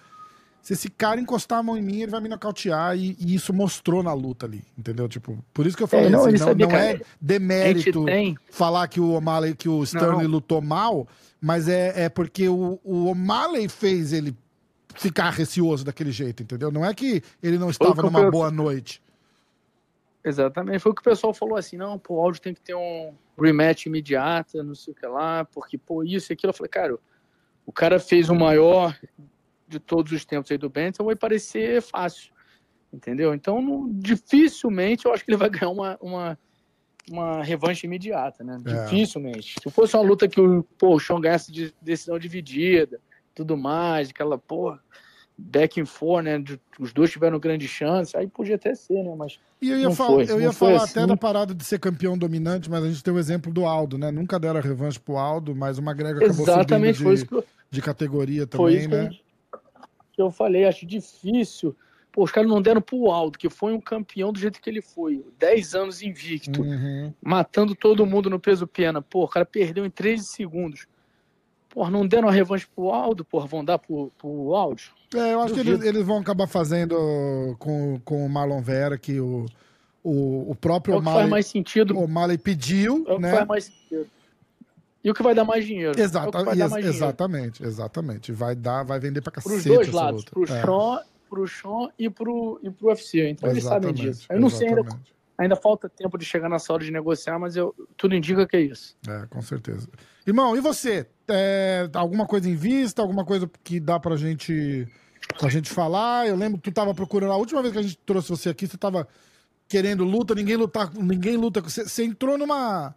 se 0.65 0.73
esse 0.73 0.89
cara 0.89 1.21
encostar 1.21 1.59
a 1.59 1.63
mão 1.63 1.77
em 1.77 1.83
mim, 1.83 2.01
ele 2.01 2.11
vai 2.11 2.23
me 2.23 2.29
nocautear. 2.29 2.97
E, 2.97 3.15
e 3.21 3.35
isso 3.35 3.53
mostrou 3.53 4.03
na 4.03 4.15
luta 4.15 4.47
ali, 4.47 4.65
entendeu? 4.79 5.07
Tipo, 5.07 5.45
por 5.53 5.67
isso 5.67 5.77
que 5.77 5.83
eu 5.83 5.87
falei 5.87 6.07
É, 6.07 6.09
não, 6.09 6.25
assim, 6.25 6.39
não, 6.39 6.55
não 6.55 6.71
é 6.71 6.99
demérito 7.21 8.07
tem- 8.07 8.35
falar 8.51 8.89
que 8.89 8.99
o 8.99 9.11
O'Malley, 9.11 9.55
que 9.55 9.69
o 9.69 9.83
Sterling 9.85 10.23
Não. 10.25 10.31
lutou 10.31 10.63
mal, 10.63 11.07
mas 11.39 11.69
é, 11.69 12.05
é 12.05 12.09
porque 12.09 12.49
o, 12.49 12.81
o 12.83 13.09
O'Malley 13.11 13.69
fez 13.69 14.15
ele 14.15 14.35
ficar 14.95 15.29
receoso 15.29 15.85
daquele 15.85 16.11
jeito, 16.11 16.43
entendeu? 16.43 16.71
Não 16.71 16.83
é 16.83 16.95
que 16.95 17.23
ele 17.43 17.59
não 17.59 17.69
estava 17.69 18.01
eu 18.01 18.05
numa 18.05 18.21
penso. 18.21 18.31
boa 18.31 18.51
noite. 18.51 19.03
Exatamente. 20.25 20.79
Foi 20.79 20.93
o 20.93 20.95
que 20.95 21.03
o 21.03 21.05
pessoal 21.05 21.35
falou 21.35 21.59
assim, 21.59 21.77
não, 21.77 21.99
pô, 21.99 22.15
o 22.15 22.21
áudio 22.21 22.41
tem 22.41 22.55
que 22.55 22.63
ter 22.63 22.75
um 22.75 23.13
rematch 23.39 23.85
imediata, 23.85 24.63
não 24.63 24.75
sei 24.75 24.93
o 24.93 24.97
que 24.97 25.07
lá, 25.07 25.45
porque, 25.45 25.77
pô, 25.77 26.03
isso 26.03 26.33
e 26.33 26.35
aquilo. 26.35 26.51
Eu 26.53 26.55
falei, 26.57 26.71
cara, 26.71 26.97
o 27.67 27.73
cara 27.73 28.01
fez 28.01 28.31
o 28.31 28.35
maior 28.35 28.99
de 29.75 29.81
todos 29.81 30.13
os 30.13 30.25
tempos 30.25 30.51
aí 30.51 30.59
do 30.59 30.71
Benson, 30.71 31.05
vai 31.05 31.17
parecer 31.17 31.83
fácil, 31.83 32.33
entendeu? 32.93 33.35
Então, 33.35 33.61
não- 33.61 33.89
dificilmente 33.93 35.07
eu 35.07 35.13
acho 35.13 35.25
que 35.25 35.31
ele 35.31 35.39
vai 35.39 35.51
ganhar 35.51 35.71
uma, 35.71 35.99
uma, 36.01 36.39
uma 37.11 37.43
revanche 37.43 37.87
imediata, 37.87 38.43
né? 38.43 38.59
É. 38.67 38.85
Dificilmente. 38.85 39.57
Se 39.63 39.71
fosse 39.71 39.97
uma 39.97 40.03
luta 40.03 40.29
que 40.29 40.41
o, 40.41 40.63
pô, 40.79 40.95
o 40.95 41.01
Sean 41.01 41.21
ganhasse 41.21 41.53
de 41.53 41.75
decisão 41.83 42.19
dividida, 42.19 43.01
tudo 43.35 43.57
mais, 43.57 44.11
aquela, 44.11 44.39
pô, 44.39 44.77
back 45.37 45.81
and 45.81 45.87
forth, 45.87 46.25
né? 46.25 46.43
os 46.79 46.93
dois 46.93 47.11
tiveram 47.11 47.41
grande 47.41 47.67
chance, 47.67 48.17
aí 48.17 48.29
podia 48.29 48.55
até 48.55 48.75
ser, 48.75 49.03
né? 49.03 49.15
Mas 49.17 49.39
E 49.61 49.69
eu 49.71 49.81
ia, 49.81 49.91
fal- 49.91 50.15
foi, 50.15 50.31
eu 50.31 50.41
ia 50.41 50.53
foi 50.53 50.73
falar 50.73 50.85
até 50.85 51.01
assim. 51.01 51.09
da 51.09 51.17
parada 51.17 51.53
de 51.53 51.65
ser 51.65 51.81
campeão 51.81 52.17
dominante, 52.17 52.71
mas 52.71 52.85
a 52.85 52.89
gente 52.89 53.03
tem 53.03 53.13
o 53.13 53.19
exemplo 53.19 53.53
do 53.53 53.67
Aldo, 53.67 53.99
né? 53.99 54.13
Nunca 54.13 54.39
deram 54.39 54.61
a 54.61 54.63
revanche 54.63 55.01
pro 55.01 55.17
Aldo, 55.17 55.55
mas 55.55 55.77
o 55.79 55.83
McGregor 55.83 56.23
acabou 56.23 56.47
Exatamente, 56.47 57.03
foi 57.03 57.05
subindo 57.05 57.15
isso 57.15 57.25
de, 57.25 57.29
que 57.29 57.35
eu, 57.35 57.45
de 57.71 57.83
categoria 57.83 58.47
foi 58.49 58.49
também, 58.49 58.79
isso 58.79 58.89
que, 58.89 58.95
né? 58.95 59.11
Que 60.15 60.23
eu 60.23 60.31
falei. 60.31 60.65
Acho 60.65 60.87
difícil. 60.87 61.75
Pô, 62.13 62.23
os 62.23 62.31
caras 62.31 62.49
não 62.49 62.63
deram 62.63 62.81
pro 62.81 63.11
Aldo, 63.11 63.37
que 63.37 63.51
foi 63.51 63.73
um 63.73 63.81
campeão 63.81 64.33
do 64.33 64.39
jeito 64.39 64.61
que 64.61 64.71
ele 64.71 64.81
foi. 64.81 65.25
10 65.39 65.75
anos 65.75 66.01
invicto, 66.03 66.63
Uhum. 66.63 67.13
matando 67.21 67.75
todo 67.75 68.07
mundo 68.07 68.31
no 68.31 68.39
peso 68.39 68.67
pena. 68.67 69.03
Pô, 69.03 69.25
o 69.25 69.29
cara 69.29 69.45
perdeu 69.45 69.85
em 69.85 69.91
13 69.91 70.25
segundos. 70.25 70.87
Pô, 71.69 71.91
não 71.91 72.07
deram 72.07 72.29
a 72.29 72.31
revanche 72.31 72.69
pro 72.73 72.91
Aldo, 72.91 73.25
pô, 73.25 73.41
vão 73.47 73.65
dar 73.65 73.79
pro, 73.81 74.13
pro 74.17 74.55
Aldo? 74.55 74.81
É, 75.13 75.33
eu 75.35 75.41
acho 75.41 75.55
que 75.55 75.59
Duvido. 75.65 75.83
eles, 75.83 75.87
eles 75.97 76.07
vão 76.07 76.19
acabar 76.19 76.47
fazendo 76.47 77.57
com, 77.59 78.01
com 78.05 78.25
o 78.25 78.29
Marlon 78.29 78.61
Vera, 78.63 78.97
que 78.97 79.19
o, 79.19 79.45
o, 80.05 80.53
o 80.53 80.55
próprio 80.55 80.95
É 80.95 80.97
o 80.97 81.01
que 81.01 81.05
faz 81.07 81.15
O'Malley, 81.17 81.31
mais 81.31 81.47
sentido. 81.47 81.97
o 81.97 82.05
O'Malley 82.05 82.39
pediu, 82.39 83.05
É 83.09 83.13
o 83.13 83.17
que 83.17 83.23
né? 83.23 83.31
faz 83.33 83.49
mais 83.49 83.65
sentido. 83.65 84.07
E 85.05 85.11
o 85.11 85.15
que 85.15 85.23
vai 85.23 85.35
dar 85.35 85.45
mais 85.45 85.65
dinheiro. 85.67 86.01
Exata- 86.01 86.29
é 86.29 86.41
que 86.41 86.45
vai 86.47 86.57
dar 86.57 86.69
mais 86.71 86.83
dinheiro. 86.85 86.97
exatamente, 87.05 87.63
exatamente. 87.63 88.33
Vai 88.33 88.55
dar, 88.57 88.83
vai 88.85 88.99
vender 88.99 89.21
pra 89.21 89.31
Pros 89.31 89.45
cacete 89.45 89.69
dois 89.69 89.89
essa 89.89 89.97
lados, 89.97 90.21
luta. 90.25 90.31
pro 90.33 90.43
É, 90.45 90.47
Sean, 90.63 91.03
pro 91.29 91.47
Sean 91.49 91.89
e 91.99 92.09
pro, 92.11 92.59
e 92.63 92.71
pro 92.71 92.89
UFC. 92.89 93.29
Então 93.29 93.51
eles 93.51 93.65
sabem 93.65 93.91
exatamente, 93.91 94.11
disso. 94.17 94.27
Eu 94.31 94.41
não 94.41 94.49
sei 94.49 94.69
ainda 94.69 94.81
exatamente. 94.81 95.15
Ainda 95.37 95.57
falta 95.57 95.89
tempo 95.89 96.17
de 96.17 96.25
chegar 96.25 96.49
nessa 96.49 96.73
hora 96.73 96.85
de 96.85 96.93
negociar, 96.93 97.39
mas 97.41 97.57
eu, 97.57 97.75
tudo 97.97 98.15
indica 98.15 98.47
que 98.47 98.57
é 98.57 98.61
isso. 98.61 98.97
É, 99.09 99.27
com 99.27 99.43
certeza. 99.43 99.89
Irmão, 100.25 100.57
e 100.57 100.61
você? 100.61 101.07
É, 101.29 101.91
alguma 101.93 102.25
coisa 102.25 102.49
em 102.49 102.55
vista? 102.55 103.03
Alguma 103.03 103.25
coisa 103.25 103.51
que 103.65 103.81
dá 103.81 103.99
pra 103.99 104.17
gente, 104.17 104.87
pra 105.37 105.49
gente 105.51 105.69
falar? 105.69 106.29
Eu 106.29 106.37
lembro 106.37 106.59
que 106.61 106.71
tu 106.71 106.75
tava 106.75 106.95
procurando. 106.95 107.33
A 107.33 107.37
última 107.37 107.61
vez 107.63 107.73
que 107.75 107.81
a 107.81 107.83
gente 107.83 107.99
trouxe 108.07 108.29
você 108.31 108.49
aqui, 108.49 108.69
você 108.69 108.79
tava 108.79 109.09
querendo 109.69 110.05
luta, 110.05 110.37
ninguém 110.37 110.55
lutar, 110.57 110.93
ninguém 110.95 111.37
luta. 111.37 111.61
com- 111.61 111.69
Você, 111.69 111.83
você 111.83 112.05
entrou 112.05 112.39
numa, 112.39 112.95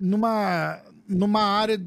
numa, 0.00 0.80
numa 1.08 1.42
área 1.42 1.80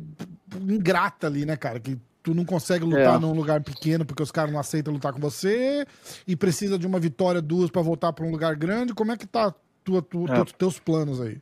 ingrata 0.61 1.27
ali, 1.27 1.45
né, 1.45 1.55
cara? 1.55 1.79
Que 1.79 1.97
tu 2.23 2.33
não 2.33 2.43
consegue 2.45 2.83
lutar 2.85 3.15
É. 3.15 3.19
num 3.19 3.33
lugar 3.33 3.61
pequeno 3.61 4.05
porque 4.05 4.21
os 4.23 4.31
caras 4.31 4.51
não 4.51 4.59
aceitam 4.59 4.93
lutar 4.93 5.13
com 5.13 5.19
você 5.19 5.85
e 6.27 6.35
precisa 6.35 6.77
de 6.77 6.85
uma 6.85 6.99
vitória, 6.99 7.41
duas 7.41 7.69
pra 7.69 7.81
voltar 7.81 8.11
pra 8.13 8.25
um 8.25 8.31
lugar 8.31 8.55
grande. 8.55 8.93
Como 8.93 9.11
é 9.11 9.17
que 9.17 9.25
tá 9.25 9.53
tua, 9.83 10.01
tua, 10.01 10.29
É. 10.37 10.43
teus, 10.57 10.79
planos 10.79 11.21
aí? 11.21 11.41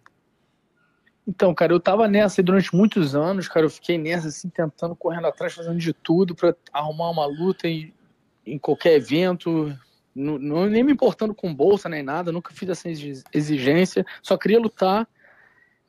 Então, 1.27 1.53
cara, 1.53 1.73
eu 1.73 1.79
tava 1.79 2.07
nessa 2.07 2.41
durante 2.41 2.73
muitos 2.73 3.13
anos, 3.15 3.47
cara, 3.49 3.65
eu 3.65 3.69
fiquei 3.69 3.97
nessa, 3.97 4.29
assim, 4.29 4.47
tentando, 4.49 4.95
correndo 4.95 5.27
atrás, 5.27 5.53
fazendo 5.53 5.77
de 5.77 5.91
tudo 5.91 6.33
pra 6.33 6.55
arrumar 6.71 7.09
uma 7.09 7.25
luta 7.25 7.67
em, 7.67 7.93
em 8.45 8.57
qualquer 8.57 8.93
evento, 8.93 9.77
não, 10.15 10.67
nem 10.67 10.83
me 10.83 10.93
importando 10.93 11.35
com 11.35 11.53
bolsa 11.53 11.89
nem 11.89 12.01
nada, 12.01 12.31
nunca 12.31 12.53
fiz 12.53 12.69
essa 12.69 12.89
exi- 12.89 13.23
exigência, 13.33 14.05
só 14.23 14.37
queria 14.37 14.59
lutar, 14.59 15.05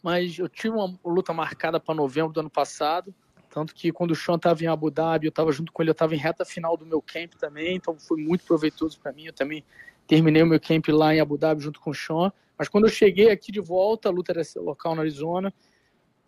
mas 0.09 0.39
eu 0.39 0.49
tive 0.49 0.75
uma 0.75 0.99
luta 1.05 1.35
marcada 1.35 1.79
para 1.79 1.95
novembro 1.95 2.33
do 2.33 2.41
ano 2.41 2.49
passado, 2.49 3.15
tanto 3.51 3.75
que 3.75 3.93
quando 3.93 4.13
o 4.13 4.15
Sean 4.15 4.39
tava 4.39 4.65
em 4.65 4.67
Abu 4.67 4.91
Dhabi, 4.91 5.27
eu 5.27 5.33
tava 5.33 5.53
junto 5.53 5.71
com 5.71 5.83
ele, 5.83 5.91
eu 5.91 5.95
tava 5.95 6.15
em 6.15 6.19
reta 6.19 6.47
final 6.47 6.79
do 6.79 6.87
meu 6.87 7.03
camp 7.03 7.35
também, 7.35 7.77
então 7.77 7.95
foi 7.99 8.19
muito 8.19 8.43
proveitoso 8.47 8.99
para 8.99 9.13
mim, 9.13 9.27
eu 9.27 9.35
também 9.35 9.63
terminei 10.07 10.43
o 10.43 10.47
meu 10.47 10.59
camp 10.59 10.89
lá 10.89 11.15
em 11.15 11.21
Abu 11.21 11.37
Dhabi 11.37 11.61
junto 11.63 11.79
com 11.79 11.91
o 11.91 11.95
Sean, 11.95 12.33
mas 12.59 12.71
quando 12.71 12.85
eu 12.85 12.91
cheguei 12.91 13.31
aqui 13.31 13.53
de 13.53 13.61
volta, 13.61 14.09
a 14.09 14.11
luta 14.11 14.33
era 14.33 14.41
local 14.57 14.95
no 14.95 15.03
Arizona, 15.03 15.53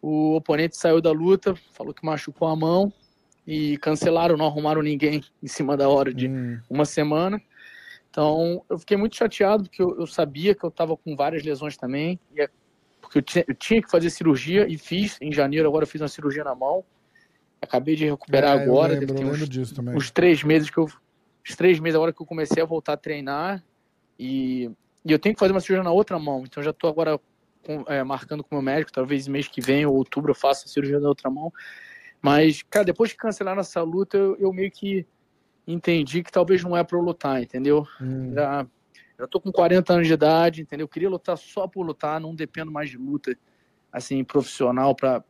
o 0.03 0.35
oponente 0.35 0.77
saiu 0.77 1.01
da 1.01 1.11
luta, 1.11 1.55
falou 1.73 1.95
que 1.95 2.05
machucou 2.05 2.49
a 2.49 2.55
mão 2.55 2.93
e 3.47 3.79
cancelaram, 3.79 4.37
não 4.37 4.45
arrumaram 4.45 4.83
ninguém 4.83 5.25
em 5.43 5.49
cima 5.49 5.75
da 5.75 5.89
hora 5.89 6.13
de 6.13 6.29
Hum. 6.29 6.61
uma 6.69 6.85
semana. 6.85 7.41
Então 8.11 8.63
eu 8.69 8.79
fiquei 8.79 8.99
muito 8.99 9.17
chateado 9.17 9.65
porque 9.65 9.81
eu, 9.81 9.99
eu 9.99 10.07
sabia 10.07 10.55
que 10.55 10.65
eu 10.65 10.69
estava 10.69 10.95
com 10.99 11.17
várias 11.17 11.43
lesões 11.43 11.79
também, 11.79 12.21
e 12.37 12.43
porque 13.11 13.19
eu 13.19 13.23
tinha, 13.23 13.45
eu 13.49 13.55
tinha 13.57 13.83
que 13.83 13.91
fazer 13.91 14.09
cirurgia 14.09 14.69
e 14.69 14.79
fiz 14.79 15.19
em 15.21 15.33
janeiro. 15.33 15.69
Agora 15.69 15.83
eu 15.83 15.87
fiz 15.89 16.01
uma 16.01 16.07
cirurgia 16.07 16.45
na 16.45 16.55
mão. 16.55 16.85
Acabei 17.61 17.97
de 17.97 18.05
recuperar 18.05 18.57
É, 18.57 18.63
agora, 18.63 18.93
lembro, 18.93 19.15
deve 19.15 19.19
ter 19.19 19.95
uns 19.97 20.11
três 20.13 20.45
meses 20.45 20.71
que 20.71 20.79
eu 20.79 20.87
os 21.49 21.57
três 21.57 21.81
meses 21.81 21.97
agora 21.97 22.13
que 22.13 22.23
eu 22.23 22.27
comecei 22.27 22.63
a 22.63 22.67
voltar 22.67 22.93
a 22.93 22.97
treinar 22.97 23.65
e, 24.19 24.71
e 25.05 25.11
eu 25.11 25.19
tenho 25.19 25.35
que 25.35 25.39
fazer 25.41 25.53
uma 25.53 25.61
cirurgia 25.61 25.83
na 25.83 25.91
outra 25.91 26.19
mão 26.19 26.45
então 26.47 26.63
já 26.63 26.71
estou 26.71 26.89
agora 26.89 27.19
com- 27.65 27.83
é, 27.89 28.05
marcando 28.05 28.45
com 28.45 28.55
o 28.55 28.59
meu 28.59 28.63
médico 28.63 28.93
talvez 28.93 29.27
mês 29.27 29.49
que 29.49 29.61
vem 29.61 29.85
ou 29.87 29.95
outubro 29.97 30.31
eu 30.31 30.35
faça 30.35 30.67
a 30.67 30.69
cirurgia 30.69 31.01
da 31.01 31.09
outra 31.09 31.31
mão 31.31 31.51
mas 32.21 32.63
cara 32.63 32.85
depois 32.85 33.11
que 33.11 33.17
cancelaram 33.19 33.61
essa 33.61 33.83
luta 33.83 34.17
eu, 34.19 34.37
eu 34.37 34.53
meio 34.53 34.71
que 34.71 35.07
entendi 35.67 36.23
que 36.23 36.31
talvez 36.31 36.63
não 36.63 36.77
é 36.77 36.85
para 36.85 36.97
eu 36.99 37.03
lutar 37.03 37.43
entendeu 37.43 37.87
Hum. 38.01 38.35
já 38.35 38.67
já 39.21 39.27
tô 39.29 39.41
com 39.41 39.53
40 39.53 39.93
anos 39.93 40.07
de 40.07 40.13
idade 40.13 40.63
entendeu 40.63 40.85
eu 40.85 40.89
queria 40.89 41.09
lutar 41.09 41.37
só 41.39 41.69
por 41.69 41.85
lutar 41.85 42.21
não 42.21 42.35
dependo 42.35 42.73
mais 42.73 42.91
de 42.91 42.97
luta 42.97 43.37
assim 43.93 44.25
profissional 44.25 44.95
para 44.95 45.23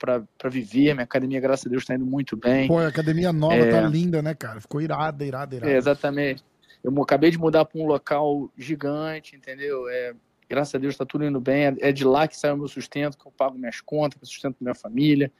viver 0.50 0.94
minha 0.94 1.04
academia 1.04 1.40
graças 1.40 1.66
a 1.66 1.70
Deus 1.70 1.82
está 1.82 1.94
indo 1.94 2.06
muito 2.06 2.36
bem 2.36 2.68
Pô, 2.68 2.78
a 2.78 2.86
academia 2.88 3.32
nova 3.32 3.56
É. 3.56 3.70
tá 3.70 3.80
linda, 3.82 4.22
né, 4.22 4.34
cara? 4.34 4.60
Ficou 4.60 4.80
irada, 4.80 5.24
irada, 5.24 5.56
irada. 5.56 5.72
é, 5.72 5.76
exatamente. 5.76 6.44
Eu 6.82 7.02
acabei 7.02 7.30
de 7.30 7.38
mudar 7.38 7.64
para 7.64 7.80
um 7.80 7.86
local 7.86 8.50
gigante, 8.56 9.36
entendeu? 9.36 9.88
É, 9.88 10.14
graças 10.48 10.74
a 10.74 10.78
Deus 10.78 10.94
está 10.94 11.04
tudo 11.04 11.24
indo 11.24 11.40
bem. 11.40 11.66
É, 11.66 11.76
é 11.80 11.92
de 11.92 12.04
lá 12.04 12.26
que 12.26 12.36
sai 12.36 12.52
o 12.52 12.56
meu 12.56 12.68
sustento, 12.68 13.18
que 13.18 13.26
eu 13.26 13.32
pago 13.32 13.58
minhas 13.58 13.80
contas, 13.80 14.18
que 14.18 14.24
eu 14.24 14.28
sustento 14.28 14.56
minha 14.60 14.74
família. 14.74 15.30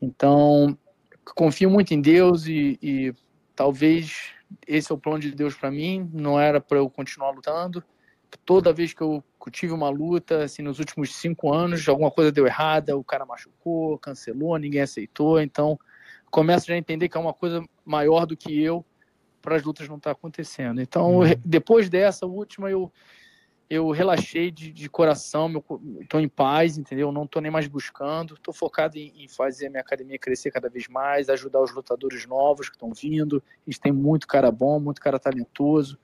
Então, 0.00 0.76
confio 1.34 1.68
muito 1.68 1.92
em 1.92 2.00
Deus 2.00 2.46
e, 2.46 2.78
e 2.82 3.12
talvez 3.54 4.32
esse 4.66 4.90
é 4.90 4.94
o 4.94 4.98
plano 4.98 5.20
de 5.20 5.30
Deus 5.32 5.54
para 5.54 5.70
mim. 5.70 6.08
Não 6.12 6.40
era 6.40 6.60
para 6.60 6.78
eu 6.78 6.88
continuar 6.88 7.30
lutando. 7.30 7.82
Toda 8.44 8.72
vez 8.72 8.92
que 8.92 9.02
eu 9.02 9.24
tive 9.50 9.72
uma 9.72 9.88
luta, 9.88 10.44
assim, 10.44 10.62
nos 10.62 10.78
últimos 10.78 11.14
cinco 11.16 11.52
anos, 11.52 11.88
alguma 11.88 12.10
coisa 12.10 12.30
deu 12.30 12.46
errada, 12.46 12.96
o 12.96 13.02
cara 13.02 13.26
machucou, 13.26 13.98
cancelou, 13.98 14.56
ninguém 14.56 14.82
aceitou. 14.82 15.40
Então, 15.40 15.78
começo 16.30 16.66
já 16.66 16.74
a 16.74 16.78
entender 16.78 17.08
que 17.08 17.16
é 17.16 17.20
uma 17.20 17.34
coisa 17.34 17.64
maior 17.84 18.26
do 18.26 18.36
que 18.36 18.62
eu 18.62 18.84
para 19.42 19.56
as 19.56 19.62
lutas 19.62 19.88
não 19.88 19.96
estar 19.96 20.12
acontecendo. 20.12 20.80
Então, 20.80 21.18
Uhum. 21.18 21.34
depois 21.44 21.88
dessa 21.88 22.26
última, 22.26 22.70
eu 22.70 22.92
eu 23.70 23.88
relaxei 23.92 24.50
de, 24.50 24.72
de 24.72 24.88
coração, 24.90 25.62
estou 26.00 26.18
em 26.20 26.28
paz, 26.28 26.76
entendeu? 26.76 27.12
Não 27.12 27.22
estou 27.22 27.40
nem 27.40 27.52
mais 27.52 27.68
buscando, 27.68 28.34
estou 28.34 28.52
focado 28.52 28.98
em, 28.98 29.12
em 29.22 29.28
fazer 29.28 29.68
a 29.68 29.70
minha 29.70 29.80
academia 29.80 30.18
crescer 30.18 30.50
cada 30.50 30.68
vez 30.68 30.88
mais, 30.88 31.28
ajudar 31.30 31.62
os 31.62 31.72
lutadores 31.72 32.26
novos 32.26 32.68
que 32.68 32.74
estão 32.74 32.92
vindo. 32.92 33.40
A 33.66 33.70
gente 33.70 33.80
tem 33.80 33.92
muito 33.92 34.26
cara 34.26 34.50
bom, 34.50 34.80
muito 34.80 35.00
cara 35.00 35.20
talentoso. 35.20 35.96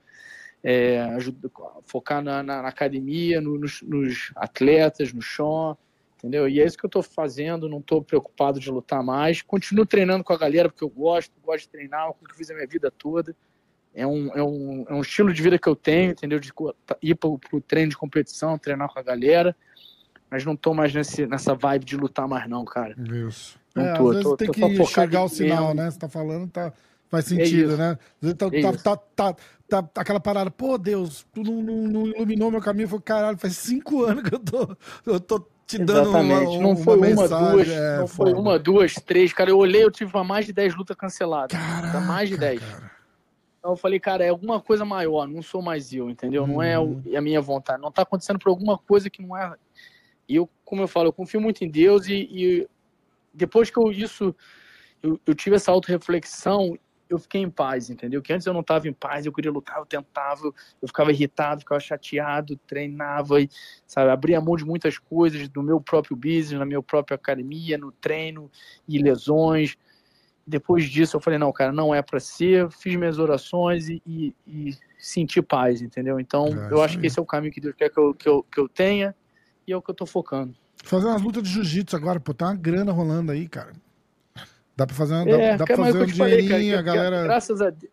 É, 0.63 1.01
ajuda- 1.01 1.51
focar 1.85 2.21
na, 2.23 2.41
na- 2.41 2.61
na 2.61 2.67
academia, 2.69 3.41
no- 3.41 3.59
nos, 3.59 3.81
nos 3.83 4.31
atletas, 4.35 5.11
no 5.13 5.21
chão, 5.21 5.77
entendeu? 6.17 6.47
E 6.47 6.59
é 6.61 6.65
isso 6.65 6.77
que 6.77 6.85
eu 6.85 6.89
estou 6.89 7.03
fazendo, 7.03 7.69
não 7.69 7.79
estou 7.79 8.01
preocupado 8.01 8.59
de 8.59 8.71
lutar 8.71 9.03
mais. 9.03 9.41
Continuo 9.41 9.85
treinando 9.85 10.23
com 10.23 10.33
a 10.33 10.37
galera 10.37 10.69
porque 10.69 10.83
eu 10.83 10.89
gosto, 10.89 11.31
gosto 11.43 11.65
de 11.65 11.69
treinar, 11.69 12.03
é 12.09 12.13
coisa 12.13 12.25
que 12.25 12.31
eu 12.31 12.35
fiz 12.37 12.49
a 12.49 12.55
minha 12.55 12.67
vida 12.67 12.89
toda. 12.89 13.35
É 13.97 14.05
um, 14.05 14.27
é 14.35 14.43
um, 14.43 14.85
é 14.89 14.93
um 14.93 15.01
estilo 15.01 15.33
de 15.33 15.41
vida 15.41 15.57
que 15.57 15.67
eu 15.67 15.75
tenho, 15.75 16.11
entendeu? 16.11 16.39
De 16.39 16.53
co- 16.53 16.75
ir 17.01 17.15
para 17.15 17.27
o 17.29 17.39
treino 17.67 17.89
de 17.89 17.97
competição, 17.97 18.55
treinar 18.57 18.87
com 18.93 18.99
a 18.99 19.01
galera. 19.01 19.55
Mas 20.29 20.45
não 20.45 20.55
tô 20.55 20.71
mais 20.73 20.93
nesse, 20.93 21.25
nessa 21.25 21.55
vibe 21.55 21.83
de 21.85 21.97
lutar 21.97 22.27
mais, 22.27 22.47
não, 22.47 22.63
cara. 22.63 22.95
Isso. 23.27 23.57
Não 23.73 23.83
É, 23.85 23.93
tô, 23.93 24.03
às 24.09 24.15
vezes 24.17 24.23
tô- 24.23 24.37
tem 24.37 24.47
tô 24.47 24.53
que 24.53 24.65
enxergar 24.65 25.23
o 25.23 25.29
sinal, 25.29 25.65
treino. 25.65 25.73
né? 25.83 25.89
Você 25.89 25.97
tá 25.97 26.07
falando, 26.09 26.47
tá, 26.47 26.71
faz 27.09 27.25
sentido, 27.25 27.69
isso. 27.71 27.77
né? 27.77 27.91
Às 27.91 28.21
vezes 28.21 28.37
tá, 28.37 28.45
É 28.51 28.61
tá, 28.61 28.71
tá, 28.73 28.97
tá, 28.97 29.35
tá- 29.67 29.83
tá 29.83 30.01
aquela 30.01 30.19
parada, 30.19 30.51
pô, 30.51 30.77
Deus, 30.77 31.25
tu 31.33 31.41
não, 31.41 31.61
não- 31.63 31.87
não 31.87 32.07
iluminou 32.07 32.51
meu 32.51 32.61
caminho. 32.61 32.83
Eu 32.85 32.89
falei, 32.89 33.03
caralho, 33.03 33.37
faz 33.39 33.57
cinco 33.57 34.03
anos 34.05 34.21
que 34.29 34.35
eu 34.35 34.39
tô, 34.39 34.77
eu 35.07 35.19
tô 35.19 35.47
te 35.65 35.79
dando 35.79 36.09
uma, 36.11 36.19
Exatamente. 36.21 36.59
não 36.59 36.69
uma 36.71 36.75
foi 36.77 36.97
uma, 36.97 37.05
mensagem. 37.07 37.51
duas, 37.51 37.67
é, 37.69 37.97
não 37.97 38.07
foi 38.07 38.29
foda. 38.29 38.39
uma, 38.41 38.59
duas, 38.59 38.93
três. 38.95 39.33
Cara, 39.33 39.49
eu 39.49 39.57
olhei, 39.57 39.83
eu 39.83 39.89
tive 39.91 40.11
mais 40.23 40.45
de 40.45 40.53
10 40.53 40.75
lutas 40.75 40.95
canceladas. 40.95 41.57
Caraca, 41.57 41.93
Dá 41.93 42.01
mais 42.01 42.29
de 42.29 42.37
10. 42.37 42.59
cara. 42.61 42.86
Então 43.67 43.73
eu 43.73 43.77
falei, 43.77 43.99
cara, 43.99 44.23
é 44.23 44.29
alguma 44.29 44.61
coisa 44.61 44.85
maior, 44.85 45.27
não 45.27 45.41
sou 45.41 45.61
mais 45.61 45.91
eu, 45.91 46.09
entendeu? 46.09 46.47
Não 46.47 46.63
é 46.63 46.79
o- 46.79 47.01
a 47.17 47.19
minha 47.19 47.41
vontade, 47.41 47.81
não 47.81 47.91
tá 47.91 48.03
acontecendo 48.03 48.39
por 48.39 48.47
alguma 48.47 48.77
coisa 48.77 49.09
que 49.09 49.21
não 49.21 49.35
é. 49.35 49.53
E 50.25 50.37
eu, 50.37 50.49
como 50.63 50.81
eu 50.83 50.87
falo, 50.87 51.09
eu 51.09 51.13
confio 51.13 51.41
muito 51.41 51.65
em 51.65 51.69
Deus 51.69 52.07
e, 52.07 52.13
e 52.31 52.67
depois 53.33 53.69
que 53.69 53.77
eu 53.77 53.91
isso, 53.91 54.33
eu, 55.03 55.19
eu 55.25 55.35
tive 55.35 55.57
essa 55.57 55.69
autorreflexão, 55.69 56.79
eu 57.09 57.19
fiquei 57.19 57.41
em 57.41 57.49
paz, 57.49 57.89
entendeu? 57.89 58.21
Que 58.21 58.31
antes 58.31 58.47
eu 58.47 58.53
não 58.53 58.61
estava 58.61 58.87
em 58.87 58.93
paz, 58.93 59.25
eu 59.25 59.33
queria 59.33 59.51
lutar, 59.51 59.79
eu 59.79 59.85
tentava, 59.85 60.45
eu 60.81 60.87
ficava 60.87 61.11
irritado, 61.11 61.59
ficava 61.59 61.81
chateado, 61.81 62.55
treinava, 62.65 63.41
e, 63.41 63.49
sabe, 63.85 64.09
abria 64.09 64.39
mão 64.39 64.55
de 64.55 64.63
muitas 64.63 64.97
coisas 64.97 65.49
do 65.49 65.61
meu 65.61 65.81
próprio 65.81 66.15
business, 66.15 66.57
na 66.57 66.65
minha 66.65 66.81
própria 66.81 67.15
academia, 67.15 67.77
no 67.77 67.91
treino 67.91 68.49
e 68.87 68.97
lesões. 68.97 69.77
Depois 70.47 70.85
disso 70.89 71.17
eu 71.17 71.21
falei, 71.21 71.37
não, 71.37 71.51
cara, 71.51 71.73
não 71.73 71.93
é 71.93 72.01
para 72.01 72.21
ser, 72.21 72.71
fiz 72.71 72.95
minhas 72.95 73.19
orações 73.19 73.89
e, 73.89 74.01
e, 74.05 74.33
e 74.47 74.77
senti 74.97 75.41
paz, 75.41 75.81
entendeu? 75.81 76.21
Então, 76.21 76.47
É, 76.47 76.73
eu 76.73 76.81
acho 76.81 76.95
aí. 76.95 77.01
que 77.01 77.07
esse 77.07 77.19
é 77.19 77.21
o 77.21 77.25
caminho 77.25 77.51
que 77.51 77.59
Deus 77.59 77.75
quer 77.75 77.89
que 77.89 77.99
eu, 77.99 78.13
que 78.13 78.29
eu, 78.29 78.43
que 78.43 78.57
eu 78.57 78.69
tenha 78.69 79.13
e 79.67 79.73
é 79.73 79.75
o 79.75 79.81
que 79.81 79.91
eu 79.91 79.95
tô 79.95 80.05
focando. 80.05 80.55
Fazer 80.85 81.05
umas 81.07 81.21
lutas 81.21 81.43
de 81.43 81.49
jiu-jitsu 81.49 81.97
agora, 81.97 82.17
pô, 82.17 82.33
tá 82.33 82.45
uma 82.45 82.55
grana 82.55 82.93
rolando 82.93 83.33
aí, 83.33 83.45
cara. 83.49 83.73
Dá 84.73 84.87
pra 84.87 84.95
fazer, 84.95 85.15
uma- 85.15 85.25
dá, 85.25 85.37
É, 85.37 85.57
dá 85.57 85.65
mas 85.67 85.77
fazer 85.77 85.97
é 85.97 86.01
um 86.01 86.05
te 86.05 86.13
falei, 86.13 86.31
cara, 86.37 86.45
dinheirinho, 86.45 86.79
a 86.79 86.81
galera. 86.81 87.23
graças 87.23 87.61
a 87.61 87.69
Deus, 87.69 87.91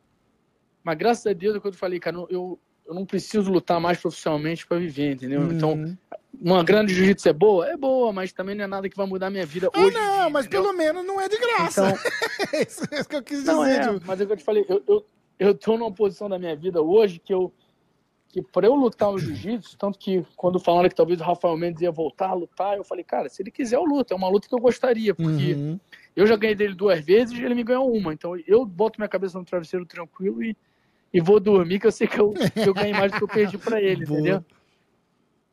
mas 0.84 0.98
graças 0.98 1.26
a 1.26 1.32
Deus 1.32 1.54
é 1.56 1.58
o 1.58 1.60
que 1.60 1.66
eu 1.66 1.72
te 1.72 1.78
falei, 1.78 1.98
cara, 1.98 2.16
eu, 2.30 2.60
eu, 2.86 2.94
não 2.94 3.04
preciso 3.04 3.50
lutar 3.50 3.80
mais 3.80 3.98
profissionalmente 3.98 4.64
para 4.64 4.78
viver, 4.78 5.14
entendeu? 5.14 5.50
Então, 5.50 5.72
Uhum. 5.72 5.96
Uma 6.40 6.62
grande 6.62 6.94
jiu-jitsu 6.94 7.28
é 7.28 7.32
boa? 7.32 7.68
É 7.68 7.76
boa, 7.76 8.12
mas 8.12 8.32
também 8.32 8.54
não 8.54 8.64
é 8.64 8.66
nada 8.66 8.88
que 8.88 8.96
vai 8.96 9.06
mudar 9.06 9.30
minha 9.30 9.46
vida 9.46 9.70
Ah, 9.72 9.80
hoje. 9.80 9.94
não, 9.94 10.30
mas 10.30 10.46
entendeu? 10.46 10.62
pelo 10.62 10.76
menos 10.76 11.06
não 11.06 11.20
é 11.20 11.28
de 11.28 11.38
graça. 11.38 11.88
Então, 11.88 11.98
é 12.52 12.62
isso 12.62 12.82
é 12.90 13.00
isso 13.00 13.08
que 13.08 13.16
eu 13.16 13.22
quis 13.22 13.44
dizer. 13.44 13.52
É, 13.52 13.80
tipo, 13.80 14.06
mas 14.06 14.20
é 14.20 14.24
o 14.24 14.26
que 14.26 14.32
eu 14.32 14.36
te 14.36 14.44
falei, 14.44 14.64
eu, 14.68 14.82
eu, 14.86 15.06
eu 15.38 15.54
tô 15.54 15.76
numa 15.76 15.92
posição 15.92 16.28
da 16.28 16.38
minha 16.38 16.54
vida 16.56 16.82
hoje 16.82 17.18
que 17.18 17.32
eu 17.32 17.52
que 18.34 18.42
para 18.42 18.66
eu 18.66 18.74
lutar 18.74 19.10
o 19.10 19.18
jiu-jitsu, 19.18 19.78
tanto 19.78 19.96
que 19.96 20.26
quando 20.34 20.58
falaram 20.58 20.88
que 20.88 20.94
talvez 20.96 21.20
o 21.20 21.22
Rafael 21.22 21.56
Mendes 21.56 21.82
ia 21.82 21.92
voltar 21.92 22.30
a 22.30 22.34
lutar, 22.34 22.76
eu 22.76 22.82
falei, 22.82 23.04
cara, 23.04 23.28
se 23.28 23.40
ele 23.40 23.50
quiser 23.52 23.76
eu 23.76 23.84
luto, 23.84 24.12
é 24.12 24.16
uma 24.16 24.28
luta 24.28 24.48
que 24.48 24.54
eu 24.54 24.58
gostaria, 24.58 25.14
porque 25.14 25.52
uhum. 25.52 25.78
eu 26.16 26.26
já 26.26 26.34
ganhei 26.34 26.56
dele 26.56 26.74
duas 26.74 26.98
vezes 27.04 27.38
e 27.38 27.44
ele 27.44 27.54
me 27.54 27.62
ganhou 27.62 27.88
uma, 27.92 28.12
então 28.12 28.36
eu 28.44 28.66
boto 28.66 28.98
minha 28.98 29.08
cabeça 29.08 29.38
no 29.38 29.44
travesseiro 29.44 29.86
tranquilo 29.86 30.42
e, 30.42 30.56
e 31.12 31.20
vou 31.20 31.38
dormir, 31.38 31.78
que 31.78 31.86
eu 31.86 31.92
sei 31.92 32.08
que 32.08 32.18
eu, 32.18 32.32
que 32.32 32.68
eu 32.68 32.74
ganhei 32.74 32.92
mais 32.92 33.12
do 33.12 33.18
que 33.18 33.22
eu 33.22 33.28
perdi 33.28 33.56
para 33.56 33.80
ele, 33.80 34.02
entendeu? 34.04 34.44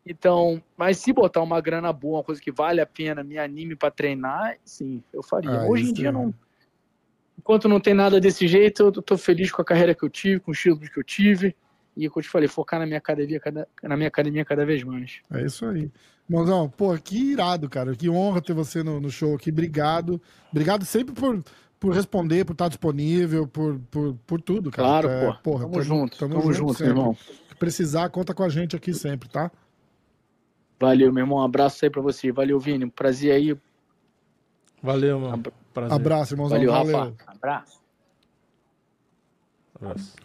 Então, 0.06 0.62
mas 0.76 0.98
se 0.98 1.14
botar 1.14 1.42
uma 1.42 1.62
grana 1.62 1.94
boa, 1.94 2.18
uma 2.18 2.24
coisa 2.24 2.42
que 2.42 2.52
vale 2.52 2.82
a 2.82 2.86
pena, 2.86 3.24
me 3.24 3.38
anime 3.38 3.76
para 3.76 3.92
treinar, 3.92 4.58
sim, 4.66 5.04
eu 5.14 5.22
faria. 5.22 5.52
Ah, 5.52 5.66
Hoje 5.68 5.90
em 5.90 5.94
dia 5.94 6.10
é. 6.10 6.12
não. 6.12 6.34
Enquanto 7.38 7.68
não 7.68 7.80
tem 7.80 7.94
nada 7.94 8.20
desse 8.20 8.48
jeito, 8.48 8.84
eu 8.84 8.92
tô 8.92 9.18
feliz 9.18 9.52
com 9.52 9.62
a 9.62 9.66
carreira 9.66 9.96
que 9.96 10.04
eu 10.04 10.10
tive, 10.10 10.40
com 10.40 10.52
os 10.52 10.60
títulos 10.60 10.90
que 10.90 11.00
eu 11.00 11.04
tive. 11.04 11.56
E 11.98 12.08
como 12.08 12.20
eu 12.20 12.24
te 12.24 12.30
falei, 12.30 12.48
focar 12.48 12.80
na 12.80 12.86
minha 12.86 12.98
academia 13.00 13.40
cada, 13.40 13.68
na 13.84 13.98
minha 13.98 14.08
academia 14.08 14.46
cada 14.46 14.66
vez 14.66 14.84
mais. 14.84 15.20
É 15.32 15.44
isso 15.46 15.66
aí. 15.66 15.92
Mãozão, 16.30 16.70
pô, 16.70 16.96
que 16.98 17.32
irado, 17.34 17.68
cara. 17.70 17.96
Que 17.96 18.10
honra 18.10 18.42
ter 18.42 18.54
você 18.54 18.82
no, 18.84 19.00
no 19.02 19.10
show 19.10 19.36
aqui. 19.36 19.50
Obrigado. 19.50 20.22
Obrigado 20.52 20.86
sempre 20.86 21.14
por, 21.14 21.44
por 21.80 21.94
responder, 21.94 22.46
por 22.46 22.54
estar 22.54 22.70
disponível, 22.70 23.48
por, 23.48 23.80
por, 23.92 24.16
por 24.26 24.42
tudo, 24.42 24.72
cara. 24.72 24.88
Claro, 24.88 25.10
É, 25.10 25.26
pô. 25.34 25.40
porra, 25.44 25.66
tamo, 25.66 25.82
junto, 25.82 26.18
tamo, 26.18 26.54
junto, 26.54 26.74
sempre. 26.74 26.94
meu 26.94 27.02
irmão. 27.02 27.16
Se 27.50 27.56
precisar, 27.60 28.10
conta 28.10 28.34
com 28.34 28.44
a 28.44 28.50
gente 28.50 28.76
aqui 28.76 28.94
sempre, 28.94 29.28
tá? 29.28 29.52
Valeu, 30.82 31.14
meu 31.14 31.24
irmão. 31.24 31.38
Um 31.38 31.44
abraço 31.44 31.86
aí 31.86 31.92
pra 31.92 32.02
você. 32.02 32.32
Valeu, 32.32 32.60
Vini. 32.60 32.90
Prazer 32.90 33.32
aí. 33.32 33.56
Valeu, 34.82 35.20
mano. 35.20 35.44
Prazer. 35.72 35.94
Abraço, 35.94 36.34
irmãozão. 36.34 36.58
Valeu, 36.58 36.72
Valeu. 36.72 36.98
Rafa. 36.98 37.16
Abraço. 37.28 37.82
Abraço. 39.76 40.16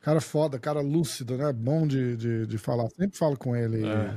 Cara 0.00 0.20
foda, 0.22 0.58
cara 0.58 0.80
lúcido, 0.80 1.36
né? 1.36 1.52
Bom 1.52 1.86
de, 1.86 2.16
de, 2.16 2.46
de 2.46 2.56
falar. 2.56 2.88
Sempre 2.88 3.18
falo 3.18 3.36
com 3.36 3.54
ele. 3.54 3.86
É. 3.86 4.14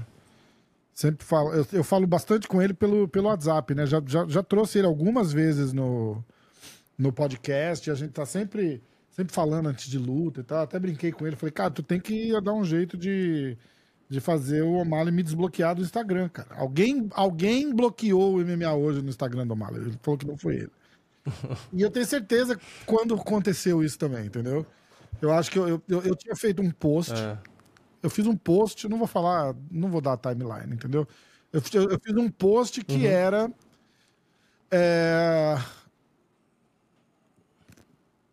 Sempre 0.94 1.26
falo. 1.26 1.52
Eu, 1.52 1.68
eu 1.74 1.84
falo 1.84 2.08
bastante 2.08 2.48
com 2.48 2.62
ele 2.62 2.74
pelo, 2.74 3.06
pelo 3.10 3.28
WhatsApp, 3.28 3.76
né? 3.76 3.86
Já, 3.86 4.02
já, 4.06 4.26
já 4.26 4.42
trouxe 4.42 4.78
ele 4.78 4.88
algumas 4.88 5.34
vezes 5.34 5.74
no, 5.74 6.24
no 6.98 7.12
podcast. 7.12 7.90
E 7.90 7.92
a 7.92 7.96
gente 7.96 8.12
tá 8.12 8.26
sempre, 8.26 8.82
sempre 9.10 9.34
falando 9.34 9.68
antes 9.68 9.90
de 9.90 9.98
luta 9.98 10.40
e 10.40 10.44
tal. 10.44 10.64
Até 10.64 10.80
brinquei 10.80 11.12
com 11.12 11.28
ele. 11.28 11.36
Falei, 11.36 11.52
cara, 11.52 11.72
tu 11.72 11.84
tem 11.84 12.00
que 12.00 12.32
dar 12.42 12.54
um 12.54 12.64
jeito 12.64 12.98
de, 12.98 13.58
de 14.10 14.20
fazer 14.20 14.64
o 14.64 14.74
O'Malley 14.74 15.14
me 15.14 15.22
desbloquear 15.22 15.76
do 15.76 15.84
Instagram, 15.84 16.30
cara. 16.30 16.56
Alguém, 16.56 17.08
alguém 17.12 17.74
bloqueou 17.74 18.36
o 18.36 18.40
MMA 18.44 18.74
hoje 18.74 19.02
no 19.04 19.10
Instagram 19.10 19.46
do 19.46 19.54
O'Malley. 19.54 19.82
Ele 19.82 20.00
falou 20.02 20.18
que 20.18 20.26
não 20.26 20.36
foi 20.36 20.56
ele. 20.56 20.72
e 21.72 21.82
eu 21.82 21.92
tenho 21.92 22.06
certeza 22.06 22.60
quando 22.86 23.14
aconteceu 23.14 23.84
isso 23.84 24.00
também, 24.00 24.26
entendeu? 24.26 24.66
Eu 25.22 25.32
acho 25.32 25.52
que 25.52 25.60
eu, 25.60 25.68
eu, 25.68 25.84
eu, 25.88 26.02
eu 26.02 26.16
tinha 26.16 26.36
feito 26.36 26.62
um 26.62 26.72
post. 26.72 27.14
É. 27.14 27.38
Eu 28.02 28.10
fiz 28.10 28.26
um 28.26 28.36
post, 28.36 28.88
não 28.90 28.98
vou 28.98 29.08
falar, 29.08 29.54
não 29.70 29.90
vou 29.90 30.02
dar 30.02 30.14
a 30.14 30.18
timeline, 30.18 30.74
entendeu? 30.74 31.08
Eu, 31.54 31.62
fiz- 31.62 31.74
eu 31.76 32.00
fiz 32.02 32.16
um 32.16 32.30
post 32.30 32.84
que 32.84 33.06
era. 33.06 33.52
é, 34.72 35.56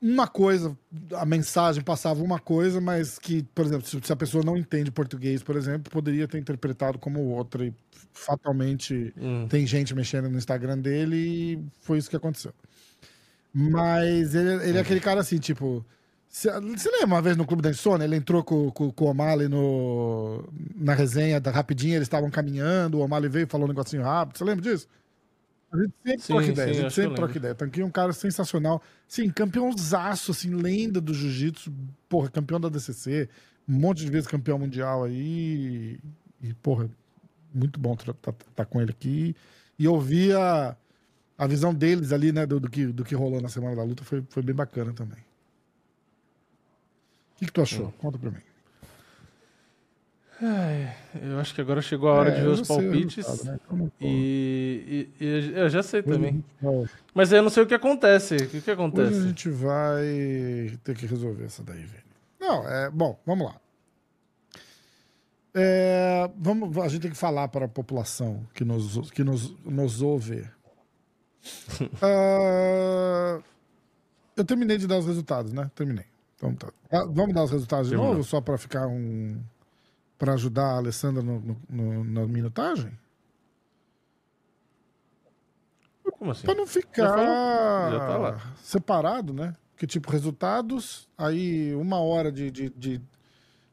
uma 0.01 0.27
coisa, 0.29 0.77
a 1.15 1.25
mensagem 1.25 1.83
passava 1.83 2.23
uma 2.23 2.39
coisa, 2.39 2.81
mas 2.81 3.19
que, 3.19 3.43
por 3.55 3.65
exemplo, 3.65 3.87
se, 3.87 3.99
se 4.03 4.13
a 4.13 4.17
pessoa 4.17 4.45
não 4.45 4.57
entende 4.57 4.91
português, 4.91 5.43
por 5.43 5.57
exemplo, 5.57 5.91
poderia 5.91 6.29
ter 6.29 6.39
interpretado 6.39 6.99
como 6.99 7.21
outra. 7.21 7.65
E 7.67 7.75
fatalmente 8.13 9.13
Hum. 9.17 9.47
tem 9.49 9.67
gente 9.67 9.95
mexendo 9.95 10.29
no 10.31 10.39
Instagram 10.39 10.79
dele 10.79 11.17
e 11.17 11.65
foi 11.81 11.99
isso 11.99 12.11
que 12.11 12.17
aconteceu. 12.17 12.53
Mas 13.53 14.35
ele, 14.35 14.69
ele 14.69 14.79
é 14.79 14.81
aquele 14.81 15.01
cara 15.01 15.21
assim, 15.21 15.39
tipo. 15.39 15.85
Você 16.29 16.51
você 16.61 16.91
lembra 16.91 17.07
uma 17.07 17.23
vez 17.23 17.37
no 17.37 17.47
Clube 17.47 17.63
da 17.63 17.71
Insônia? 17.71 18.05
Ele 18.05 18.17
entrou 18.17 18.45
com, 18.45 18.71
com, 18.71 18.91
com 18.93 19.05
o 19.07 19.09
O'Malley 19.09 19.49
no, 19.49 20.45
na 20.75 20.93
resenha 20.95 21.41
da 21.41 21.51
Rapidinha, 21.51 21.97
eles 21.97 22.07
estavam 22.07 22.31
caminhando, 22.31 22.99
o 22.99 23.01
O'Malley 23.03 23.31
veio 23.31 23.45
e 23.45 23.49
falou 23.49 23.67
um 23.67 23.69
negocinho 23.69 24.03
rápido. 24.03 24.37
Você 24.39 24.45
lembra 24.45 24.63
disso? 24.63 24.87
A 25.73 25.79
gente 25.79 25.95
sempre 26.03 26.21
Sim, 26.21 26.27
troca 26.33 26.47
ideia, 26.47 26.73
sim, 26.73 26.79
a 26.79 26.83
gente 26.83 26.95
sempre 26.95 27.15
troca 27.17 27.39
ideia. 27.39 27.55
Tanquinho 27.55 27.85
é 27.85 27.87
um 27.87 27.91
cara 27.91 28.13
sensacional. 28.13 28.83
Sim, 29.09 29.31
campeãozaço, 29.31 30.31
assim, 30.31 30.55
lenda 30.55 31.01
do 31.01 31.13
jiu-jitsu, 31.13 31.73
porra, 32.09 32.31
campeão 32.31 32.61
da 32.61 32.69
DCC, 32.69 33.29
um 33.69 33.75
monte 33.75 34.05
de 34.05 34.11
vezes 34.11 34.29
campeão 34.29 34.59
mundial 34.59 35.05
aí. 35.05 35.99
E, 36.41 36.55
porra, 36.63 36.89
muito 37.53 37.81
bom 37.81 37.95
estar 37.95 38.13
tá, 38.15 38.33
tá 38.55 38.65
com 38.65 38.81
ele 38.81 38.91
aqui. 38.91 39.35
E 39.79 39.89
ouvir 39.89 40.37
a, 40.37 40.77
a 41.37 41.47
visão 41.47 41.75
deles 41.75 42.13
ali, 42.13 42.33
né, 42.33 42.47
do, 42.47 42.61
do, 42.61 42.71
que, 42.71 42.87
do 42.87 43.05
que 43.05 43.15
rolou 43.15 43.41
na 43.41 43.49
semana 43.49 43.75
da 43.75 43.83
luta 43.83 44.05
foi, 44.05 44.25
foi 44.29 44.43
bem 44.43 44.55
bacana 44.55 44.93
também. 44.93 45.19
O 47.35 47.39
que, 47.39 47.47
que 47.47 47.53
tu 47.53 47.61
achou? 47.61 47.93
Conta 47.93 48.19
pra 48.19 48.31
mim. 48.31 48.41
Eu 51.23 51.39
acho 51.41 51.55
que 51.55 51.61
agora 51.61 51.81
chegou 51.81 52.09
a 52.11 52.15
hora 52.15 52.31
de 52.31 52.39
É, 52.39 52.41
ver 52.43 52.47
eu 52.49 52.53
os 52.53 52.67
sei 52.67 52.77
palpites. 52.77 53.27
resultado, 53.27 53.59
né? 53.77 53.91
E, 54.01 55.09
e- 55.19 55.25
e 55.25 55.53
eu 55.59 55.69
já 55.71 55.83
sei 55.83 56.03
também. 56.03 56.45
Mas 57.15 57.33
eu 57.33 57.43
não 57.43 57.49
sei 57.51 57.63
o 57.63 57.67
que 57.67 57.75
acontece. 57.75 58.35
O 58.37 58.39
que, 58.41 58.47
que 58.49 58.57
hoje 58.59 58.71
a 58.71 58.75
acontece? 58.75 59.23
gente 59.23 59.49
vai 59.49 60.79
ter 60.85 60.95
que 60.95 61.07
resolver 61.07 61.45
essa 61.45 61.63
daí, 61.63 61.85
velho. 61.85 62.05
Não, 62.39 62.69
é. 62.69 62.91
Bom, 62.91 63.19
vamos 63.25 63.47
lá. 63.47 63.57
É, 65.55 66.31
vamos, 66.37 66.77
a 66.77 66.89
gente 66.89 67.01
tem 67.03 67.11
que 67.11 67.17
falar 67.17 67.49
para 67.49 67.65
a 67.65 67.69
população 67.69 68.47
que 68.53 68.63
nos, 68.63 69.11
que 69.11 69.25
nos, 69.25 69.55
nos 69.65 70.03
ouve. 70.03 70.45
Ah, 72.03 73.39
eu 74.37 74.45
terminei 74.45 74.77
de 74.77 74.87
dar 74.87 74.99
os 74.99 75.07
resultados, 75.07 75.53
né? 75.53 75.71
Terminei. 75.75 76.05
Então, 76.37 76.55
tá. 76.55 76.69
Vamos 77.09 77.35
dar 77.35 77.45
os 77.45 77.51
resultados 77.51 77.87
de 77.87 77.93
Terminou. 77.93 78.15
novo, 78.17 78.25
só 78.29 78.41
para 78.41 78.59
ficar 78.59 78.87
um. 78.87 79.41
Para 80.19 80.33
ajudar 80.35 80.67
a 80.67 80.77
Alessandra 80.77 81.23
no, 81.23 81.41
no- 81.41 81.57
no- 81.69 82.05
na 82.05 82.27
minutagem? 82.27 82.93
Como 86.19 86.31
assim? 86.31 86.47
Pra 86.47 86.55
não 86.55 86.67
ficar? 86.67 87.91
Já 87.91 87.99
tá 87.99 88.41
separado, 88.63 89.33
né? 89.33 89.55
Que 89.77 89.87
tipo, 89.87 90.11
resultados, 90.11 91.07
aí 91.19 91.75
uma 91.75 92.01
hora 92.01 92.33
de, 92.33 92.51
de, 92.51 92.71
de, 92.71 93.01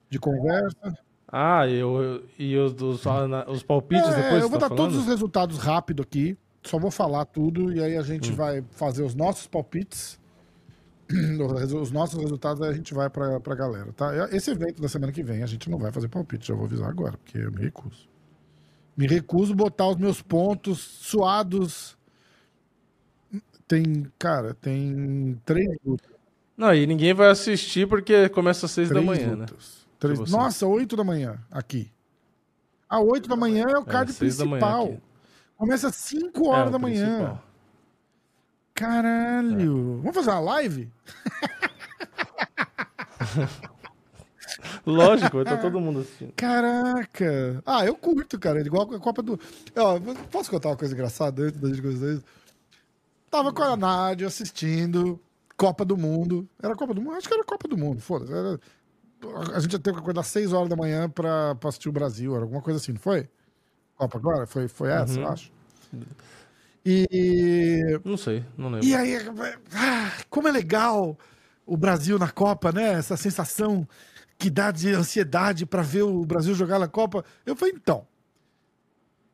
de 0.10 0.20
conversa. 0.20 0.98
Ah, 1.28 1.68
eu, 1.68 2.24
e 2.38 2.56
os, 2.58 2.74
dos, 2.74 3.02
os 3.48 3.64
palpites 3.64 4.10
É, 4.10 4.22
depois? 4.24 4.44
eu 4.44 4.50
vou 4.50 4.60
tá 4.60 4.68
dar 4.68 4.76
todos 4.76 4.96
os 4.96 5.02
falando? 5.04 5.12
resultados 5.16 5.58
rápido 5.60 6.04
aqui. 6.04 6.38
Só 6.64 6.78
vou 6.78 6.92
falar 6.92 7.26
tudo 7.26 7.72
e 7.74 7.82
aí 7.84 7.98
a 7.98 8.02
gente 8.04 8.32
Hum. 8.32 8.36
vai 8.36 8.64
fazer 8.72 9.04
os 9.04 9.16
nossos 9.16 9.48
palpites. 9.48 10.20
Os 11.82 11.92
nossos 11.92 12.20
resultados 12.20 12.62
a 12.62 12.74
gente 12.74 12.94
vai 12.94 13.10
pra, 13.10 13.40
pra 13.40 13.56
galera, 13.56 13.92
tá? 13.94 14.12
Esse 14.32 14.52
evento 14.52 14.82
da 14.82 14.88
semana 14.88 15.12
que 15.12 15.22
vem 15.24 15.44
a 15.44 15.46
gente 15.46 15.70
não 15.70 15.78
vai 15.78 15.92
fazer 15.92 16.08
palpite, 16.08 16.48
já 16.48 16.56
vou 16.56 16.66
avisar 16.66 16.90
agora, 16.90 17.18
porque 17.18 17.38
eu 17.38 17.52
me 17.52 17.62
recuso. 17.62 18.08
Me 18.96 19.08
recuso 19.08 19.54
botar 19.56 19.88
os 19.90 19.98
meus 19.98 20.22
pontos 20.22 20.80
suados. 20.80 21.98
Tem, 23.68 24.06
cara, 24.20 24.54
tem 24.54 25.40
três 25.46 25.68
lutas. 25.86 26.12
Não, 26.56 26.74
e 26.74 26.86
ninguém 26.86 27.14
vai 27.14 27.30
assistir 27.30 27.88
porque 27.88 28.30
começa 28.30 28.66
às 28.68 28.72
seis 28.72 28.90
da 28.90 28.96
Três 28.96 29.06
manhã, 29.08 29.36
né? 29.36 29.46
lutas. 29.48 29.84
Três- 30.00 30.20
Pra 30.20 30.28
você. 30.28 30.36
Nossa, 30.36 30.68
8 30.68 30.96
da 30.96 31.04
manhã 31.04 31.40
aqui. 31.50 31.92
A 32.90 33.00
8 33.00 33.28
da 33.28 33.36
manhã 33.36 33.66
é 33.70 33.78
o 33.78 33.84
card 33.86 34.12
seis 34.14 34.38
da 34.38 34.46
manhã 34.46 34.60
principal. 34.62 34.98
Começa 35.58 35.88
às 35.88 35.96
5 35.96 36.44
É, 36.46 36.48
horas 36.50 36.70
o 36.70 36.72
da 36.72 36.80
manhã. 36.80 37.06
principal. 37.06 37.44
Caralho. 38.84 39.98
Vamos 40.00 40.14
fazer 40.16 40.32
uma 40.32 40.40
live? 40.42 40.92
Lógico, 44.86 45.38
vai 45.38 45.44
estar 45.44 45.58
todo 45.62 45.80
mundo 45.80 46.02
assistindo. 46.02 46.34
Caraca! 46.36 47.62
Ah, 47.66 47.86
eu 47.86 47.96
curto, 47.96 48.38
cara. 48.38 48.60
Igual 48.60 48.94
a 48.94 49.00
Copa 49.00 49.22
do. 49.22 49.40
Ó, 49.78 50.00
posso 50.30 50.52
contar 50.52 50.70
uma 50.70 50.76
coisa 50.78 50.94
engraçada 50.94 51.44
antes 51.44 51.60
da 51.60 51.70
gente 51.70 51.82
começar? 51.82 52.22
Tava 53.32 53.54
com 53.54 53.64
a 53.64 53.78
Nádia 53.78 54.28
assistindo 54.28 55.20
Copa 55.56 55.86
do 55.86 55.96
Mundo. 55.98 56.48
Era 56.62 56.76
Copa 56.76 56.94
do 56.94 57.02
Mundo? 57.02 57.16
Acho 57.16 57.28
que 57.30 57.34
era 57.34 57.44
Copa 57.46 57.68
do 57.68 57.78
Mundo, 57.78 58.02
foda-se. 58.02 58.34
Era... 58.34 58.60
A 59.56 59.60
gente 59.62 59.72
já 59.72 59.80
teve 59.80 59.96
que 59.96 60.02
acordar 60.04 60.24
6 60.24 60.52
horas 60.52 60.68
da 60.68 60.76
manhã 60.76 61.10
pra, 61.10 61.56
pra 61.56 61.70
assistir 61.70 61.88
o 61.88 61.94
Brasil, 61.94 62.36
era 62.36 62.44
alguma 62.44 62.62
coisa 62.62 62.78
assim, 62.78 62.92
não 62.92 63.00
foi? 63.00 63.30
Copa 63.96 64.18
agora? 64.18 64.46
Foi, 64.46 64.68
foi 64.68 64.90
essa, 64.92 65.18
Uhum. 65.18 65.22
eu 65.26 65.30
acho. 65.30 65.50
E. 66.86 68.00
Não 68.04 68.18
sei, 68.18 68.46
não 68.58 68.70
lembro. 68.70 68.86
E 68.86 68.96
aí, 68.96 69.18
ah, 69.76 70.12
como 70.30 70.48
é 70.48 70.52
legal 70.52 71.18
o 71.66 71.78
Brasil 71.78 72.20
na 72.20 72.30
Copa, 72.30 72.72
né? 72.72 72.94
Essa 72.94 73.16
sensação 73.16 73.88
que 74.38 74.50
dá 74.50 74.72
de 74.72 74.90
ansiedade 74.90 75.66
pra 75.66 75.82
ver 75.82 76.04
o 76.04 76.26
Brasil 76.26 76.54
jogar 76.54 76.80
na 76.80 76.88
Copa. 76.88 77.24
Eu 77.46 77.56
falei, 77.56 77.74
então. 77.76 78.06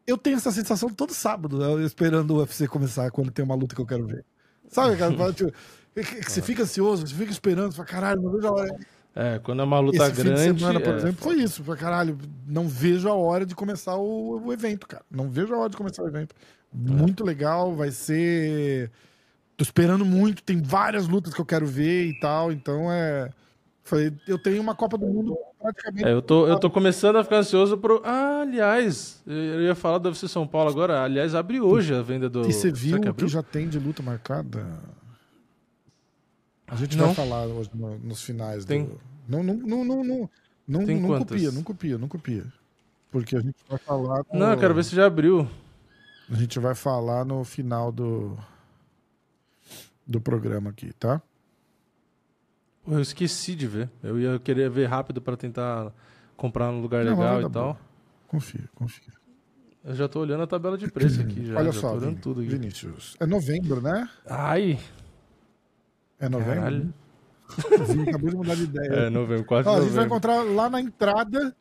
Eu 0.05 0.17
tenho 0.17 0.37
essa 0.37 0.51
sensação 0.51 0.89
todo 0.89 1.13
sábado, 1.13 1.59
né, 1.59 1.85
esperando 1.85 2.31
o 2.31 2.39
UFC 2.39 2.67
começar, 2.67 3.11
quando 3.11 3.29
tem 3.29 3.45
uma 3.45 3.53
luta 3.53 3.75
que 3.75 3.81
eu 3.81 3.85
quero 3.85 4.07
ver. 4.07 4.25
Sabe, 4.67 4.97
cara? 4.97 5.13
Tipo, 5.33 5.51
que 5.93 6.31
Você 6.31 6.41
fica 6.41 6.63
ansioso, 6.63 7.05
você 7.05 7.13
fica 7.13 7.31
esperando, 7.31 7.71
você 7.71 7.77
fala, 7.77 7.87
caralho, 7.87 8.21
não 8.21 8.31
vejo 8.31 8.47
a 8.47 8.51
hora. 8.51 8.79
É, 9.15 9.39
quando 9.39 9.61
é 9.61 9.65
uma 9.65 9.79
luta 9.79 10.07
Esse 10.07 10.23
grande. 10.23 10.41
fim 10.41 10.53
de 10.53 10.59
semana, 10.59 10.79
por 10.79 10.93
é, 10.93 10.97
exemplo, 10.97 11.23
foi 11.23 11.35
isso. 11.37 11.63
Foi, 11.63 11.75
caralho, 11.75 12.17
não 12.47 12.67
vejo 12.67 13.09
a 13.09 13.13
hora 13.13 13.45
de 13.45 13.55
começar 13.55 13.95
o, 13.95 14.45
o 14.45 14.53
evento, 14.53 14.87
cara. 14.87 15.03
Não 15.09 15.29
vejo 15.29 15.53
a 15.53 15.57
hora 15.57 15.69
de 15.69 15.77
começar 15.77 16.03
o 16.03 16.07
evento. 16.07 16.35
Muito 16.73 17.23
legal, 17.23 17.75
vai 17.75 17.91
ser. 17.91 18.91
Tô 19.57 19.63
esperando 19.63 20.05
muito, 20.05 20.41
tem 20.43 20.61
várias 20.61 21.07
lutas 21.07 21.33
que 21.33 21.41
eu 21.41 21.45
quero 21.45 21.65
ver 21.65 22.05
e 22.07 22.19
tal, 22.19 22.51
então 22.51 22.91
é. 22.91 23.29
Falei, 23.83 24.13
eu 24.27 24.37
tenho 24.37 24.61
uma 24.61 24.75
Copa 24.75 24.97
do 24.97 25.05
Mundo 25.07 25.35
praticamente. 25.59 26.07
É, 26.07 26.13
eu 26.13 26.21
tô, 26.21 26.47
eu 26.47 26.59
tô 26.59 26.69
começando 26.69 27.17
a 27.17 27.23
ficar 27.23 27.37
ansioso 27.37 27.77
pro. 27.77 28.01
Ah, 28.05 28.41
aliás, 28.41 29.21
eu 29.25 29.61
ia 29.63 29.73
falar 29.73 29.97
do 29.97 30.07
UFC 30.09 30.27
São 30.27 30.47
Paulo 30.47 30.69
agora. 30.69 31.01
Aliás, 31.03 31.33
abre 31.33 31.59
hoje 31.59 31.93
a 31.93 32.01
venda 32.01 32.29
do. 32.29 32.47
E 32.47 32.53
você 32.53 32.71
viu 32.71 33.01
que 33.01 33.11
que, 33.11 33.27
já 33.27 33.41
tem 33.41 33.67
de 33.67 33.79
luta 33.79 34.03
marcada? 34.03 34.65
A 36.67 36.75
gente 36.75 36.95
Não. 36.95 37.07
vai 37.07 37.15
falar 37.15 37.47
hoje 37.47 37.69
no- 37.73 37.97
nos 37.97 38.21
finais 38.21 38.63
Tem. 38.63 38.85
do. 38.85 39.01
Não, 39.27 39.43
não, 39.43 39.55
não, 39.55 39.83
não, 39.85 40.03
não, 40.03 40.29
não, 40.67 40.81
não 40.81 41.17
copia, 41.17 41.51
não 41.51 41.63
copia, 41.63 41.97
não 41.97 42.07
copia. 42.07 42.43
Porque 43.11 43.35
a 43.35 43.41
gente 43.41 43.57
vai 43.67 43.79
falar. 43.79 44.23
Não, 44.31 44.51
eu 44.51 44.57
quero 44.57 44.75
ver 44.75 44.83
se 44.83 44.95
já 44.95 45.07
abriu. 45.07 45.49
A 46.31 46.35
gente 46.35 46.59
vai 46.59 46.75
falar 46.75 47.25
no 47.25 47.43
final 47.43 47.91
do, 47.91 48.37
do 50.05 50.21
programa 50.21 50.69
aqui, 50.69 50.93
tá? 50.93 51.21
Pô, 52.83 52.93
eu 52.93 53.01
esqueci 53.01 53.55
de 53.55 53.67
ver. 53.67 53.89
Eu 54.03 54.19
ia 54.19 54.39
querer 54.39 54.69
ver 54.69 54.85
rápido 54.85 55.21
pra 55.21 55.35
tentar 55.35 55.91
comprar 56.37 56.71
num 56.71 56.81
lugar 56.81 57.03
Não, 57.03 57.11
legal 57.17 57.41
e 57.41 57.49
tal. 57.49 57.63
boa. 57.73 57.77
Confia, 58.27 58.69
confia. 58.75 59.13
Eu 59.83 59.95
já 59.95 60.07
tô 60.07 60.19
olhando 60.19 60.43
a 60.43 60.47
tabela 60.47 60.77
de 60.77 60.91
preço 60.91 61.19
aqui. 61.21 61.45
Já, 61.47 61.55
Olha 61.57 61.71
já 61.71 61.79
só, 61.81 61.89
tô 61.89 61.95
olhando 61.95 62.09
Vini- 62.09 62.21
tudo 62.21 62.41
aqui. 62.41 62.49
Vinícius. 62.49 63.15
É 63.19 63.25
novembro, 63.25 63.81
né? 63.81 64.07
Ai, 64.27 64.79
É 66.19 66.29
novembro? 66.29 66.55
caralho. 66.55 66.93
Acabou 68.07 68.29
de 68.29 68.35
mudar 68.35 68.55
de 68.55 68.63
ideia. 68.63 68.87
É, 68.93 69.09
novembro, 69.09 69.45
quase 69.45 69.67
Ó, 69.67 69.71
a 69.71 69.81
gente 69.81 69.89
vai 69.93 70.05
novembro. 70.05 70.05
encontrar 70.05 70.43
lá 70.43 70.69
na 70.69 70.79
entrada. 70.81 71.55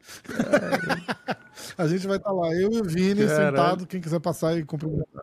A 1.76 1.86
gente 1.86 2.06
vai 2.06 2.16
estar 2.16 2.32
lá, 2.32 2.52
eu 2.54 2.72
e 2.72 2.80
o 2.80 2.84
Vini, 2.84 3.26
Caralho. 3.26 3.46
sentado. 3.56 3.86
Quem 3.86 4.00
quiser 4.00 4.20
passar 4.20 4.56
e 4.56 4.64
cumprimentar. 4.64 5.22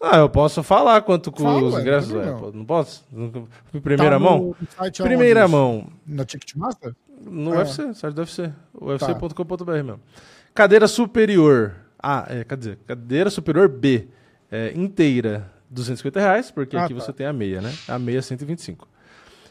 Ah, 0.00 0.18
eu 0.18 0.28
posso 0.28 0.62
falar 0.62 1.00
quanto 1.02 1.32
com 1.32 1.42
Fala, 1.42 1.62
os 1.62 1.74
ingressos? 1.78 2.12
não 2.12 2.20
É, 2.22 2.32
pô, 2.38 2.52
não 2.52 2.64
posso? 2.64 3.04
Em 3.74 3.80
Primeira 3.80 4.16
Tá 4.16 4.18
mão? 4.18 4.54
Primeira 5.02 5.42
aonde? 5.42 5.52
mão. 5.54 5.86
Na 6.06 6.24
Ticketmaster? 6.24 6.94
No 7.24 7.52
Ah. 7.54 7.58
UFC, 7.58 7.94
site 7.94 8.14
do 8.14 8.20
UFC. 8.20 8.48
Tá. 8.48 8.54
UFC.com.br 8.80 9.72
mesmo. 9.72 10.00
Cadeira 10.54 10.86
superior. 10.86 11.74
Ah, 12.00 12.26
é, 12.28 12.44
quer 12.44 12.56
dizer, 12.58 12.78
cadeira 12.86 13.30
superior 13.30 13.68
B. 13.68 14.06
É, 14.50 14.72
inteira, 14.76 15.50
250 15.70 16.20
reais, 16.20 16.50
porque 16.50 16.76
Ah, 16.76 16.84
aqui 16.84 16.94
tá. 16.94 17.00
você 17.00 17.12
tem 17.12 17.26
a 17.26 17.32
meia, 17.32 17.60
né? 17.60 17.72
A 17.88 17.98
meia, 17.98 18.20
125. 18.22 18.86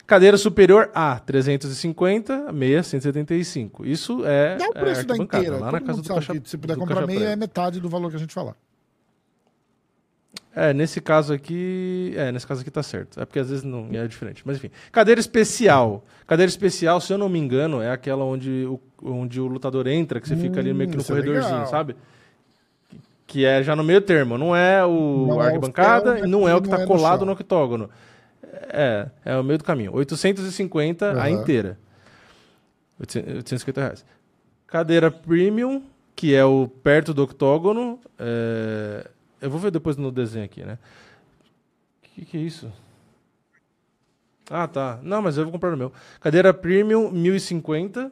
Cadeira 0.06 0.38
superior 0.38 0.90
A, 0.94 1.18
350, 1.18 2.48
a 2.48 2.52
meia, 2.52 2.82
175. 2.82 3.84
Isso 3.84 4.24
é. 4.24 4.56
Dá 4.56 4.66
o 4.66 4.68
é 4.68 4.80
preço 4.80 5.04
da 5.04 5.14
arquibancada, 5.14 5.44
inteira. 5.44 5.58
Lá 5.58 5.70
Todo 5.70 5.80
na 5.80 5.86
casa 5.86 6.02
do 6.02 6.08
caixa, 6.08 6.40
que 6.40 6.48
se 6.48 6.56
puder 6.56 6.76
comprar 6.76 7.06
meia, 7.06 7.30
é 7.30 7.36
metade 7.36 7.80
do 7.80 7.88
valor 7.88 8.10
que 8.10 8.16
a 8.16 8.20
gente 8.20 8.32
falar. 8.32 8.54
É, 10.54 10.72
nesse 10.72 11.00
caso 11.00 11.34
aqui. 11.34 12.14
É, 12.16 12.30
nesse 12.30 12.46
caso 12.46 12.60
aqui 12.60 12.70
tá 12.70 12.82
certo. 12.82 13.20
É 13.20 13.24
porque 13.24 13.40
às 13.40 13.50
vezes 13.50 13.64
não 13.64 13.88
é 13.92 14.06
diferente. 14.06 14.42
Mas 14.46 14.56
enfim. 14.56 14.70
Cadeira 14.92 15.20
especial. 15.20 16.04
Cadeira 16.26 16.48
especial, 16.48 17.00
se 17.00 17.12
eu 17.12 17.18
não 17.18 17.28
me 17.28 17.38
engano, 17.38 17.82
é 17.82 17.90
aquela 17.90 18.24
onde 18.24 18.64
o, 18.64 18.80
onde 19.02 19.40
o 19.40 19.46
lutador 19.48 19.86
entra, 19.88 20.20
que 20.20 20.28
você 20.28 20.36
fica 20.36 20.60
ali 20.60 20.72
meio 20.72 20.88
que 20.88 20.96
no 20.96 21.02
isso 21.02 21.12
é 21.12 21.16
corredorzinho, 21.16 21.52
legal. 21.52 21.70
sabe? 21.70 21.96
Que 23.26 23.44
é 23.44 23.62
já 23.62 23.74
no 23.74 23.82
meio 23.82 24.00
termo. 24.00 24.38
Não 24.38 24.54
é 24.54 24.84
o 24.84 25.26
Não 25.26 25.34
é 25.34 25.36
o 25.36 25.40
arquibancada 25.40 26.14
céu, 26.14 26.24
e 26.24 26.28
não 26.28 26.48
é 26.48 26.54
o 26.54 26.62
que 26.62 26.68
tá 26.68 26.80
é 26.80 26.86
colado 26.86 27.26
no 27.26 27.32
octógono. 27.32 27.90
É, 28.42 29.08
é 29.24 29.36
o 29.36 29.44
meio 29.44 29.58
do 29.58 29.64
caminho. 29.64 29.94
850 29.94 31.06
a 31.10 31.12
Aham. 31.12 31.30
inteira. 31.30 31.78
800 32.98 33.34
850 33.36 33.80
reais. 33.80 34.04
Cadeira 34.66 35.10
premium, 35.10 35.82
que 36.14 36.34
é 36.34 36.44
o 36.44 36.66
perto 36.68 37.12
do 37.14 37.22
octógono. 37.24 38.00
é, 38.18 39.08
Eu 39.40 39.50
vou 39.50 39.60
ver 39.60 39.70
depois 39.70 39.96
no 39.96 40.10
desenho 40.10 40.44
aqui, 40.44 40.62
né? 40.64 40.78
O 42.02 42.08
que, 42.14 42.24
que 42.24 42.36
é 42.36 42.40
isso? 42.40 42.72
Ah, 44.50 44.66
tá. 44.68 44.98
Não, 45.02 45.20
mas 45.20 45.36
eu 45.36 45.44
vou 45.44 45.52
comprar 45.52 45.70
no 45.70 45.76
meu. 45.76 45.92
Cadeira 46.20 46.54
premium, 46.54 47.10
1050. 47.10 48.10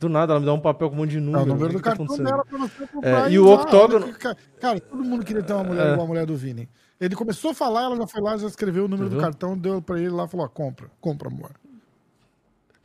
Do 0.00 0.08
nada, 0.08 0.32
ela 0.32 0.40
me 0.40 0.46
dá 0.46 0.52
um 0.54 0.58
papel 0.60 0.88
com 0.88 0.96
um 0.96 0.98
monte 1.00 1.10
de 1.10 1.18
É 1.18 1.20
número. 1.20 1.42
o 1.44 1.46
número 1.46 1.72
do 1.74 1.78
que 1.78 1.84
tá 1.84 1.94
cartão 1.96 2.16
dela 2.16 2.44
pra 2.44 2.58
você 2.58 2.86
comprar. 2.86 3.30
É, 3.30 3.32
e 3.32 3.38
o 3.38 3.46
octógono- 3.46 4.12
ca- 4.14 4.34
Cara, 4.58 4.80
todo 4.80 5.04
mundo 5.04 5.24
queria 5.24 5.42
ter 5.42 5.52
uma 5.52 5.62
mulher 5.64 5.86
É. 5.88 5.92
igual 5.92 6.04
a 6.06 6.08
mulher 6.08 6.24
do 6.26 6.34
Vini. 6.36 6.68
Ele 6.98 7.14
começou 7.14 7.50
a 7.50 7.54
falar, 7.54 7.82
ela 7.84 7.96
já 7.96 8.06
foi 8.06 8.20
lá, 8.22 8.36
já 8.38 8.46
escreveu 8.46 8.86
o 8.86 8.88
número 8.88 9.10
Você 9.10 9.16
do 9.16 9.20
cartão, 9.20 9.56
deu 9.56 9.80
pra 9.82 9.98
ele 9.98 10.08
lá 10.10 10.24
e 10.24 10.28
falou: 10.28 10.46
ó, 10.46 10.48
compra, 10.48 10.90
compra, 11.00 11.28
amor. 11.28 11.50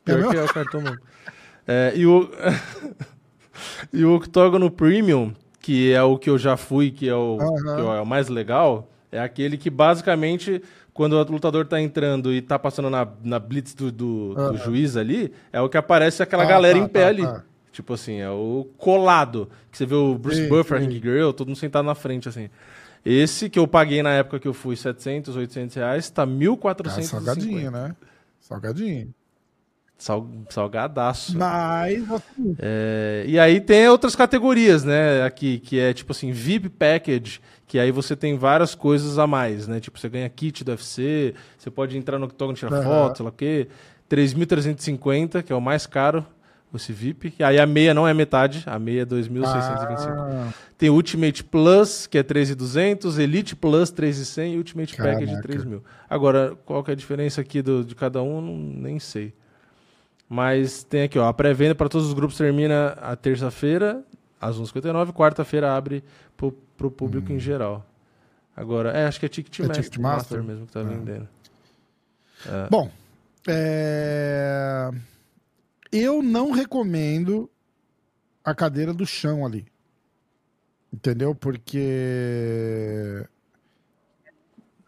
Pior 0.03 0.19
Entendeu? 0.19 0.29
que 0.31 0.37
é 0.37 0.43
o 0.43 0.53
cartão 0.53 0.81
mesmo. 0.81 0.99
É, 1.67 1.93
e, 1.95 2.05
o... 2.05 2.29
e 3.93 4.03
o 4.05 4.13
octógono 4.15 4.69
premium, 4.69 5.33
que 5.59 5.91
é 5.93 6.03
o 6.03 6.17
que 6.17 6.29
eu 6.29 6.37
já 6.37 6.57
fui, 6.57 6.91
que 6.91 7.07
é 7.07 7.15
o, 7.15 7.37
que 7.37 7.81
é 7.81 8.01
o 8.01 8.05
mais 8.05 8.27
legal, 8.27 8.89
é 9.11 9.19
aquele 9.19 9.57
que 9.57 9.69
basicamente, 9.69 10.61
quando 10.95 11.13
o 11.13 11.23
lutador 11.31 11.67
tá 11.67 11.79
entrando 11.81 12.33
e 12.33 12.41
tá 12.41 12.57
passando 12.57 12.89
na, 12.89 13.05
na 13.21 13.37
blitz 13.37 13.73
do, 13.73 13.91
do, 13.91 14.33
do 14.33 14.39
Aham. 14.39 14.57
juiz 14.57 14.95
ali, 14.95 15.33
é 15.51 15.59
o 15.59 15.67
que 15.67 15.75
aparece 15.77 16.23
aquela 16.23 16.43
Ah, 16.43 16.47
galera 16.47 16.79
tá, 16.79 16.83
em 16.85 16.87
pé 16.87 17.01
tá, 17.01 17.07
ali. 17.09 17.21
tá. 17.23 17.43
Tipo 17.73 17.93
assim, 17.95 18.21
é 18.21 18.29
o 18.29 18.65
colado. 18.77 19.49
Que 19.69 19.77
você 19.77 19.85
vê 19.85 19.93
o 19.93 20.17
Bruce 20.17 20.37
Sim, 20.43 20.47
Buffer, 20.47 20.81
sim. 20.81 20.87
Ring 20.87 21.01
Girl, 21.01 21.31
todo 21.31 21.49
mundo 21.49 21.57
sentado 21.57 21.83
na 21.85 21.93
frente, 21.95 22.29
assim. 22.29 22.49
Esse 23.05 23.49
que 23.49 23.59
eu 23.59 23.67
paguei 23.67 24.01
na 24.01 24.11
época 24.13 24.39
que 24.39 24.47
eu 24.47 24.53
fui 24.53 24.77
700, 24.77 25.35
800 25.35 25.75
reais, 25.75 26.09
tá 26.09 26.23
Ah, 26.23 26.25
1.450. 26.27 27.03
salgadinho, 27.03 27.69
né? 27.71 27.93
Salgadinho. 28.39 29.13
Sal, 29.97 30.27
salgadaço. 30.49 31.37
Mas, 31.37 32.03
assim, 32.11 32.55
É, 32.59 33.23
e 33.27 33.39
aí 33.39 33.61
tem 33.61 33.87
outras 33.87 34.15
categorias, 34.15 34.83
né, 34.83 35.23
aqui, 35.23 35.57
que 35.59 35.79
é 35.79 35.93
tipo 35.93 36.11
assim, 36.11 36.31
VIP 36.31 36.69
Package, 36.69 37.39
que 37.65 37.79
aí 37.79 37.91
você 37.91 38.15
tem 38.15 38.37
várias 38.37 38.75
coisas 38.75 39.17
a 39.17 39.25
mais, 39.25 39.67
né? 39.67 39.79
Tipo, 39.79 39.97
você 39.97 40.09
ganha 40.09 40.29
kit 40.29 40.63
do 40.63 40.71
UFC, 40.71 41.33
você 41.57 41.71
pode 41.71 41.97
entrar 41.97 42.19
no 42.19 42.25
octógono, 42.25 42.57
tirar 42.57 42.73
Aham. 42.73 42.83
foto, 42.83 43.17
sei 43.17 43.23
lá 43.23 43.29
o 43.29 43.33
quê. 43.33 43.67
3.350, 44.09 45.41
que 45.43 45.51
é 45.51 45.55
o 45.55 45.61
mais 45.61 45.87
caro, 45.87 46.25
esse 46.73 46.91
VIP. 46.91 47.33
E 47.39 47.43
aí 47.43 47.57
a 47.57 47.65
meia 47.65 47.93
não 47.93 48.07
é 48.07 48.13
metade, 48.13 48.63
a 48.65 48.77
meia 48.77 49.03
é 49.03 49.05
2.625. 49.05 50.13
ah, 50.17 50.49
Tem 50.77 50.89
Ultimate 50.89 51.43
Plus, 51.43 52.05
que 52.05 52.17
é 52.17 52.23
3.200, 52.23 53.17
Elite 53.17 53.55
Plus 53.55 53.91
3.100 53.91 54.53
e 54.53 54.57
Ultimate 54.57 54.97
Package 54.97 55.41
Caraca. 55.41 55.47
3.000. 55.47 55.81
Agora, 56.09 56.53
qual 56.65 56.83
que 56.83 56.91
é 56.91 56.93
a 56.93 56.97
diferença 56.97 57.39
aqui 57.41 57.61
do, 57.61 57.83
de 57.83 57.95
cada 57.95 58.21
um, 58.21 58.41
nem 58.75 58.99
sei. 58.99 59.33
Mas 60.27 60.83
tem 60.83 61.03
aqui, 61.03 61.19
ó, 61.19 61.27
a 61.27 61.33
pré-venda 61.33 61.75
para 61.75 61.87
todos 61.89 62.07
os 62.07 62.13
grupos 62.13 62.37
termina 62.37 62.89
a 63.01 63.15
terça-feira, 63.15 64.03
às 64.41 64.57
11h59, 64.57 65.13
quarta-feira 65.13 65.75
abre 65.75 66.03
pro, 66.35 66.51
pro 66.51 66.89
público 66.89 67.31
em 67.31 67.39
geral. 67.39 67.85
Agora, 68.55 68.91
é, 68.91 69.05
acho 69.05 69.19
que 69.19 69.25
é 69.25 69.29
Ticketmaster, 69.29 69.83
Ticketmaster? 69.83 70.37
Master 70.37 70.43
mesmo 70.43 70.65
que 70.65 70.73
tá 70.73 70.79
É. 70.79 70.83
vendendo. 70.83 71.27
Bom, 72.69 72.89
é, 73.47 74.89
eu 75.91 76.21
não 76.23 76.51
recomendo 76.51 77.49
a 78.43 78.53
cadeira 78.55 78.93
do 78.93 79.05
chão 79.05 79.45
ali. 79.45 79.65
Entendeu? 80.93 81.35
Porque. 81.35 83.25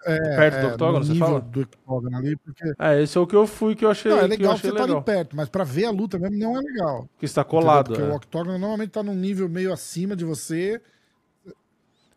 Perto 0.04 0.62
do 0.62 0.68
é, 0.68 0.72
octógono, 0.74 1.00
no 1.00 1.06
você 1.06 1.16
fala? 1.20 1.42
do 1.42 1.62
octógono 1.62 2.18
ali, 2.18 2.36
porque. 2.38 2.64
É, 2.80 3.02
esse 3.02 3.18
é 3.18 3.22
o 3.22 3.28
que 3.28 3.36
eu 3.36 3.46
fui, 3.48 3.76
que 3.76 3.84
eu 3.84 3.90
achei, 3.92 4.12
Não, 4.12 4.20
é 4.20 4.22
que 4.22 4.26
eu 4.26 4.30
legal 4.38 4.54
achei 4.54 4.70
você 4.70 4.76
tá 4.78 4.84
legal. 4.84 4.98
ali 4.98 5.06
perto, 5.06 5.36
mas 5.36 5.50
pra 5.50 5.64
ver 5.64 5.86
a 5.86 5.92
luta 5.92 6.18
mesmo 6.20 6.38
não 6.38 6.58
é 6.58 6.62
legal. 6.62 7.10
Que 7.20 7.26
está 7.26 7.44
colado, 7.44 7.92
Entendeu? 7.94 7.96
Porque 7.96 8.12
é. 8.12 8.14
o 8.14 8.18
octógono 8.18 8.58
normalmente 8.58 8.90
tá 8.92 9.04
num 9.04 9.16
nível 9.16 9.50
meio 9.50 9.74
acima 9.74 10.16
de 10.16 10.24
você. 10.24 10.82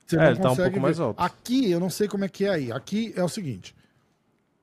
Você 0.06 0.16
É, 0.16 0.18
não 0.18 0.26
ele 0.28 0.36
tá 0.36 0.46
um 0.48 0.48
consegue 0.50 0.70
pouco 0.70 0.80
mais 0.82 0.98
ver. 0.98 1.04
alto. 1.04 1.20
Aqui, 1.20 1.70
eu 1.70 1.80
não 1.80 1.90
sei 1.90 2.06
como 2.08 2.24
é 2.24 2.28
que 2.28 2.44
é 2.44 2.50
aí. 2.50 2.72
Aqui 2.72 3.12
é 3.16 3.22
o 3.24 3.28
seguinte. 3.28 3.74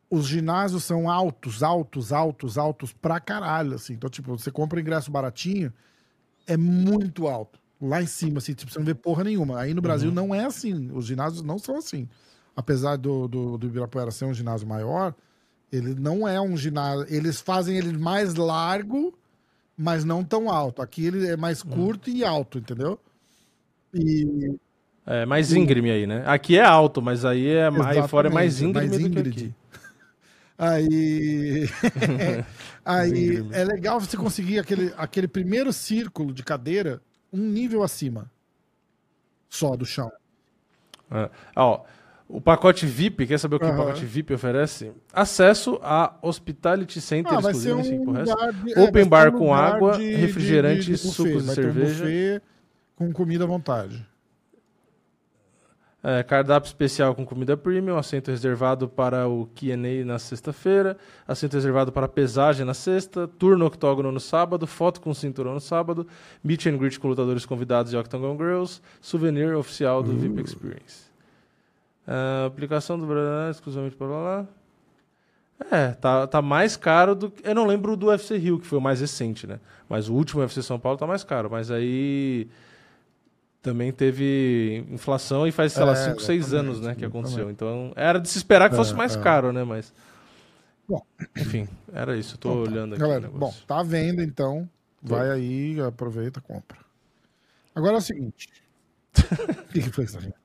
os 0.09 0.25
ginásios 0.25 0.83
são 0.85 1.09
altos, 1.09 1.61
altos, 1.63 2.13
altos, 2.13 2.57
altos 2.57 2.93
pra 2.93 3.19
caralho, 3.19 3.73
assim. 3.75 3.93
Então, 3.93 4.09
tipo, 4.09 4.37
você 4.37 4.49
compra 4.49 4.79
ingresso 4.79 5.11
baratinho, 5.11 5.73
é 6.45 6.55
muito 6.55 7.27
alto. 7.27 7.59
Lá 7.81 8.01
em 8.01 8.07
cima, 8.07 8.37
assim, 8.39 8.53
tipo, 8.53 8.71
você 8.71 8.79
não 8.79 8.85
vê 8.85 8.95
porra 8.95 9.23
nenhuma. 9.25 9.59
Aí 9.59 9.73
no 9.73 9.81
Brasil 9.81 10.09
não 10.11 10.33
é 10.33 10.45
assim. 10.45 10.89
Os 10.93 11.05
ginásios 11.05 11.41
não 11.43 11.59
são 11.59 11.75
assim. 11.77 12.07
Apesar 12.57 12.95
do, 12.97 13.27
do, 13.27 13.55
do 13.55 13.67
Ibirapuera 13.67 14.09
ser 14.09 14.25
um 14.25 14.33
ginásio 14.33 14.67
maior, 14.67 15.13
ele 15.71 15.93
não 15.93 16.27
é 16.27 16.41
um 16.41 16.57
ginásio. 16.57 17.05
Eles 17.07 17.39
fazem 17.39 17.77
ele 17.77 17.95
mais 17.95 18.33
largo, 18.33 19.13
mas 19.77 20.03
não 20.03 20.23
tão 20.23 20.49
alto. 20.49 20.81
Aqui 20.81 21.05
ele 21.05 21.27
é 21.27 21.37
mais 21.37 21.61
curto 21.61 22.09
e 22.09 22.25
alto, 22.25 22.57
entendeu? 22.57 22.99
E 23.93 24.57
É 25.05 25.23
mais 25.23 25.53
íngreme 25.53 25.91
aí, 25.91 26.07
né? 26.07 26.23
Aqui 26.25 26.57
é 26.57 26.63
alto, 26.63 26.99
mas 26.99 27.23
aí, 27.23 27.47
é, 27.47 27.69
aí 27.85 28.07
fora 28.07 28.27
é 28.27 28.31
mais 28.31 28.59
íngreme 28.59 28.89
mais 28.89 28.99
íngreme. 28.99 29.55
Aí, 30.57 31.69
aí 32.83 33.47
é 33.51 33.63
legal 33.63 33.99
você 33.99 34.17
conseguir 34.17 34.57
aquele, 34.57 34.91
aquele 34.97 35.27
primeiro 35.27 35.71
círculo 35.71 36.33
de 36.33 36.43
cadeira 36.43 36.99
um 37.31 37.37
nível 37.37 37.83
acima 37.83 38.31
só 39.47 39.75
do 39.75 39.85
chão. 39.85 40.11
É. 41.11 41.29
Ó, 41.55 41.85
o 42.29 42.41
pacote 42.41 42.85
VIP, 42.85 43.25
quer 43.25 43.37
saber 43.39 43.55
o 43.55 43.59
que 43.59 43.65
o 43.65 43.69
Aham. 43.69 43.77
pacote 43.77 44.05
VIP 44.05 44.33
oferece? 44.33 44.91
Acesso 45.13 45.79
a 45.81 46.13
Hospitality 46.21 46.99
Center 46.99 47.33
Ah, 47.33 47.39
exclusivo, 47.39 47.83
sei 47.83 47.99
um 47.99 48.13
de, 48.13 48.79
Open 48.81 49.03
ser 49.03 49.09
bar 49.09 49.33
um 49.33 49.37
com 49.37 49.53
água, 49.53 49.97
de- 49.97 50.13
refrigerante, 50.15 50.79
de- 50.81 50.85
de 50.85 50.91
buffet. 50.91 51.07
sucos 51.07 51.47
e 51.47 51.49
um 51.51 51.53
cerveja. 51.53 52.03
buffet 52.03 52.41
com 52.95 53.13
comida 53.13 53.43
à 53.43 53.47
vontade. 53.47 54.05
É, 56.03 56.21
cardápio 56.23 56.67
especial 56.67 57.13
com 57.15 57.25
comida 57.25 57.57
premium, 57.57 57.97
assento 57.97 58.29
reservado 58.29 58.87
para 58.87 59.27
o 59.27 59.47
Q&A 59.55 60.05
na 60.05 60.19
sexta-feira, 60.19 60.95
assento 61.27 61.53
reservado 61.53 61.91
para 61.91 62.07
pesagem 62.07 62.65
na 62.65 62.73
sexta, 62.73 63.27
turno 63.27 63.65
octógono 63.65 64.11
no 64.11 64.19
sábado, 64.19 64.67
foto 64.67 65.01
com 65.01 65.13
cinturão 65.13 65.55
no 65.55 65.59
sábado, 65.59 66.07
meet 66.43 66.65
and 66.67 66.77
greet 66.77 66.99
com 66.99 67.07
lutadores 67.09 67.45
convidados 67.45 67.91
de 67.91 67.97
Octagon 67.97 68.37
Girls, 68.37 68.79
souvenir 69.01 69.53
oficial 69.55 70.03
do 70.03 70.13
VIP 70.13 70.39
Experience. 70.41 71.06
Ah, 72.07 72.45
aplicação 72.47 72.97
do 72.97 73.05
Brasil 73.05 73.51
exclusivamente 73.51 73.95
para 73.95 74.07
lá. 74.07 74.47
É, 75.71 75.89
tá, 75.93 76.27
tá 76.27 76.41
mais 76.41 76.77
caro 76.77 77.15
do 77.15 77.31
que... 77.31 77.47
Eu 77.47 77.55
não 77.55 77.65
lembro 77.65 77.97
do 77.97 78.07
UFC 78.07 78.37
Rio, 78.37 78.59
que 78.59 78.67
foi 78.67 78.77
o 78.77 78.81
mais 78.81 79.01
recente, 79.01 79.47
né? 79.47 79.59
Mas 79.89 80.07
o 80.07 80.13
último 80.13 80.41
UFC 80.41 80.61
São 80.61 80.79
Paulo 80.79 80.97
tá 80.99 81.07
mais 81.07 81.23
caro. 81.23 81.49
Mas 81.49 81.71
aí 81.71 82.47
também 83.61 83.91
teve 83.91 84.85
inflação 84.89 85.47
e 85.47 85.51
faz, 85.51 85.73
sei 85.73 85.83
lá, 85.83 85.91
É, 85.93 85.95
5, 85.95 86.21
6 86.21 86.45
exatamente, 86.47 86.69
anos, 86.69 86.81
né, 86.81 86.95
que 86.95 87.03
aconteceu. 87.05 87.49
Então 87.49 87.91
era 87.95 88.19
de 88.19 88.29
se 88.29 88.37
esperar 88.37 88.69
que 88.69 88.75
fosse 88.75 88.93
É, 88.93 88.95
mais 88.95 89.15
é. 89.15 89.21
caro, 89.21 89.51
né? 89.51 89.63
Mas. 89.63 89.93
Bom. 90.87 91.01
Enfim, 91.35 91.67
era 91.91 92.15
isso. 92.17 92.35
Eu 92.35 92.39
tô 92.39 92.49
Então 92.49 92.63
tá. 92.63 92.69
olhando 92.71 92.93
aqui. 92.93 93.01
Galera, 93.01 93.29
bom, 93.29 93.53
tá 93.65 93.79
à 93.79 93.83
venda 93.83 94.23
então. 94.23 94.69
Vai 95.01 95.29
aí, 95.31 95.79
aproveita, 95.81 96.39
compra. 96.41 96.77
Agora 97.75 97.95
é 97.95 97.97
o 97.97 98.01
seguinte. 98.01 98.47
O 99.69 99.73
que, 99.73 99.81
que 99.81 99.89
foi 99.91 100.05
isso, 100.05 100.19
gente? 100.19 100.35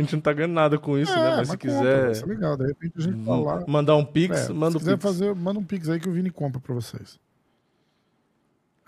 A 0.00 0.02
gente 0.02 0.14
não 0.14 0.22
tá 0.22 0.32
ganhando 0.32 0.54
nada 0.54 0.78
com 0.78 0.96
isso, 0.96 1.12
né? 1.14 1.36
Mas 1.36 1.48
se 1.48 1.52
compra, 1.58 1.68
quiser 1.68 2.04
vai 2.06 2.14
ser 2.14 2.26
legal. 2.26 2.56
De 2.56 2.66
repente 2.66 2.94
a 2.96 3.00
gente 3.02 3.22
tá 3.22 3.36
lá. 3.36 3.64
mandar 3.68 3.96
um 3.96 4.04
pix, 4.04 4.48
É, 4.48 4.52
manda 4.54 4.72
se 4.72 4.78
quiser 4.78 4.92
pix. 4.92 5.02
fazer, 5.02 5.34
manda 5.34 5.60
um 5.60 5.62
pix 5.62 5.90
aí 5.90 6.00
que 6.00 6.08
o 6.08 6.12
Vini 6.12 6.30
compra 6.30 6.58
pra 6.58 6.74
vocês. 6.74 7.20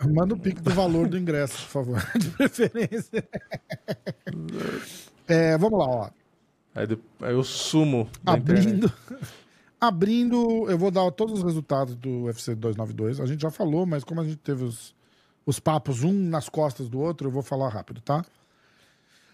Manda 0.03 0.33
o 0.33 0.39
pix 0.39 0.63
do 0.63 0.71
valor 0.71 1.07
do 1.07 1.19
ingresso, 1.19 1.67
por 1.67 1.69
favor, 1.69 2.03
de 2.19 2.31
preferência. 2.31 3.29
É, 5.29 5.59
vamos 5.59 5.79
lá, 5.79 5.87
ó. 5.87 6.11
Aí, 6.75 6.89
eu 7.31 7.45
sumo. 7.45 8.09
Abrindo, 8.25 8.91
abrindo, 9.79 10.71
eu 10.71 10.79
vou 10.79 10.91
dar 10.91 11.11
todos 11.11 11.41
os 11.41 11.45
resultados 11.45 11.95
do 11.95 12.23
UFC 12.25 12.55
292. 12.55 13.21
A 13.21 13.27
gente 13.27 13.43
já 13.43 13.51
falou, 13.51 13.85
mas 13.85 14.03
como 14.03 14.23
a 14.23 14.25
gente 14.25 14.37
teve 14.39 14.65
os, 14.65 14.95
os 15.45 15.61
papos 15.61 16.03
um 16.03 16.13
nas 16.13 16.49
costas 16.49 16.89
do 16.89 16.99
outro, 16.99 17.29
eu 17.29 17.33
vou 17.33 17.43
falar 17.43 17.69
rápido, 17.69 18.01
tá? 18.01 18.25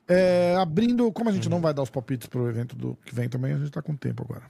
É, 0.09 0.57
abrindo, 0.57 1.13
como 1.13 1.29
a 1.29 1.33
gente 1.33 1.49
não 1.49 1.61
vai 1.61 1.75
dar 1.75 1.83
os 1.83 1.91
palpites 1.91 2.27
pro 2.27 2.49
evento 2.49 2.75
do 2.75 2.97
que 3.05 3.15
vem 3.15 3.29
também, 3.29 3.53
a 3.53 3.59
gente 3.59 3.71
tá 3.71 3.83
com 3.83 3.95
tempo 3.95 4.25
agora. 4.25 4.45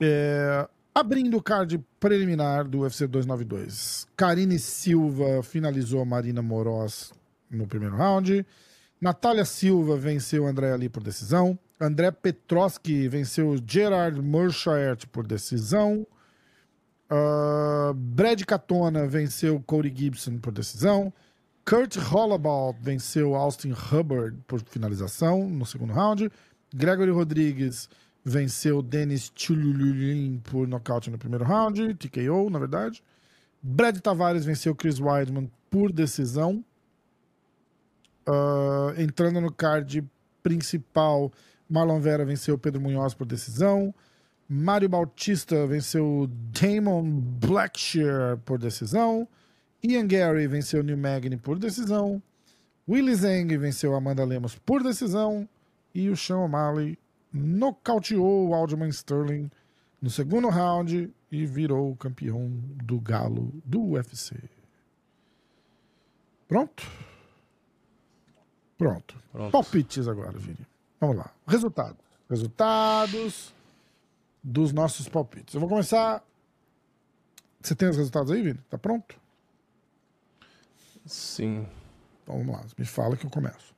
É, 0.00 0.68
abrindo 0.92 1.36
o 1.36 1.42
card 1.42 1.78
preliminar 2.00 2.66
do 2.66 2.80
UFC 2.80 3.06
292. 3.06 4.08
Karine 4.16 4.58
Silva 4.58 5.42
finalizou 5.42 6.02
a 6.02 6.04
Marina 6.04 6.42
Moroz 6.42 7.12
no 7.48 7.66
primeiro 7.66 7.96
round. 7.96 8.44
Natália 9.00 9.44
Silva 9.44 9.96
venceu 9.96 10.46
André 10.46 10.72
Ali 10.72 10.88
por 10.88 11.02
decisão. 11.02 11.58
André 11.80 12.10
Petroski 12.10 13.08
venceu 13.08 13.56
Gerard 13.66 14.20
Murchart 14.20 15.06
por 15.06 15.26
decisão. 15.26 16.06
Ah, 17.14 17.92
Brad 17.94 18.42
Katona 18.44 19.06
venceu 19.06 19.62
Cody 19.66 19.92
Gibson 19.94 20.38
por 20.38 20.50
decisão. 20.50 21.12
Kurt 21.64 21.96
Hollabaugh 21.96 22.74
venceu 22.80 23.34
Austin 23.34 23.72
Hubbard 23.72 24.36
por 24.46 24.60
finalização 24.60 25.48
no 25.48 25.64
segundo 25.64 25.92
round. 25.92 26.30
Gregory 26.74 27.10
Rodrigues 27.10 27.88
venceu 28.24 28.82
Denis 28.82 29.32
Chululin 29.34 30.40
por 30.44 30.66
nocaute 30.66 31.10
no 31.10 31.18
primeiro 31.18 31.44
round, 31.44 31.94
TKO, 31.94 32.50
na 32.50 32.58
verdade. 32.58 33.02
Brad 33.62 33.98
Tavares 33.98 34.44
venceu 34.44 34.74
Chris 34.74 34.98
Weidman 34.98 35.50
por 35.70 35.92
decisão. 35.92 36.64
Ah, 38.26 38.94
entrando 38.98 39.40
no 39.40 39.52
card 39.52 40.04
principal, 40.42 41.32
Marlon 41.68 42.00
Vera 42.00 42.24
venceu 42.24 42.58
Pedro 42.58 42.80
Munhoz 42.80 43.14
por 43.14 43.26
decisão. 43.26 43.94
Mário 44.48 44.88
Bautista 44.88 45.66
venceu 45.66 46.28
Damon 46.50 47.20
Blackshear 47.20 48.36
por 48.38 48.58
decisão. 48.58 49.26
Ian 49.82 50.06
Gary 50.06 50.46
venceu 50.46 50.82
Neil 50.82 50.96
Magny 50.96 51.36
por 51.36 51.58
decisão. 51.58 52.22
Willie 52.88 53.14
Zeng 53.14 53.56
venceu 53.56 53.94
Amanda 53.94 54.24
Lemos 54.24 54.54
por 54.56 54.82
decisão. 54.82 55.48
E 55.94 56.08
o 56.08 56.16
Sean 56.16 56.38
O'Malley 56.38 56.98
nocauteou 57.32 58.48
o 58.48 58.54
Aljamain 58.54 58.90
Sterling 58.90 59.50
no 60.00 60.08
segundo 60.08 60.48
round 60.48 61.12
e 61.30 61.46
virou 61.46 61.90
o 61.90 61.96
campeão 61.96 62.48
do 62.82 63.00
galo 63.00 63.52
do 63.64 63.82
UFC. 63.90 64.36
Pronto? 66.48 66.82
Pronto. 68.76 69.16
Pronto. 69.30 69.52
Palpites 69.52 70.08
agora, 70.08 70.38
Vini. 70.38 70.66
Vamos 71.00 71.16
lá. 71.16 71.32
Resultados. 71.46 72.04
Resultados 72.28 73.54
dos 74.42 74.72
nossos 74.72 75.08
palpites. 75.08 75.54
Eu 75.54 75.60
vou 75.60 75.68
começar. 75.68 76.22
Você 77.60 77.74
tem 77.74 77.88
os 77.88 77.96
resultados 77.96 78.30
aí, 78.32 78.42
Vini? 78.42 78.60
Tá 78.68 78.76
pronto? 78.76 79.21
Sim. 81.04 81.66
Então 82.22 82.38
vamos 82.38 82.54
lá. 82.54 82.64
Me 82.78 82.84
fala 82.84 83.16
que 83.16 83.26
eu 83.26 83.30
começo. 83.30 83.74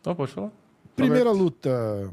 Então, 0.00 0.14
pode 0.14 0.32
falar. 0.32 0.50
Primeira 0.96 1.30
luta. 1.30 2.12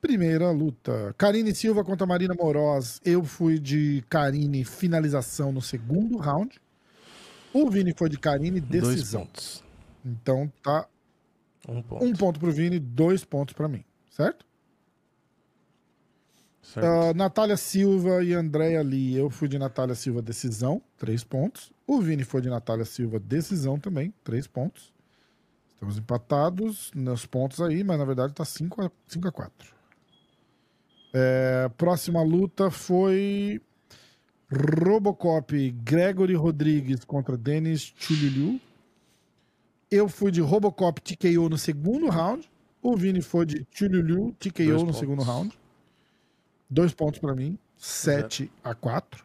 Primeira 0.00 0.50
luta. 0.52 1.14
Karine 1.18 1.54
Silva 1.54 1.82
contra 1.82 2.06
Marina 2.06 2.34
Moroz. 2.34 3.00
Eu 3.04 3.24
fui 3.24 3.58
de 3.58 4.04
Karine 4.08 4.64
finalização 4.64 5.50
no 5.50 5.60
segundo 5.60 6.16
round. 6.18 6.60
O 7.52 7.68
Vini 7.70 7.92
foi 7.96 8.08
de 8.08 8.18
Karine 8.18 8.60
Dois 8.60 8.94
decisão. 8.94 9.22
pontos. 9.22 9.64
Então 10.04 10.52
tá 10.62 10.86
Um 11.68 11.82
ponto. 11.82 12.04
um 12.04 12.12
ponto 12.12 12.38
pro 12.38 12.52
Vini, 12.52 12.78
dois 12.78 13.24
pontos 13.24 13.54
pra 13.54 13.66
mim. 13.66 13.84
Certo? 14.10 14.45
Ah, 16.76 17.14
Natália 17.14 17.56
Silva 17.56 18.22
e 18.22 18.32
Andréia 18.32 18.82
Lee. 18.82 19.16
Eu 19.16 19.30
fui 19.30 19.48
de 19.48 19.58
Natália 19.58 19.94
Silva 19.94 20.20
decisão, 20.20 20.82
três 20.98 21.22
pontos. 21.22 21.72
O 21.86 22.00
Vini 22.00 22.24
foi 22.24 22.40
de 22.40 22.50
Natália 22.50 22.84
Silva 22.84 23.18
decisão 23.18 23.78
também, 23.78 24.12
três 24.24 24.46
pontos. 24.46 24.92
Estamos 25.74 25.98
empatados 25.98 26.90
nos 26.94 27.26
pontos 27.26 27.60
aí, 27.60 27.84
mas 27.84 27.98
na 27.98 28.04
verdade 28.04 28.32
tá 28.32 28.44
5 28.44 28.82
a, 28.82 28.90
5 29.06 29.28
a 29.28 29.32
4. 29.32 29.74
É, 31.12 31.70
próxima 31.76 32.22
luta 32.22 32.70
foi 32.70 33.60
Robocop 34.50 35.70
Gregory 35.82 36.34
Rodrigues 36.34 37.04
contra 37.04 37.36
Denis 37.36 37.92
Chuliliu. 37.96 38.60
Eu 39.90 40.08
fui 40.08 40.30
de 40.30 40.40
Robocop 40.40 41.00
TKO 41.00 41.48
no 41.48 41.58
segundo 41.58 42.08
round. 42.08 42.48
O 42.82 42.96
Vini 42.96 43.20
foi 43.20 43.46
de 43.46 43.66
Chuliliu 43.70 44.34
TKO 44.38 44.64
Dois 44.64 44.68
no 44.68 44.86
pontos. 44.86 44.98
segundo 44.98 45.22
round. 45.22 45.56
Dois 46.68 46.92
pontos 46.92 47.20
pra 47.20 47.34
mim. 47.34 47.58
7 47.76 48.50
a 48.64 48.74
4. 48.74 49.24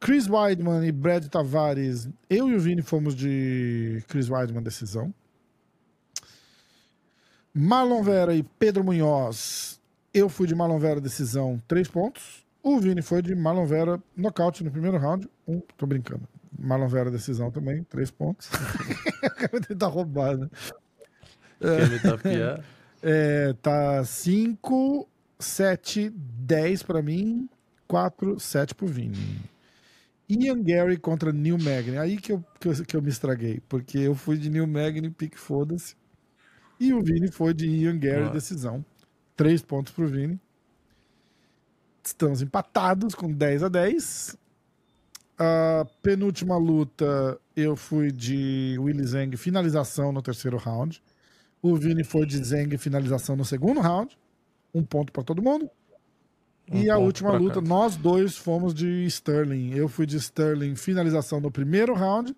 Chris 0.00 0.28
Weidman 0.28 0.86
e 0.86 0.92
Brad 0.92 1.26
Tavares. 1.26 2.08
Eu 2.28 2.48
e 2.50 2.54
o 2.54 2.60
Vini 2.60 2.82
fomos 2.82 3.14
de 3.14 4.02
Chris 4.08 4.28
Weidman 4.28 4.62
decisão. 4.62 5.14
Marlon 7.52 8.02
Vera 8.02 8.34
e 8.34 8.42
Pedro 8.42 8.82
Munhoz. 8.82 9.80
Eu 10.12 10.28
fui 10.28 10.46
de 10.46 10.54
Marlon 10.54 10.78
Vera 10.78 11.00
decisão, 11.00 11.62
3 11.68 11.88
pontos. 11.88 12.44
O 12.62 12.78
Vini 12.80 13.02
foi 13.02 13.22
de 13.22 13.34
Marlon 13.34 13.66
Vera 13.66 14.02
nocaute 14.16 14.64
no 14.64 14.70
primeiro 14.70 14.98
round. 14.98 15.28
Um, 15.46 15.60
tô 15.76 15.86
brincando. 15.86 16.28
Marlon 16.58 16.88
Vera 16.88 17.10
decisão 17.10 17.50
também, 17.50 17.84
3 17.84 18.10
pontos. 18.10 18.48
cara 19.34 19.48
vai 19.52 19.60
tentar 19.60 19.86
roubar, 19.88 20.36
né? 20.36 20.48
Quer 21.60 21.90
me 21.90 22.00
tapear? 22.00 22.64
É, 23.02 23.52
tá 23.60 24.04
5, 24.04 25.08
7, 25.38 26.10
10 26.10 26.82
pra 26.82 27.02
mim, 27.02 27.48
4, 27.88 28.38
7 28.40 28.74
pro 28.74 28.86
Vini. 28.86 29.16
Ian 30.28 30.62
Gary 30.62 30.96
contra 30.96 31.32
Neil 31.32 31.58
Magny. 31.58 31.98
Aí 31.98 32.16
que 32.16 32.32
eu, 32.32 32.42
que, 32.58 32.68
eu, 32.68 32.84
que 32.84 32.96
eu 32.96 33.02
me 33.02 33.10
estraguei, 33.10 33.60
porque 33.68 33.98
eu 33.98 34.14
fui 34.14 34.38
de 34.38 34.48
Neil 34.48 34.66
Magny, 34.66 35.10
pique 35.10 35.38
foda-se. 35.38 35.94
E 36.80 36.92
o 36.92 37.02
Vini 37.02 37.30
foi 37.30 37.52
de 37.54 37.66
Ian 37.68 37.98
Gary, 37.98 38.24
Ah. 38.24 38.28
decisão. 38.30 38.84
Três 39.36 39.62
pontos 39.62 39.92
pro 39.92 40.08
Vini. 40.08 40.40
Estamos 42.02 42.42
empatados 42.42 43.14
com 43.14 43.32
10 43.32 43.62
a 43.62 43.68
10. 43.68 44.36
A 45.38 45.86
penúltima 46.02 46.56
luta, 46.56 47.38
eu 47.56 47.74
fui 47.76 48.12
de 48.12 48.76
Willy 48.78 49.04
Zeng, 49.04 49.36
finalização 49.36 50.12
no 50.12 50.22
terceiro 50.22 50.56
round. 50.56 51.02
O 51.62 51.74
Vini 51.76 52.04
foi 52.04 52.24
de 52.26 52.42
Zeng, 52.44 52.76
finalização 52.78 53.34
no 53.34 53.44
segundo 53.44 53.80
round. 53.80 54.16
Um 54.74 54.82
ponto 54.84 55.12
para 55.12 55.22
todo 55.22 55.40
mundo. 55.42 55.70
Um 56.70 56.78
e 56.82 56.90
a 56.90 56.96
última 56.98 57.30
luta, 57.32 57.56
cada. 57.56 57.68
nós 57.68 57.94
dois 57.96 58.36
fomos 58.36 58.72
de 58.74 59.04
Sterling. 59.06 59.72
Eu 59.74 59.88
fui 59.88 60.06
de 60.06 60.16
Sterling, 60.16 60.74
finalização 60.76 61.40
no 61.40 61.50
primeiro 61.50 61.94
round. 61.94 62.34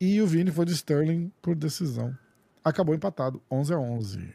E 0.00 0.20
o 0.22 0.26
Vini 0.26 0.50
foi 0.50 0.64
de 0.64 0.72
Sterling 0.72 1.32
por 1.42 1.56
decisão. 1.56 2.16
Acabou 2.64 2.94
empatado, 2.94 3.42
11 3.50 3.72
a 3.74 3.78
11. 3.78 4.32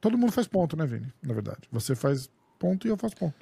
Todo 0.00 0.18
mundo 0.18 0.32
faz 0.32 0.46
ponto, 0.46 0.76
né, 0.76 0.84
Vini? 0.86 1.12
Na 1.22 1.32
verdade. 1.34 1.60
Você 1.72 1.94
faz 1.96 2.30
ponto 2.58 2.86
e 2.86 2.90
eu 2.90 2.96
faço 2.96 3.16
ponto. 3.16 3.34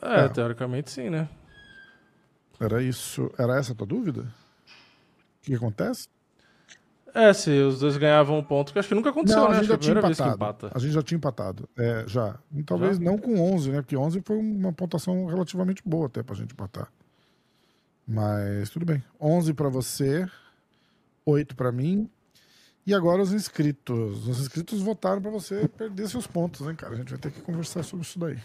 É, 0.00 0.24
É. 0.24 0.28
teoricamente 0.28 0.90
sim, 0.90 1.10
né? 1.10 1.28
Era 2.60 2.82
isso. 2.82 3.30
Era 3.38 3.58
essa 3.58 3.72
a 3.72 3.74
tua 3.74 3.86
dúvida? 3.86 4.22
O 4.22 5.42
que 5.42 5.54
acontece? 5.54 6.08
É, 7.14 7.32
se 7.34 7.50
os 7.50 7.80
dois 7.80 7.96
ganhavam 7.98 8.38
um 8.38 8.42
ponto, 8.42 8.72
que 8.72 8.78
acho 8.78 8.88
que 8.88 8.94
nunca 8.94 9.10
aconteceu, 9.10 9.40
Não, 9.42 9.50
né? 9.50 9.56
a 9.56 9.60
Acho 9.60 9.68
gente 9.72 9.84
já 9.86 9.92
é 9.94 9.98
a 9.98 10.02
tinha 10.02 10.28
empatado. 10.28 10.34
empata. 10.34 10.70
A 10.74 10.78
gente 10.78 10.92
já 10.92 11.02
tinha 11.02 11.16
empatado. 11.16 11.68
É, 11.76 12.04
já. 12.06 12.38
E 12.54 12.62
Talvez 12.62 12.96
Já? 12.96 13.04
não 13.04 13.18
com 13.18 13.38
11, 13.54 13.70
né? 13.70 13.82
Porque 13.82 13.96
11 13.96 14.22
foi 14.24 14.38
uma 14.38 14.72
pontuação 14.72 15.26
relativamente 15.26 15.82
boa 15.84 16.06
até 16.06 16.22
pra 16.22 16.34
gente 16.34 16.52
empatar. 16.52 16.88
Mas 18.08 18.70
tudo 18.70 18.86
bem. 18.86 19.02
11 19.20 19.52
pra 19.54 19.68
você, 19.68 20.26
8 21.26 21.54
pra 21.54 21.70
mim. 21.70 22.08
E 22.86 22.94
agora 22.94 23.22
os 23.22 23.32
inscritos. 23.32 24.26
Os 24.26 24.40
inscritos 24.40 24.80
votaram 24.80 25.20
pra 25.20 25.30
você 25.30 25.68
perder 25.68 26.08
seus 26.08 26.26
pontos, 26.26 26.66
hein, 26.66 26.74
cara? 26.74 26.94
A 26.94 26.96
gente 26.96 27.10
vai 27.10 27.18
ter 27.18 27.30
que 27.30 27.40
conversar 27.42 27.82
sobre 27.82 28.04
isso 28.06 28.18
daí. 28.18 28.38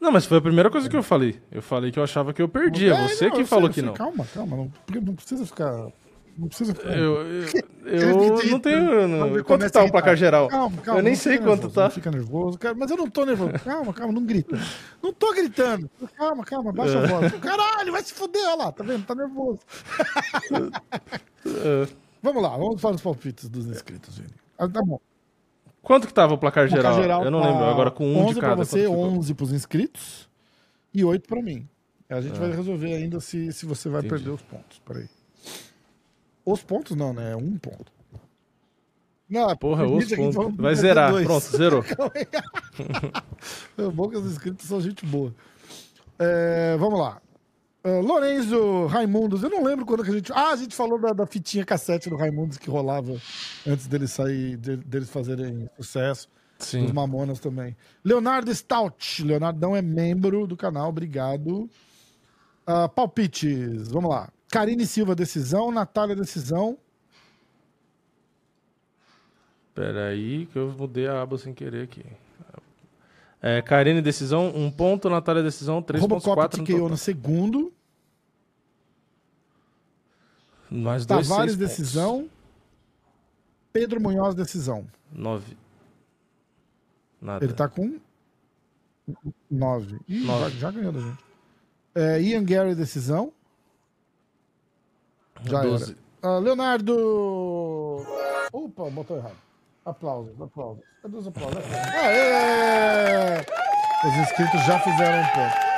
Não, 0.00 0.10
mas 0.12 0.26
foi 0.26 0.38
a 0.38 0.40
primeira 0.40 0.70
coisa 0.70 0.88
que 0.88 0.96
eu 0.96 1.02
falei. 1.02 1.40
Eu 1.50 1.60
falei 1.60 1.90
que 1.90 1.98
eu 1.98 2.02
achava 2.04 2.32
que 2.32 2.40
eu 2.40 2.48
perdia. 2.48 2.94
É, 2.94 3.08
Você 3.08 3.28
não, 3.28 3.36
que 3.36 3.44
falou 3.44 3.72
sei, 3.72 3.82
que 3.82 3.86
não. 3.86 3.94
Calma, 3.94 4.24
calma. 4.32 4.56
Não, 4.56 4.72
não 5.02 5.14
precisa 5.14 5.44
ficar. 5.44 5.90
Não 6.38 6.46
precisa 6.46 6.72
ficar. 6.74 6.96
Eu, 6.96 7.16
eu, 7.26 7.48
eu 7.84 8.16
não 8.50 8.60
tenho. 8.60 9.08
Não- 9.08 9.42
Quanto 9.42 9.68
tá 9.70 9.82
o 9.82 9.90
placar 9.90 10.16
geral? 10.16 10.46
Calma, 10.48 10.76
calma. 10.82 11.00
eu 11.00 11.02
nem 11.04 11.14
sei 11.16 11.32
fica 11.32 11.44
quanto 11.46 11.62
nervoso, 11.62 11.74
tá. 11.74 11.82
Não 11.84 11.90
fica 11.90 12.10
nervoso. 12.12 12.58
Cara, 12.58 12.74
mas 12.76 12.90
eu 12.90 12.96
não 12.96 13.10
tô 13.10 13.24
nervoso. 13.24 13.52
Calma, 13.64 13.92
calma, 13.92 14.12
não 14.12 14.24
grita. 14.24 14.56
Não 15.02 15.12
tô 15.12 15.32
gritando. 15.34 15.90
Calma, 16.16 16.44
calma, 16.44 16.72
baixa 16.72 16.98
a 17.02 17.06
voz. 17.06 17.32
Caralho, 17.40 17.90
vai 17.90 18.02
se 18.04 18.14
fuder, 18.14 18.40
olha 18.46 18.54
lá, 18.56 18.72
tá 18.72 18.84
vendo? 18.84 19.04
Tá 19.04 19.14
nervoso. 19.16 19.60
É. 21.46 21.88
Vamos 22.22 22.42
lá, 22.42 22.50
vamos 22.56 22.80
para 22.80 22.94
os 22.94 23.02
palpites 23.02 23.48
dos 23.48 23.66
inscritos, 23.66 24.16
Vini. 24.18 24.30
Ah, 24.58 24.68
tá 24.68 24.80
bom. 24.82 25.00
Quanto 25.82 26.06
que 26.06 26.12
tava 26.14 26.34
o 26.34 26.38
placar 26.38 26.68
Placar 26.68 26.94
geral? 26.94 27.24
eu 27.24 27.30
não 27.30 27.40
tá 27.40 27.48
lembro. 27.48 27.64
Agora 27.64 27.90
com 27.90 28.06
um 28.06 28.18
11 28.24 28.34
de 28.34 28.40
pra 28.40 28.48
cada. 28.50 28.64
você, 28.64 28.84
quanto 28.86 28.90
ficou? 28.96 29.18
11 29.18 29.34
pros 29.34 29.52
inscritos 29.52 30.28
e 30.92 31.04
8 31.04 31.28
pra 31.28 31.40
mim. 31.42 31.68
A 32.10 32.20
gente 32.20 32.38
vai 32.38 32.50
resolver 32.50 32.92
ainda 32.94 33.20
se, 33.20 33.52
se 33.52 33.66
você 33.66 33.88
vai 33.88 34.00
Entendi. 34.00 34.14
perder 34.14 34.30
os 34.30 34.42
pontos. 34.42 34.80
Peraí. 34.84 35.08
Os 36.52 36.62
pontos 36.62 36.96
não, 36.96 37.12
né? 37.12 37.32
É 37.32 37.36
um 37.36 37.56
ponto. 37.58 37.92
Não, 39.28 39.54
Porra, 39.56 39.86
os 39.86 40.04
aqui, 40.04 40.16
pontos. 40.16 40.56
Vai 40.56 40.74
zerar. 40.74 41.10
dois. 41.12 41.26
Pronto, 41.26 41.44
zerou. 41.56 41.84
É 43.76 43.82
bom 43.90 44.08
que 44.08 44.16
os 44.16 44.26
inscritos 44.32 44.66
são 44.66 44.80
gente 44.80 45.04
boa. 45.06 45.34
É, 46.18 46.76
vamos 46.78 46.98
lá. 46.98 47.20
Ah, 47.84 48.00
Lorenzo 48.00 48.86
Raimundos, 48.86 49.42
eu 49.42 49.50
não 49.50 49.62
lembro 49.62 49.86
quando 49.86 50.02
que 50.02 50.10
a 50.10 50.14
gente. 50.14 50.32
Ah, 50.32 50.50
a 50.52 50.56
gente 50.56 50.74
falou 50.74 50.98
da, 50.98 51.12
da 51.12 51.26
fitinha 51.26 51.64
cassete 51.64 52.08
do 52.10 52.16
Raimundos 52.16 52.58
que 52.58 52.68
rolava 52.70 53.16
antes 53.66 53.86
deles 53.86 54.10
sair, 54.10 54.56
de- 54.56 54.76
deles 54.78 55.10
fazerem 55.10 55.68
sucesso. 55.76 56.28
Os 56.58 56.66
Sim. 56.66 56.92
Mamonas 56.92 57.38
também. 57.38 57.76
Leonardo 58.04 58.52
Stout. 58.52 59.22
Leonardo 59.22 59.60
não 59.60 59.76
é 59.76 59.82
membro 59.82 60.46
do 60.46 60.56
canal, 60.56 60.88
obrigado. 60.88 61.70
Ah, 62.66 62.88
palpites, 62.88 63.88
vamos 63.88 64.10
lá. 64.10 64.28
Karine 64.50 64.86
Silva, 64.86 65.14
decisão. 65.14 65.70
Natália, 65.70 66.16
decisão. 66.16 66.78
Pera 69.74 70.08
aí, 70.08 70.46
que 70.46 70.58
eu 70.58 70.72
mudei 70.72 71.06
a 71.06 71.22
aba 71.22 71.38
sem 71.38 71.54
querer 71.54 71.84
aqui. 71.84 72.04
É, 73.40 73.62
Karine, 73.62 74.02
decisão, 74.02 74.48
um 74.54 74.70
ponto. 74.70 75.08
Natália, 75.08 75.42
decisão, 75.42 75.80
3.4 75.82 76.00
Robocop 76.00 76.58
no 76.58 76.64
TKO 76.64 76.72
total. 76.72 76.88
no 76.88 76.96
segundo. 76.96 77.72
Mais 80.70 81.06
dois, 81.06 81.28
Tavares, 81.28 81.54
pontos. 81.54 81.68
decisão. 81.68 82.28
Pedro 83.72 84.00
Munhoz, 84.00 84.34
decisão. 84.34 84.86
Nove. 85.12 85.56
Nada. 87.20 87.44
Ele 87.44 87.52
tá 87.54 87.68
com 87.68 87.98
9. 89.50 89.98
Ih, 90.08 90.24
Nove. 90.24 90.50
já, 90.50 90.50
já 90.58 90.70
ganhou 90.70 90.92
da 90.92 91.00
gente. 91.00 91.24
É, 91.94 92.20
Ian 92.20 92.44
Gary, 92.44 92.74
decisão. 92.74 93.32
Já 95.44 95.62
Doze. 95.62 95.96
era. 96.22 96.34
Ah, 96.34 96.38
Leonardo. 96.38 98.04
Opa, 98.52 98.90
botou 98.90 99.16
errado. 99.16 99.36
Aplausos, 99.84 100.40
aplausos. 100.40 100.82
Cadê 101.02 101.16
os 101.16 101.26
aplausos? 101.26 101.58
Aê! 101.94 103.40
Os 104.06 104.16
inscritos 104.16 104.60
já 104.66 104.78
fizeram 104.80 105.20
um 105.20 105.26
ponto. 105.28 105.68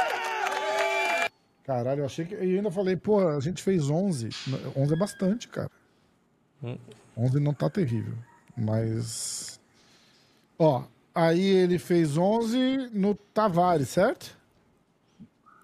Caralho, 1.64 2.00
eu 2.00 2.06
achei 2.06 2.24
que. 2.24 2.34
Eu 2.34 2.40
ainda 2.40 2.70
falei, 2.70 2.96
pô, 2.96 3.20
a 3.28 3.38
gente 3.40 3.62
fez 3.62 3.88
11. 3.88 4.30
11 4.76 4.92
é 4.92 4.96
bastante, 4.96 5.48
cara. 5.48 5.70
Hum. 6.62 6.76
11 7.16 7.38
não 7.40 7.54
tá 7.54 7.70
terrível. 7.70 8.14
Mas. 8.56 9.60
Ó, 10.58 10.82
aí 11.14 11.40
ele 11.40 11.78
fez 11.78 12.16
11 12.16 12.90
no 12.92 13.14
Tavares, 13.14 13.90
certo? 13.90 14.36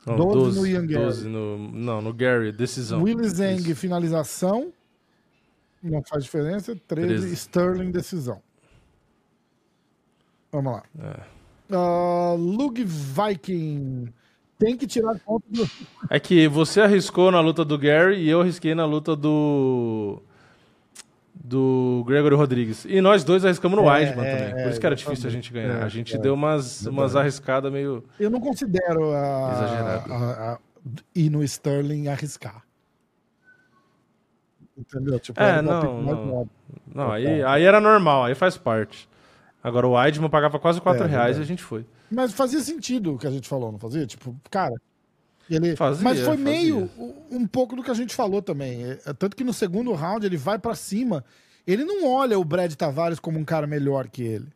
Não, 0.07 0.17
12 0.17 0.57
12 0.57 0.73
no 0.79 0.87
Gary. 0.87 1.05
12 1.05 1.29
no, 1.29 1.59
não, 1.73 2.01
no 2.01 2.15
Gary, 2.15 2.53
decisão. 2.53 3.03
Willy 3.03 3.29
Zeng, 3.29 3.61
Isso. 3.61 3.75
finalização. 3.75 4.73
Não 5.83 6.03
faz 6.03 6.25
diferença. 6.25 6.77
13, 6.87 7.09
13. 7.09 7.33
Sterling, 7.35 7.91
decisão. 7.91 8.41
Vamos 10.53 10.73
lá. 10.73 10.83
É. 11.01 11.21
Ah, 11.73 12.35
Lug 12.39 12.85
Viking. 12.85 14.13
Tem 14.59 14.77
que 14.77 14.87
tirar 14.87 15.19
ponto 15.19 15.45
do. 15.51 15.69
É 16.09 16.19
que 16.19 16.49
você 16.49 16.81
arriscou 16.81 17.31
na 17.31 17.41
luta 17.41 17.65
do 17.65 17.77
Gary 17.77 18.23
e 18.23 18.29
eu 18.29 18.41
arrisquei 18.41 18.75
na 18.75 18.87
luta 18.87 19.15
do. 19.15 20.23
Do 21.49 22.03
Gregory 22.05 22.35
Rodrigues. 22.35 22.85
E 22.87 23.01
nós 23.01 23.23
dois 23.23 23.45
arriscamos 23.45 23.79
no 23.79 23.85
É, 23.85 23.93
Weidman 23.93 24.25
é, 24.27 24.37
também. 24.37 24.51
Por 24.55 24.61
é, 24.63 24.71
isso 24.71 24.81
que 24.81 24.87
era 24.87 24.97
difícil 24.97 25.29
a 25.29 25.31
gente 25.33 25.53
ganhar. 25.53 25.81
É, 25.81 25.83
a 25.85 25.89
gente 25.89 26.17
é. 26.17 26.19
deu 26.19 26.35
umas, 26.35 26.85
umas 26.87 27.15
arriscadas 27.15 27.73
meio. 27.73 28.03
Eu 28.19 28.31
não 28.31 28.41
considero 28.41 29.13
a, 29.13 29.51
Exagerado. 29.53 30.13
a- 30.13 30.53
a- 30.55 30.59
ir 31.15 31.31
no 31.31 31.45
Sterling 31.45 32.09
arriscar. 32.09 32.65
Entendeu? 34.77 35.21
Tipo, 35.21 35.41
É, 35.41 35.63
não, 35.63 36.03
não. 36.03 36.51
Não, 36.93 37.13
aí, 37.13 37.43
aí 37.45 37.63
era 37.63 37.81
normal, 37.81 38.25
aí 38.25 38.35
faz 38.35 38.57
parte. 38.57 39.09
Agora 39.63 39.87
o 39.87 39.93
Weidman 39.93 40.29
pagava 40.29 40.59
quase 40.59 40.81
4 40.81 41.05
É, 41.05 41.07
reais 41.07 41.39
e 41.39 41.41
a 41.41 41.45
gente 41.45 41.63
foi. 41.63 41.87
Mas 42.11 42.33
fazia 42.33 42.61
sentido 42.61 43.15
o 43.15 43.19
que 43.19 43.27
a 43.27 43.31
gente 43.31 43.49
falou, 43.49 43.71
não 43.71 43.79
fazia? 43.79 44.05
Tipo, 44.07 44.35
cara. 44.51 44.75
Ele... 45.49 45.77
Fazia, 45.77 46.03
Mas 46.03 46.21
foi 46.21 46.37
fazia. 46.37 46.45
meio 46.45 46.91
um 47.31 47.47
pouco 47.47 47.77
do 47.77 47.83
que 47.83 47.91
a 47.91 47.95
gente 47.95 48.15
falou 48.15 48.43
também. 48.43 48.85
É, 48.85 48.97
Tanto 49.15 49.37
que 49.37 49.45
no 49.45 49.53
segundo 49.55 49.93
round 49.93 50.25
ele 50.27 50.37
vai 50.37 50.59
pra 50.59 50.75
cima. 50.75 51.25
Ele 51.67 51.85
não 51.85 52.07
olha 52.09 52.39
o 52.39 52.45
Brad 52.45 52.73
Tavares 52.75 53.19
como 53.21 53.39
um 53.39 53.45
cara 53.45 53.67
melhor 53.67 54.09
que 54.09 54.23
ele. 54.23 54.49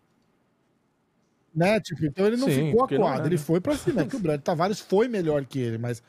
Né? 1.55 1.81
Tipo, 1.81 2.05
então 2.07 2.27
ele 2.27 2.37
não 2.37 2.49
Sim, 2.49 2.67
ficou 2.71 2.85
acuado. 2.85 3.23
é, 3.25 3.27
ele 3.27 3.37
né? 3.37 3.43
foi 3.43 3.61
pra 3.61 3.77
cima. 3.77 4.03
É 4.03 4.07
que 4.07 4.17
o 4.17 4.21
Brad 4.21 4.41
Tavares 4.41 4.79
foi 4.81 5.09
melhor 5.09 5.45
que 5.45 5.59
ele, 5.59 5.79
mas 5.79 6.03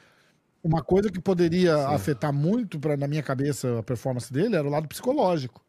uma 0.64 0.84
coisa 0.84 1.12
que 1.12 1.20
poderia 1.20 1.76
afetar 1.90 2.32
muito 2.34 2.80
pra, 2.80 2.96
na 2.98 3.08
minha 3.08 3.24
cabeça 3.24 3.80
a 3.80 3.84
performance 3.84 4.32
dele 4.32 4.56
era 4.56 4.68
o 4.68 4.72
lado 4.72 4.88
psicológico. 4.88 5.64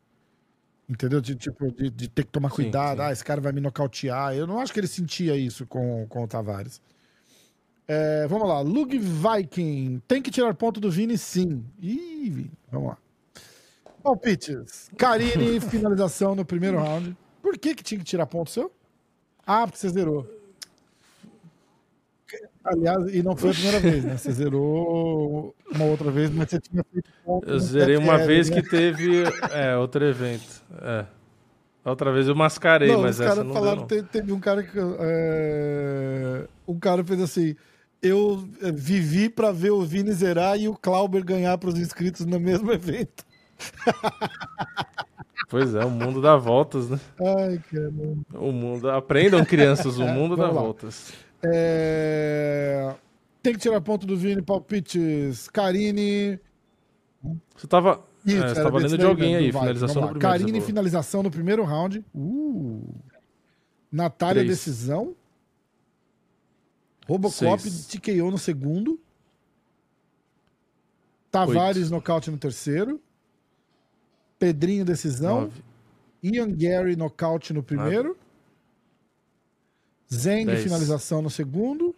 Entendeu? 0.89 1.21
De, 1.21 1.35
tipo, 1.37 1.73
de, 1.73 1.91
de 1.91 2.09
ter 2.09 2.25
que 2.25 2.33
tomar 2.33 2.51
Sim, 2.51 2.57
cuidado. 2.57 2.99
sim. 2.99 3.05
Ah, 3.05 3.13
esse 3.13 3.25
cara 3.25 3.41
vai 3.41 3.53
me 3.53 3.61
nocautear. 3.61 4.35
Eu 4.35 4.47
não 4.47 4.61
acho 4.61 4.73
que 4.73 4.81
ele 4.81 4.87
sentia 4.89 5.37
isso 5.37 5.67
com, 5.67 6.07
com 6.09 6.25
o 6.25 6.29
Tavares. 6.29 6.81
É, 7.89 8.27
vamos 8.29 8.49
lá. 8.49 8.61
Lug 8.61 8.99
Viking. 8.99 10.01
Tem 10.07 10.23
que 10.23 10.31
tirar 10.31 10.55
ponto 10.55 10.81
do 10.81 10.91
Vini, 10.91 11.19
sim. 11.19 11.65
Ih, 11.81 12.31
Vini. 12.31 12.51
Vamos 12.71 12.89
lá. 12.91 12.99
Palpites. 14.03 14.91
Karine, 14.97 15.61
finalização 15.71 16.35
no 16.35 16.45
primeiro 16.45 16.79
round. 16.79 17.17
Por 17.43 17.59
que, 17.59 17.75
que 17.75 17.83
tinha 17.83 17.99
que 17.99 18.05
tirar 18.05 18.27
ponto 18.27 18.51
seu? 18.51 18.73
Ah, 19.47 19.67
porque 19.67 19.79
você 19.79 19.89
zerou. 19.89 20.27
aliás, 22.65 23.15
e 23.15 23.23
não 23.23 23.37
foi 23.37 23.51
a 23.51 23.53
primeira 23.55 23.81
vez, 23.81 24.05
né? 24.05 24.17
Você 24.17 24.33
zerou 24.33 25.55
uma 25.75 25.85
outra 25.85 26.11
vez, 26.11 26.31
mas 26.31 26.51
você 26.51 26.61
tinha 26.61 26.85
feito 26.93 27.11
ponto. 27.25 27.49
Eu 27.49 27.59
zerei 27.59 27.97
uma 27.97 28.19
vez 28.19 28.49
né? 28.49 28.61
que 28.63 28.69
teve. 28.71 29.25
É, 29.51 29.77
outro 29.77 30.05
evento. 30.05 30.63
É. 30.81 31.05
Outra 31.85 32.13
vez 32.13 32.29
eu 32.29 32.35
mascarei, 32.37 32.93
Não, 32.93 33.03
mas 33.03 33.17
os 33.17 33.21
essa 33.23 33.31
caras 33.31 33.45
não 33.45 33.53
falaram, 33.53 33.85
deu, 33.87 33.99
não. 33.99 34.05
te- 34.07 34.13
teve 34.13 34.33
um 34.33 34.39
cara 34.39 34.63
que. 34.63 34.79
é, 34.79 36.45
um 36.67 36.79
cara 36.79 37.03
fez 37.05 37.21
assim. 37.21 37.57
Eu 38.03 38.49
é, 38.61 38.73
vivi 38.73 39.29
pra 39.29 39.53
ver 39.53 39.71
o 39.71 39.83
Vini 39.83 40.13
zerar 40.13 40.59
e 40.59 40.69
o 40.69 40.75
Clauber 40.75 41.25
ganhar 41.25 41.57
pros 41.59 41.79
inscritos 41.79 42.27
no 42.27 42.41
mesmo 42.41 42.71
evento. 42.73 43.25
Pois 45.49 45.75
é, 45.75 45.85
o 45.85 45.91
mundo 45.91 46.21
dá 46.21 46.37
voltas, 46.37 46.89
né? 46.89 46.99
Ai, 47.21 47.61
caramba. 47.71 48.17
O 48.35 48.51
mundo. 48.53 48.91
Aprendam, 48.91 49.45
crianças, 49.45 49.99
o 49.99 50.07
mundo 50.09 50.35
dá 50.37 50.47
lá. 50.47 50.61
voltas. 50.63 51.13
É, 51.45 52.95
Tem 53.43 53.53
que 53.53 53.59
tirar 53.61 53.81
ponto 53.81 54.07
do 54.07 54.17
Vini, 54.17 54.43
palpites. 54.43 55.49
Karine. 55.49 56.41
Você 57.55 57.67
tava. 57.67 58.03
Ih, 58.25 58.37
é, 58.37 58.49
você 58.49 58.63
tava 58.63 58.79
lendo 58.79 58.97
de 58.99 59.05
alguém 59.05 59.37
aí, 59.37 59.53
finalização 59.53 60.03
Vamos 60.03 60.15
no 60.15 60.19
primeiro. 60.19 60.45
Karine, 60.45 60.61
finalização 60.61 61.23
no 61.23 61.31
primeiro 61.31 61.65
round. 61.65 62.05
Uh. 62.15 62.83
Natália, 63.91 64.43
Três. 64.43 64.59
decisão. 64.59 65.15
Robocop, 67.09 67.61
Seis. 67.63 67.87
TKO 67.87 68.31
no 68.31 68.39
segundo. 68.39 69.01
Tavares, 71.31 71.91
nocaute 71.91 72.31
no 72.31 72.39
terceiro. 72.39 73.01
Pedrinho, 74.39 74.85
decisão. 74.85 75.43
Nove. 75.43 75.63
Ian 76.23 76.51
Gary, 76.55 76.95
nocaute 76.95 77.53
no 77.53 77.63
primeiro. 77.63 78.17
Zeng, 80.13 80.45
Dez. 80.47 80.63
finalização 80.63 81.23
no 81.23 81.31
segundo. 81.31 81.95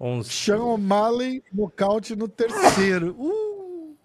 Onze. 0.00 0.30
Sean 0.30 0.64
O'Malley, 0.64 1.42
nocaute 1.52 2.16
no 2.16 2.26
terceiro. 2.28 3.14
Uh! 3.18 3.96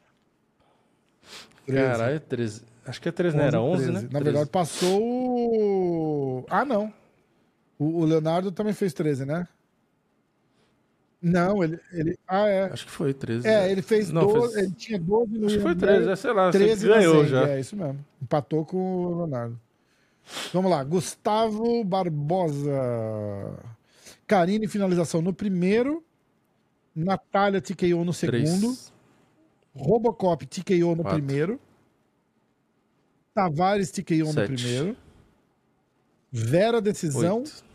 Caralho, 1.65 2.19
13. 2.19 2.61
Acho 2.85 3.01
que 3.01 3.09
é 3.09 3.11
13, 3.11 3.35
né? 3.35 3.47
Era 3.47 3.61
11, 3.61 3.83
13. 3.85 3.91
né? 3.91 4.01
Na 4.03 4.07
13. 4.19 4.23
verdade, 4.23 4.49
passou 4.49 5.01
o. 5.01 6.45
Ah, 6.49 6.63
não. 6.63 6.93
O, 7.79 8.01
o 8.01 8.05
Leonardo 8.05 8.51
também 8.51 8.73
fez 8.73 8.93
13, 8.93 9.25
né? 9.25 9.47
Não, 11.21 11.63
ele. 11.63 11.79
ele... 11.91 12.17
Ah, 12.27 12.47
é. 12.47 12.65
Acho 12.71 12.85
que 12.85 12.91
foi 12.91 13.13
13. 13.13 13.47
É, 13.47 13.71
ele 13.71 13.81
fez 13.81 14.11
Não, 14.11 14.21
12. 14.27 14.53
fez- 14.53 14.65
Ele 14.65 14.75
tinha 14.75 14.99
12 14.99 15.37
no 15.37 15.45
Acho 15.47 15.55
que 15.55 15.61
foi 15.61 15.71
Ian 15.71 15.77
13, 15.77 15.99
Gary, 15.99 16.11
é, 16.11 16.15
sei 16.15 16.33
lá. 16.33 16.51
13 16.51 16.81
você 16.81 16.87
na 16.87 16.95
ganhou 16.95 17.25
já. 17.25 17.49
É 17.49 17.59
isso 17.59 17.75
mesmo. 17.75 18.05
Empatou 18.21 18.65
com 18.65 18.77
o 18.77 19.17
Leonardo. 19.17 19.59
Vamos 20.53 20.69
lá. 20.71 20.83
Gustavo 20.83 21.83
Barbosa. 21.83 22.71
Karine, 24.27 24.67
finalização 24.67 25.21
no 25.21 25.33
primeiro. 25.33 26.03
Natália 26.95 27.61
TKO 27.61 28.03
no 28.03 28.13
segundo. 28.13 28.75
Robocop 29.75 30.45
TKO 30.45 30.95
no 30.95 31.03
Quatro. 31.03 31.19
primeiro. 31.23 31.59
Tavares 33.33 33.91
TKO 33.91 34.25
no 34.25 34.33
Sete. 34.33 34.53
primeiro. 34.53 34.97
Vera 36.31 36.81
decisão. 36.81 37.39
Oito. 37.39 37.66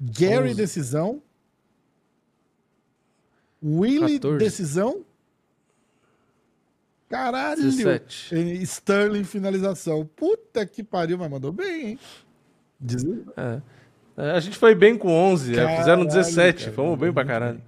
Gary 0.00 0.48
Onze. 0.50 0.54
decisão. 0.56 1.22
Willie 3.62 4.18
14. 4.20 4.38
decisão. 4.38 5.04
Caralho! 7.08 7.62
17. 7.62 8.34
E 8.34 8.62
Sterling 8.62 9.24
finalização. 9.24 10.04
Puta 10.04 10.66
que 10.66 10.82
pariu, 10.82 11.16
mas 11.18 11.30
mandou 11.30 11.52
bem, 11.52 11.86
hein? 11.90 11.98
Diz- 12.80 13.04
É. 13.36 13.60
É, 14.18 14.30
a 14.30 14.40
gente 14.40 14.56
foi 14.56 14.74
bem 14.74 14.96
com 14.96 15.08
11, 15.10 15.52
é, 15.52 15.76
fizeram 15.78 16.06
Caralho, 16.06 16.06
17. 16.06 16.64
cara, 16.64 16.74
Fomos 16.74 16.98
bem 16.98 17.12
pra 17.12 17.24
caralho. 17.24 17.62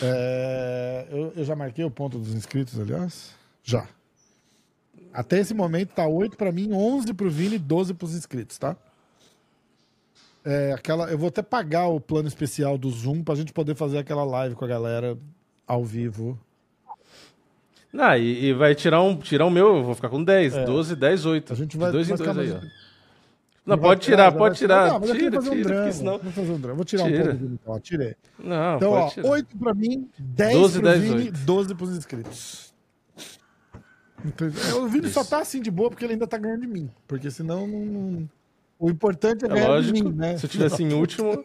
É, 0.00 1.08
eu, 1.10 1.32
eu 1.36 1.44
já 1.44 1.56
marquei 1.56 1.84
o 1.84 1.90
ponto 1.90 2.18
dos 2.18 2.32
inscritos, 2.34 2.78
aliás. 2.78 3.34
Já. 3.64 3.86
Até 5.12 5.40
esse 5.40 5.52
momento 5.54 5.90
tá 5.90 6.06
8 6.06 6.36
pra 6.36 6.52
mim, 6.52 6.72
11 6.72 7.12
pro 7.14 7.28
Vini 7.28 7.56
e 7.56 7.58
12 7.58 7.94
pros 7.94 8.14
inscritos, 8.14 8.58
tá? 8.58 8.76
É, 10.44 10.72
aquela, 10.72 11.10
eu 11.10 11.18
vou 11.18 11.28
até 11.28 11.42
pagar 11.42 11.88
o 11.88 12.00
plano 12.00 12.28
especial 12.28 12.78
do 12.78 12.88
Zoom 12.90 13.22
pra 13.22 13.34
gente 13.34 13.52
poder 13.52 13.74
fazer 13.74 13.98
aquela 13.98 14.24
live 14.24 14.54
com 14.54 14.64
a 14.64 14.68
galera 14.68 15.18
ao 15.66 15.84
vivo. 15.84 16.38
Ah, 17.92 18.16
e, 18.18 18.44
e 18.46 18.52
vai 18.52 18.74
tirar 18.74 19.02
um, 19.02 19.16
tirar 19.16 19.46
o 19.46 19.50
meu, 19.50 19.78
eu 19.78 19.84
vou 19.84 19.94
ficar 19.94 20.08
com 20.08 20.22
10. 20.22 20.54
É. 20.56 20.64
12, 20.64 20.94
10, 20.94 21.26
8. 21.26 21.52
A 21.52 21.56
gente 21.56 21.70
De 21.72 21.76
vai- 21.78 21.90
dois 21.92 22.06
em 22.08 22.14
vai 22.14 22.18
dois 22.18 22.28
ficar 22.30 22.40
aí, 22.42 22.50
mais- 22.50 22.64
ó. 22.64 22.88
Não, 23.66 23.76
pode 23.76 24.00
tirar, 24.00 24.32
pode 24.32 24.56
tirar. 24.58 24.92
Não, 24.92 25.00
mas 25.00 25.10
eu 25.10 25.16
Tira, 25.16 25.32
fazer 25.36 25.50
um 25.50 25.52
tira, 25.52 25.64
drama. 25.68 25.82
porque 25.82 25.92
senão... 25.98 26.18
Vou 26.18 26.32
fazer 26.32 26.52
um 26.52 26.60
drama. 26.60 26.74
Vou 26.76 26.84
tirar 26.86 27.04
um 27.04 27.06
Tira. 27.08 27.22
pouco 27.24 27.32
do 27.36 27.38
Vini, 27.44 27.58
então. 27.60 27.74
ó, 27.74 27.78
Tirei. 27.80 28.16
Não, 28.38 28.76
Então, 28.76 28.92
ó, 28.92 29.08
tirar. 29.10 29.28
8 29.28 29.56
pra 29.58 29.74
mim, 29.74 30.08
10 30.18 30.54
12, 30.54 30.80
pro 30.80 30.88
10, 30.88 31.02
Vini, 31.02 31.14
8. 31.16 31.38
12 31.40 31.74
pros 31.74 31.90
inscritos. 31.96 32.74
O 34.80 34.86
Vini 34.88 35.08
só 35.08 35.20
Isso. 35.20 35.30
tá 35.30 35.40
assim 35.40 35.60
de 35.60 35.70
boa 35.70 35.90
porque 35.90 36.04
ele 36.04 36.14
ainda 36.14 36.26
tá 36.26 36.38
ganhando 36.38 36.62
de 36.62 36.66
mim. 36.66 36.90
Porque 37.06 37.30
senão 37.30 37.66
não. 37.66 38.28
O 38.78 38.88
importante 38.90 39.44
é 39.44 39.48
É 39.48 39.50
ganhar 39.50 39.68
lógico, 39.68 39.94
de 39.96 40.02
mim, 40.04 40.12
né? 40.12 40.36
se 40.38 40.46
eu 40.46 40.50
tivesse 40.50 40.82
em 40.82 40.92
último... 40.92 41.44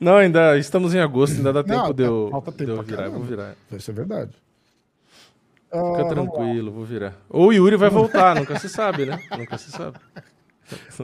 Não, 0.00 0.16
ainda 0.16 0.56
estamos 0.58 0.94
em 0.94 1.00
agosto, 1.00 1.36
ainda 1.36 1.52
dá 1.52 1.62
tempo 1.62 1.78
Não, 1.88 1.92
de 1.92 2.02
eu, 2.02 2.28
falta 2.30 2.52
tempo 2.52 2.64
de 2.64 2.70
eu 2.70 2.76
pra 2.76 2.84
virar, 2.84 2.96
caramba. 2.98 3.18
vou 3.18 3.26
virar. 3.26 3.56
Isso 3.72 3.90
é 3.90 3.94
verdade. 3.94 4.30
Ah, 5.70 5.78
Fica 5.90 6.02
lá. 6.02 6.08
tranquilo, 6.08 6.72
vou 6.72 6.84
virar. 6.84 7.14
Ou 7.28 7.48
o 7.48 7.52
Yuri 7.52 7.76
vai 7.76 7.90
voltar, 7.90 8.34
nunca 8.36 8.58
se 8.58 8.68
sabe, 8.68 9.04
né? 9.04 9.18
Nunca 9.36 9.58
se 9.58 9.70
sabe. 9.70 9.98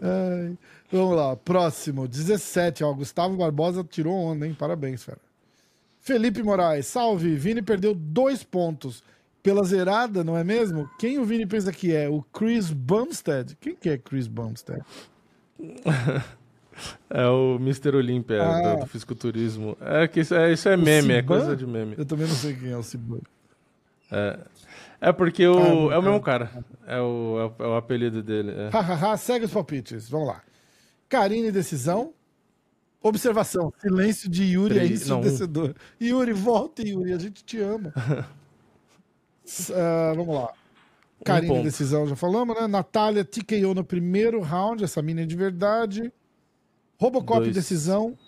Ai, 0.01 0.57
vamos 0.91 1.16
lá, 1.16 1.37
próximo, 1.37 2.09
17. 2.09 2.83
Ó, 2.85 2.93
Gustavo 2.95 3.37
Barbosa 3.37 3.85
tirou 3.85 4.15
onda, 4.15 4.47
hein? 4.47 4.55
Parabéns, 4.59 5.05
fera. 5.05 5.19
Felipe 6.01 6.43
Moraes, 6.43 6.87
salve. 6.87 7.37
Vini 7.37 7.61
perdeu 7.62 7.95
dois 7.95 8.43
pontos 8.43 9.03
pela 9.43 9.64
zerada, 9.64 10.23
não 10.23 10.36
é 10.36 10.44
mesmo? 10.44 10.89
Quem 10.98 11.19
o 11.19 11.24
Vini 11.24 11.47
pensa 11.47 11.73
que 11.73 11.94
é? 11.94 12.09
O 12.09 12.23
Chris 12.32 12.70
Bumstead? 12.70 13.56
Quem 13.60 13.74
que 13.74 13.89
é 13.90 13.98
Chris 13.98 14.27
Bumstead? 14.28 14.82
É 17.10 17.27
o 17.27 17.56
Mr. 17.60 17.94
Olímpia 17.94 18.43
Ah. 18.43 18.74
do, 18.77 18.81
do 18.81 18.86
fisiculturismo. 18.86 19.77
É 19.81 20.09
que 20.09 20.20
isso 20.20 20.35
é, 20.35 20.51
isso 20.52 20.66
é 20.70 20.77
meme, 20.77 21.12
é 21.12 21.23
coisa 21.23 21.55
de 21.55 21.66
meme. 21.66 21.94
Eu 21.98 22.05
também 22.06 22.27
não 22.27 22.35
sei 22.35 22.55
quem 22.55 22.70
é 22.70 22.77
o 22.77 22.82
Ciban. 22.82 23.20
É, 24.10 24.39
é 24.98 25.12
porque 25.12 25.47
o, 25.47 25.59
Ah, 25.90 25.94
é 25.94 25.98
o 25.98 26.01
é. 26.01 26.02
mesmo 26.02 26.20
cara. 26.23 26.51
É 26.86 26.98
o, 26.98 27.39
é 27.39 27.62
o, 27.62 27.64
é 27.64 27.69
o 27.69 27.77
apelido 27.77 28.23
dele. 28.23 28.52
é. 28.52 28.70
Hahaha, 28.70 29.16
segue 29.19 29.44
os 29.44 29.52
palpites. 29.52 30.09
Vamos 30.09 30.28
lá. 30.28 30.43
Karine, 31.10 31.52
decisão. 31.52 32.14
Observação. 33.02 33.70
Silêncio 33.78 34.31
de 34.31 34.44
Yuri 34.44 34.78
é 34.78 34.85
Três- 34.86 35.06
não, 35.09 35.16
um. 35.16 35.20
ensurdecedor. 35.20 35.74
Yuri, 36.01 36.32
volta, 36.32 36.81
Yuri. 36.82 37.12
A 37.12 37.19
gente 37.19 37.44
te 37.44 37.59
ama. 37.60 37.93
Ah, 39.74 40.12
vamos 40.15 40.35
lá. 40.35 40.53
Karine, 41.24 41.53
ponto. 41.53 41.65
decisão, 41.65 42.07
já 42.07 42.16
falamos, 42.16 42.57
né? 42.61 42.66
Natália, 42.66 43.24
TKO 43.24 43.74
no 43.74 43.85
primeiro 43.85 44.41
round. 44.41 44.83
Essa 44.83 45.01
mina 45.01 45.23
é 45.23 45.27
de 45.27 45.37
verdade. 45.37 46.12
Robocop, 46.99 47.41
Dois. 47.43 47.55
decisão. 47.55 48.19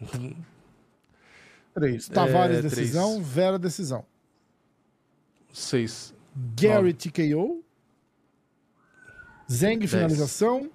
Três. 1.74 2.08
Tavares, 2.08 2.56
É, 2.56 2.60
três. 2.60 2.74
decisão. 2.74 3.22
Vera, 3.22 3.58
decisão. 3.58 4.04
Seis. 5.52 6.14
Gary, 6.56 6.92
TKO. 6.94 7.62
Zeng, 9.50 9.78
Dez. 9.80 9.90
finalização. 9.90 10.70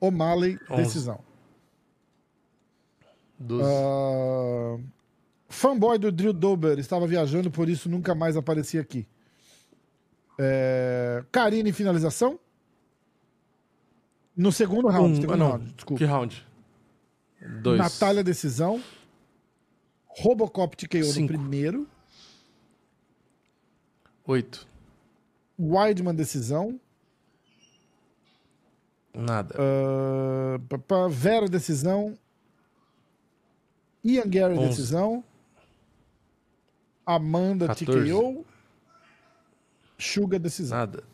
O'Malley, 0.00 0.58
Onze. 0.70 0.82
decisão. 0.82 1.20
Doze. 3.38 3.64
Ah, 3.64 4.78
fanboy 5.50 5.98
do 5.98 6.10
Drill 6.10 6.32
Dober 6.32 6.78
estava 6.78 7.06
viajando, 7.06 7.50
por 7.50 7.68
isso 7.68 7.88
nunca 7.88 8.14
mais 8.14 8.36
aparecia 8.36 8.80
aqui. 8.80 9.06
É, 10.38 11.22
Karine, 11.30 11.72
finalização. 11.72 12.38
No 14.34 14.50
segundo 14.50 14.88
round. 14.88 15.12
Um- 15.12 15.20
segundo 15.20 15.34
ah, 15.34 15.36
não. 15.36 15.48
round, 15.50 15.72
desculpa. 15.74 15.98
Que 15.98 16.04
round? 16.04 16.46
Dois. 17.62 17.78
Natália, 17.78 18.24
decisão. 18.24 18.82
Robocop 20.06 20.76
TKO 20.76 20.98
no 20.98 21.04
Cinco. 21.04 21.28
primeiro. 21.28 21.86
Oito. 24.26 24.66
Weidman, 25.58 26.14
decisão. 26.14 26.80
Nada. 29.12 29.54
Ah, 29.58 30.58
pá, 30.68 30.78
pá, 30.78 31.08
Vera, 31.08 31.48
decisão. 31.48 32.16
Ian 34.04 34.28
Gary, 34.28 34.54
Onze. 34.54 34.68
decisão. 34.68 35.22
Amanda, 37.14 37.66
14. 37.68 38.10
TKO. 38.10 38.46
Suga, 39.98 40.38
decisão. 40.38 40.78
Nada. 40.78 41.04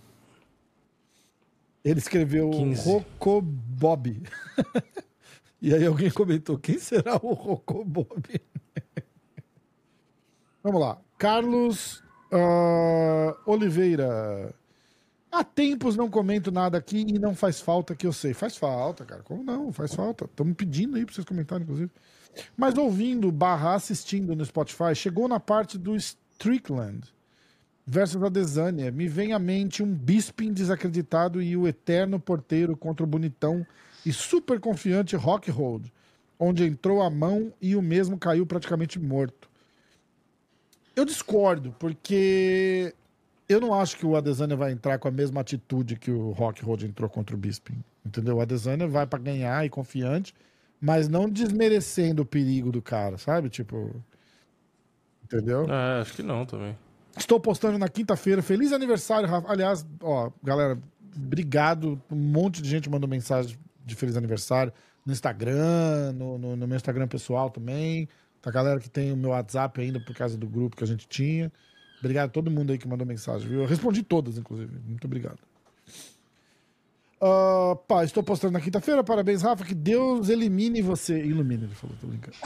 Ele 1.85 1.99
escreveu 1.99 2.51
15. 2.51 2.89
Rocobob. 2.89 4.23
e 5.63 5.75
aí 5.75 5.87
alguém 5.87 6.11
comentou: 6.11 6.59
quem 6.59 6.79
será 6.79 7.15
o 7.17 7.33
Rocobob? 7.33 8.41
Vamos 10.63 10.81
lá. 10.81 10.99
Carlos 11.17 12.03
ah, 12.33 13.37
Oliveira. 13.47 14.55
Há 15.31 15.45
tempos 15.45 15.97
não 15.97 16.09
comento 16.09 16.51
nada 16.51 16.79
aqui 16.79 17.05
e 17.07 17.19
não 17.19 17.35
faz 17.35 17.61
falta 17.61 17.95
que 17.95 18.07
eu 18.07 18.13
sei. 18.13 18.33
Faz 18.33 18.57
falta, 18.57 19.05
cara. 19.05 19.23
Como 19.23 19.45
não? 19.45 19.73
Faz 19.73 19.95
falta. 19.95 20.25
Estamos 20.25 20.55
pedindo 20.55 20.97
aí 20.97 21.05
pra 21.05 21.15
vocês 21.15 21.25
comentarem, 21.25 21.63
inclusive. 21.65 21.91
Mas 22.57 22.77
ouvindo 22.77 23.31
barra 23.33 23.75
assistindo 23.75 24.35
no 24.35 24.45
Spotify, 24.45 24.95
chegou 24.95 25.29
na 25.29 25.41
parte 25.41 25.79
do 25.79 25.95
Strickland 25.97 27.09
versus 27.87 28.23
a 28.23 28.29
Desânia. 28.29 28.91
Me 28.91 29.07
vem 29.09 29.33
à 29.33 29.39
mente 29.39 29.83
um 29.83 29.93
Bisping 29.93 30.53
desacreditado 30.53 31.41
e 31.41 31.57
o 31.57 31.69
eterno 31.69 32.19
porteiro 32.19 32.77
contra 32.77 33.05
o 33.05 33.07
bonitão 33.07 33.67
e 34.05 34.13
super 34.13 34.61
confiante 34.61 35.17
Rockhold, 35.17 35.93
onde 36.39 36.65
entrou 36.65 37.03
a 37.03 37.11
mão 37.11 37.53
e 37.61 37.77
o 37.77 37.83
mesmo 37.83 38.19
caiu 38.19 38.45
praticamente 38.47 38.99
morto. 38.99 39.49
Eu 40.95 41.05
discordo, 41.05 41.75
porque 41.79 42.95
eu 43.49 43.61
não 43.61 43.75
acho 43.75 43.97
que 43.97 44.07
o 44.07 44.17
Adesanya 44.17 44.57
vai 44.57 44.73
entrar 44.73 44.99
com 44.99 45.09
a 45.09 45.11
mesma 45.11 45.41
atitude 45.41 45.97
que 45.97 46.11
o 46.11 46.31
Rockhold 46.31 46.87
entrou 46.87 47.09
contra 47.09 47.37
o 47.37 47.39
Bisping. 47.39 47.83
Entendeu? 48.05 48.37
O 48.37 48.41
Adesanya 48.41 48.89
vai 48.89 49.07
para 49.07 49.19
ganhar 49.19 49.65
e 49.65 49.69
confiante, 49.69 50.35
mas 50.87 51.09
não 51.09 51.29
desmerecendo 51.29 52.23
o 52.23 52.25
perigo 52.25 52.71
do 52.71 52.81
cara, 52.81 53.19
sabe? 53.19 53.49
Tipo. 53.51 54.01
Entendeu? 55.25 55.67
É, 55.69 56.01
acho 56.01 56.15
que 56.15 56.23
não 56.23 56.47
também. 56.47 56.79
Estou 57.19 57.41
postando 57.41 57.77
na 57.77 57.89
quinta-feira. 57.89 58.41
Feliz 58.41 58.73
aniversário, 58.73 59.29
Rafa. 59.29 59.51
Aliás, 59.51 59.85
ó, 60.01 60.31
galera, 60.45 60.79
obrigado. 61.17 62.01
Um 62.09 62.15
monte 62.15 62.63
de 62.63 62.71
gente 62.71 62.89
mandou 62.89 63.11
mensagem 63.11 63.59
de 63.85 63.97
feliz 63.97 64.17
aniversário 64.17 64.73
no 65.05 65.13
Instagram, 65.13 66.13
no, 66.13 66.39
no, 66.39 66.55
no 66.55 66.69
meu 66.69 66.77
Instagram 66.77 67.09
pessoal 67.09 67.51
também. 67.51 68.09
Tá 68.41 68.53
galera 68.53 68.79
que 68.79 68.89
tem 68.89 69.11
o 69.11 69.17
meu 69.17 69.31
WhatsApp 69.31 69.81
ainda 69.81 69.99
por 69.99 70.15
causa 70.15 70.39
do 70.39 70.47
grupo 70.47 70.77
que 70.77 70.85
a 70.85 70.87
gente 70.87 71.09
tinha. 71.09 71.51
Obrigado 71.99 72.27
a 72.27 72.33
todo 72.33 72.49
mundo 72.49 72.71
aí 72.71 72.79
que 72.79 72.87
mandou 72.87 73.05
mensagem, 73.05 73.49
viu? 73.49 73.63
Eu 73.63 73.67
respondi 73.67 74.05
todas, 74.05 74.39
inclusive. 74.39 74.73
Muito 74.87 75.05
obrigado. 75.05 75.39
Uh, 77.19 77.75
pá, 77.89 78.05
estou 78.05 78.23
postando 78.23 78.53
na 78.53 78.61
quinta-feira. 78.61 79.03
Parabéns, 79.03 79.43
Rafa. 79.43 79.65
Que 79.65 79.75
Deus 79.75 80.29
elimine 80.29 80.83
você. 80.83 81.19
Ilumine, 81.19 81.65
ele 81.65 81.75
falou, 81.75 81.97
tô 82.01 82.07
brincando. 82.07 82.37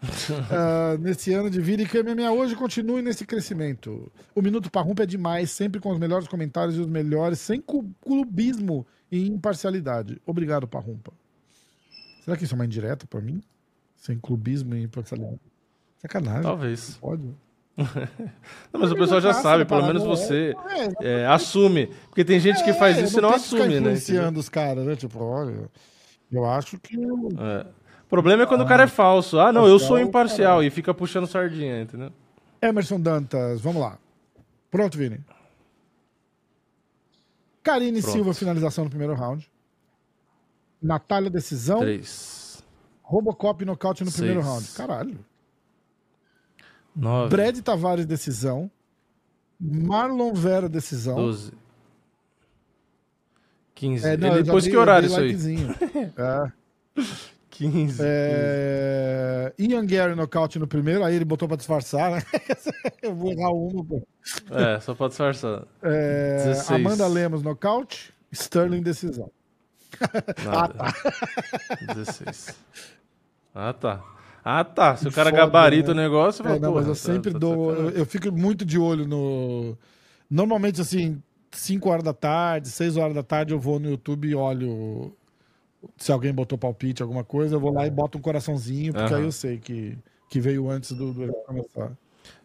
uh, 0.00 0.98
nesse 1.02 1.32
ano 1.34 1.50
de 1.50 1.60
vida 1.60 1.82
e 1.82 1.86
que 1.86 2.02
MMA 2.02 2.30
hoje 2.32 2.56
continue 2.56 3.02
nesse 3.02 3.26
crescimento. 3.26 4.10
O 4.34 4.40
Minuto 4.40 4.70
Parrumpa 4.70 5.02
é 5.02 5.06
demais, 5.06 5.50
sempre 5.50 5.80
com 5.80 5.90
os 5.90 5.98
melhores 5.98 6.26
comentários 6.26 6.76
e 6.76 6.80
os 6.80 6.86
melhores, 6.86 7.38
sem 7.38 7.62
clubismo 8.00 8.86
e 9.12 9.28
imparcialidade. 9.28 10.20
Obrigado, 10.24 10.66
Parrumpa. 10.66 11.12
Será 12.24 12.36
que 12.36 12.44
isso 12.44 12.54
é 12.54 12.56
uma 12.56 12.64
indireta 12.64 13.06
pra 13.06 13.20
mim? 13.20 13.42
Sem 13.96 14.18
clubismo 14.18 14.74
e 14.74 14.82
imparcialidade. 14.82 15.40
Sacanagem. 15.98 16.42
Talvez. 16.42 16.96
Pode. 16.98 17.22
Não, 18.72 18.80
mas 18.80 18.92
o 18.92 18.96
pessoal 18.96 19.20
já 19.20 19.32
sabe, 19.32 19.64
pelo 19.64 19.86
menos 19.86 20.02
você 20.02 20.54
é, 21.00 21.26
assume. 21.26 21.86
Porque 22.08 22.24
tem 22.24 22.38
gente 22.38 22.62
que 22.62 22.72
faz 22.72 22.98
isso 22.98 23.18
e 23.18 23.22
não 23.22 23.30
assume, 23.30 23.68
né? 23.68 23.78
influenciando 23.78 24.38
os 24.38 24.48
caras, 24.48 24.84
né? 24.84 24.96
Tipo, 24.96 25.22
olha, 25.22 25.68
eu 26.30 26.44
acho 26.44 26.78
que. 26.78 26.96
É. 26.96 27.66
O 28.04 28.08
problema 28.10 28.42
é 28.42 28.46
quando 28.46 28.62
o 28.62 28.66
cara 28.66 28.84
é 28.84 28.88
falso. 28.88 29.38
Ah, 29.38 29.52
não, 29.52 29.66
eu 29.66 29.78
sou 29.78 29.98
imparcial 29.98 30.62
e 30.62 30.70
fica 30.70 30.92
puxando 30.92 31.26
sardinha, 31.26 31.82
entendeu? 31.82 32.10
Emerson 32.60 33.00
Dantas, 33.00 33.60
vamos 33.60 33.80
lá. 33.80 33.98
Pronto, 34.70 34.98
Vini. 34.98 35.20
Karine 37.62 38.00
Pronto. 38.00 38.12
Silva, 38.12 38.34
finalização 38.34 38.84
no 38.84 38.90
primeiro 38.90 39.14
round. 39.14 39.48
Natália, 40.82 41.30
decisão. 41.30 41.80
Três, 41.80 42.62
Robocop, 43.02 43.64
nocaute 43.64 44.04
no 44.04 44.10
primeiro 44.10 44.42
Seis. 44.42 44.52
round. 44.52 44.68
Caralho. 44.72 45.29
Nove, 46.94 47.30
Brad 47.30 47.58
Tavares, 47.60 48.06
decisão. 48.06 48.70
Marlon 49.60 50.32
Vera, 50.32 50.68
decisão. 50.68 51.16
doze, 51.16 51.52
quinze. 53.74 54.06
É, 54.06 54.16
não, 54.16 54.42
pôs 54.44 54.64
dei- 54.64 54.72
que 54.72 54.78
horário 54.78 55.06
isso 55.06 55.18
aí? 55.18 55.34
É. 56.16 56.52
Quinze. 57.50 58.00
É... 58.02 59.52
Ian 59.58 59.84
Gary 59.84 60.14
nocaute 60.14 60.58
no 60.58 60.66
primeiro, 60.66 61.04
aí 61.04 61.14
ele 61.14 61.26
botou 61.26 61.46
pra 61.46 61.58
disfarçar, 61.58 62.10
né? 62.10 62.22
Eu 63.02 63.14
vou 63.14 63.30
errar 63.32 63.50
uma, 63.50 63.84
pô. 63.84 64.02
É, 64.50 64.80
só 64.80 64.94
pode 64.94 65.10
disfarçar. 65.10 65.64
É... 65.82 66.36
16. 66.44 66.70
Amanda 66.70 67.06
Lemos 67.06 67.42
nocaute, 67.42 68.14
Sterling 68.32 68.82
decisão. 68.82 69.30
Nada. 70.44 70.72
tá. 70.74 70.94
16. 71.94 72.54
Ah, 73.54 73.72
tá. 73.74 74.02
Ah, 74.44 74.64
tá. 74.64 74.96
Se 74.96 75.08
o 75.08 75.12
cara 75.12 75.30
Foda, 75.30 75.42
gabarita 75.42 75.92
né? 75.94 76.00
o 76.00 76.02
negócio, 76.02 76.44
você 76.44 76.56
É, 76.56 76.58
não, 76.58 76.72
mas 76.74 76.86
eu 76.86 76.94
tá- 76.94 76.94
sempre 76.94 77.32
tá 77.32 77.38
dou. 77.38 77.70
Eu, 77.74 77.76
sacanagem. 77.76 77.98
eu 78.00 78.06
fico 78.06 78.32
muito 78.32 78.64
de 78.64 78.78
olho 78.78 79.06
no. 79.06 79.76
Normalmente, 80.30 80.80
assim, 80.80 81.22
5 81.52 81.88
horas 81.90 82.04
da 82.04 82.14
tarde, 82.14 82.68
6 82.70 82.96
horas 82.96 83.14
da 83.14 83.22
tarde, 83.22 83.52
eu 83.52 83.60
vou 83.60 83.78
no 83.80 83.90
YouTube 83.90 84.28
e 84.28 84.34
olho 84.34 85.12
se 85.98 86.12
alguém 86.12 86.32
botou 86.34 86.58
palpite, 86.58 87.02
alguma 87.02 87.24
coisa, 87.24 87.56
eu 87.56 87.60
vou 87.60 87.72
lá 87.72 87.86
e 87.86 87.90
boto 87.90 88.18
um 88.18 88.20
coraçãozinho, 88.20 88.94
porque 88.94 89.14
Aham. 89.14 89.20
aí 89.20 89.24
eu 89.24 89.32
sei 89.32 89.58
que, 89.58 89.98
que 90.28 90.40
veio 90.40 90.70
antes 90.70 90.92
do, 90.92 91.12
do 91.12 91.32
começar. 91.46 91.96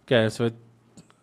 Que 0.05 0.13
é, 0.13 0.29
você 0.29 0.43
vai... 0.49 0.53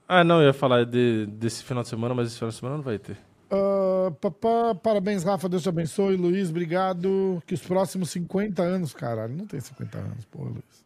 Ah, 0.08 0.24
não, 0.24 0.40
eu 0.40 0.48
ia 0.48 0.52
falar 0.52 0.84
de, 0.86 1.26
desse 1.26 1.64
final 1.64 1.82
de 1.82 1.88
semana, 1.88 2.14
mas 2.14 2.28
esse 2.28 2.36
final 2.36 2.50
de 2.50 2.56
semana 2.56 2.76
não 2.76 2.84
vai 2.84 2.98
ter. 2.98 3.16
Ah, 3.54 4.10
papá, 4.20 4.74
parabéns, 4.74 5.24
Rafa, 5.24 5.48
Deus 5.48 5.62
te 5.62 5.68
abençoe. 5.68 6.16
Luiz, 6.16 6.48
obrigado. 6.50 7.42
Que 7.46 7.54
os 7.54 7.62
próximos 7.62 8.10
50 8.10 8.62
anos, 8.62 8.94
caralho, 8.94 9.36
não 9.36 9.46
tem 9.46 9.60
50 9.60 9.98
anos, 9.98 10.24
porra, 10.26 10.50
Luiz. 10.50 10.84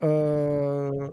Ah, 0.00 1.12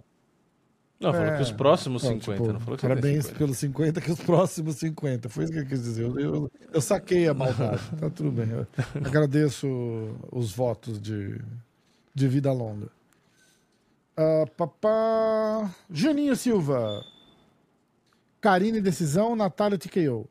Não, 1.00 1.12
falou 1.14 1.28
É, 1.28 1.36
que 1.38 1.42
os 1.44 1.52
próximos 1.52 2.04
Não, 2.04 2.12
50, 2.12 2.32
tipo, 2.38 2.54
não 2.54 2.60
falou 2.60 2.78
que 2.78 2.82
Parabéns 2.88 3.26
50. 3.26 3.38
pelos 3.40 3.58
50, 3.58 4.02
que 4.02 4.12
os 4.12 4.20
próximos 4.22 4.76
50. 4.78 5.30
Foi 5.30 5.44
isso 5.44 5.54
que 5.54 5.60
eu 5.60 5.66
quis 5.68 5.84
dizer. 5.84 6.04
Eu, 6.04 6.20
eu, 6.20 6.52
eu 6.74 6.82
saquei 6.82 7.28
a 7.28 7.34
maldade. 7.34 7.82
tá 8.00 8.10
tudo 8.10 8.32
bem. 8.32 8.50
Eu 8.50 8.68
agradeço 9.04 9.68
os 10.32 10.54
votos 10.54 11.00
de, 11.02 11.42
de 12.14 12.28
vida 12.28 12.52
longa. 12.54 12.90
Ah, 14.18 14.46
papá. 14.56 15.74
Juninho 15.90 16.36
Silva. 16.36 17.04
Karine 18.42 18.80
Decisão, 18.82 19.36
Natália 19.36 19.78
TKO. 19.78 20.28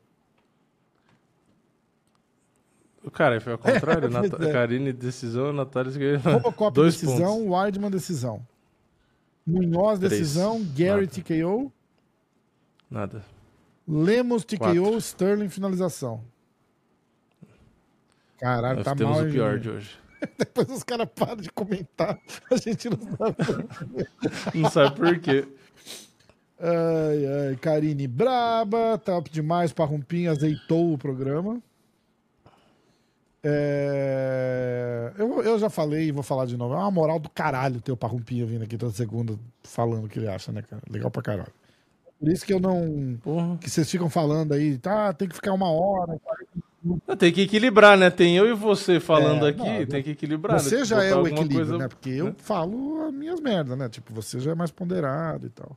Cara, 3.11 3.39
foi 3.41 3.53
ao 3.53 3.59
contrário. 3.59 4.09
Nat... 4.11 4.33
é. 4.41 4.51
Karine, 4.51 4.91
decisão, 4.93 5.53
Natália... 5.53 6.17
Robocop 6.19 6.73
Dois 6.73 6.99
Decisão, 6.99 7.37
pontos. 7.37 7.51
Weidman 7.51 7.91
Decisão. 7.91 8.45
Munhoz. 9.45 9.99
Decisão, 9.99 10.65
Gary 10.75 11.05
Nada. 11.05 11.07
TKO. 11.07 11.71
Nada. 12.89 13.25
Lemos 13.87 14.43
TKO, 14.43 14.57
Quatro. 14.57 14.97
Sterling 14.97 15.49
finalização. 15.49 16.23
Caralho, 18.39 18.77
Nós 18.77 18.85
tá 18.85 18.95
temos 18.95 19.15
mal. 19.15 19.23
o 19.23 19.27
hein, 19.27 19.33
pior 19.33 19.59
de 19.59 19.69
hoje. 19.69 19.97
Depois 20.37 20.69
os 20.69 20.83
caras 20.83 21.07
param 21.15 21.37
de 21.37 21.51
comentar. 21.51 22.19
A 22.51 22.57
gente 22.57 22.89
não 22.89 22.97
sabe. 22.97 23.35
Não 24.55 24.69
sabe 24.69 24.95
por 24.95 25.19
quê. 25.19 25.47
ai, 26.59 27.49
ai. 27.49 27.55
Karine 27.57 28.07
Braba, 28.07 28.97
top 28.97 29.29
demais. 29.29 29.71
Parrumpinho 29.71 30.31
azeitou 30.31 30.93
o 30.93 30.97
programa. 30.97 31.61
É, 33.47 35.13
Eu, 35.17 35.43
eu 35.43 35.59
já 35.59 35.69
falei 35.69 36.07
e 36.07 36.11
vou 36.11 36.23
falar 36.23 36.45
de 36.45 36.57
novo. 36.57 36.73
É 36.73 36.77
uma 36.77 36.89
moral 36.89 37.19
do 37.19 37.29
caralho 37.29 37.79
ter 37.79 37.91
o 37.91 37.97
Parrumpinho 37.97 38.47
vindo 38.47 38.63
aqui 38.63 38.77
toda 38.77 38.91
segunda 38.91 39.37
falando 39.63 40.05
o 40.05 40.09
que 40.09 40.17
ele 40.17 40.27
acha, 40.27 40.51
né, 40.51 40.63
cara? 40.63 40.81
Legal 40.89 41.11
pra 41.11 41.21
caralho. 41.21 41.53
Por 42.19 42.29
isso 42.29 42.45
que 42.45 42.53
eu 42.53 42.59
não. 42.59 43.17
Porra. 43.21 43.57
Que 43.57 43.69
vocês 43.69 43.89
ficam 43.89 44.09
falando 44.09 44.53
aí, 44.53 44.77
tá, 44.77 45.13
tem 45.13 45.27
que 45.27 45.35
ficar 45.35 45.53
uma 45.53 45.69
hora. 45.69 46.19
Tem 47.17 47.31
que 47.31 47.41
equilibrar, 47.41 47.97
né? 47.97 48.09
Tem 48.09 48.37
eu 48.37 48.47
e 48.47 48.53
você 48.53 48.99
falando 48.99 49.45
É, 49.45 49.49
aqui, 49.49 49.79
não, 49.79 49.85
tem 49.85 50.03
que 50.03 50.11
equilibrar. 50.11 50.59
Você 50.59 50.77
né? 50.79 50.85
já 50.85 51.03
é 51.03 51.15
o 51.15 51.27
equilíbrio, 51.27 51.57
coisa, 51.57 51.77
né? 51.77 51.87
Porque 51.87 52.09
eu 52.09 52.25
né? 52.25 52.35
falo 52.37 53.05
as 53.07 53.13
minhas 53.13 53.39
merdas, 53.39 53.77
né? 53.77 53.89
Tipo, 53.89 54.13
você 54.13 54.39
já 54.39 54.51
é 54.51 54.55
mais 54.55 54.71
ponderado 54.71 55.47
e 55.47 55.49
tal. 55.49 55.75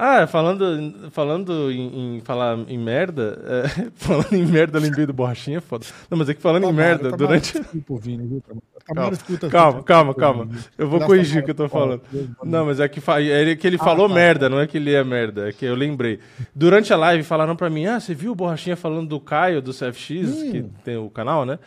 Ah, 0.00 0.28
falando, 0.28 1.10
falando 1.10 1.72
em, 1.72 2.18
em 2.18 2.20
falar 2.20 2.56
em 2.68 2.78
merda, 2.78 3.36
é, 3.44 3.90
falando 3.96 4.32
em 4.32 4.46
merda, 4.46 4.78
lembrei 4.78 5.04
do 5.06 5.12
borrachinha, 5.12 5.60
foda. 5.60 5.84
Não, 6.08 6.16
mas 6.16 6.28
é 6.28 6.34
que 6.34 6.40
falando 6.40 6.62
em 6.62 6.66
Tamara, 6.68 6.86
merda, 6.88 7.02
Tamara, 7.10 7.16
durante. 7.16 7.52
Desculpa, 7.58 7.96
Vini, 8.00 8.26
viu, 8.26 8.40
Tamara? 8.40 8.62
Tamara 8.86 9.16
Calma, 9.50 9.50
calma, 9.50 9.82
calma, 9.82 10.14
calma. 10.14 10.48
Eu 10.78 10.88
vou 10.88 11.00
corrigir 11.00 11.42
o 11.42 11.44
que 11.44 11.50
eu 11.50 11.54
tô 11.54 11.68
falando. 11.68 12.00
Não, 12.44 12.66
mas 12.66 12.78
é 12.78 12.88
que, 12.88 13.00
fa- 13.00 13.20
é 13.20 13.56
que 13.56 13.66
ele 13.66 13.76
falou 13.76 14.08
tá. 14.08 14.14
merda, 14.14 14.48
não 14.48 14.60
é 14.60 14.68
que 14.68 14.76
ele 14.78 14.94
é 14.94 15.02
merda, 15.02 15.48
é 15.48 15.52
que 15.52 15.64
eu 15.64 15.74
lembrei. 15.74 16.20
Durante 16.54 16.92
a 16.92 16.96
live 16.96 17.24
falaram 17.24 17.56
pra 17.56 17.68
mim, 17.68 17.86
ah, 17.86 17.98
você 17.98 18.14
viu 18.14 18.30
o 18.32 18.34
Borrachinha 18.36 18.76
falando 18.76 19.08
do 19.08 19.18
Caio, 19.20 19.60
do 19.60 19.72
CFX, 19.72 20.28
Hum. 20.28 20.50
que 20.52 20.62
tem 20.84 20.96
o 20.96 21.10
canal, 21.10 21.44
né? 21.44 21.58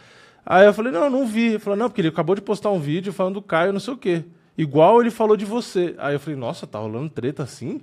Aí 0.45 0.65
eu 0.65 0.73
falei, 0.73 0.91
não, 0.91 1.09
não 1.09 1.27
vi. 1.27 1.49
Ele 1.49 1.59
falou, 1.59 1.77
não, 1.77 1.89
porque 1.89 1.99
ele 2.01 2.07
acabou 2.07 2.33
de 2.33 2.41
postar 2.41 2.71
um 2.71 2.79
vídeo 2.79 3.11
falando 3.11 3.35
do 3.35 3.41
Caio, 3.41 3.73
não 3.73 3.79
sei 3.79 3.93
o 3.93 3.97
quê. 3.97 4.23
Igual 4.57 5.01
ele 5.01 5.11
falou 5.11 5.35
de 5.37 5.45
você. 5.45 5.95
Aí 5.97 6.15
eu 6.15 6.19
falei, 6.19 6.39
nossa, 6.39 6.65
tá 6.65 6.79
rolando 6.79 7.09
treta 7.09 7.43
assim? 7.43 7.81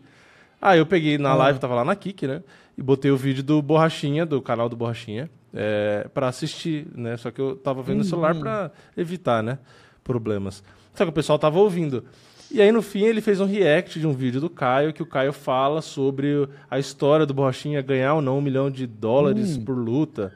Aí 0.60 0.78
eu 0.78 0.86
peguei 0.86 1.16
Ah. 1.16 1.18
na 1.18 1.34
live, 1.34 1.58
tava 1.58 1.74
lá 1.74 1.84
na 1.84 1.94
Kik, 1.94 2.26
né? 2.26 2.42
E 2.76 2.82
botei 2.82 3.10
o 3.10 3.16
vídeo 3.16 3.42
do 3.42 3.60
Borrachinha, 3.62 4.24
do 4.26 4.40
canal 4.40 4.68
do 4.68 4.76
Borrachinha, 4.76 5.28
é, 5.54 6.06
pra 6.12 6.28
assistir, 6.28 6.86
né? 6.94 7.16
Só 7.16 7.30
que 7.30 7.40
eu 7.40 7.56
tava 7.56 7.82
vendo 7.82 7.98
no 7.98 8.04
celular 8.04 8.34
Uhum. 8.34 8.40
pra 8.40 8.70
evitar, 8.96 9.42
né? 9.42 9.58
Problemas. 10.04 10.62
Só 10.94 11.04
que 11.04 11.10
o 11.10 11.12
pessoal 11.12 11.38
tava 11.38 11.58
ouvindo. 11.58 12.04
E 12.50 12.62
aí, 12.62 12.72
no 12.72 12.80
fim, 12.80 13.02
ele 13.04 13.20
fez 13.20 13.40
um 13.40 13.44
react 13.46 14.00
de 14.00 14.06
um 14.06 14.12
vídeo 14.12 14.40
do 14.40 14.48
Caio, 14.48 14.92
que 14.92 15.02
o 15.02 15.06
Caio 15.06 15.32
fala 15.34 15.82
sobre 15.82 16.48
a 16.70 16.78
história 16.78 17.26
do 17.26 17.34
Borrachinha 17.34 17.82
ganhar 17.82 18.14
ou 18.14 18.22
não 18.22 18.38
um 18.38 18.40
milhão 18.40 18.70
de 18.70 18.86
dólares 18.86 19.56
Hum. 19.56 19.64
por 19.64 19.76
luta. 19.76 20.32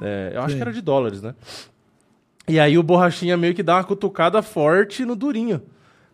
É, 0.00 0.32
eu 0.34 0.40
acho 0.42 0.50
Sim. 0.50 0.56
que 0.56 0.62
era 0.62 0.72
de 0.72 0.80
dólares, 0.80 1.20
né? 1.20 1.34
E 2.46 2.58
aí 2.60 2.78
o 2.78 2.82
Borrachinha 2.82 3.36
meio 3.36 3.54
que 3.54 3.62
dá 3.62 3.74
uma 3.76 3.84
cutucada 3.84 4.40
forte 4.40 5.04
no 5.04 5.16
Durinho. 5.16 5.60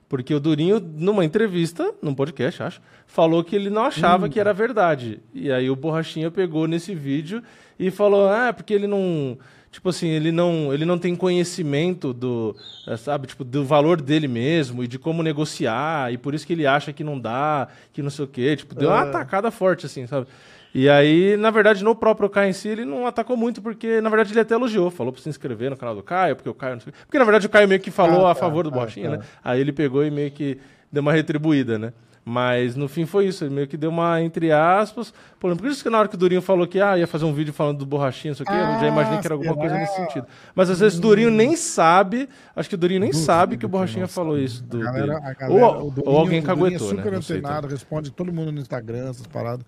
Porque 0.08 0.34
o 0.34 0.38
Durinho, 0.40 0.78
numa 0.80 1.24
entrevista, 1.24 1.92
num 2.02 2.14
podcast, 2.14 2.62
acho, 2.62 2.80
falou 3.06 3.42
que 3.42 3.56
ele 3.56 3.70
não 3.70 3.82
Hum. 3.82 3.86
achava 3.86 4.28
que 4.28 4.38
era 4.38 4.52
verdade. 4.52 5.20
E 5.34 5.50
aí 5.50 5.68
o 5.70 5.76
Borrachinha 5.76 6.30
pegou 6.30 6.66
nesse 6.68 6.94
vídeo 6.94 7.42
e 7.78 7.90
falou: 7.90 8.28
"Ah, 8.28 8.52
porque 8.52 8.72
ele 8.74 8.86
não, 8.86 9.36
tipo 9.72 9.88
assim, 9.88 10.08
ele 10.08 10.30
não, 10.30 10.72
ele 10.72 10.84
não 10.84 10.98
tem 10.98 11.16
conhecimento 11.16 12.12
do, 12.12 12.54
eh, 12.86 12.96
sabe, 12.96 13.26
tipo, 13.26 13.42
do 13.42 13.64
valor 13.64 14.00
dele 14.00 14.28
mesmo 14.28 14.84
e 14.84 14.86
de 14.86 14.98
como 14.98 15.22
negociar, 15.22 16.12
e 16.12 16.18
por 16.18 16.34
isso 16.34 16.46
que 16.46 16.52
ele 16.52 16.66
acha 16.66 16.92
que 16.92 17.02
não 17.02 17.18
dá, 17.18 17.66
que 17.92 18.02
não 18.02 18.10
sei 18.10 18.24
o 18.24 18.28
quê, 18.28 18.54
tipo, 18.56 18.74
deu 18.74 18.90
uma 18.90 19.00
atacada 19.02 19.50
forte 19.50 19.86
assim, 19.86 20.06
sabe? 20.06 20.26
E 20.74 20.88
aí, 20.88 21.36
na 21.36 21.50
verdade, 21.52 21.84
no 21.84 21.94
próprio 21.94 22.28
Caio 22.28 22.50
em 22.50 22.52
si, 22.52 22.68
ele 22.68 22.84
não 22.84 23.06
atacou 23.06 23.36
muito, 23.36 23.62
porque, 23.62 24.00
na 24.00 24.10
verdade, 24.10 24.32
ele 24.32 24.40
até 24.40 24.54
elogiou. 24.54 24.90
Falou 24.90 25.12
pra 25.12 25.22
se 25.22 25.28
inscrever 25.28 25.70
no 25.70 25.76
canal 25.76 25.94
do 25.94 26.02
Caio, 26.02 26.34
porque 26.34 26.48
o 26.48 26.54
Caio 26.54 26.74
não 26.74 26.80
sei. 26.80 26.92
Porque, 27.06 27.16
na 27.18 27.24
verdade, 27.24 27.46
o 27.46 27.50
Caio 27.50 27.68
meio 27.68 27.80
que 27.80 27.92
falou 27.92 28.26
Ah, 28.26 28.32
a 28.32 28.34
tá, 28.34 28.40
favor 28.40 28.64
do 28.64 28.70
tá, 28.70 28.76
Borrachinha, 28.76 29.10
tá. 29.10 29.16
né? 29.18 29.22
Aí 29.44 29.60
ele 29.60 29.72
pegou 29.72 30.04
e 30.04 30.10
meio 30.10 30.32
que 30.32 30.58
deu 30.90 31.00
uma 31.00 31.12
retribuída, 31.12 31.78
né? 31.78 31.92
Mas 32.26 32.74
no 32.74 32.88
fim 32.88 33.04
foi 33.04 33.26
isso, 33.26 33.44
ele 33.44 33.54
meio 33.54 33.68
que 33.68 33.76
deu 33.76 33.90
uma, 33.90 34.20
entre 34.22 34.50
aspas, 34.50 35.12
polêmica. 35.38 35.62
Por 35.62 35.70
isso 35.70 35.82
que 35.84 35.90
na 35.90 35.98
hora 35.98 36.08
que 36.08 36.14
o 36.14 36.18
Durinho 36.18 36.40
falou 36.40 36.66
que 36.66 36.80
ah, 36.80 36.96
ia 36.98 37.06
fazer 37.06 37.26
um 37.26 37.34
vídeo 37.34 37.52
falando 37.52 37.78
do 37.80 37.86
borrachinha, 37.86 38.30
não 38.30 38.36
sei 38.36 38.44
o 38.44 38.48
quê, 38.48 38.54
eu 38.54 38.80
já 38.80 38.86
imaginei 38.88 39.18
que 39.20 39.26
era 39.26 39.34
alguma 39.34 39.54
coisa 39.54 39.74
nesse 39.76 39.94
será? 39.94 40.06
sentido. 40.06 40.26
Mas 40.54 40.70
às 40.70 40.80
vezes 40.80 40.98
o 40.98 41.02
Durinho 41.02 41.30
nem 41.30 41.54
sabe, 41.54 42.26
acho 42.56 42.66
que 42.68 42.74
o 42.76 42.78
Durinho 42.78 43.00
nem 43.00 43.10
Duvido 43.10 43.26
sabe 43.26 43.58
que 43.58 43.66
o 43.66 43.68
borrachinha 43.68 44.08
falou 44.08 44.32
sabe. 44.36 44.44
isso 44.46 44.62
do, 44.64 44.78
galera, 44.80 45.20
galera, 45.38 45.52
ou, 45.52 45.90
Durinho- 45.90 46.10
ou 46.10 46.18
alguém 46.18 46.38
o 46.40 46.42
Durinho 46.42 46.42
caguetou, 46.42 46.86
é 46.86 46.96
super 46.96 47.12
né? 47.12 47.18
Antenado, 47.18 47.68
responde 47.68 48.10
todo 48.10 48.32
mundo 48.32 48.50
no 48.50 48.58
Instagram, 48.58 49.10
essas 49.10 49.26
paradas. 49.26 49.66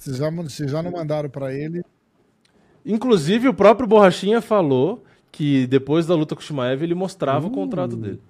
Vocês 0.00 0.16
já, 0.16 0.30
já 0.66 0.82
não 0.82 0.90
mandaram 0.92 1.28
pra 1.28 1.52
ele. 1.52 1.82
Inclusive, 2.84 3.48
o 3.48 3.54
próprio 3.54 3.86
Borrachinha 3.86 4.40
falou 4.40 5.04
que 5.30 5.66
depois 5.66 6.06
da 6.06 6.14
luta 6.14 6.34
com 6.34 6.40
o 6.40 6.44
Shimaev 6.44 6.82
ele 6.82 6.94
mostrava 6.94 7.46
o 7.46 7.50
contrato 7.50 7.92
Uh. 7.92 7.96
dele. 7.96 8.22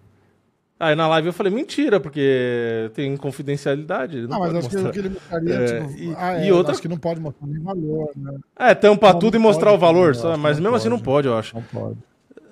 Aí 0.79 0.95
na 0.95 1.07
live 1.09 1.29
eu 1.29 1.33
falei, 1.33 1.53
mentira, 1.53 2.01
porque 2.01 2.91
tem 2.95 3.15
confidencialidade. 3.17 4.17
Ele 4.17 4.27
não 4.27 4.37
Ah, 4.37 4.39
mas 4.41 4.49
pode 4.53 4.59
acho 4.59 4.69
que 4.71 4.75
mostrar. 4.77 4.93
que 4.93 4.99
ele 4.99 5.09
mostraria, 5.11 5.55
É, 5.55 5.67
tipo, 5.87 5.99
e- 6.03 6.15
ah, 6.17 6.45
e 6.45 6.49
é, 6.49 6.53
outra- 6.55 6.73
acho 6.73 6.81
que 6.83 6.89
não 6.89 6.97
pode 6.97 7.21
mostrar 7.21 7.47
nem 7.47 7.61
valor, 7.63 8.11
né? 8.17 8.39
É, 8.59 8.75
tampar 8.75 9.13
Não, 9.13 9.21
tudo 9.21 9.35
e 9.37 9.39
não 9.39 9.43
mostrar 9.47 9.67
pode 9.71 9.77
o 9.77 9.81
valor, 9.81 10.17
só, 10.17 10.37
mas 10.39 10.57
mesmo 10.57 10.71
não 10.71 10.75
assim 10.75 10.89
não 10.89 10.97
pode. 10.99 11.05
pode, 11.05 11.29
eu 11.29 11.37
acho. 11.39 11.55
Não 11.55 11.63
pode. 11.63 11.99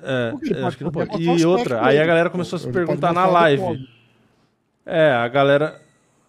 É, 0.03 0.29
é, 0.29 0.33
pode 0.33 0.63
acho 0.67 0.77
que 0.79 0.85
não 0.85 0.91
poder 0.93 1.09
pode. 1.11 1.23
E 1.25 1.45
outra, 1.47 1.77
dele, 1.77 1.89
aí 1.89 1.99
a 1.99 2.07
galera 2.07 2.29
começou 2.31 2.57
a 2.59 2.61
se 2.61 2.67
pode 2.67 2.77
perguntar 2.77 3.13
na 3.15 3.27
live. 3.27 3.89
É, 4.87 5.11
a 5.11 5.27
galera. 5.29 5.81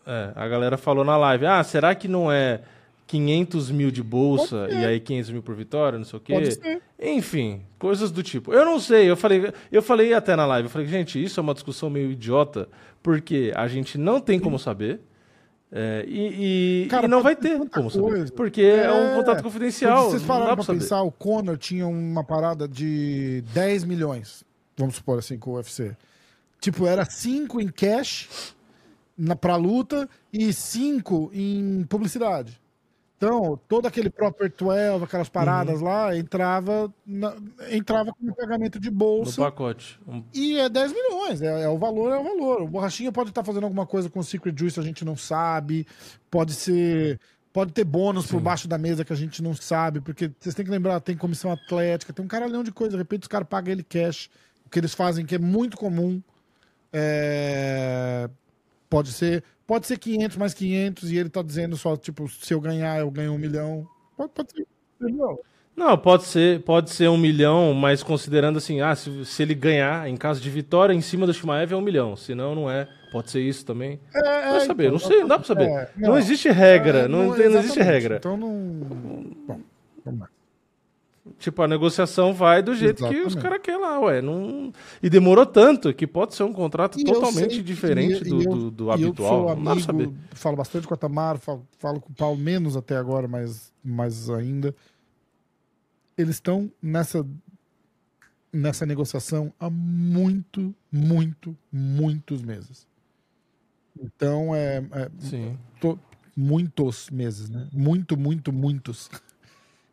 É, 0.08 0.32
a 0.36 0.48
galera 0.48 0.78
falou 0.78 1.04
na 1.04 1.18
live: 1.18 1.46
ah, 1.46 1.64
será 1.64 1.94
que 1.94 2.08
não 2.08 2.32
é 2.32 2.62
500 3.10 3.72
mil 3.72 3.90
de 3.90 4.04
bolsa 4.04 4.68
e 4.70 4.86
aí 4.86 5.00
500 5.00 5.32
mil 5.32 5.42
por 5.42 5.56
vitória, 5.56 5.98
não 5.98 6.06
sei 6.06 6.18
o 6.18 6.22
quê? 6.22 6.80
Enfim, 7.02 7.64
coisas 7.80 8.12
do 8.12 8.22
tipo. 8.22 8.54
Eu 8.54 8.64
não 8.64 8.80
sei, 8.80 9.10
eu 9.10 9.18
falei, 9.18 9.52
eu 9.72 9.82
falei 9.82 10.14
até 10.14 10.36
na 10.36 10.46
live, 10.46 10.68
eu 10.68 10.70
falei, 10.70 10.86
gente, 10.86 11.22
isso 11.22 11.40
é 11.40 11.42
uma 11.42 11.56
discussão 11.56 11.90
meio 11.90 12.12
idiota, 12.12 12.70
porque 13.02 13.52
a 13.56 13.68
gente 13.68 13.98
não 13.98 14.22
tem 14.22 14.40
como 14.40 14.60
saber. 14.60 15.02
é, 15.72 16.06
e, 16.08 16.84
e- 16.84 16.88
Cara, 16.88 17.06
e 17.06 17.10
não 17.10 17.24
vai 17.24 17.36
ter 17.36 17.58
como 17.70 17.90
saber. 17.90 18.04
coisa. 18.04 18.32
Porque 18.34 18.62
é, 18.62 18.86
É. 18.86 18.92
um 18.92 19.16
contrato 19.16 19.42
confidencial. 19.44 20.10
Vocês 20.12 20.22
pra 20.24 20.56
pra 20.56 20.64
saber. 20.64 20.80
pensar, 20.80 21.02
o 21.02 21.12
Conor 21.12 21.58
tinha 21.58 21.88
uma 21.88 22.24
parada 22.24 22.68
de 22.68 23.44
10 23.54 23.84
milhões, 23.86 24.44
vamos 24.78 24.96
supor 24.96 25.18
assim, 25.18 25.38
com 25.40 25.52
o 25.52 25.54
UFC. 25.56 25.96
Tipo, 26.62 26.86
era 26.86 27.06
5 27.06 27.60
em 27.62 27.68
cash 27.70 28.54
na, 29.18 29.36
pra 29.36 29.56
luta 29.56 30.08
e 30.32 30.52
5 30.54 31.32
em 31.34 31.84
publicidade. 31.90 32.60
Então, 33.22 33.60
todo 33.68 33.86
aquele 33.86 34.10
Proper 34.10 34.50
12, 34.50 35.04
aquelas 35.04 35.28
paradas 35.28 35.82
lá, 35.82 36.16
entrava, 36.16 36.90
na- 37.06 37.36
entrava 37.70 38.14
como 38.14 38.34
pagamento 38.34 38.80
de 38.80 38.90
No 38.90 38.96
bolsa. 38.96 39.42
pacote. 39.42 40.00
Um- 40.08 40.24
E 40.34 40.58
é 40.58 40.70
10 40.70 40.94
milhões, 40.94 41.42
é, 41.42 41.64
é 41.64 41.68
o 41.68 41.78
valor, 41.78 42.14
é 42.14 42.18
o 42.18 42.24
valor. 42.24 42.62
O 42.62 42.68
Borrachinha 42.70 43.12
pode 43.12 43.32
estar 43.32 43.44
fazendo 43.44 43.66
alguma 43.66 43.86
coisa 43.86 44.10
com 44.10 44.22
o 44.22 44.24
Secret 44.24 44.56
Juice, 44.58 44.80
a 44.80 44.84
gente 44.84 45.04
não 45.04 45.18
sabe. 45.18 45.86
Pode 46.32 46.54
ser. 46.54 47.20
Pode 47.52 47.74
ter 47.74 47.84
bônus 47.84 48.28
por 48.28 48.40
baixo 48.40 48.70
da 48.70 48.78
mesa 48.78 49.04
que 49.04 49.12
a 49.12 49.16
gente 49.18 49.44
não 49.44 49.54
sabe, 49.54 50.00
porque 50.00 50.32
vocês 50.40 50.56
têm 50.56 50.64
que 50.64 50.72
lembrar, 50.72 51.02
tem 51.02 51.18
comissão 51.18 51.52
atlética, 51.52 52.14
tem 52.14 52.24
um 52.24 52.28
caralhão 52.28 52.64
de 52.64 52.72
coisa. 52.72 52.92
De 52.92 52.98
repente 53.00 53.24
os 53.24 53.28
caras 53.28 53.48
pagam 53.50 53.74
ele 53.74 53.84
cash. 53.84 54.30
O 54.66 54.70
que 54.70 54.80
eles 54.80 54.94
fazem, 54.94 55.26
que 55.26 55.36
é 55.36 55.40
muito 55.40 55.76
comum. 55.76 56.22
É, 56.94 58.30
Pode 58.90 59.12
ser. 59.12 59.44
Pode 59.70 59.86
ser 59.86 60.00
500 60.00 60.36
mais 60.38 60.52
500 60.56 61.12
e 61.12 61.18
ele 61.18 61.30
tá 61.30 61.44
dizendo 61.44 61.78
só, 61.78 61.96
tipo, 61.96 62.28
se 62.28 62.52
eu 62.52 62.60
ganhar, 62.60 63.00
eu 63.00 63.12
ganho 63.12 63.34
um 63.34 63.38
milhão. 63.38 63.88
Pode, 64.18 64.32
pode 64.34 64.52
ser. 64.52 64.66
Não, 65.78 65.96
pode 65.96 66.24
ser, 66.24 66.64
pode 66.64 66.90
ser 66.90 67.08
um 67.08 67.18
milhão, 67.20 67.72
mas 67.76 68.02
considerando 68.02 68.58
assim, 68.58 68.82
ah, 68.82 68.96
se, 68.96 69.24
se 69.26 69.44
ele 69.44 69.54
ganhar 69.54 70.10
em 70.10 70.18
caso 70.18 70.42
de 70.42 70.50
vitória 70.50 70.92
em 70.92 71.02
cima 71.02 71.28
do 71.28 71.34
Shimaev 71.36 71.72
é 71.72 71.76
um 71.76 71.82
milhão, 71.82 72.16
senão 72.16 72.56
não 72.56 72.68
é. 72.68 72.90
Pode 73.12 73.30
ser 73.30 73.42
isso 73.42 73.64
também. 73.64 74.00
É, 74.12 74.22
Vai 74.52 74.60
saber, 74.62 74.92
não 74.92 74.98
sei, 74.98 75.20
não 75.22 75.28
dá 75.28 75.38
pra 75.38 75.48
saber. 75.48 75.70
é, 75.70 75.90
não, 75.98 76.18
existe 76.18 76.50
regra, 76.50 77.08
não, 77.08 77.36
tem- 77.36 77.48
não 77.48 77.60
existe 77.60 77.80
regra. 77.80 78.16
Então 78.18 78.36
não. 78.36 78.50
Bom, 79.48 79.60
vamos 80.04 80.20
lá. 80.22 80.30
Tipo, 81.38 81.62
a 81.62 81.68
negociação 81.68 82.34
vai 82.34 82.62
do 82.64 82.74
jeito 82.76 82.98
que 83.08 83.10
os 83.10 83.34
Exatamente. 83.34 83.42
caras 83.42 83.60
querem 83.62 83.80
lá, 83.82 84.00
ué. 84.00 84.22
Não... 84.22 84.72
E 85.04 85.10
demorou 85.10 85.46
tanto 85.46 85.94
que 85.94 86.08
pode 86.08 86.34
ser 86.36 86.44
um 86.44 86.54
contrato 86.54 87.00
E 87.00 87.04
totalmente 87.04 87.62
diferente 87.62 88.22
e- 88.26 88.30
do, 88.30 88.42
e 88.42 88.46
eu- 88.46 88.52
do, 88.52 88.72
do 88.72 88.84
e 88.86 88.88
eu 88.88 88.92
habitual. 88.92 89.48
sou 89.48 89.64
pra 89.64 89.80
saber. 89.80 90.04
amigo, 90.06 90.18
falo 90.34 90.56
bastante 90.58 90.88
com 90.88 90.94
a 90.94 90.98
Tamara, 90.98 91.38
falo, 91.38 91.68
falo 91.78 92.00
com 92.02 92.12
o 92.12 92.16
Paulo 92.16 92.38
menos 92.38 92.76
até 92.76 92.98
agora, 92.98 93.28
mas 93.28 93.72
mais 93.84 94.30
ainda. 94.30 94.74
Eles 96.18 96.36
estão 96.36 96.72
nessa 96.82 97.26
nessa 98.52 98.84
negociação 98.86 99.54
há 99.60 99.70
muito, 99.70 100.74
muito, 100.92 101.56
muitos 101.72 102.42
meses. 102.42 102.88
Então 104.02 104.56
é, 104.56 104.78
é 104.92 105.10
Sim. 105.20 105.58
to- 105.80 106.00
muitos 106.36 107.10
meses, 107.12 107.50
né? 107.50 107.68
Muito, 107.72 108.18
muito, 108.18 108.52
muitos. 108.52 109.10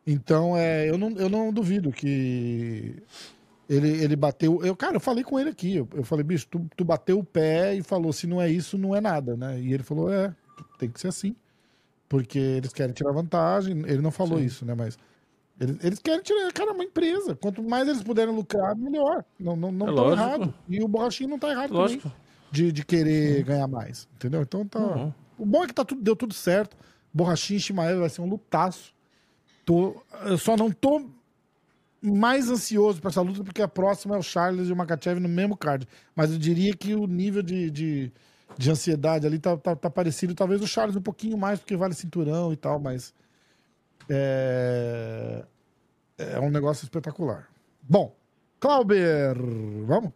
Então, 0.07 0.55
é, 0.55 0.89
eu, 0.89 0.97
não, 0.97 1.11
eu 1.17 1.27
não 1.29 1.51
duvido 1.51 1.91
que 1.91 2.95
ele, 3.69 3.89
ele 3.89 4.15
bateu. 4.15 4.63
Eu, 4.63 4.75
cara, 4.75 4.95
eu 4.95 4.99
falei 5.01 5.23
com 5.23 5.37
ele 5.37 5.49
aqui. 5.49 5.75
Eu, 5.75 5.87
eu 5.93 6.03
falei, 6.03 6.23
bicho, 6.23 6.47
tu, 6.49 6.65
tu 6.77 6.85
bateu 6.85 7.19
o 7.19 7.23
pé 7.23 7.75
e 7.75 7.83
falou: 7.83 8.13
se 8.13 8.25
não 8.25 8.41
é 8.41 8.49
isso, 8.49 8.77
não 8.77 8.95
é 8.95 9.01
nada, 9.01 9.35
né? 9.35 9.59
E 9.59 9.73
ele 9.73 9.83
falou: 9.83 10.11
é, 10.11 10.33
tem 10.79 10.89
que 10.89 10.99
ser 11.01 11.09
assim. 11.09 11.35
Porque 12.07 12.39
eles 12.39 12.71
querem 12.71 12.93
tirar 12.93 13.11
vantagem. 13.11 13.79
Ele 13.85 14.01
não 14.01 14.11
falou 14.11 14.39
Sim. 14.39 14.45
isso, 14.45 14.65
né? 14.65 14.73
Mas 14.73 14.97
eles, 15.59 15.77
eles 15.83 15.99
querem 15.99 16.21
tirar. 16.21 16.53
Cara, 16.53 16.69
é 16.71 16.73
uma 16.73 16.83
empresa. 16.85 17.35
Quanto 17.35 17.61
mais 17.61 17.85
eles 17.87 18.01
puderem 18.01 18.33
lucrar, 18.33 18.77
melhor. 18.77 19.25
Não, 19.37 19.57
não, 19.57 19.71
não 19.73 19.89
É 19.89 19.93
tão 19.93 20.03
lógico. 20.05 20.23
errado. 20.23 20.53
E 20.69 20.81
o 20.81 20.87
Borrachinho 20.87 21.29
não 21.29 21.37
tá 21.37 21.49
errado 21.49 21.71
também 21.75 21.81
Lógico. 21.81 22.11
de, 22.49 22.71
de 22.71 22.85
querer 22.85 23.43
ganhar 23.43 23.67
mais. 23.67 24.07
Entendeu? 24.15 24.41
Então 24.41 24.65
tá. 24.65 24.79
Uhum. 24.79 25.13
O 25.37 25.45
bom 25.45 25.65
é 25.65 25.67
que 25.67 25.73
tá 25.73 25.83
tudo, 25.83 26.01
deu 26.01 26.15
tudo 26.15 26.33
certo. 26.33 26.77
Borrachinha 27.13 27.57
e 27.57 27.61
Shimaev 27.61 27.99
vai 27.99 28.09
ser 28.09 28.21
um 28.21 28.29
lutaço. 28.29 28.95
Tô, 29.67 30.01
eu 30.23 30.37
só 30.37 30.55
não 30.55 30.71
tô 30.71 31.09
mais 32.01 32.49
ansioso 32.49 33.01
pra 33.01 33.09
essa 33.09 33.21
luta 33.21 33.43
porque 33.43 33.61
a 33.61 33.67
próxima 33.67 34.15
é 34.15 34.17
o 34.17 34.23
Charles 34.23 34.69
e 34.69 34.71
o 34.71 34.75
Makachev 34.77 35.19
no 35.19 35.27
mesmo 35.27 35.57
card. 35.57 35.85
Mas 36.15 36.31
eu 36.31 36.37
diria 36.37 36.73
que 36.73 36.95
o 36.95 37.05
nível 37.05 37.43
de, 37.43 37.69
de, 37.69 38.13
de 38.57 38.71
ansiedade 38.71 39.27
ali 39.27 39.37
tá, 39.37 39.57
tá, 39.57 39.75
tá 39.75 39.89
parecido. 39.89 40.33
Talvez 40.33 40.61
o 40.61 40.67
Charles 40.67 40.95
um 40.95 41.01
pouquinho 41.01 41.37
mais 41.37 41.59
porque 41.59 41.75
vale 41.75 41.93
cinturão 41.93 42.53
e 42.53 42.55
tal, 42.55 42.79
mas 42.79 43.13
é, 44.09 45.43
é 46.17 46.39
um 46.39 46.49
negócio 46.49 46.85
espetacular. 46.85 47.49
Bom, 47.81 48.15
Clauber, 48.61 49.35
vamos? 49.85 50.13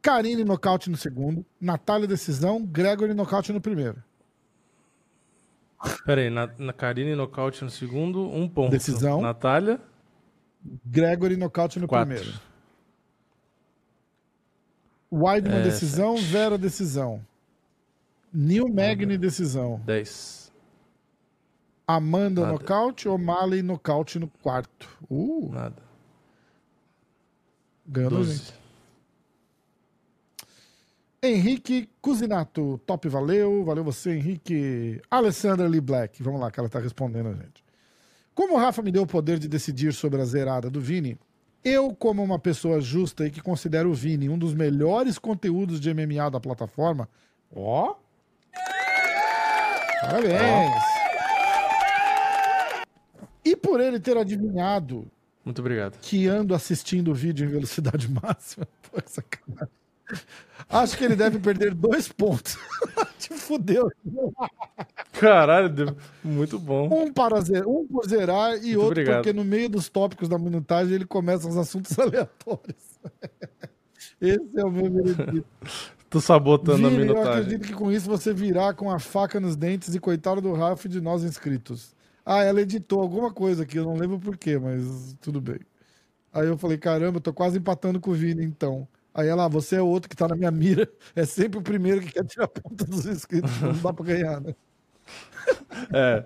Karine 0.00 0.44
nocaute 0.44 0.88
no 0.88 0.96
segundo, 0.96 1.44
Natália 1.60 2.06
decisão, 2.06 2.64
Gregory 2.64 3.12
nocaute 3.12 3.52
no 3.52 3.60
primeiro. 3.60 4.00
Pera 6.04 6.20
aí, 6.20 6.30
na, 6.30 6.48
na 6.58 6.72
Karine 6.72 7.14
nocaute 7.14 7.62
no 7.64 7.70
segundo, 7.70 8.28
um 8.28 8.48
ponto. 8.48 8.70
Decisão. 8.70 9.20
Natália, 9.20 9.80
Gregory 10.84 11.36
nocaute 11.36 11.78
no 11.78 11.86
quatro. 11.86 12.14
primeiro. 12.14 12.40
Weidman 15.12 15.58
É, 15.58 15.62
decisão, 15.62 16.16
Vera 16.16 16.58
decisão. 16.58 17.24
Neil 18.32 18.68
Magny 18.68 19.16
decisão. 19.16 19.80
Dez. 19.84 20.52
Amanda 21.86 22.40
Nada. 22.40 22.52
nocaute, 22.54 23.08
O'Malley 23.08 23.62
nocaute 23.62 24.18
no 24.18 24.26
quarto. 24.26 24.88
Uh, 25.08 25.50
Nada. 25.52 25.82
ganhou? 27.86 28.10
Doze. 28.10 28.52
Henrique 31.26 31.88
Cusinato, 32.00 32.78
top, 32.86 33.08
valeu. 33.08 33.64
Valeu 33.64 33.82
você, 33.82 34.12
Henrique. 34.14 35.00
Alessandra 35.10 35.66
Lee 35.66 35.80
Black, 35.80 36.22
vamos 36.22 36.40
lá, 36.40 36.50
que 36.50 36.60
ela 36.60 36.68
tá 36.68 36.78
respondendo 36.78 37.28
a 37.28 37.32
gente. 37.32 37.64
Como 38.34 38.54
o 38.54 38.58
Rafa 38.58 38.82
me 38.82 38.90
deu 38.92 39.02
o 39.02 39.06
poder 39.06 39.38
de 39.38 39.48
decidir 39.48 39.92
sobre 39.94 40.20
a 40.20 40.24
zerada 40.24 40.68
do 40.68 40.80
Vini, 40.80 41.16
Eu, 41.64 41.94
como 41.94 42.22
uma 42.22 42.38
pessoa 42.38 42.78
justa 42.80 43.26
e 43.26 43.30
que 43.30 43.40
considero 43.40 43.90
o 43.90 43.94
Vini 43.94 44.28
um 44.28 44.36
dos 44.38 44.52
melhores 44.52 45.18
conteúdos 45.18 45.80
de 45.80 45.94
MMA 45.94 46.30
da 46.30 46.38
plataforma, 46.38 47.08
ó. 47.54 47.94
Parabéns! 50.02 50.82
E 53.44 53.56
por 53.56 53.80
ele 53.80 53.98
ter 54.00 54.16
adivinhado 54.18 55.06
Muito 55.44 55.60
obrigado. 55.60 55.98
que 56.00 56.26
ando 56.26 56.54
assistindo 56.54 57.10
o 57.10 57.14
vídeo 57.14 57.46
em 57.46 57.48
velocidade 57.48 58.08
máxima, 58.12 58.66
pô, 58.90 59.00
sacanagem. 59.06 59.72
Acho 60.68 60.96
que 60.98 61.04
ele 61.04 61.16
deve 61.16 61.38
perder 61.38 61.74
dois 61.74 62.08
pontos. 62.08 62.56
Te 63.18 63.32
fudeu. 63.34 63.90
Caralho, 65.12 65.68
deu- 65.68 65.96
muito 66.22 66.58
bom. 66.58 66.88
Um, 66.92 67.12
para 67.12 67.40
zer- 67.40 67.66
um 67.66 67.86
por 67.86 68.06
zerar 68.08 68.56
e 68.64 68.76
outro 68.76 68.92
obrigado. 68.92 69.16
porque 69.16 69.32
no 69.32 69.44
meio 69.44 69.68
dos 69.68 69.88
tópicos 69.88 70.28
da 70.28 70.38
minutagem 70.38 70.94
ele 70.94 71.06
começa 71.06 71.48
os 71.48 71.56
assuntos 71.56 71.96
aleatórios. 71.98 72.98
Esse 74.20 74.48
é 74.56 74.64
o 74.64 74.70
meu 74.70 74.90
veredito. 74.90 75.44
Tô 76.10 76.20
sabotando 76.20 76.86
a 76.86 76.90
Vini, 76.90 77.00
eu 77.00 77.06
minutagem. 77.14 77.32
acredito 77.42 77.66
que 77.66 77.72
com 77.74 77.90
isso 77.90 78.06
você 78.08 78.32
virá 78.32 78.72
com 78.72 78.88
a 78.88 79.00
faca 79.00 79.40
nos 79.40 79.56
dentes 79.56 79.94
e 79.96 79.98
coitado 79.98 80.40
do 80.40 80.52
Rafa 80.52 80.86
e 80.86 80.90
de 80.90 81.00
nós 81.00 81.24
inscritos. 81.24 81.92
Ah, 82.24 82.42
ela 82.44 82.60
editou 82.60 83.00
alguma 83.00 83.32
coisa 83.32 83.64
aqui, 83.64 83.78
eu 83.78 83.84
não 83.84 83.96
lembro 83.96 84.18
porquê, 84.20 84.56
mas 84.56 85.16
tudo 85.20 85.40
bem. 85.40 85.58
Aí 86.32 86.46
eu 86.46 86.56
falei, 86.56 86.78
caramba, 86.78 87.16
eu 87.16 87.20
tô 87.20 87.32
quase 87.32 87.58
empatando 87.58 88.00
com 88.00 88.12
o 88.12 88.14
Vini, 88.14 88.44
então. 88.44 88.86
Aí 89.14 89.28
ela, 89.28 89.44
ah, 89.44 89.48
você 89.48 89.76
é 89.76 89.82
outro 89.82 90.08
que 90.10 90.16
tá 90.16 90.26
na 90.26 90.34
minha 90.34 90.50
mira. 90.50 90.88
É 91.14 91.24
sempre 91.24 91.58
o 91.58 91.62
primeiro 91.62 92.00
que 92.00 92.12
quer 92.12 92.24
tirar 92.24 92.44
a 92.46 92.48
ponta 92.48 92.84
dos 92.84 93.06
inscritos. 93.06 93.50
Não 93.60 93.72
dá 93.72 93.92
pra 93.92 94.04
ganhar, 94.04 94.40
né? 94.40 94.54
É. 95.92 96.24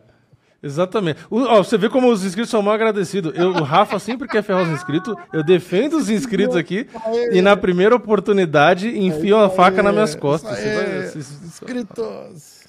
Exatamente. 0.60 1.20
O- 1.30 1.42
ó, 1.42 1.62
você 1.62 1.78
vê 1.78 1.88
como 1.88 2.10
os 2.10 2.24
inscritos 2.24 2.50
são 2.50 2.62
mal 2.62 2.74
agradecidos. 2.74 3.32
Eu, 3.36 3.50
o 3.50 3.62
Rafa 3.62 3.98
sempre 3.98 4.26
quer 4.26 4.42
ferrar 4.42 4.62
os 4.64 4.70
inscritos. 4.70 5.14
Eu 5.32 5.44
defendo 5.44 5.96
os 5.96 6.08
inscritos 6.10 6.56
aqui. 6.56 6.88
E 7.30 7.40
na 7.40 7.56
primeira 7.56 7.94
oportunidade, 7.94 8.88
enfio 8.98 9.36
a 9.36 9.48
faca 9.50 9.82
nas 9.82 9.92
minhas 9.92 10.14
costas. 10.16 10.58
É, 10.58 11.12
inscritos. 11.16 12.64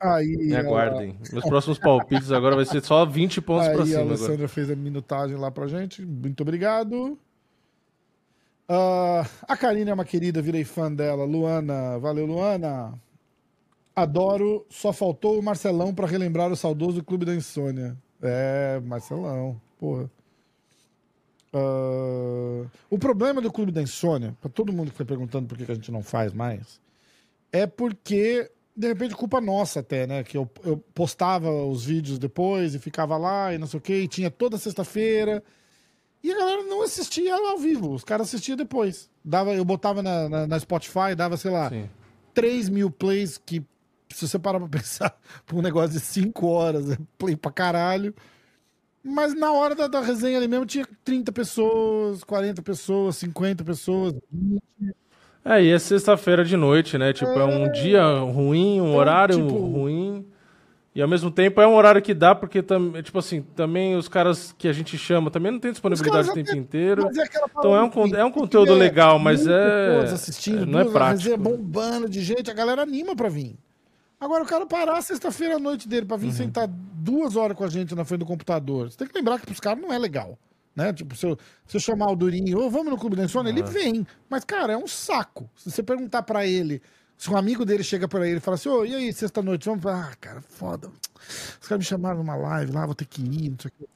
Aí, 0.00 0.36
Me 0.36 0.56
aguardem. 0.56 1.18
Meus 1.32 1.44
próximos 1.44 1.78
palpites 1.78 2.30
agora 2.30 2.56
vai 2.56 2.64
ser 2.64 2.82
só 2.82 3.04
20 3.04 3.40
pontos 3.40 3.68
Aí 3.68 3.74
pra 3.74 3.82
a 3.82 3.86
cima 3.86 4.00
agora. 4.00 4.14
Alessandra 4.14 4.48
fez 4.48 4.70
a 4.70 4.76
minutagem 4.76 5.36
lá 5.36 5.50
pra 5.50 5.66
gente. 5.66 6.04
Muito 6.04 6.40
obrigado. 6.42 7.18
Ah, 8.68 9.26
a 9.42 9.56
Karine 9.56 9.90
é 9.90 9.94
uma 9.94 10.04
querida, 10.04 10.40
virei 10.40 10.64
fã 10.64 10.92
dela. 10.92 11.24
Luana, 11.24 11.98
valeu, 11.98 12.26
Luana. 12.26 12.98
Adoro. 13.94 14.66
Só 14.70 14.92
faltou 14.92 15.38
o 15.38 15.42
Marcelão 15.42 15.94
pra 15.94 16.06
relembrar 16.06 16.50
o 16.50 16.56
saudoso 16.56 17.04
Clube 17.04 17.24
da 17.24 17.34
Insônia. 17.34 17.96
É, 18.22 18.80
Marcelão, 18.80 19.60
porra. 19.78 20.10
Ah, 21.52 22.66
o 22.90 22.98
problema 22.98 23.40
do 23.40 23.52
Clube 23.52 23.70
da 23.70 23.82
Insônia, 23.82 24.36
pra 24.40 24.50
todo 24.50 24.72
mundo 24.72 24.90
que 24.90 24.96
foi 24.96 25.06
perguntando 25.06 25.46
por 25.46 25.56
que 25.56 25.64
que 25.64 25.72
a 25.72 25.74
gente 25.76 25.92
não 25.92 26.02
faz 26.02 26.32
mais, 26.32 26.80
é 27.52 27.66
porque, 27.66 28.50
de 28.76 28.88
repente, 28.88 29.14
culpa 29.14 29.40
nossa 29.40 29.80
até, 29.80 30.06
né? 30.06 30.24
Que 30.24 30.36
eu, 30.36 30.50
eu 30.64 30.76
postava 30.94 31.50
os 31.64 31.84
vídeos 31.84 32.18
depois 32.18 32.74
e 32.74 32.78
ficava 32.80 33.16
lá 33.16 33.54
e 33.54 33.58
não 33.58 33.66
sei 33.68 33.78
o 33.78 33.80
quê, 33.80 34.00
e 34.00 34.08
tinha 34.08 34.30
toda 34.30 34.58
sexta-feira. 34.58 35.42
E 36.24 36.32
a 36.32 36.38
galera 36.38 36.62
não 36.62 36.80
assistia 36.82 37.34
ao 37.36 37.58
vivo, 37.58 37.92
os 37.92 38.02
caras 38.02 38.28
assistiam 38.28 38.56
depois. 38.56 39.10
Dava, 39.22 39.52
eu 39.54 39.64
botava 39.64 40.02
na, 40.02 40.26
na, 40.26 40.46
na 40.46 40.58
Spotify, 40.58 41.14
dava, 41.14 41.36
sei 41.36 41.50
lá, 41.50 41.68
Sim. 41.68 41.86
3 42.32 42.70
mil 42.70 42.90
plays, 42.90 43.36
que 43.36 43.62
se 44.08 44.26
você 44.26 44.38
parar 44.38 44.58
pra 44.58 44.68
pensar, 44.80 45.14
por 45.44 45.58
um 45.58 45.62
negócio 45.62 45.90
de 45.90 46.00
5 46.00 46.46
horas, 46.46 46.90
é 46.90 46.98
play 47.18 47.36
pra 47.36 47.52
caralho. 47.52 48.14
Mas 49.06 49.34
na 49.34 49.52
hora 49.52 49.74
da, 49.74 49.86
da 49.86 50.00
resenha 50.00 50.38
ali 50.38 50.48
mesmo 50.48 50.64
tinha 50.64 50.88
30 51.04 51.30
pessoas, 51.30 52.24
40 52.24 52.62
pessoas, 52.62 53.16
50 53.18 53.62
pessoas. 53.62 54.14
É, 55.44 55.62
e 55.62 55.70
é 55.70 55.78
sexta-feira 55.78 56.42
de 56.42 56.56
noite, 56.56 56.96
né? 56.96 57.12
Tipo, 57.12 57.32
é 57.32 57.44
um 57.44 57.70
dia 57.70 58.02
ruim, 58.20 58.80
um 58.80 58.86
Então, 58.88 58.94
horário 58.96 59.36
tipo- 59.46 59.58
ruim. 59.58 60.26
E 60.94 61.02
ao 61.02 61.08
mesmo 61.08 61.28
tempo 61.28 61.60
é 61.60 61.66
um 61.66 61.74
horário 61.74 62.00
que 62.00 62.14
dá, 62.14 62.36
porque 62.36 62.62
também, 62.62 63.02
tipo 63.02 63.18
assim, 63.18 63.42
também 63.42 63.96
os 63.96 64.08
caras 64.08 64.54
que 64.56 64.68
a 64.68 64.72
gente 64.72 64.96
chama 64.96 65.28
também 65.28 65.50
não 65.50 65.58
tem 65.58 65.72
disponibilidade 65.72 66.28
o 66.28 66.32
caras 66.32 66.46
tempo 66.46 66.56
inteiro. 66.56 67.02
Mas 67.04 67.18
é 67.18 67.24
Então 67.58 67.74
é 67.74 67.82
um, 67.82 68.16
é 68.16 68.24
um 68.24 68.30
conteúdo 68.30 68.74
legal, 68.74 69.18
mas 69.18 69.44
é. 69.44 69.98
assistindo, 70.04 70.64
não 70.64 70.78
é 70.78 70.82
duas, 70.84 70.94
a 70.94 70.98
prático. 70.98 71.18
resenha 71.18 71.36
bombando 71.36 72.08
de 72.08 72.22
gente, 72.22 72.48
a 72.48 72.54
galera 72.54 72.82
anima 72.82 73.16
pra 73.16 73.28
vir. 73.28 73.56
Agora 74.20 74.44
o 74.44 74.46
cara 74.46 74.66
parar 74.66 75.02
sexta-feira 75.02 75.56
à 75.56 75.58
noite 75.58 75.88
dele 75.88 76.06
pra 76.06 76.16
vir 76.16 76.26
Uhum. 76.28 76.32
sentar 76.32 76.68
duas 76.68 77.34
horas 77.34 77.56
com 77.56 77.64
a 77.64 77.68
gente 77.68 77.92
na 77.94 78.04
frente 78.04 78.20
do 78.20 78.26
computador. 78.26 78.90
Você 78.90 78.96
tem 78.96 79.08
que 79.08 79.14
lembrar 79.18 79.40
que 79.40 79.46
pros 79.46 79.58
caras 79.60 79.82
não 79.82 79.92
é 79.92 79.98
legal. 79.98 80.38
Né? 80.76 80.92
Tipo, 80.92 81.14
se 81.16 81.26
eu, 81.26 81.36
se 81.66 81.76
eu 81.76 81.80
chamar 81.80 82.10
o 82.10 82.16
Durinho, 82.16 82.58
ô, 82.58 82.70
vamos 82.70 82.90
no 82.90 82.98
Clube 82.98 83.16
da 83.16 83.24
Insônia, 83.24 83.50
ele 83.50 83.62
vem. 83.62 84.06
Mas, 84.28 84.44
cara, 84.44 84.72
é 84.72 84.76
um 84.76 84.86
saco. 84.86 85.48
Se 85.56 85.70
você 85.70 85.82
perguntar 85.82 86.22
pra 86.22 86.46
ele, 86.46 86.80
se 87.16 87.30
um 87.30 87.36
amigo 87.36 87.64
dele 87.64 87.82
chega 87.82 88.06
pra 88.06 88.26
ele 88.26 88.38
e 88.38 88.40
fala 88.40 88.56
assim, 88.56 88.68
ô, 88.68 88.84
e 88.84 88.94
aí, 88.94 89.12
sexta-noite, 89.12 89.66
vamos? 89.66 89.84
Ah, 89.86 90.12
cara, 90.20 90.42
foda. 90.42 90.90
Os 91.60 91.68
caras 91.68 91.78
me 91.78 91.88
chamaram 91.88 92.18
numa 92.18 92.36
live 92.36 92.72
lá, 92.72 92.84
vou 92.84 92.94
ter 92.94 93.06
que 93.06 93.22
ir, 93.22 93.50
não 93.50 93.58
sei 93.58 93.70
o 93.70 93.72
quê. 93.78 93.86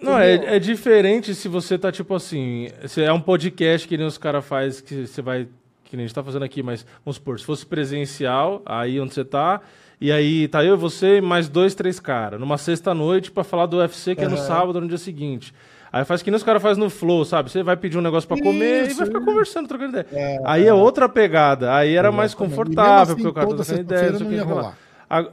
Não, 0.00 0.18
é, 0.18 0.56
é 0.56 0.58
diferente 0.58 1.34
se 1.34 1.48
você 1.48 1.78
tá, 1.78 1.92
tipo 1.92 2.14
assim, 2.14 2.68
se 2.88 3.02
é 3.02 3.12
um 3.12 3.20
podcast 3.20 3.86
que 3.86 3.96
nem 3.96 4.06
os 4.06 4.18
caras 4.18 4.44
faz 4.44 4.80
que 4.80 5.06
você 5.06 5.22
vai, 5.22 5.48
que 5.84 5.96
nem 5.96 6.04
a 6.04 6.06
gente 6.08 6.14
tá 6.14 6.24
fazendo 6.24 6.44
aqui, 6.44 6.60
mas 6.60 6.84
vamos 7.04 7.16
supor, 7.16 7.38
se 7.38 7.46
fosse 7.46 7.64
presencial, 7.64 8.62
aí 8.66 9.00
onde 9.00 9.14
você 9.14 9.24
tá, 9.24 9.60
e 10.00 10.10
aí 10.10 10.48
tá 10.48 10.64
eu, 10.64 10.76
você 10.76 11.18
e 11.18 11.20
mais 11.20 11.48
dois, 11.48 11.76
três 11.76 12.00
caras, 12.00 12.40
numa 12.40 12.58
sexta-noite 12.58 13.30
pra 13.30 13.44
falar 13.44 13.66
do 13.66 13.76
UFC 13.76 14.16
que 14.16 14.24
é 14.24 14.28
no 14.28 14.36
sábado, 14.36 14.80
no 14.80 14.88
dia 14.88 14.98
seguinte. 14.98 15.54
Aí 15.92 16.04
faz 16.06 16.22
que 16.22 16.30
nem 16.30 16.36
os 16.36 16.42
caras 16.42 16.62
fazem 16.62 16.82
no 16.82 16.88
Flow, 16.88 17.22
sabe? 17.24 17.50
Você 17.50 17.62
vai 17.62 17.76
pedir 17.76 17.98
um 17.98 18.00
negócio 18.00 18.26
pra 18.26 18.38
comer 18.40 18.84
e 18.84 18.86
Isso, 18.88 18.96
vai 18.96 19.06
ficar 19.08 19.20
conversando, 19.20 19.68
trocando 19.68 19.98
ideia. 19.98 20.40
aí 20.44 20.66
é 20.66 20.72
outra 20.72 21.06
pegada, 21.08 21.74
aí 21.74 21.94
era 21.94 22.10
mais. 22.10 22.32
E 22.32 22.36
confortável, 22.36 23.14
mesmo 23.14 23.16
porque 23.16 23.28
o 23.28 23.32
cara 23.34 23.46
tá 23.48 23.56
trocando 23.56 23.80
ideia, 23.80 24.10
não 24.12 24.18
sei 24.18 24.26
o 24.26 24.32
ia 24.32 24.42
que, 24.42 24.48
lá. 24.48 24.54
rolar. 24.54 24.78
A- 25.10 25.26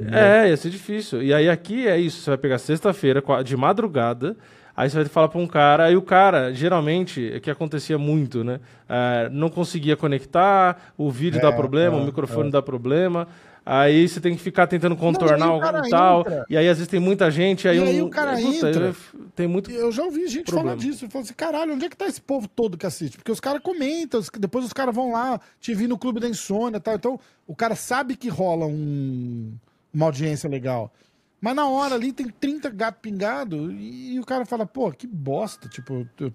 é, 0.00 0.48
ia 0.48 0.56
ser 0.56 0.70
difícil. 0.70 1.22
E 1.22 1.32
aí 1.34 1.48
aqui 1.48 1.86
é 1.86 1.98
isso, 1.98 2.22
você 2.22 2.30
vai 2.30 2.38
pegar 2.38 2.58
sexta-feira, 2.58 3.22
de 3.44 3.56
madrugada, 3.56 4.34
aí 4.74 4.88
você 4.88 4.96
vai 4.96 5.04
falar 5.04 5.28
pra 5.28 5.38
um 5.38 5.46
cara, 5.46 5.84
aí 5.84 5.96
o 5.96 6.02
cara, 6.02 6.52
geralmente, 6.52 7.30
é 7.34 7.38
que 7.38 7.50
acontecia 7.50 7.98
muito, 7.98 8.42
né? 8.42 8.58
É, 8.88 9.28
não 9.30 9.48
conseguia 9.50 9.96
conectar, 9.96 10.92
o 10.96 11.10
vídeo 11.10 11.40
dá 11.40 11.52
problema, 11.52 11.96
o 11.98 12.04
microfone 12.04 12.50
dá 12.50 12.62
problema. 12.62 13.28
Aí 13.64 14.08
você 14.08 14.20
tem 14.20 14.34
que 14.34 14.42
ficar 14.42 14.66
tentando 14.66 14.96
contornar 14.96 15.84
e 15.86 15.90
tal. 15.90 16.20
entra. 16.20 16.46
E 16.50 16.56
aí, 16.56 16.68
às 16.68 16.78
vezes, 16.78 16.88
tem 16.90 16.98
muita 16.98 17.30
gente. 17.30 17.68
Aí, 17.68 17.78
E 17.78 17.82
aí 17.82 18.02
um- 18.02 18.06
o 18.06 18.10
cara 18.10 18.34
puta, 18.36 18.68
entra. 18.68 18.96
Tem 19.36 19.46
muito. 19.46 19.70
Eu 19.70 19.92
já 19.92 20.02
ouvi 20.02 20.26
gente 20.26 20.46
Problema. 20.46 20.70
falar 20.70 20.80
disso. 20.80 21.08
Falou 21.08 21.24
assim, 21.24 21.34
caralho, 21.34 21.74
onde 21.74 21.84
é 21.84 21.88
que 21.88 21.96
tá 21.96 22.06
esse 22.06 22.20
povo 22.20 22.48
todo 22.48 22.76
que 22.76 22.84
assiste? 22.86 23.16
Porque 23.18 23.30
os 23.30 23.38
caras 23.38 23.62
comentam, 23.62 24.20
depois 24.38 24.64
os 24.64 24.72
caras 24.72 24.92
vão 24.94 25.12
lá, 25.12 25.40
te 25.60 25.74
vir 25.74 25.88
no 25.88 25.96
Clube 25.96 26.18
da 26.18 26.28
Insônia 26.28 26.78
e 26.78 26.80
tal. 26.80 26.94
Então, 26.96 27.20
o 27.46 27.54
cara 27.54 27.76
sabe 27.76 28.16
que 28.16 28.28
rola 28.28 28.66
um- 28.66 29.52
uma 29.94 30.06
audiência 30.06 30.50
legal. 30.50 30.92
Mas 31.40 31.54
na 31.54 31.68
hora 31.68 31.94
ali 31.94 32.12
tem 32.12 32.28
30 32.28 32.68
gato 32.68 33.00
pingado 33.00 33.70
e, 33.72 34.18
o 34.18 34.24
cara 34.24 34.44
fala, 34.44 34.66
pô, 34.66 34.90
que 34.90 35.06
bosta. 35.06 35.68
Tipo, 35.68 36.06
eu- 36.18 36.32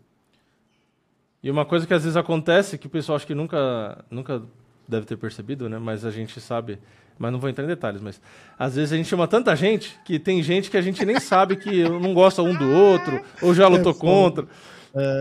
E 1.43 1.51
uma 1.51 1.65
coisa 1.65 1.85
que 1.85 1.93
às 1.93 2.03
vezes 2.03 2.17
acontece, 2.17 2.77
que 2.77 2.87
o 2.87 2.89
pessoal 2.89 3.15
acho 3.15 3.27
que 3.27 3.35
nunca, 3.35 4.03
nunca 4.09 4.41
deve 4.87 5.05
ter 5.05 5.17
percebido, 5.17 5.69
né? 5.69 5.77
Mas 5.77 6.03
a 6.03 6.11
gente 6.11 6.41
sabe, 6.41 6.79
mas 7.17 7.31
não 7.31 7.39
vou 7.39 7.49
entrar 7.49 7.63
em 7.63 7.67
detalhes, 7.67 8.01
mas 8.01 8.21
às 8.57 8.75
vezes 8.75 8.93
a 8.93 8.97
gente 8.97 9.09
chama 9.09 9.27
tanta 9.27 9.55
gente 9.55 9.97
que 10.05 10.19
tem 10.19 10.41
gente 10.41 10.69
que 10.69 10.77
a 10.77 10.81
gente 10.81 11.03
nem 11.05 11.19
sabe 11.19 11.55
que 11.55 11.83
não 11.83 12.13
gosta 12.13 12.41
um 12.41 12.53
do 12.53 12.71
outro, 12.71 13.21
ou 13.41 13.53
já 13.53 13.67
lutou 13.69 13.93
foda. 13.93 14.43
contra. 14.43 14.47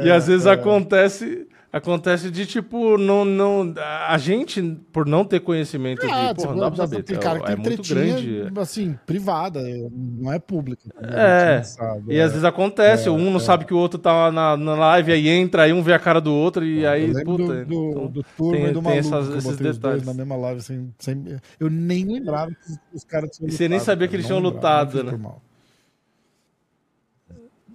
e 0.05 0.11
às 0.11 0.27
vezes 0.27 0.47
acontece 0.47 1.47
acontece 1.73 2.31
de 2.31 2.47
tipo 2.47 2.97
não 2.97 3.25
não 3.25 3.75
a 4.09 4.17
gente 4.19 4.63
por 4.93 5.05
não 5.07 5.25
ter 5.25 5.41
conhecimento 5.41 6.01
de, 6.01 6.07
Ah, 6.13 6.35
porra, 6.35 6.35
tipo, 6.35 6.53
não 6.53 6.61
dá 6.61 6.71
pra 6.71 6.87
saber, 6.87 7.03
tem 7.03 7.19
cara 7.19 7.39
que 7.41 7.53
é 7.53 7.55
tem 7.55 7.65
muito 7.65 7.83
grande. 7.95 8.49
assim, 8.59 8.99
privada, 9.05 9.61
não 9.91 10.33
é 10.33 10.39
pública. 10.39 10.89
É, 11.03 11.21
A 11.21 11.57
gente 11.59 11.69
sabe, 11.69 12.15
e 12.15 12.21
às 12.21 12.31
vezes 12.31 12.45
acontece, 12.45 13.11
um 13.11 13.31
não 13.31 13.41
sabe 13.41 13.65
que 13.67 13.75
o 13.75 13.79
outro 13.79 13.99
tá 13.99 14.31
na, 14.33 14.57
na 14.57 14.75
live, 14.75 15.13
aí 15.13 15.29
entra, 15.29 15.63
aí 15.65 15.73
um 15.73 15.83
vê 15.83 15.93
a 15.93 15.99
cara 15.99 16.21
do 16.21 16.33
outro, 16.33 16.65
e 16.65 16.87
aí, 16.87 17.13
puta. 17.25 17.25
do, 17.25 17.47
do, 17.47 17.91
então- 17.91 18.07
do 18.07 18.23
Turma 18.37 18.53
tem- 18.53 18.65
e 18.65 18.73
do 18.73 18.73
tem 18.75 18.83
Maluco, 18.83 18.99
essas- 18.99 19.27
que 19.29 19.33
eu 19.35 19.39
esses 19.39 19.57
detalhes. 19.57 20.07
na 20.07 20.15
mesma 20.15 20.37
live. 20.37 20.63
Sem, 20.63 20.95
sem- 20.99 21.25
eu 21.61 21.69
nem 21.69 22.05
lembrava 22.05 22.51
que 22.51 22.73
os- 22.73 22.79
os 22.95 23.05
caras 23.05 23.31
tinham 23.37 23.49
E 23.49 23.53
você 23.53 23.69
nem 23.69 23.79
lutado, 23.79 23.87
sabia 23.87 24.07
cara, 24.07 24.11
que 24.11 24.17
eles 24.17 24.29
não 24.31 24.39
tinham 24.41 24.51
lutado, 24.53 25.03
não 25.05 25.13
né? 25.13 25.35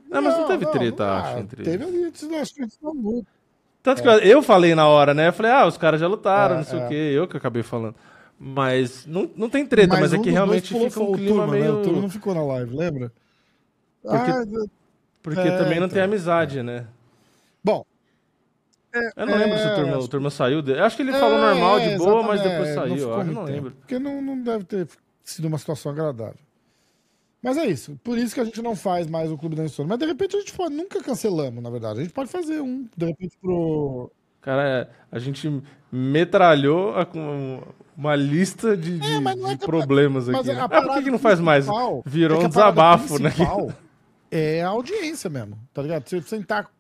Não, 0.09 0.21
mas 0.21 0.37
não, 0.37 0.47
teve 0.47 0.65
treta, 0.65 1.05
ah, 1.05 1.19
acho, 1.29 1.39
entre 1.39 1.63
Teve 1.63 1.83
ali, 1.85 2.05
acho 2.41 2.53
que 2.53 2.63
antes 2.63 2.77
da 2.81 2.89
luta. 2.89 3.27
Tanto 3.83 4.01
que 4.01 4.07
eu, 4.07 4.13
eu 4.19 4.43
falei 4.43 4.75
na 4.75 4.87
hora, 4.87 5.13
né? 5.13 5.29
Eu 5.29 5.33
falei, 5.33 5.51
ah, 5.51 5.65
os 5.65 5.77
caras 5.77 5.99
já 5.99 6.07
lutaram, 6.07 6.55
É, 6.55 6.57
não 6.59 6.63
sei 6.63 6.79
é. 6.79 6.85
o 6.85 6.87
quê. 6.87 6.93
Eu 7.15 7.27
que 7.27 7.35
acabei 7.37 7.63
falando. 7.63 7.95
Mas 8.37 9.05
não, 9.05 9.29
não 9.35 9.49
tem 9.49 9.65
treta, 9.65 9.99
mas, 9.99 10.13
é 10.13 10.17
um 10.17 10.21
que 10.21 10.29
dos 10.29 10.33
realmente 10.33 10.73
fica 10.73 10.99
um 11.01 11.11
clima 11.13 11.35
Turma, 11.45 11.53
né? 11.53 11.59
meio... 11.59 11.79
O 11.79 11.83
Turma 11.83 12.01
não 12.01 12.09
ficou 12.09 12.33
na 12.33 12.43
live, 12.43 12.75
lembra? 12.75 13.11
Porque- 14.01 14.31
Ah, 14.31 14.65
Porque 15.21 15.39
É, 15.39 15.57
também 15.57 15.79
não 15.79 15.85
então. 15.85 15.89
tem 15.89 16.01
amizade, 16.01 16.63
né? 16.63 16.85
bom, 17.63 17.85
Eu 19.15 19.25
não 19.27 19.37
lembro 19.37 19.57
se 19.57 19.63
o 19.65 19.69
é, 19.69 19.75
turma, 19.75 19.97
o 19.99 20.07
turma 20.07 20.29
saiu. 20.31 20.61
De... 20.61 20.73
Acho 20.79 20.95
que 20.97 21.01
ele 21.03 21.13
falou 21.13 21.37
É, 21.37 21.41
normal, 21.41 21.79
de 21.79 21.89
é, 21.89 21.97
boa, 21.97 22.23
mas 22.23 22.41
depois 22.41 22.69
é, 22.69 22.73
saiu. 22.73 22.97
ficou 22.97 23.17
Eu 23.19 23.23
não 23.25 23.43
lembro. 23.43 23.71
Porque 23.71 23.99
não, 23.99 24.21
não 24.21 24.41
deve 24.41 24.63
ter 24.65 24.87
sido 25.23 25.45
uma 25.47 25.57
situação 25.57 25.91
agradável. 25.91 26.35
Mas 27.43 27.57
é 27.57 27.65
isso. 27.65 27.99
Por 28.03 28.17
isso 28.17 28.35
que 28.35 28.41
a 28.41 28.45
gente 28.45 28.61
não 28.61 28.75
faz 28.75 29.07
mais 29.07 29.31
o 29.31 29.37
Clube 29.37 29.55
da 29.55 29.63
Insônia. 29.63 29.89
Mas 29.89 29.99
de 29.99 30.05
repente 30.05 30.35
a 30.35 30.39
gente 30.39 30.53
pode, 30.53 30.75
nunca 30.75 31.01
cancelamos, 31.01 31.63
na 31.63 31.69
verdade. 31.69 31.99
A 31.99 32.03
gente 32.03 32.13
pode 32.13 32.29
fazer 32.29 32.61
um, 32.61 32.87
de 32.95 33.05
repente, 33.05 33.35
pro. 33.41 34.11
Cara, 34.41 34.89
a 35.11 35.19
gente 35.19 35.61
metralhou 35.91 36.95
a- 36.95 37.07
uma 37.97 38.15
lista 38.15 38.75
de, 38.75 38.97
de- 38.99 39.11
É, 39.11 39.19
não 39.19 39.47
é 39.47 39.53
de 39.53 39.59
que- 39.59 39.65
problemas 39.65 40.27
Mas 40.27 40.47
aqui. 40.47 40.57
né? 40.57 40.61
Ah, 40.63 40.69
por 40.81 40.93
que, 40.95 41.03
que 41.03 41.11
não 41.11 41.19
faz 41.19 41.39
mais? 41.39 41.67
Virou 42.05 42.41
é 42.41 42.45
um 42.45 42.49
desabafo, 42.49 43.19
né? 43.21 43.31
É 44.31 44.63
a 44.63 44.69
audiência 44.69 45.29
mesmo, 45.29 45.57
tá 45.73 45.81
ligado? 45.81 46.07
Você 46.07 46.21
sentar 46.21 46.71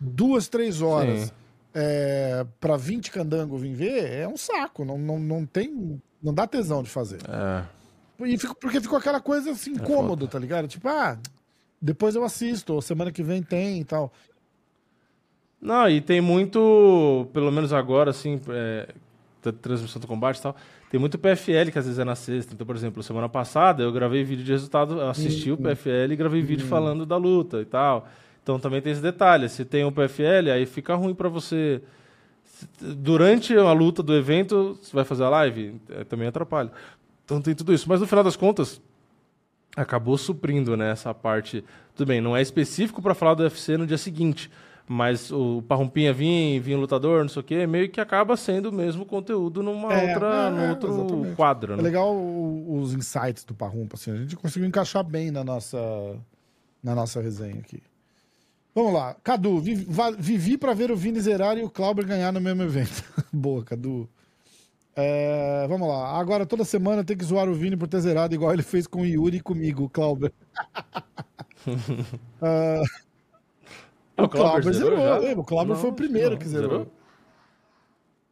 duas, 0.00 0.48
três 0.48 0.82
horas 0.82 1.32
é, 1.72 2.44
pra 2.60 2.76
20 2.76 3.10
candango 3.10 3.56
vir 3.56 3.74
ver, 3.74 4.10
é 4.12 4.28
um 4.28 4.36
saco. 4.36 4.84
Não, 4.84 4.98
não, 4.98 5.18
não 5.18 5.46
tem. 5.46 6.00
Não 6.22 6.32
dá 6.34 6.46
tesão 6.46 6.82
de 6.82 6.90
fazer. 6.90 7.18
É. 7.28 7.64
E 8.20 8.38
fico- 8.38 8.54
porque 8.54 8.80
ficou 8.80 8.98
aquela 8.98 9.20
coisa 9.20 9.50
assim, 9.50 9.72
incômodo, 9.72 10.26
tá 10.28 10.38
ligado? 10.38 10.68
Tipo, 10.68 10.88
ah, 10.88 11.18
depois 11.80 12.14
eu 12.14 12.24
assisto, 12.24 12.80
semana 12.80 13.10
que 13.10 13.22
vem 13.22 13.42
tem 13.42 13.80
e 13.80 13.84
tal. 13.84 14.12
Não, 15.60 15.88
e 15.88 16.00
tem 16.00 16.20
muito, 16.20 17.26
pelo 17.32 17.50
menos 17.50 17.72
agora, 17.72 18.10
assim, 18.10 18.40
é, 18.50 18.88
da 19.42 19.50
transmissão 19.52 20.00
do 20.00 20.06
combate 20.06 20.38
e 20.38 20.42
tal, 20.42 20.54
tem 20.90 21.00
muito 21.00 21.18
PFL 21.18 21.70
que 21.72 21.78
às 21.78 21.86
vezes 21.86 21.98
é 21.98 22.04
na 22.04 22.14
sexta. 22.14 22.54
Então, 22.54 22.66
por 22.66 22.76
exemplo, 22.76 23.02
semana 23.02 23.28
passada 23.28 23.82
eu 23.82 23.90
gravei 23.90 24.22
vídeo 24.24 24.44
de 24.44 24.52
resultado, 24.52 25.00
eu 25.00 25.08
assisti 25.08 25.50
o 25.50 25.56
PFL 25.56 26.12
e 26.12 26.16
gravei 26.16 26.42
vídeo 26.42 26.66
falando 26.66 27.06
da 27.06 27.16
luta 27.16 27.60
e 27.60 27.64
tal. 27.64 28.06
Então 28.42 28.58
também 28.60 28.82
tem 28.82 28.92
esse 28.92 29.00
detalhe. 29.00 29.48
Se 29.48 29.64
tem 29.64 29.84
um 29.86 29.90
PFL, 29.92 30.50
aí 30.52 30.66
fica 30.66 30.94
ruim 30.94 31.14
pra 31.14 31.28
você. 31.30 31.80
Durante 32.80 33.56
a 33.56 33.72
luta 33.72 34.02
do 34.02 34.14
evento, 34.14 34.78
você 34.80 34.94
vai 34.94 35.04
fazer 35.04 35.24
a 35.24 35.28
live, 35.30 35.74
é, 35.90 36.04
também 36.04 36.28
atrapalha. 36.28 36.70
Então 37.24 37.40
tem 37.40 37.54
tudo 37.54 37.72
isso. 37.72 37.88
Mas 37.88 38.00
no 38.00 38.06
final 38.06 38.22
das 38.24 38.36
contas, 38.36 38.80
acabou 39.76 40.16
suprindo 40.18 40.76
né, 40.76 40.90
essa 40.92 41.12
parte. 41.14 41.64
Tudo 41.94 42.06
bem, 42.08 42.20
não 42.20 42.36
é 42.36 42.42
específico 42.42 43.00
para 43.02 43.14
falar 43.14 43.34
do 43.34 43.42
UFC 43.42 43.76
no 43.76 43.86
dia 43.86 43.98
seguinte, 43.98 44.50
mas 44.86 45.30
o 45.32 45.62
Parrumpinha 45.62 46.12
vinha, 46.12 46.60
vinha 46.60 46.76
o 46.76 46.80
lutador, 46.80 47.22
não 47.22 47.28
sei 47.28 47.40
o 47.40 47.44
quê, 47.44 47.66
meio 47.66 47.88
que 47.88 48.00
acaba 48.00 48.36
sendo 48.36 48.66
o 48.68 48.72
mesmo 48.72 49.06
conteúdo 49.06 49.62
numa 49.62 49.92
É, 49.92 50.10
outra, 50.12 50.26
é, 50.34 50.50
num 50.50 50.60
é, 50.60 50.70
outro 50.70 50.88
exatamente. 50.92 51.36
quadro. 51.36 51.72
É 51.72 51.76
Né? 51.76 51.82
legal 51.82 52.14
o- 52.14 52.78
os 52.80 52.92
insights 52.94 53.44
do 53.44 53.54
Parrumpa, 53.54 53.96
assim. 53.96 54.10
A 54.10 54.16
gente 54.16 54.36
conseguiu 54.36 54.68
encaixar 54.68 55.02
bem 55.02 55.30
na 55.30 55.42
nossa, 55.42 55.78
na 56.82 56.94
nossa 56.94 57.20
resenha 57.22 57.58
aqui. 57.60 57.82
Vamos 58.74 58.92
lá. 58.92 59.14
Cadu, 59.22 59.60
vivi 60.18 60.58
pra 60.58 60.74
ver 60.74 60.90
o 60.90 60.96
Vini 60.96 61.20
zerar 61.20 61.56
e 61.56 61.62
o 61.62 61.70
Clauber 61.70 62.04
ganhar 62.04 62.32
no 62.32 62.40
mesmo 62.40 62.62
evento. 62.64 63.04
Boa, 63.32 63.62
Cadu. 63.64 64.08
É, 64.96 65.66
vamos 65.68 65.88
lá. 65.88 66.18
Agora, 66.18 66.46
toda 66.46 66.64
semana 66.64 67.02
tem 67.04 67.16
que 67.16 67.24
zoar 67.24 67.48
o 67.48 67.54
Vini 67.54 67.76
por 67.76 67.88
ter 67.88 68.00
zerado, 68.00 68.34
igual 68.34 68.52
ele 68.52 68.62
fez 68.62 68.86
com 68.86 69.00
o 69.02 69.06
Yuri 69.06 69.38
e 69.38 69.40
comigo, 69.40 69.84
o 69.84 69.88
Clauber. 69.90 70.32
Ah, 72.40 72.82
o 74.18 74.28
Clauber 74.28 74.72
zerou. 74.72 74.98
lembra? 75.18 75.40
O 75.40 75.44
Clauber 75.44 75.74
Não, 75.74 75.80
foi 75.80 75.90
o 75.90 75.94
primeiro 75.94 76.32
não. 76.32 76.38
que 76.38 76.46
zerou. 76.46 76.86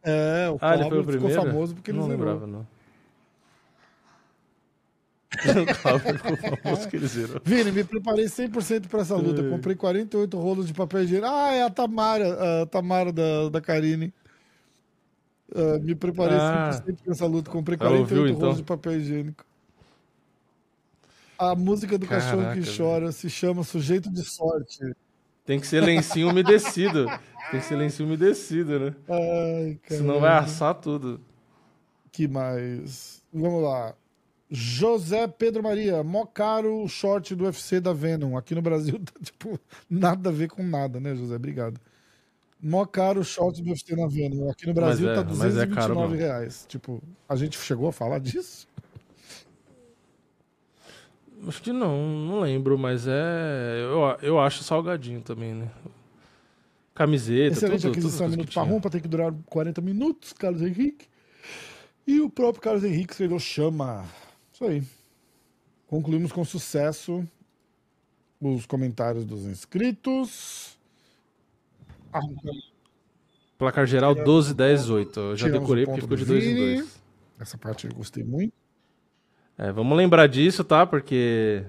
É, 0.02 0.48
o 0.50 0.54
Ah, 0.60 0.74
Clauber 0.76 0.88
foi 0.88 0.98
o 0.98 1.04
ficou 1.04 1.28
primeiro? 1.28 1.42
famoso 1.42 1.74
porque 1.74 1.90
ele 1.90 1.98
não 1.98 2.06
zerou. 2.06 2.18
lembrava, 2.18 2.46
não. 2.46 2.66
zerou. 7.08 7.40
Vini, 7.44 7.72
me 7.72 7.84
preparei 7.84 8.26
100% 8.26 8.86
pra 8.88 9.00
essa 9.00 9.16
luta. 9.16 9.42
Comprei 9.48 9.74
48 9.74 10.38
rolos 10.38 10.66
de 10.66 10.74
papel 10.74 11.02
higiênico. 11.04 11.26
Ah, 11.32 11.52
é 11.54 11.62
a 11.62 11.70
Tamara, 11.70 12.62
a 12.62 12.66
Tamara 12.66 13.12
da, 13.12 13.48
da 13.48 13.60
Karine. 13.60 14.12
Ah, 15.54 15.78
me 15.78 15.94
preparei 15.94 16.36
Ah. 16.38 16.70
100% 16.72 17.02
pra 17.02 17.12
essa 17.12 17.26
luta. 17.26 17.50
Comprei 17.50 17.76
Ela 17.78 17.88
48 17.90 18.18
ouviu, 18.18 18.28
então? 18.28 18.40
rolos 18.42 18.56
de 18.58 18.62
papel 18.64 18.96
higiênico. 18.98 19.44
A 21.38 21.54
música 21.56 21.98
do 21.98 22.06
cachorro 22.06 22.42
Caraca, 22.42 22.54
que 22.54 22.66
velho. 22.66 22.76
chora 22.76 23.12
se 23.12 23.28
chama 23.28 23.64
Sujeito 23.64 24.10
de 24.10 24.22
Sorte. 24.24 24.94
Tem 25.44 25.58
que 25.58 25.66
ser 25.66 25.80
lencinho 25.82 26.28
umedecido. 26.30 27.06
Tem 27.50 27.58
que 27.60 27.66
ser 27.66 27.74
lencinho 27.76 28.06
umedecido, 28.08 28.78
né? 28.78 28.94
Ai. 29.08 29.78
Senão 29.88 30.20
vai 30.20 30.38
assar 30.38 30.74
tudo. 30.74 31.20
Que 32.12 32.28
mais? 32.28 33.22
Vamos 33.32 33.62
lá. 33.62 33.94
José 34.48 35.26
Pedro 35.26 35.62
Maria, 35.62 36.02
mó 36.04 36.26
caro 36.26 36.82
o 36.84 36.88
short 36.88 37.34
do 37.34 37.44
UFC 37.44 37.80
da 37.80 37.92
Venom. 37.92 38.36
Aqui 38.36 38.54
no 38.54 38.62
Brasil 38.62 39.00
tá, 39.04 39.12
tipo, 39.20 39.58
nada 39.90 40.28
a 40.28 40.32
ver 40.32 40.48
com 40.48 40.62
nada, 40.62 41.00
né, 41.00 41.16
José? 41.16 41.34
Obrigado. 41.34 41.80
Mó 42.62 42.86
caro 42.86 43.20
o 43.20 43.24
short 43.24 43.60
do 43.60 43.70
UFC 43.70 43.96
na 43.96 44.06
Venom. 44.06 44.48
Aqui 44.48 44.66
no 44.66 44.74
Brasil 44.74 45.10
é- 45.10 45.14
tá 45.16 45.24
mas 45.24 45.56
é 45.56 45.66
caro 45.66 45.94
229 45.94 46.12
mesmo. 46.12 46.26
reais. 46.26 46.64
Tipo, 46.68 47.02
a 47.28 47.34
gente 47.34 47.58
chegou 47.58 47.88
a 47.88 47.92
falar 47.92 48.20
disso? 48.20 48.68
Acho 51.48 51.60
que 51.60 51.72
não, 51.72 52.06
não 52.24 52.40
lembro, 52.40 52.78
mas 52.78 53.08
é. 53.08 53.80
Eu, 53.80 54.16
eu 54.22 54.38
acho 54.38 54.62
salgadinho 54.62 55.20
também, 55.20 55.54
né? 55.54 55.68
Camiseta, 56.94 57.56
Excelente 57.56 57.82
tudo, 57.82 57.90
aquisição, 57.90 58.26
tudo 58.26 58.36
minuto 58.36 58.52
para 58.52 58.62
rumpa, 58.62 58.90
tem 58.90 59.00
que 59.00 59.08
durar 59.08 59.32
40 59.46 59.80
minutos, 59.80 60.32
Carlos 60.32 60.62
Henrique. 60.62 61.06
E 62.06 62.20
o 62.20 62.30
próprio 62.30 62.62
Carlos 62.62 62.84
Henrique 62.84 63.12
escreveu 63.12 63.40
chama. 63.40 64.04
Isso 64.52 64.64
aí. 64.64 64.82
Concluímos 65.88 66.30
com 66.30 66.44
sucesso 66.44 67.26
os 68.40 68.66
comentários 68.66 69.24
dos 69.24 69.44
inscritos. 69.46 70.78
Arrancamos 72.12 72.72
Placar 73.58 73.86
geral 73.86 74.14
12, 74.14 74.54
10, 74.54 74.90
8. 74.90 75.20
Eu 75.20 75.36
já 75.36 75.46
Tiramos 75.46 75.60
decorei 75.60 75.84
porque 75.86 76.00
ficou 76.00 76.16
de 76.16 76.24
do 76.24 76.28
2 76.32 76.44
em 76.44 76.54
Vini. 76.54 76.76
2. 76.78 77.02
Essa 77.38 77.56
parte 77.58 77.86
eu 77.86 77.94
gostei 77.94 78.24
muito. 78.24 78.52
É, 79.56 79.70
vamos 79.70 79.96
lembrar 79.96 80.26
disso, 80.26 80.64
tá? 80.64 80.84
Porque 80.86 81.64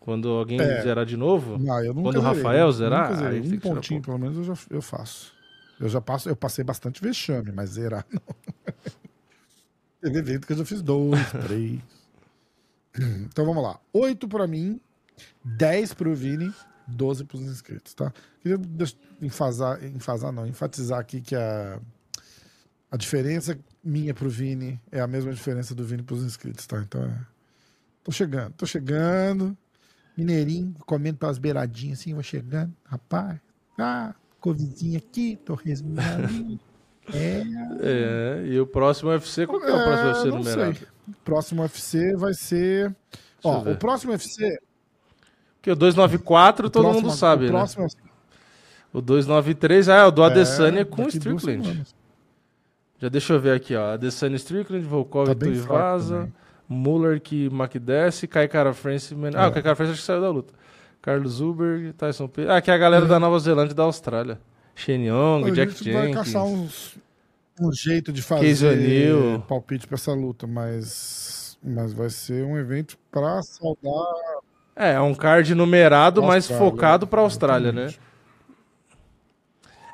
quando 0.00 0.28
alguém 0.30 0.60
É. 0.60 0.82
zerar 0.82 1.04
de 1.06 1.16
novo. 1.16 1.56
Não, 1.58 2.02
Quando 2.02 2.16
o 2.16 2.20
Rafael 2.20 2.70
zerar, 2.72 3.14
zerei. 3.14 3.40
um 3.40 3.58
pontinho, 3.60 4.02
pelo 4.02 4.18
menos, 4.18 4.36
eu 4.38 4.44
já 4.44 4.54
eu 4.70 4.82
faço. 4.82 5.32
Eu 5.78 5.88
já 5.88 6.00
passo, 6.00 6.28
eu 6.28 6.34
passei 6.34 6.64
bastante 6.64 7.00
vexame, 7.02 7.52
mas 7.52 7.70
zerar 7.70 8.04
não. 8.10 8.20
Teve 10.00 10.18
evento 10.18 10.46
que 10.46 10.52
eu 10.52 10.56
já 10.56 10.64
fiz 10.64 10.82
dois, 10.82 11.20
três. 11.46 11.80
Então 12.98 13.44
vamos 13.44 13.62
lá. 13.62 13.78
Oito 13.92 14.26
pra 14.26 14.46
mim, 14.46 14.80
10 15.44 15.94
pro 15.94 16.14
Vini, 16.14 16.52
12 16.86 17.24
pros 17.24 17.42
inscritos, 17.42 17.94
tá? 17.94 18.12
Queria 18.40 18.58
enfasar, 19.20 19.84
enfasar 19.84 20.32
não, 20.32 20.46
enfatizar 20.46 20.98
aqui 20.98 21.20
que 21.20 21.34
a, 21.34 21.80
a 22.90 22.96
diferença 22.96 23.58
minha 23.82 24.14
pro 24.14 24.28
Vini 24.28 24.80
é 24.90 25.00
a 25.00 25.06
mesma 25.06 25.32
diferença 25.32 25.74
do 25.74 25.84
Vini 25.84 26.02
pros 26.02 26.22
inscritos, 26.22 26.66
tá? 26.66 26.78
Então 26.80 27.02
é... 27.02 27.20
Tô 28.02 28.12
chegando, 28.12 28.52
tô 28.54 28.66
chegando. 28.66 29.56
Mineirinho, 30.16 30.74
comendo 30.86 31.18
pelas 31.18 31.38
beiradinhas 31.38 32.00
assim, 32.00 32.14
vou 32.14 32.22
chegando. 32.22 32.72
Rapaz, 32.84 33.38
ah, 33.78 34.14
covidinha 34.40 34.98
aqui, 34.98 35.38
tô 35.44 35.54
resmungando. 35.54 36.58
É, 37.14 37.40
É, 37.82 38.46
e 38.48 38.58
o 38.58 38.66
próximo 38.66 39.10
UFC, 39.10 39.46
qual 39.46 39.60
que 39.60 39.68
é 39.68 39.72
o 39.72 39.84
próximo 39.84 40.08
UFC 40.08 40.28
não 40.28 40.38
numerado? 40.38 40.76
sei. 40.76 40.88
Próximo 41.24 41.62
UFC 41.62 42.16
vai 42.16 42.34
ser. 42.34 42.86
eu 42.86 42.94
Ó, 43.44 43.70
o 43.70 43.76
próximo 43.76 44.10
UFC. 44.10 44.58
Porque 45.66 45.72
o 45.72 45.76
294 45.76 46.68
o 46.68 46.70
todo 46.70 46.82
próximo- 46.84 47.06
mundo 47.08 47.16
sabe, 47.16 47.42
o 47.42 47.46
né? 47.46 47.52
próximo, 47.58 47.88
O 48.92 49.00
293 49.00 49.88
ah, 49.88 49.94
é 49.96 50.04
o 50.04 50.12
do 50.12 50.22
Adesanya 50.22 50.84
com 50.84 51.02
daqui 51.02 51.18
duas 51.18 51.42
Strickland. 51.42 51.84
Já 53.00 53.08
deixa 53.08 53.32
eu 53.32 53.40
ver 53.40 53.56
aqui, 53.56 53.74
ó. 53.74 53.94
Adesanya 53.94 54.36
Strickland, 54.36 54.86
Volkov 54.86 55.26
Tá 55.26 55.32
e 55.32 55.34
Tuivasa. 55.34 56.32
Muller 56.68 57.20
que 57.20 57.46
McDesce, 57.46 58.28
Kai 58.28 58.46
Cara 58.46 58.72
France. 58.72 59.12
Ah, 59.34 59.44
É. 59.44 59.48
o 59.48 59.52
Kai 59.52 59.62
Cara 59.62 59.74
France 59.74 59.90
acho 59.92 60.00
que 60.00 60.06
saiu 60.06 60.20
da 60.20 60.30
luta. 60.30 60.54
Carlos 61.02 61.32
Zuberg, 61.32 61.92
Tyson 61.94 62.28
P. 62.28 62.48
Ah, 62.48 62.60
que 62.60 62.70
é 62.70 62.74
a 62.74 62.78
galera 62.78 63.06
da 63.06 63.18
Nova 63.18 63.36
Zelândia 63.40 63.72
e 63.72 63.76
da 63.76 63.82
Austrália. 63.82 64.38
Shane 64.74 65.06
Young, 65.08 65.46
A 65.46 65.50
Jack 65.50 65.72
gente 65.72 65.92
vai 65.92 66.02
Jenkins. 66.06 66.16
caçar 66.26 66.44
uns, 66.44 66.96
um 67.60 67.72
jeito 67.72 68.12
de 68.12 68.22
fazer 68.22 69.12
palpite 69.48 69.84
pra 69.88 69.96
essa 69.96 70.12
luta, 70.12 70.46
mas, 70.46 71.58
mas 71.62 71.92
vai 71.92 72.08
ser 72.08 72.44
um 72.44 72.56
evento 72.56 72.96
pra 73.10 73.42
saudar. 73.42 74.14
É, 74.76 74.92
é 74.92 75.00
um 75.00 75.14
card 75.14 75.54
numerado, 75.54 76.22
mas 76.22 76.44
Austrália, 76.50 76.64
focado 76.70 77.06
pra 77.06 77.22
Austrália, 77.22 77.72
né? 77.72 77.94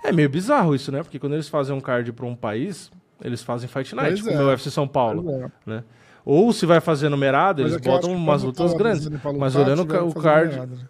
É 0.05 0.11
meio 0.11 0.29
bizarro 0.29 0.75
isso, 0.75 0.91
né? 0.91 1.03
Porque 1.03 1.19
quando 1.21 1.35
eles 1.35 1.49
fazem 1.49 1.75
um 1.75 1.81
card 1.81 2.13
pra 2.13 2.27
um 2.27 2.35
país, 2.35 2.91
eles 3.23 3.43
fazem 3.43 3.69
Fight 3.69 3.95
Night, 3.95 4.21
Pois 4.21 4.35
como 4.35 4.43
é. 4.43 4.45
o 4.45 4.49
UFC 4.49 4.71
São 4.71 4.89
Paulo. 4.89 5.31
É. 5.31 5.51
né? 5.71 5.85
Ou 6.25 6.53
se 6.53 6.67
vai 6.67 6.81
fazer 6.81 7.09
numerado, 7.09 7.63
Mas 7.63 7.73
eles 7.73 7.85
botam 7.87 8.13
umas 8.13 8.43
lutas 8.43 8.75
grandes. 8.75 9.09
pra 9.21 9.33
Mas 9.33 9.55
lutar, 9.55 9.67
olhando 9.69 9.83
o 9.83 9.87
tiveram 9.87 10.09
o 10.09 10.15
card. 10.15 10.57
numerado, 10.57 10.77
né? 10.77 10.89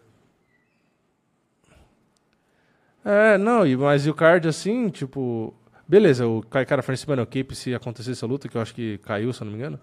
É, 3.05 3.37
não, 3.39 3.67
e, 3.67 3.77
mas 3.77 4.07
e 4.07 4.11
o 4.11 4.15
card 4.15 4.47
assim, 4.49 4.89
tipo. 4.89 5.53
Beleza, 5.89 6.27
o 6.27 6.41
Kai 6.43 6.65
Cara 6.65 6.81
France 6.83 7.07
Mano 7.07 7.27
Cape, 7.27 7.55
se 7.55 7.75
acontecesse 7.75 8.13
essa 8.13 8.27
luta, 8.27 8.49
que 8.49 8.57
eu 8.57 8.63
acho 8.63 8.75
que 8.75 8.99
caiu, 8.99 9.33
se 9.33 9.43
eu 9.43 9.45
não 9.47 9.53
me 9.53 9.59
engano. 9.59 9.79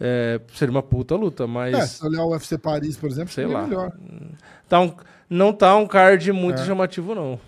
É, 0.00 0.40
seria 0.54 0.70
uma 0.70 0.82
puta 0.82 1.14
luta, 1.16 1.46
mas. 1.46 1.74
É, 1.74 1.86
se 1.86 2.04
olhar 2.06 2.22
o 2.24 2.30
UFC 2.30 2.56
Paris, 2.56 2.96
por 2.96 3.08
exemplo, 3.10 3.32
Sei 3.32 3.44
seria 3.44 3.58
lá. 3.58 3.66
melhor. 3.66 3.92
Tá 4.68 4.80
um- 4.80 4.94
não 5.28 5.52
tá 5.52 5.74
um 5.76 5.86
card 5.86 6.30
muito 6.32 6.60
É. 6.62 6.64
chamativo, 6.64 7.14
não. 7.14 7.38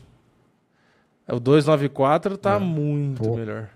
É, 1.28 1.34
O 1.34 1.38
294 1.40 2.36
tá 2.36 2.54
É. 2.54 2.58
muito 2.58 3.22
Pô. 3.22 3.36
melhor. 3.36 3.68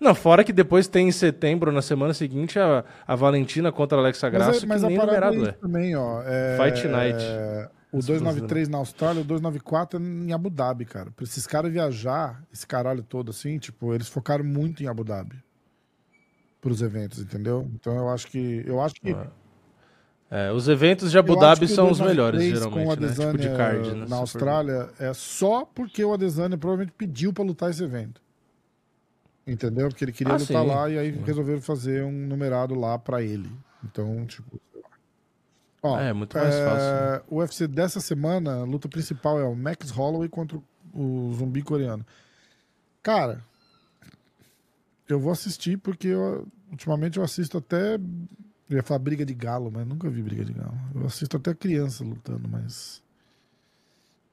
Não, 0.00 0.14
fora 0.14 0.44
que 0.44 0.52
depois 0.52 0.86
tem 0.88 1.08
em 1.08 1.12
setembro, 1.12 1.72
na 1.72 1.80
semana 1.82 2.12
seguinte, 2.12 2.58
a, 2.58 2.84
a 3.06 3.14
Valentina 3.14 3.72
contra 3.72 3.96
a 3.96 4.00
Alexa 4.00 4.28
Grasso, 4.28 4.66
mas, 4.66 4.80
que 4.80 4.86
a 4.86 4.88
nem 4.90 4.98
parada 4.98 5.16
é 5.26 5.30
numerado 5.30 5.48
é. 5.48 5.52
também, 5.52 5.96
ó. 5.96 6.22
é- 6.22 6.56
Fight 6.58 6.86
Night. 6.88 7.18
é, 7.22 7.68
o 7.92 7.98
Esse 7.98 8.08
293 8.08 8.68
na 8.68 8.76
Austrália, 8.78 9.22
o 9.22 9.24
294 9.24 9.98
em 9.98 10.32
Abu 10.32 10.50
Dhabi, 10.50 10.84
cara. 10.84 11.10
Pra 11.16 11.24
esses 11.24 11.46
caras 11.46 11.72
viajar, 11.72 12.42
esse 12.52 12.66
caralho 12.66 13.02
todo 13.02 13.30
assim, 13.30 13.58
tipo, 13.58 13.94
eles 13.94 14.06
focaram 14.08 14.44
muito 14.44 14.82
em 14.82 14.86
Abu 14.86 15.02
Dhabi. 15.02 15.36
Pros 16.66 16.82
eventos, 16.82 17.20
entendeu? 17.20 17.70
Então 17.74 17.94
eu 17.96 18.08
acho 18.08 18.26
que. 18.26 18.64
Eu 18.66 18.80
acho 18.82 18.96
que. 18.96 19.14
É, 20.28 20.50
os 20.50 20.66
eventos 20.66 21.12
de 21.12 21.16
Abu 21.16 21.36
Dhabi 21.36 21.68
são 21.68 21.88
os 21.92 21.98
293 21.98 22.08
melhores, 22.08 22.64
com 22.66 22.80
o 22.80 22.96
geralmente, 22.96 23.18
né? 23.20 23.26
Tipo 23.26 23.38
de 23.38 23.56
card, 23.56 23.94
né? 23.94 24.06
Na 24.08 24.16
Austrália 24.16 24.90
é 24.98 25.14
só 25.14 25.64
porque 25.64 26.04
o 26.04 26.12
Adesanya 26.12 26.58
provavelmente 26.58 26.92
pediu 26.98 27.32
pra 27.32 27.44
lutar 27.44 27.70
esse 27.70 27.84
evento. 27.84 28.20
Entendeu? 29.46 29.88
Porque 29.88 30.04
ele 30.04 30.10
queria 30.10 30.32
Ah, 30.34 30.38
lutar 30.38 30.62
sim. 30.64 30.68
lá 30.68 30.90
e 30.90 30.98
aí 30.98 31.10
resolveram 31.24 31.62
fazer 31.62 32.02
um 32.02 32.10
numerado 32.10 32.74
lá 32.74 32.98
pra 32.98 33.22
ele. 33.22 33.48
Então, 33.84 34.26
tipo. 34.26 34.60
Ó, 35.80 35.96
É, 36.00 36.12
muito 36.12 36.36
mais 36.36 36.52
fácil, 36.52 36.90
né? 37.12 37.20
O 37.30 37.36
UFC 37.36 37.68
dessa 37.68 38.00
semana, 38.00 38.62
a 38.62 38.64
luta 38.64 38.88
principal 38.88 39.38
é 39.38 39.44
o 39.44 39.54
Max 39.54 39.90
Holloway 39.90 40.28
contra 40.28 40.58
o 40.92 41.32
zumbi 41.34 41.62
coreano. 41.62 42.04
Cara, 43.04 43.40
eu 45.08 45.20
vou 45.20 45.30
assistir 45.30 45.76
porque 45.78 46.08
eu- 46.08 46.44
ultimamente 46.70 47.18
eu 47.18 47.24
assisto 47.24 47.58
até. 47.58 47.96
Eu 48.68 48.76
ia 48.78 48.82
falar 48.82 48.98
briga 49.00 49.24
de 49.24 49.34
galo, 49.34 49.70
mas 49.72 49.86
nunca 49.86 50.10
vi 50.10 50.22
briga 50.22 50.44
de 50.44 50.52
galo. 50.52 50.74
Eu 50.94 51.06
assisto 51.06 51.36
até 51.36 51.54
criança 51.54 52.04
lutando, 52.04 52.48
mas. 52.48 53.02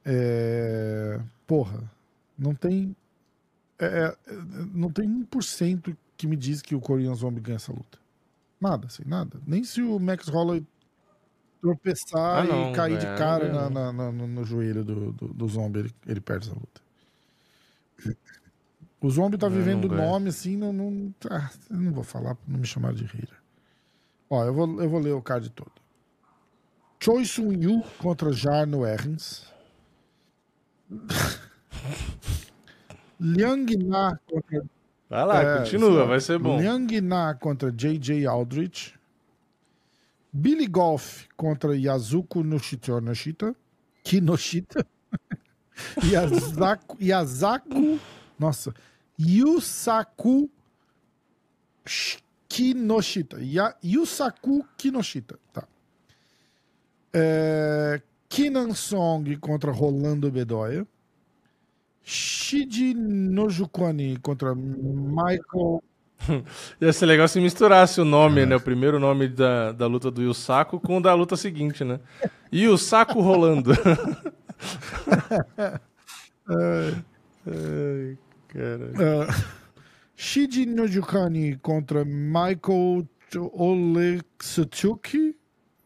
É. 0.06 1.20
Porra, 1.48 1.84
não 2.38 2.54
tem. 2.56 2.96
é, 3.80 3.86
é, 3.88 4.18
não 4.74 4.92
tem 4.92 5.08
1% 5.08 5.96
que 6.18 6.28
me 6.28 6.36
diz 6.38 6.62
que 6.62 6.76
o 6.76 6.82
Korean 6.82 7.16
Zombie 7.16 7.42
ganha 7.42 7.58
essa 7.58 7.72
luta. 7.74 8.00
Nada, 8.62 8.88
assim, 8.88 9.04
nada. 9.06 9.40
Nem 9.48 9.64
se 9.64 9.82
o 9.82 10.00
Max 10.00 10.28
Holloway 10.30 10.66
tropeçar 11.62 12.44
Ah, 12.44 12.46
não, 12.46 12.72
e 12.72 12.76
cair 12.76 13.00
de 13.00 13.08
cara 13.08 13.52
na- 13.54 13.72
na- 13.72 13.94
na- 13.94 14.14
no, 14.14 14.28
no 14.28 14.46
joelho 14.46 14.86
do, 14.86 15.14
do, 15.14 15.30
do 15.34 15.50
zombie, 15.50 15.82
ele, 15.82 15.96
ele 16.08 16.22
perde 16.22 16.48
essa 16.50 16.56
luta. 16.56 16.83
O 19.04 19.10
zombie 19.10 19.38
tá 19.38 19.50
vivendo 19.50 19.84
o 19.84 19.94
nome 19.94 20.30
assim, 20.30 20.56
não, 20.56 20.72
não, 20.72 21.14
ah, 21.30 21.52
não 21.70 21.92
vou 21.92 22.06
falar 22.06 22.36
pra 22.36 22.44
não 22.48 22.58
me 22.58 22.66
chamar 22.66 22.94
de 22.94 23.04
hater. 23.04 23.38
Ó, 24.30 24.46
eu 24.46 24.54
vou, 24.54 24.82
eu 24.82 24.90
vou 24.90 25.00
ler 25.02 25.12
o 25.12 25.22
card 25.22 25.50
todo. 25.50 25.74
Choi 27.04 27.26
Sun 27.26 27.52
Yu 27.52 27.84
contra 28.00 28.32
Jarno 28.32 28.86
Errens. 28.86 29.46
Liang 33.20 33.76
Na 33.78 34.18
contra 34.26 34.64
Vai 35.10 35.26
lá, 35.26 35.42
é, 35.44 35.58
continua, 35.60 35.92
só- 35.92 36.06
vai 36.06 36.22
ser 36.22 36.40
bom. 36.40 36.58
Liang 36.62 37.02
Na 37.02 37.34
contra 37.36 37.74
JJ 37.74 38.26
Aldrich. 38.26 38.98
Billy 40.32 40.66
Golf 40.66 41.26
contra 41.36 41.76
Yazuko 41.78 42.42
Noshita. 42.42 43.02
Noshita. 43.02 43.54
Kinoshita. 44.02 44.86
Yazaku, 46.10 46.98
Yazaku. 47.02 48.00
Nossa. 48.40 48.74
Yusaku 49.19 50.49
Sh- 51.85 52.18
Kinoshita. 52.48 53.38
Yusaku 53.84 54.65
Kinoshita. 54.77 55.38
Tá. 55.52 55.64
É, 57.14 58.02
Kinan 58.30 58.73
Song 58.73 59.23
contra 59.40 59.72
Rolando 59.72 60.30
Bedoya. 60.31 60.85
Shiji 62.03 62.94
Nojukoni 62.94 64.18
contra 64.22 64.53
Michael 64.53 65.81
Ia 66.81 66.91
ser 66.94 67.06
legal 67.06 67.27
se 67.27 67.40
misturasse 67.40 67.99
o 68.02 68.03
É. 68.03 68.07
nome, 68.07 68.45
né? 68.45 68.56
O 68.56 68.60
primeiro 68.61 68.99
nome 68.99 69.27
da, 69.27 69.72
da 69.72 69.88
luta 69.88 70.10
do 70.11 70.22
Yusaku 70.22 70.80
com 70.80 70.98
o 70.98 71.02
da 71.02 71.14
luta 71.14 71.35
seguinte, 71.38 71.84
né? 71.84 71.99
Yusaku 72.52 73.19
rolando. 73.22 73.72
Ai, 76.48 78.18
cara. 78.54 78.86
Uh, 79.30 79.44
Shiji 80.16 80.66
Nojukani 80.66 81.58
contra 81.58 82.06
Michael 82.06 83.08
Oleksachuk. 83.52 85.36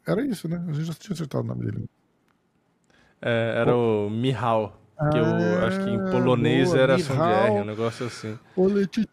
Era 0.06 0.26
isso, 0.26 0.48
né? 0.48 0.64
A 0.68 0.72
gente 0.74 0.86
já 0.86 0.94
tinha 0.94 1.14
acertado 1.14 1.44
o 1.44 1.48
nome 1.48 1.66
dele. 1.66 1.90
É, 3.22 3.54
era 3.62 3.76
o 3.76 4.10
Mihal. 4.10 4.80
Que 5.12 5.18
eu 5.18 5.66
acho 5.68 5.84
que 5.84 5.90
em 5.92 6.00
Ah, 6.02 6.12
polonês 6.12 6.70
boa, 6.70 6.82
era 6.82 6.98
som 7.00 7.14
de. 7.14 7.22
R, 7.22 7.62
um 7.62 7.66
negócio 7.66 8.06
assim. 8.08 8.38
Oleksachuk. 8.56 9.10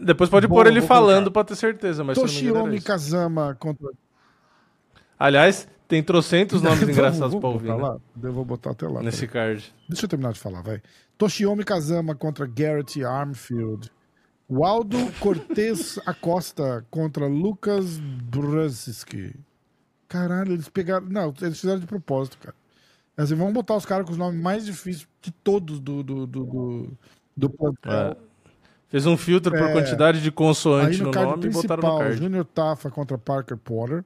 Depois 0.00 0.30
pode 0.30 0.46
Bom, 0.46 0.54
pôr 0.54 0.66
ele 0.66 0.80
falando 0.82 1.30
pra 1.30 1.44
ter 1.44 1.56
certeza, 1.56 2.04
mas 2.04 2.18
Toshiomi. 2.18 2.80
Kazama 2.80 3.54
contra. 3.58 3.88
Aliás, 5.18 5.66
tem 5.88 6.02
trocentos 6.02 6.60
nomes 6.62 6.80
Vamos- 6.80 6.94
engraçados 6.96 7.34
pra 7.36 7.48
ouvir 7.48 7.68
né? 7.68 7.74
lá? 7.74 7.96
Eu 8.22 8.32
vou 8.32 8.44
botar 8.44 8.70
até 8.70 8.86
lá. 8.86 9.02
nesse 9.02 9.26
card. 9.26 9.74
Deixa 9.88 10.04
eu 10.04 10.08
terminar 10.08 10.32
de 10.32 10.40
falar, 10.40 10.62
vai. 10.62 10.80
Toshiomi 11.18 11.64
Kazama 11.64 12.14
contra 12.14 12.46
Garrett 12.46 13.04
Armfield. 13.04 13.90
Waldo 14.48 14.96
Cortez 15.20 15.98
Acosta 16.06 16.86
contra 16.90 17.26
Lucas 17.26 17.98
Brzezinski. 17.98 19.34
Caralho, 20.08 20.52
eles 20.52 20.68
pegaram. 20.70 21.06
Não, 21.06 21.34
eles 21.42 21.60
fizeram 21.60 21.80
de 21.80 21.86
propósito, 21.86 22.38
cara. 22.38 22.54
Assim, 23.16 23.34
vamos 23.34 23.52
botar 23.52 23.76
os 23.76 23.84
caras 23.84 24.06
com 24.06 24.12
os 24.12 24.16
nomes 24.18 24.40
mais 24.40 24.64
difíceis 24.64 25.06
de 25.20 25.30
todos 25.32 25.80
do, 25.80 26.02
do, 26.02 26.26
do, 26.26 26.44
do, 26.46 26.98
do 27.36 27.50
plantel. 27.50 27.92
É. 27.92 28.16
Fez 28.88 29.04
um 29.04 29.16
filtro 29.18 29.52
por 29.52 29.68
É. 29.68 29.72
quantidade 29.72 30.22
de 30.22 30.28
Aí 30.28 30.32
consoante 30.32 30.98
no 31.00 31.06
no 31.06 31.10
card 31.10 31.30
nome 31.32 31.46
e 31.46 31.50
botaram 31.50 31.82
no 31.82 31.98
card. 31.98 32.16
Junior 32.16 32.44
Tafa 32.44 32.90
contra 32.90 33.18
Parker 33.18 33.56
Porter. 33.58 34.02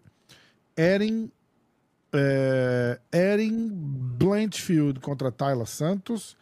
Erin, 0.77 1.31
é, 2.13 2.99
Erin 3.13 3.69
Blanchfield 3.71 4.99
contra 4.99 5.31
Tayla 5.31 5.67
Santos. 5.67 6.37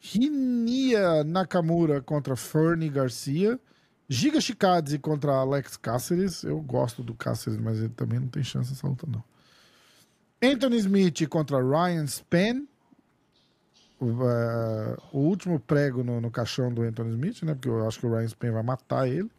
Rinia 0.00 1.22
Nakamura 1.24 2.00
contra 2.00 2.34
Fernie 2.34 2.88
Garcia. 2.88 3.60
Giga 4.08 4.40
Chikadze 4.40 4.98
contra 4.98 5.32
Alex 5.32 5.76
Cáceres. 5.76 6.42
Eu 6.42 6.60
gosto 6.60 7.02
do 7.02 7.14
Cáceres, 7.14 7.60
mas 7.60 7.78
ele 7.78 7.90
também 7.90 8.18
não 8.18 8.28
tem 8.28 8.42
chance 8.42 8.70
nessa 8.70 8.88
luta, 8.88 9.06
não. 9.06 9.22
Anthony 10.42 10.78
Smith 10.78 11.28
contra 11.28 11.62
Ryan 11.62 12.06
Spann. 12.06 12.66
O, 14.00 14.06
eh, 14.24 14.96
o 15.12 15.18
último 15.18 15.60
prego 15.60 16.02
no, 16.02 16.20
no 16.22 16.30
caixão 16.30 16.72
do 16.72 16.82
Anthony 16.82 17.10
Smith, 17.10 17.42
né? 17.42 17.54
Porque 17.54 17.68
eu 17.68 17.86
acho 17.86 18.00
que 18.00 18.06
o 18.06 18.10
Ryan 18.10 18.26
Spann 18.28 18.52
vai 18.52 18.62
matar 18.62 19.06
ele. 19.06 19.30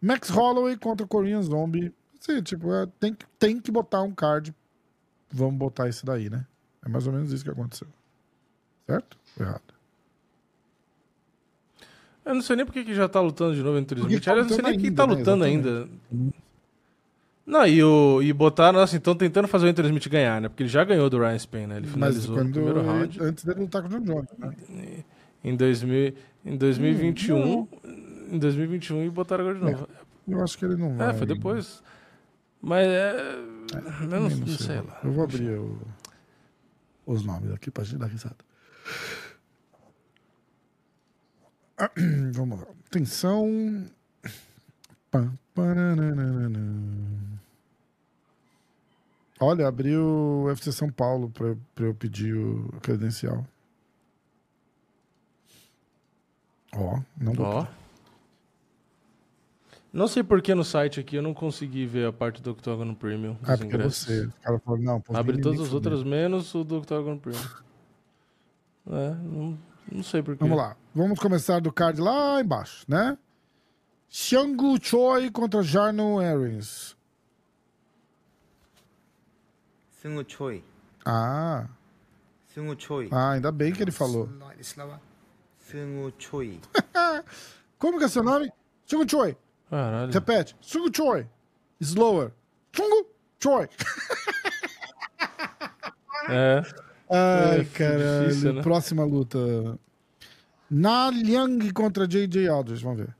Max 0.00 0.28
Holloway 0.28 0.76
contra 0.76 1.06
Korean 1.06 1.42
Zombie. 1.42 1.92
Assim, 2.20 2.42
tipo, 2.42 2.72
é, 2.74 2.86
tem, 3.00 3.16
tem 3.38 3.58
que 3.58 3.72
botar 3.72 4.02
um 4.02 4.14
card. 4.14 4.54
Vamos 5.32 5.56
botar 5.56 5.88
esse 5.88 6.04
daí, 6.04 6.28
né? 6.28 6.46
É 6.84 6.88
mais 6.88 7.06
ou 7.06 7.12
menos 7.12 7.32
isso 7.32 7.42
que 7.42 7.50
aconteceu. 7.50 7.88
Certo? 8.90 9.18
Ou 9.38 9.46
Errado. 9.46 9.62
Eu 12.24 12.34
não 12.34 12.42
sei 12.42 12.56
nem 12.56 12.66
por 12.66 12.72
que 12.72 12.84
que 12.84 12.94
já 12.94 13.08
tá 13.08 13.20
lutando 13.20 13.54
de 13.54 13.62
novo 13.62 13.78
entre 13.78 13.96
os 13.98 14.02
Porque 14.02 14.14
Smith. 14.16 14.24
tá 14.24 14.32
eu 14.32 14.42
não 14.44 14.48
sei 14.48 14.62
nem 14.62 14.78
quem 14.78 14.92
tá 14.92 15.02
ainda, 15.04 15.14
né? 15.14 15.18
lutando 15.18 15.44
ainda. 15.44 15.88
Não, 17.46 17.66
e, 17.66 17.82
o, 17.82 18.22
e 18.22 18.32
botaram 18.32 18.78
assim, 18.78 18.98
estão 18.98 19.14
tentando 19.14 19.48
fazer 19.48 19.66
o 19.66 19.70
Anthony 19.70 19.88
Smith 19.88 20.08
ganhar, 20.08 20.40
né? 20.40 20.48
Porque 20.48 20.62
ele 20.62 20.68
já 20.70 20.84
ganhou 20.84 21.08
do 21.10 21.18
Ryan 21.18 21.34
Spann, 21.38 21.66
né? 21.66 21.76
Ele 21.78 21.86
Mas 21.86 21.94
finalizou 21.94 22.36
no 22.36 22.42
quando 22.42 22.52
primeiro 22.52 22.78
ele- 22.80 22.86
round. 22.88 23.22
antes 23.22 23.44
dele 23.44 23.60
lutar 23.60 23.82
com 23.82 23.88
o 23.88 23.90
John 23.90 24.00
Jones, 24.02 24.28
né? 24.38 25.04
Em, 25.42 25.56
2000, 25.56 26.14
em 26.44 26.56
2021. 26.56 27.60
Hum, 27.62 27.68
em 28.30 28.38
2021 28.38 29.02
e 29.04 29.10
botaram 29.10 29.42
agora 29.48 29.58
de 29.58 29.64
novo. 29.72 29.88
Eu 30.28 30.44
acho 30.44 30.56
que 30.58 30.64
ele 30.66 30.76
não 30.76 30.94
vai. 30.96 31.10
É, 31.10 31.14
foi 31.14 31.26
depois. 31.26 31.82
Mas 32.62 32.86
é. 32.86 33.34
eu 34.02 34.06
não, 34.06 34.28
não 34.28 34.46
sei 34.46 34.76
lá. 34.76 35.00
Eu 35.02 35.10
vou 35.12 35.24
abrir 35.24 35.50
o- 35.58 35.78
os 37.06 37.24
nomes 37.24 37.50
aqui 37.52 37.70
pra 37.70 37.82
gente 37.82 37.98
dar 37.98 38.06
risada. 38.06 38.36
Vamos 42.32 42.60
lá. 42.60 42.66
Atenção. 42.86 43.86
Olha, 49.40 49.66
abriu 49.66 50.02
o 50.04 50.44
UFC 50.44 50.70
São 50.72 50.90
Paulo 50.90 51.30
pra 51.30 51.56
eu 51.86 51.94
pedir 51.94 52.36
o 52.36 52.68
credencial. 52.82 53.46
Ó, 56.74 57.00
não 57.16 57.32
botou. 57.32 57.46
Ó. 57.46 57.66
Não 59.92 60.06
sei 60.06 60.22
por 60.22 60.40
que 60.40 60.54
no 60.54 60.62
site 60.62 61.00
aqui 61.00 61.16
eu 61.16 61.22
não 61.22 61.34
consegui 61.34 61.84
ver 61.84 62.06
a 62.06 62.12
parte 62.12 62.40
do 62.40 62.52
Octagon 62.52 62.94
Premium. 62.94 63.36
Ah, 63.42 63.56
porque 63.56 63.64
ingressos. 63.64 64.04
você. 64.06 64.26
O 64.26 64.32
cara 64.42 64.58
falou, 64.60 64.78
não, 64.80 65.02
Abre 65.12 65.40
os 65.40 65.42
fudeu. 65.44 65.74
outros 65.74 66.04
menos 66.04 66.54
o 66.54 66.62
do 66.62 66.78
Octagon 66.78 67.18
Premium. 67.18 67.42
É, 68.90 69.14
não, 69.14 69.58
não 69.90 70.02
sei 70.02 70.22
porquê. 70.22 70.42
Vamos 70.42 70.58
lá. 70.58 70.76
Vamos 70.94 71.18
começar 71.18 71.60
do 71.60 71.72
card 71.72 72.00
lá 72.00 72.40
embaixo, 72.40 72.84
né? 72.88 73.16
Xiangu 74.08 74.78
Choi 74.82 75.30
contra 75.30 75.62
Jarno 75.62 76.18
Arians. 76.18 76.96
Sungu 80.02 80.24
Choi. 80.26 80.64
Ah. 81.04 81.68
Sungu 82.52 82.74
Choi. 82.76 83.08
Ah, 83.12 83.32
ainda 83.32 83.52
bem 83.52 83.72
que 83.72 83.82
ele 83.82 83.92
falou. 83.92 84.28
Sungu 85.58 86.12
Choi. 86.18 86.60
Como 87.78 87.98
que 87.98 88.04
é 88.04 88.08
seu 88.08 88.24
nome? 88.24 88.50
Sungu 88.86 89.08
Choi. 89.08 89.36
Caralho. 89.68 90.12
Repete. 90.12 90.56
Sungu 90.60 90.90
Choi. 90.94 91.28
Slower. 91.80 92.32
Sungu 92.74 93.06
Choi. 93.38 93.68
é. 96.28 96.62
Ai, 97.10 97.60
É, 97.60 97.64
caralho. 97.64 98.28
difícil, 98.28 98.52
né? 98.54 98.62
Próxima 98.62 99.04
luta. 99.04 99.38
Na 100.70 101.10
Liang 101.10 101.72
contra 101.72 102.06
JJ 102.06 102.48
Aldridge. 102.48 102.82
Vamos 102.84 102.98
ver. 102.98 103.14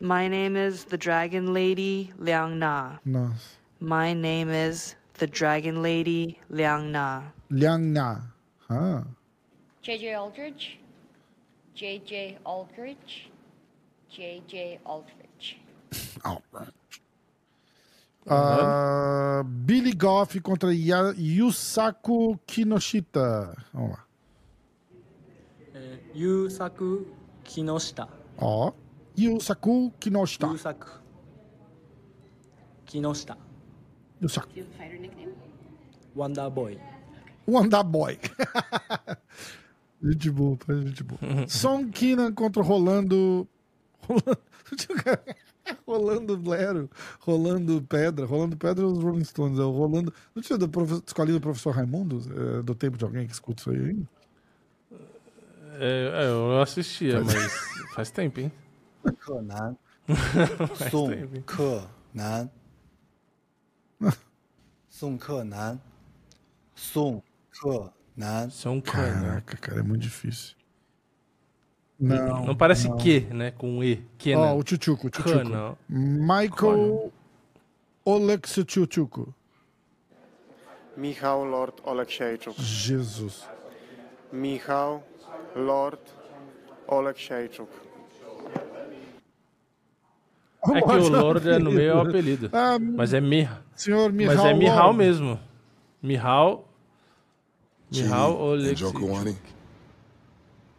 My 0.00 0.28
name 0.28 0.56
is 0.56 0.84
the 0.84 0.96
Dragon 0.96 1.52
Lady 1.52 2.12
Liang 2.18 2.54
Na. 2.56 2.98
Nossa. 3.04 3.56
My 3.80 4.14
name 4.14 4.50
is 4.50 4.96
the 5.18 5.26
Dragon 5.26 5.82
Lady 5.82 6.38
Liang 6.50 6.90
Na. 6.92 7.22
Liang 7.50 7.92
Na. 7.92 8.20
Ah. 8.70 9.02
JJ 9.82 10.14
Aldridge. 10.16 10.78
JJ 11.74 12.36
Aldridge. 12.44 13.30
JJ 14.10 14.78
Aldridge. 14.84 15.60
Uh, 18.28 19.44
Billy 19.44 19.92
Goff 19.94 20.40
contra 20.40 20.74
Yusaku 20.74 22.38
Kinoshita. 22.44 23.54
Vamos 23.72 23.90
lá. 23.92 24.04
É, 25.72 25.98
Yusaku 26.12 27.06
Kinoshita. 27.44 28.08
Ó. 28.38 28.72
Yusaku 29.16 29.92
Kinoshita. 30.00 30.48
Yusaku. 30.48 30.88
Kinoshita. 32.84 33.36
Yusaku. 34.20 34.48
Wanda 36.16 36.50
Boy. 36.50 36.80
Wanda 37.46 37.82
Boy. 37.84 38.18
gente 40.02 40.30
boa, 40.30 40.56
tá? 40.56 40.74
gente 40.74 41.04
boa. 41.04 41.20
Son 41.46 41.90
Kinan 41.92 42.34
contra 42.34 42.60
Rolando. 42.60 43.46
Rolando. 44.08 44.38
Rolando 45.86 46.36
Blero, 46.36 46.90
Rolando 47.20 47.82
Pedra, 47.82 48.26
Rolando 48.26 48.56
Pedra 48.56 48.86
os 48.86 49.02
Rolling 49.02 49.24
Stones, 49.24 49.58
é 49.58 49.62
o 49.62 49.70
Rolando. 49.70 50.12
Não 50.34 50.42
tinha 50.42 50.58
do 50.58 50.68
prof... 50.68 51.02
escolhido 51.06 51.38
o 51.38 51.40
professor 51.40 51.70
Raimundo? 51.70 52.20
É, 52.58 52.62
do 52.62 52.74
tempo 52.74 52.96
de 52.96 53.04
alguém 53.04 53.26
que 53.26 53.32
escuta 53.32 53.60
isso 53.60 53.70
aí, 53.70 53.90
hein? 53.90 54.08
É, 55.78 56.24
é 56.24 56.28
eu 56.28 56.60
assistia, 56.60 57.22
faz... 57.24 57.34
mas 57.34 57.94
faz 57.94 58.10
tempo, 58.10 58.40
hein? 58.40 58.52
Conan. 59.24 59.76
Sun 60.90 61.42
Conan. 61.44 62.50
Sun 64.88 65.18
Conan. 65.18 65.80
Sun 66.74 67.22
Conan. 67.60 68.50
Sun 68.50 68.80
Conan. 68.80 68.82
Caraca, 68.82 69.56
cara, 69.56 69.80
é 69.80 69.82
muito 69.82 70.02
difícil. 70.02 70.56
Não, 71.98 72.44
Não 72.46 72.54
parece 72.56 72.88
não. 72.88 72.96
que, 72.98 73.20
né? 73.20 73.50
Com 73.52 73.82
E. 73.82 74.04
Que, 74.18 74.34
Ó, 74.34 74.44
né? 74.44 74.52
o 74.52 74.62
Tchutchuco, 74.62 75.06
o 75.06 75.10
Cana. 75.10 75.32
Tchutchuco. 75.34 75.78
Michael 75.88 77.12
Oleksiuchuku. 78.04 79.34
Michał 80.96 81.44
Lord 81.44 81.80
Oleksiejczuk. 81.84 82.54
Jesus. 82.58 83.44
Michał 84.32 85.02
Lord 85.54 86.00
Oleksiejczuk. 86.86 87.68
É 90.68 90.80
que 90.82 90.90
o 90.90 91.08
Lord 91.08 91.48
é 91.48 91.58
no 91.60 91.70
meio 91.70 91.90
é 91.92 91.94
o 91.94 92.00
apelido. 92.00 92.50
Ah, 92.52 92.76
Mas 92.78 93.14
é 93.14 93.20
Mihal. 93.20 93.58
senhor 93.76 94.12
Mihal 94.12 94.34
Mas 94.36 94.44
é 94.46 94.52
Mihal 94.54 94.92
mesmo. 94.92 95.38
Mihal. 96.02 96.66
Mihal 97.92 98.36
Oleksiy. 98.36 98.74
Jokawani. 98.74 99.36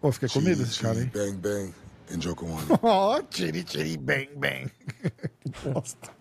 Pô, 0.07 0.11
fiquei 0.13 0.29
com 0.29 0.39
medo 0.39 0.63
desse 0.63 0.79
cara, 0.79 1.01
hein? 1.01 1.11
Bang 1.13 1.35
Bang 1.35 1.73
and 2.13 2.19
Jokawani. 2.21 2.65
Ó, 2.81 3.21
tiri, 3.23 3.61
tiri, 3.65 3.97
bang, 3.97 4.29
bang. 4.38 4.71
Que 5.43 5.69
bosta. 5.69 6.11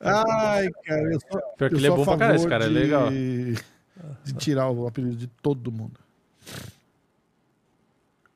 Ai, 0.00 0.68
cara, 0.84 1.00
eu 1.14 1.18
sou, 1.20 1.40
Pior 1.56 1.68
que 1.70 1.74
eu 1.76 1.78
ele 1.78 1.86
é 1.86 1.90
bom 1.90 2.04
pra 2.04 2.18
caralho, 2.18 2.36
esse 2.36 2.46
cara 2.48 2.64
é 2.66 2.68
de- 2.68 2.74
legal. 2.74 3.08
De 3.10 4.32
tirar 4.34 4.68
o 4.70 4.86
apelido 4.86 5.16
de 5.16 5.26
todo 5.28 5.72
mundo. 5.72 5.98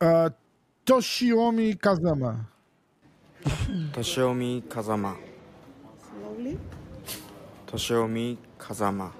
Ah, 0.00 0.32
Toshiomi 0.82 1.74
Kazama. 1.76 2.48
Toshiomi 3.92 4.64
Kazama. 4.70 5.18
Toshiomi 7.66 8.38
Kazama. 8.58 9.12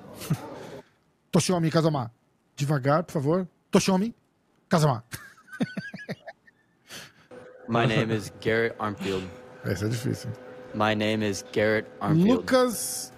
Toshiomi 1.31 1.71
Kazama. 1.71 2.11
Devagar, 2.57 3.05
por 3.05 3.13
favor. 3.13 3.49
Toshiomi 3.71 4.15
Kazama. 4.71 5.05
My 7.69 7.87
name 7.87 8.15
is 8.15 8.31
Garrett 8.41 8.77
Armfield. 8.79 9.27
Essa 9.65 9.87
é 9.87 9.89
difícil. 9.89 10.31
My 10.75 10.95
name 10.95 11.23
is 11.29 11.45
Garrett 11.53 11.89
Armfield. 12.01 12.29
Lucas. 12.31 13.13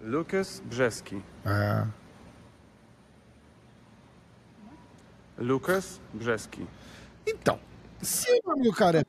Lukas 0.00 0.62
Brzeski. 0.64 1.22
É. 1.44 1.86
Lukas 5.38 6.00
Brzeski. 6.12 6.66
Então, 7.26 7.58
se 8.02 8.30
o 8.44 8.48
nome 8.50 8.62
do 8.64 8.72
cara 8.72 9.00
é 9.00 9.04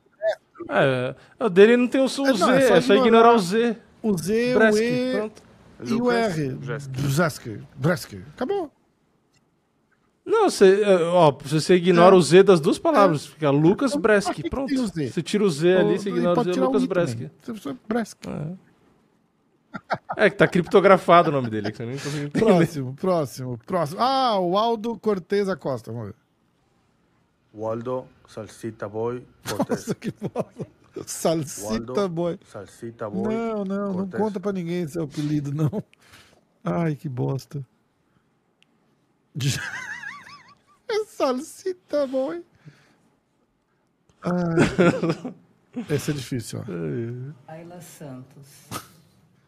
É, 0.70 1.16
o 1.40 1.50
dele 1.50 1.76
não 1.78 1.88
tem 1.88 2.02
o, 2.02 2.04
o 2.06 2.08
É, 2.08 2.10
Z, 2.34 2.38
não, 2.40 2.52
é 2.52 2.82
só, 2.82 2.94
ignorar 2.94 3.34
o 3.34 3.40
Z. 3.40 3.78
o 4.04 4.16
Z, 4.18 4.54
Bresky, 4.54 4.82
o 4.82 4.84
E 4.84 5.14
pronto. 5.16 5.44
e 5.84 5.94
o 5.94 5.98
Lucas 5.98 6.38
R. 6.38 6.50
Brzeski. 6.56 6.92
Brzeski. 7.02 7.64
Brzeski. 7.76 8.24
Acabou. 8.36 8.72
Não, 10.24 10.50
você, 10.50 10.82
é, 10.84 11.04
ó, 11.06 11.32
você 11.32 11.76
ignora 11.76 12.16
o 12.16 12.22
Z 12.22 12.44
das 12.44 12.60
duas 12.60 12.78
palavras. 12.78 13.26
Fica 13.26 13.50
Lucas 13.50 13.96
Então, 13.96 14.50
pronto. 14.50 14.74
Você 14.76 15.22
tira 15.22 15.44
o 15.44 15.50
Z 15.50 15.78
ali, 15.78 16.00
você 16.00 16.10
ignora 16.10 16.40
o 16.40 16.44
Z, 16.44 16.52
tirar 16.52 16.66
Lucas. 16.68 16.86
Breski. 16.86 17.32
Você 17.42 17.52
precisa 17.52 17.78
Breski. 17.88 18.30
É 20.18 20.30
que 20.30 20.36
tá 20.36 20.48
criptografado 20.48 21.30
o 21.30 21.32
nome 21.34 21.50
dele, 21.50 21.72
que 21.72 21.78
você. 21.84 22.30
Próximo, 22.30 22.94
próximo, 22.94 23.58
próximo. 23.66 24.00
Ah, 24.02 24.40
o 24.40 24.58
Aldo 24.58 24.98
Cortez 25.00 25.50
Acosta. 25.50 25.92
Vamos 25.92 26.08
ver. 26.08 26.16
Waldo 27.54 28.06
Salsita 28.28 28.88
Boy 28.88 29.26
Nossa, 29.44 29.56
Cortés. 29.58 29.94
que 30.00 30.12
bosta. 30.12 30.68
Salsita 31.06 31.68
Waldo 31.68 32.10
Boy. 32.10 32.40
Salsita 32.46 33.10
Boy. 33.10 33.34
Não, 33.34 33.66
não, 33.66 33.88
não 33.88 33.94
Cortez. 33.94 34.24
conta 34.24 34.40
pra 34.40 34.52
ninguém 34.52 34.88
seu 34.88 35.04
apelido, 35.04 35.54
não. 35.54 35.84
Ai, 36.64 36.96
que 36.96 37.10
bosta. 37.10 37.66
Salsita 41.06 42.08
Boy. 42.08 42.44
Ai. 44.24 45.34
Esse 45.90 46.12
é 46.12 46.14
difícil, 46.14 46.60
ó. 46.60 46.64
Tayla 47.46 47.82
Santos. 47.82 48.70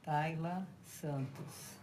Tayla 0.03 0.67
Santos. 0.85 1.73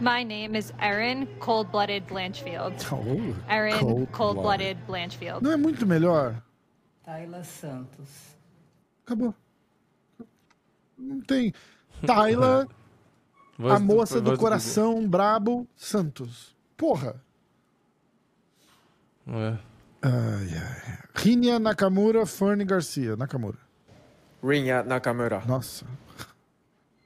My 0.00 0.24
name 0.24 0.56
is 0.56 0.72
Erin 0.80 1.26
Cold 1.38 1.70
Blooded 1.70 2.06
Blanchfield. 2.06 2.74
Oh, 2.90 3.52
Erin 3.52 4.06
cold-blooded. 4.06 4.76
Cold 4.78 4.86
Blanchfield. 4.86 5.42
Não 5.44 5.52
é 5.52 5.56
muito 5.56 5.86
melhor? 5.86 6.42
Tayla 7.04 7.44
Santos. 7.44 8.36
Acabou. 9.06 9.34
Não 10.98 11.20
tem. 11.20 11.52
Tayla, 12.06 12.66
Voz 13.58 13.74
a 13.74 13.78
moça 13.78 14.20
do 14.20 14.36
coração 14.36 15.06
brabo 15.08 15.68
Santos. 15.76 16.51
Porra. 16.82 17.14
É. 19.28 19.56
Ai, 20.02 20.48
ai. 20.58 20.98
Rinia 21.14 21.60
Nakamura, 21.60 22.26
Fernie 22.26 22.66
Garcia. 22.66 23.14
Nakamura. 23.14 23.58
Rinya 24.42 24.82
Nakamura. 24.82 25.44
Nossa. 25.46 25.86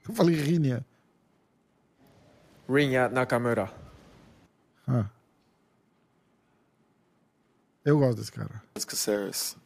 Eu 0.09 0.15
falei 0.15 0.33
Rinia. 0.33 0.83
Rinya 2.67 3.07
Nakamura. 3.07 3.71
Ah. 4.87 5.05
Eu 7.85 7.99
gosto 7.99 8.17
desse 8.17 8.31
cara. 8.31 8.63
Alex 8.73 8.83
Caceres. 8.83 9.57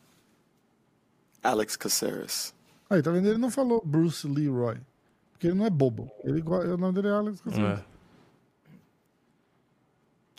Alex 1.41 1.77
Caceres. 1.77 2.53
Aí, 2.89 3.01
tá 3.01 3.11
vendo? 3.11 3.29
Ele 3.29 3.38
não 3.38 3.49
falou 3.49 3.81
Bruce 3.85 4.27
Leroy. 4.27 4.77
Porque 5.31 5.47
ele 5.47 5.55
não 5.55 5.65
é 5.65 5.69
bobo. 5.69 6.11
Ele, 6.25 6.41
o 6.41 6.77
nome 6.77 6.95
dele 6.95 7.07
é 7.07 7.11
Alex 7.11 7.39
Caceres. 7.39 7.79
É. 7.79 7.90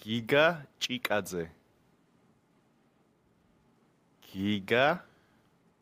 Giga 0.05 0.66
Chikadze. 0.81 1.49
Giga 4.20 5.01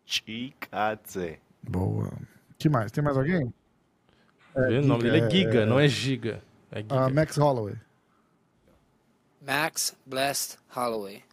Chikadze. 0.06 1.38
Boa. 1.62 2.12
que 2.58 2.68
mais? 2.68 2.92
Tem 2.92 3.02
mais 3.02 3.16
alguém? 3.16 3.50
Vê? 4.54 4.78
o 4.78 4.86
nome 4.86 5.04
dele 5.04 5.24
é 5.24 5.30
Giga, 5.30 5.64
não 5.64 5.80
é 5.80 5.88
Giga. 5.88 6.42
É 6.70 6.82
Giga. 6.82 7.06
Ah, 7.06 7.08
Max 7.08 7.38
Holloway. 7.38 7.76
Max 9.40 9.96
Blessed 10.04 10.58
Holloway. 10.68 11.24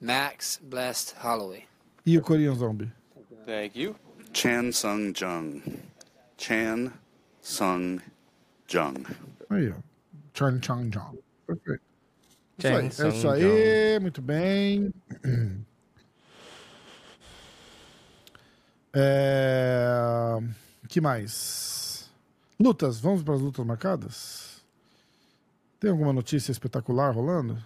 Max 0.00 0.58
Blessed 0.62 1.14
Holloway. 1.22 1.64
E 2.06 2.16
o 2.16 2.22
Korean 2.22 2.54
Zombie? 2.54 2.90
Thank 3.44 3.78
you. 3.78 3.94
Chan 4.32 4.72
Sung 4.72 5.12
Jung. 5.14 5.62
Chan 6.38 6.90
Sung 7.42 8.00
Jung. 8.66 9.04
Aí, 9.50 9.68
ó. 9.68 9.74
Chan 10.32 10.58
Chang 10.62 10.90
Jong. 10.90 11.23
Perfeito. 11.46 11.82
Isso 12.58 12.68
aí, 12.68 12.84
é 12.84 13.08
isso 13.08 13.28
aí, 13.28 14.00
muito 14.00 14.22
bem. 14.22 14.92
É... 18.96 20.38
que 20.88 21.00
mais? 21.00 22.08
Lutas, 22.60 23.00
vamos 23.00 23.24
para 23.24 23.34
as 23.34 23.40
lutas 23.40 23.66
marcadas? 23.66 24.62
Tem 25.80 25.90
alguma 25.90 26.12
notícia 26.12 26.52
espetacular 26.52 27.12
rolando? 27.12 27.60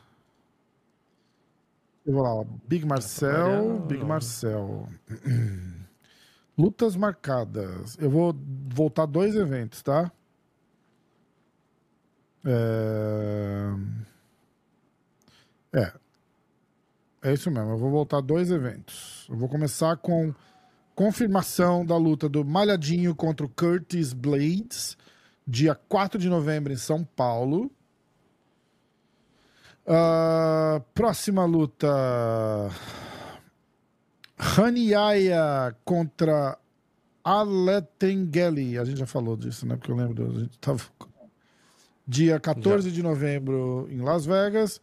Eu 2.06 2.14
vou 2.14 2.22
lá, 2.22 2.34
ó. 2.34 2.46
Big 2.66 2.86
Marcel, 2.86 3.80
Big 3.80 4.02
Marcel. 4.02 4.88
Lutas 6.56 6.96
marcadas. 6.96 7.98
Eu 8.00 8.08
vou 8.08 8.34
voltar 8.66 9.04
dois 9.04 9.36
eventos, 9.36 9.82
tá? 9.82 10.10
É... 12.44 13.74
é. 15.72 15.92
É 17.22 17.32
isso 17.32 17.50
mesmo. 17.50 17.72
Eu 17.72 17.78
vou 17.78 17.90
voltar 17.90 18.20
dois 18.20 18.50
eventos. 18.50 19.26
Eu 19.28 19.36
vou 19.36 19.48
começar 19.48 19.96
com 19.96 20.32
confirmação 20.94 21.84
da 21.84 21.96
luta 21.96 22.28
do 22.28 22.44
Malhadinho 22.44 23.14
contra 23.14 23.44
o 23.44 23.48
Curtis 23.48 24.12
Blades, 24.12 24.96
dia 25.46 25.74
4 25.74 26.18
de 26.18 26.28
novembro 26.28 26.72
em 26.72 26.76
São 26.76 27.04
Paulo. 27.04 27.70
Uh, 29.86 30.80
próxima 30.94 31.44
luta. 31.44 31.88
Haniaya 34.36 35.74
contra 35.84 36.58
Aletengeli. 37.24 38.78
A 38.78 38.84
gente 38.84 38.98
já 38.98 39.06
falou 39.06 39.36
disso, 39.36 39.66
né? 39.66 39.76
Porque 39.76 39.90
eu 39.90 39.96
lembro. 39.96 40.30
A 40.30 40.40
gente 40.40 40.58
tava... 40.58 40.82
Dia 42.10 42.40
14 42.40 42.88
já. 42.88 42.94
de 42.94 43.02
novembro 43.02 43.86
em 43.90 44.00
Las 44.00 44.24
Vegas. 44.24 44.80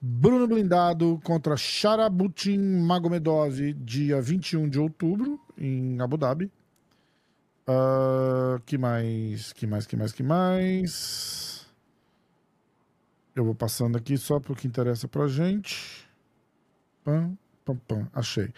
Bruno 0.00 0.46
Blindado 0.46 1.20
contra 1.24 1.56
Sharabutin 1.56 2.58
Magomedov, 2.58 3.74
dia 3.74 4.22
21 4.22 4.68
de 4.68 4.78
outubro, 4.78 5.38
em 5.58 6.00
Abu 6.00 6.16
Dhabi. 6.16 6.50
Uh, 7.68 8.60
que 8.64 8.78
mais? 8.78 9.52
Que 9.52 9.66
mais? 9.66 9.84
Que 9.84 9.96
mais? 9.96 10.12
Que 10.12 10.22
mais? 10.22 11.66
Eu 13.34 13.44
vou 13.44 13.54
passando 13.54 13.98
aqui 13.98 14.16
só 14.16 14.38
para 14.38 14.52
o 14.52 14.56
que 14.56 14.66
interessa 14.66 15.08
pra 15.08 15.26
gente. 15.26 16.08
Pam, 17.04 17.36
pam, 17.64 17.76
pam. 17.76 18.08
Achei. 18.14 18.54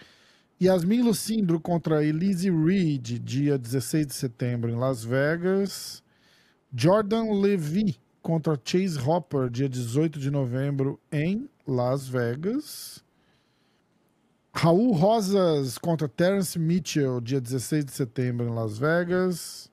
Yasmin 0.61 1.01
Lucindro 1.01 1.59
contra 1.59 2.05
Elise 2.05 2.49
Reed, 2.49 3.19
dia 3.19 3.57
16 3.57 4.07
de 4.07 4.13
setembro 4.13 4.69
em 4.69 4.75
Las 4.75 5.03
Vegas. 5.03 6.03
Jordan 6.75 7.33
Levy 7.39 7.99
contra 8.23 8.59
Chase 8.63 8.97
Hopper, 8.97 9.49
dia 9.49 9.67
18 9.67 10.17
de 10.17 10.31
novembro 10.31 10.99
em 11.11 11.47
Las 11.67 12.07
Vegas. 12.07 13.03
Raul 14.55 14.93
Rosas 14.93 15.77
contra 15.77 16.07
Terence 16.07 16.57
Mitchell, 16.57 17.19
dia 17.19 17.41
16 17.41 17.85
de 17.85 17.91
setembro 17.91 18.47
em 18.47 18.53
Las 18.53 18.77
Vegas. 18.77 19.69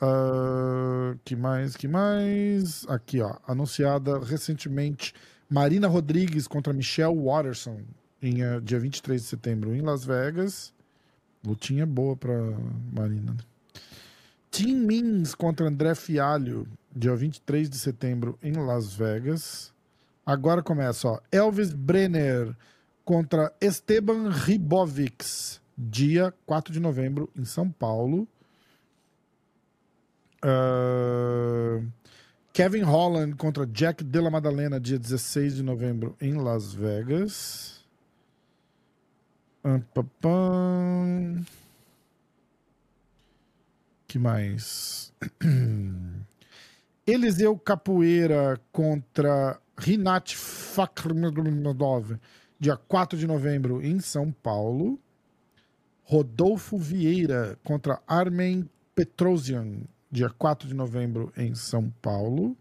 Uh, 0.00 1.18
que 1.24 1.34
mais? 1.34 1.76
Que 1.76 1.88
mais? 1.88 2.86
Aqui, 2.88 3.20
ó. 3.20 3.36
Anunciada 3.46 4.18
recentemente 4.18 5.14
Marina 5.48 5.88
Rodrigues 5.88 6.46
contra 6.46 6.72
Michelle 6.72 7.16
Watterson, 7.16 7.80
em 8.20 8.44
uh, 8.44 8.60
dia 8.60 8.78
23 8.78 9.20
de 9.20 9.26
setembro 9.26 9.74
em 9.74 9.80
Las 9.80 10.04
Vegas. 10.04 10.74
Lutinha 11.44 11.86
boa 11.86 12.16
pra 12.16 12.34
Marina. 12.92 13.32
né? 13.32 13.38
Tim 14.50 14.74
Mins 14.74 15.34
contra 15.34 15.68
André 15.68 15.94
Fialho, 15.94 16.66
dia 16.94 17.14
23 17.14 17.68
de 17.68 17.78
setembro 17.78 18.38
em 18.42 18.52
Las 18.52 18.92
Vegas. 18.92 19.72
Agora 20.24 20.62
começa, 20.62 21.08
ó. 21.08 21.20
Elvis 21.32 21.72
Brenner 21.72 22.54
contra 23.04 23.52
Esteban 23.60 24.28
Ribovics, 24.28 25.60
dia 25.76 26.34
4 26.44 26.72
de 26.72 26.80
novembro 26.80 27.30
em 27.36 27.44
São 27.44 27.70
Paulo. 27.70 28.28
Uh, 30.44 31.86
Kevin 32.52 32.82
Holland 32.82 33.36
contra 33.36 33.66
Jack 33.66 34.04
Della 34.04 34.30
Madalena, 34.30 34.78
dia 34.78 34.98
16 34.98 35.56
de 35.56 35.62
novembro 35.62 36.16
em 36.20 36.34
Las 36.34 36.74
Vegas. 36.74 37.84
Que 44.06 44.18
mais? 44.18 45.12
Eliseu 47.08 47.58
Capoeira 47.58 48.60
contra 48.70 49.58
Rinat 49.78 50.36
Fakhmadov, 50.36 52.18
dia 52.60 52.76
4 52.76 53.16
de 53.16 53.26
novembro 53.26 53.82
em 53.82 53.98
São 53.98 54.30
Paulo. 54.30 55.00
Rodolfo 56.04 56.76
Vieira 56.76 57.58
contra 57.64 58.02
Armen 58.06 58.68
Petrosian, 58.94 59.84
dia 60.10 60.28
4 60.28 60.68
de 60.68 60.74
novembro 60.74 61.32
em 61.34 61.54
São 61.54 61.90
Paulo. 62.02 62.54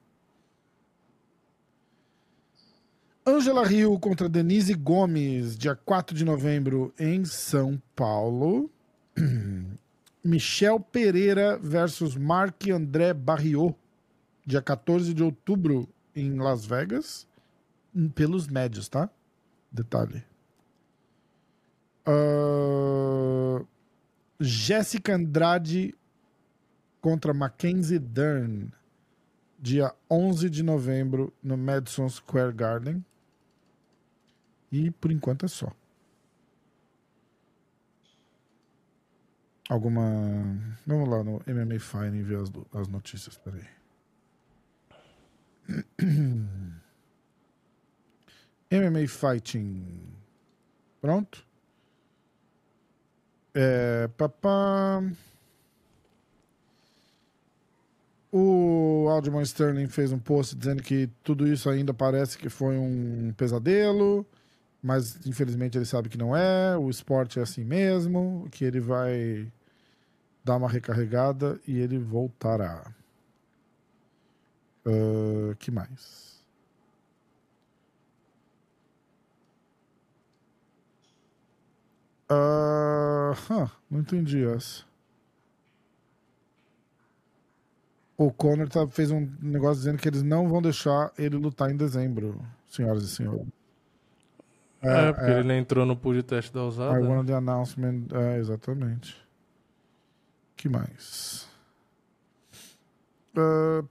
Ângela 3.27 3.67
Rio 3.67 3.99
contra 3.99 4.29
Denise 4.29 4.75
Gomes, 4.75 5.57
dia 5.57 5.75
4 5.75 6.15
de 6.15 6.23
novembro 6.23 6.93
em 6.97 7.25
São 7.25 7.81
Paulo. 7.93 8.71
Michel 10.23 10.79
Pereira 10.79 11.57
versus 11.57 12.15
Marc 12.15 12.69
André 12.69 13.13
Barriot, 13.13 13.75
dia 14.47 14.61
14 14.61 15.13
de 15.13 15.21
outubro 15.21 15.89
em 16.15 16.39
Las 16.39 16.65
Vegas, 16.65 17.27
pelos 18.15 18.47
médios, 18.47 18.87
tá? 18.87 19.09
Detalhe. 19.69 20.23
Uh, 22.07 23.67
Jéssica 24.39 25.15
Andrade 25.15 25.93
contra 27.01 27.33
Mackenzie 27.33 27.99
Dern, 27.99 28.71
dia 29.59 29.93
11 30.09 30.49
de 30.49 30.63
novembro 30.63 31.33
no 31.43 31.57
Madison 31.57 32.07
Square 32.07 32.53
Garden. 32.53 33.03
E 34.71 34.91
por 34.91 35.11
enquanto 35.11 35.45
é 35.45 35.49
só. 35.49 35.73
Alguma. 39.69 40.01
Vamos 40.85 41.09
lá 41.09 41.21
no 41.21 41.41
MMA 41.45 41.79
Fine 41.79 42.23
ver 42.23 42.39
as, 42.39 42.51
as 42.73 42.87
notícias. 42.87 43.37
Peraí. 43.37 43.76
MMA 48.71 49.07
Fighting. 49.07 50.07
Pronto? 51.01 51.45
É, 53.53 54.07
papá. 54.09 55.03
O 58.31 59.07
Aldemar 59.09 59.43
Sterling 59.43 59.87
fez 59.87 60.11
um 60.11 60.19
post 60.19 60.55
dizendo 60.55 60.83
que 60.83 61.09
tudo 61.23 61.47
isso 61.47 61.69
ainda 61.69 61.93
parece 61.93 62.37
que 62.37 62.49
foi 62.49 62.77
um 62.77 63.33
pesadelo, 63.35 64.25
mas 64.83 65.25
infelizmente 65.25 65.77
ele 65.77 65.85
sabe 65.85 66.09
que 66.09 66.17
não 66.17 66.35
é. 66.35 66.77
O 66.77 66.89
esporte 66.89 67.39
é 67.39 67.41
assim 67.41 67.63
mesmo, 67.63 68.47
que 68.51 68.65
ele 68.65 68.79
vai 68.79 69.51
dar 70.43 70.57
uma 70.57 70.69
recarregada 70.69 71.59
e 71.67 71.79
ele 71.79 71.97
voltará. 71.97 72.93
Uh, 74.87 75.53
que 75.57 75.69
mais? 75.69 76.41
Uh, 82.31 83.31
huh, 83.49 83.69
não 83.91 83.99
entendi 83.99 84.45
essa. 84.45 84.85
O 88.17 88.31
Conor 88.31 88.69
tá, 88.69 88.87
fez 88.87 89.11
um 89.11 89.29
negócio 89.41 89.75
dizendo 89.75 89.97
que 89.97 90.07
eles 90.07 90.23
não 90.23 90.47
vão 90.47 90.61
deixar 90.61 91.11
ele 91.17 91.35
lutar 91.35 91.69
em 91.69 91.75
dezembro, 91.75 92.41
senhoras 92.69 93.03
e 93.03 93.09
senhores. 93.09 93.45
É, 94.81 95.11
porque 95.11 95.31
ele 95.31 95.53
entrou 95.53 95.85
no 95.85 95.95
pool 95.97 96.13
de 96.13 96.23
teste 96.23 96.53
da 96.53 96.63
usada. 96.63 96.97
I 96.97 97.03
wanted 97.03 97.27
the 97.27 97.33
announcement. 97.33 98.07
É, 98.13 98.37
exatamente. 98.37 99.15
que 100.55 100.69
mais? 100.69 101.46
Uh, 103.37 103.87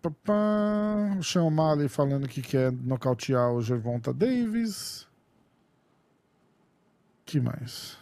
o 1.19 1.23
Sean 1.23 1.45
O'Malley 1.45 1.89
falando 1.89 2.27
que 2.27 2.43
quer 2.43 2.73
nocautear 2.73 3.53
o 3.53 3.63
Gervonta 3.63 4.13
Davis. 4.13 5.07
que 7.25 7.41
mais? 7.41 7.97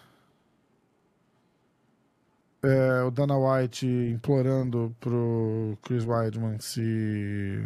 É, 2.62 3.02
o 3.02 3.10
Dana 3.10 3.36
White 3.36 3.86
implorando 3.86 4.96
pro 4.98 5.76
Chris 5.82 6.04
Weidman 6.06 6.58
se 6.58 7.62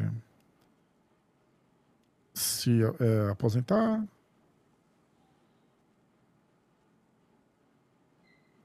se 2.35 2.81
é, 2.83 3.31
aposentar. 3.31 4.05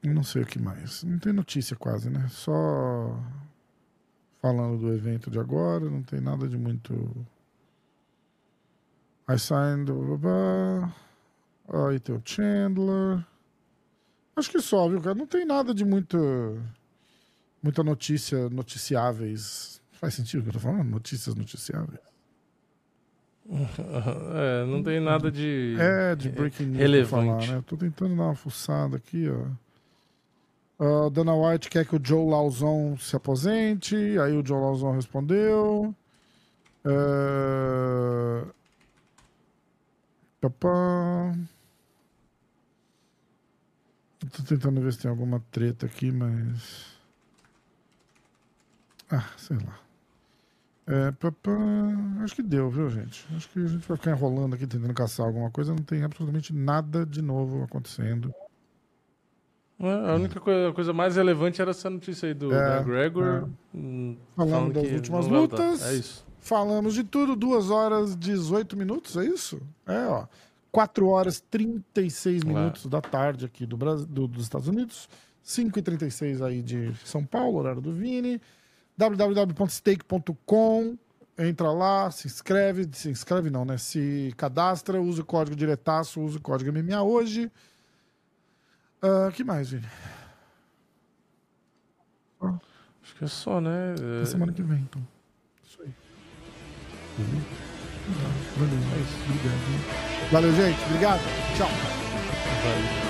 Não 0.04 0.24
sei 0.24 0.42
o 0.42 0.46
que 0.46 0.60
mais. 0.60 1.04
Não 1.04 1.20
tem 1.20 1.32
notícia 1.34 1.76
quase, 1.76 2.10
né? 2.10 2.28
Só 2.30 3.16
falando 4.44 4.78
do 4.78 4.94
evento 4.94 5.32
de 5.32 5.40
agora, 5.40 5.90
não 5.90 6.04
tem 6.04 6.20
nada 6.20 6.50
de 6.50 6.58
muito 6.58 6.94
I 9.30 9.40
signed. 9.40 9.90
blá. 10.20 10.94
Aí 11.90 11.98
tem 11.98 12.14
o 12.14 12.22
Chandler. 12.26 13.26
Acho 14.36 14.52
que 14.52 14.60
só, 14.60 14.90
viu, 14.90 15.00
cara? 15.00 15.16
Não 15.16 15.26
tem 15.26 15.46
nada 15.46 15.74
de 15.74 15.86
muito. 15.86 16.62
Muita 17.62 17.84
notícia, 17.86 18.50
noticiáveis. 18.50 19.82
Faz 19.94 20.16
sentido 20.16 20.42
o 20.42 20.44
que 20.44 20.50
eu 20.50 20.54
tô 20.54 20.60
falando? 20.60 20.90
Notícias 20.90 21.36
noticiáveis. 21.36 22.02
É, 24.36 24.66
não 24.66 24.82
tem 24.84 25.00
nada 25.00 25.32
de. 25.32 25.76
É, 25.80 26.16
de 26.16 26.30
breaking 26.30 26.66
news 26.66 26.80
relevante. 26.80 27.46
falar, 27.46 27.56
né? 27.58 27.64
Tô 27.66 27.78
tentando 27.78 28.16
dar 28.16 28.24
uma 28.24 28.36
fuçada 28.36 28.98
aqui, 28.98 29.30
ó. 29.30 29.48
Ah, 30.84 31.10
Dana 31.10 31.34
White 31.34 31.70
quer 31.70 31.86
que 31.86 31.96
o 31.96 32.02
Joe 32.04 32.30
Lauzon 32.30 32.98
se 32.98 33.16
aposente. 33.16 33.96
Aí 33.96 34.34
o 34.34 34.46
Joe 34.46 34.60
Lauzon 34.60 34.92
respondeu. 34.92 35.96
Eu 36.84 38.54
Tô 44.32 44.44
tentando 44.44 44.82
ver 44.82 44.92
se 44.92 45.00
tem 45.00 45.10
alguma 45.10 45.40
treta 45.52 45.86
aqui, 45.86 46.12
mas. 46.12 46.98
Ah, 49.10 49.30
sei 49.38 49.58
lá. 49.58 49.80
É, 50.86 51.12
papá... 51.12 51.52
Acho 52.24 52.36
que 52.36 52.44
deu, 52.44 52.70
viu, 52.70 52.90
gente? 52.90 53.26
Acho 53.36 53.50
que 53.50 53.60
a 53.60 53.68
gente 53.68 53.88
vai 53.88 53.98
ficar 53.98 54.12
enrolando 54.12 54.54
aqui 54.56 54.68
tentando 54.68 54.94
caçar 54.94 55.26
alguma 55.26 55.50
coisa. 55.50 55.74
Não 55.74 55.84
tem 55.84 56.04
absolutamente 56.04 56.54
nada 56.54 57.06
de 57.06 57.22
novo 57.22 57.64
acontecendo. 57.64 58.34
É, 59.80 60.12
A 60.12 60.16
única 60.16 60.40
coisa, 60.40 60.70
a 60.70 60.74
coisa 60.74 60.94
mais 60.94 61.16
relevante 61.16 61.62
era 61.62 61.72
essa 61.72 61.90
notícia 61.90 62.28
aí 62.28 62.34
do 62.34 62.54
É, 62.54 62.78
McGregor. 62.78 63.26
é. 63.26 63.44
hum, 63.78 64.16
Falamos 64.36 64.54
falando 64.56 64.74
das 64.74 64.92
últimas 64.92 65.28
lutas. 65.28 65.84
É 65.86 65.94
isso. 65.96 66.26
Falamos 66.40 66.94
de 66.94 67.04
tudo. 67.04 67.36
2 67.36 67.70
horas 67.70 68.16
18 68.16 68.78
minutos, 68.78 69.18
é 69.18 69.26
isso? 69.26 69.62
É, 69.88 70.06
ó. 70.08 70.26
4 70.72 71.08
horas 71.08 71.40
36 71.52 72.44
minutos 72.44 72.86
da 72.88 73.02
tarde 73.02 73.46
aqui 73.46 73.66
do 73.66 73.78
Brasil, 73.78 74.06
do- 74.08 74.28
dos 74.28 74.44
Estados 74.44 74.68
Unidos. 74.68 75.08
5 75.42 75.78
e 75.78 75.82
36 75.82 76.42
aí 76.42 76.62
de 76.62 76.94
São 77.04 77.24
Paulo, 77.26 77.58
horário 77.60 77.82
do 77.82 77.92
Vini. 77.92 78.40
www.stake.com 78.98 80.98
Entra 81.38 81.72
lá, 81.72 82.12
se 82.12 82.28
inscreve. 82.28 82.88
Se 82.94 83.10
inscreve 83.10 83.50
não, 83.50 83.66
né? 83.66 83.76
Se 83.78 84.32
cadastra, 84.38 85.02
usa 85.02 85.24
o 85.24 85.26
código 85.26 85.56
diretaço, 85.56 86.22
usa 86.22 86.38
o 86.38 86.42
código 86.42 86.72
MMA 86.72 87.02
hoje. 87.02 87.52
O 89.04 89.32
que 89.32 89.44
mais, 89.44 89.70
Vini? 89.70 89.86
Acho 92.42 93.16
que 93.18 93.26
é 93.26 93.28
só, 93.28 93.60
né? 93.60 93.94
Até 93.98 94.22
É, 94.22 94.26
semana 94.26 94.54
que 94.54 94.62
vem, 94.64 94.80
então. 94.80 95.06
Isso 95.68 95.82
aí. 95.82 95.94
Beleza? 97.18 97.46
Valeu. 98.58 98.78
É 98.78 99.00
isso. 99.02 99.18
Obrigado. 99.26 100.32
Valeu, 100.32 100.54
gente. 100.54 100.86
Obrigado. 100.86 101.22
Tchau. 101.58 101.70
Valeu. 102.64 103.03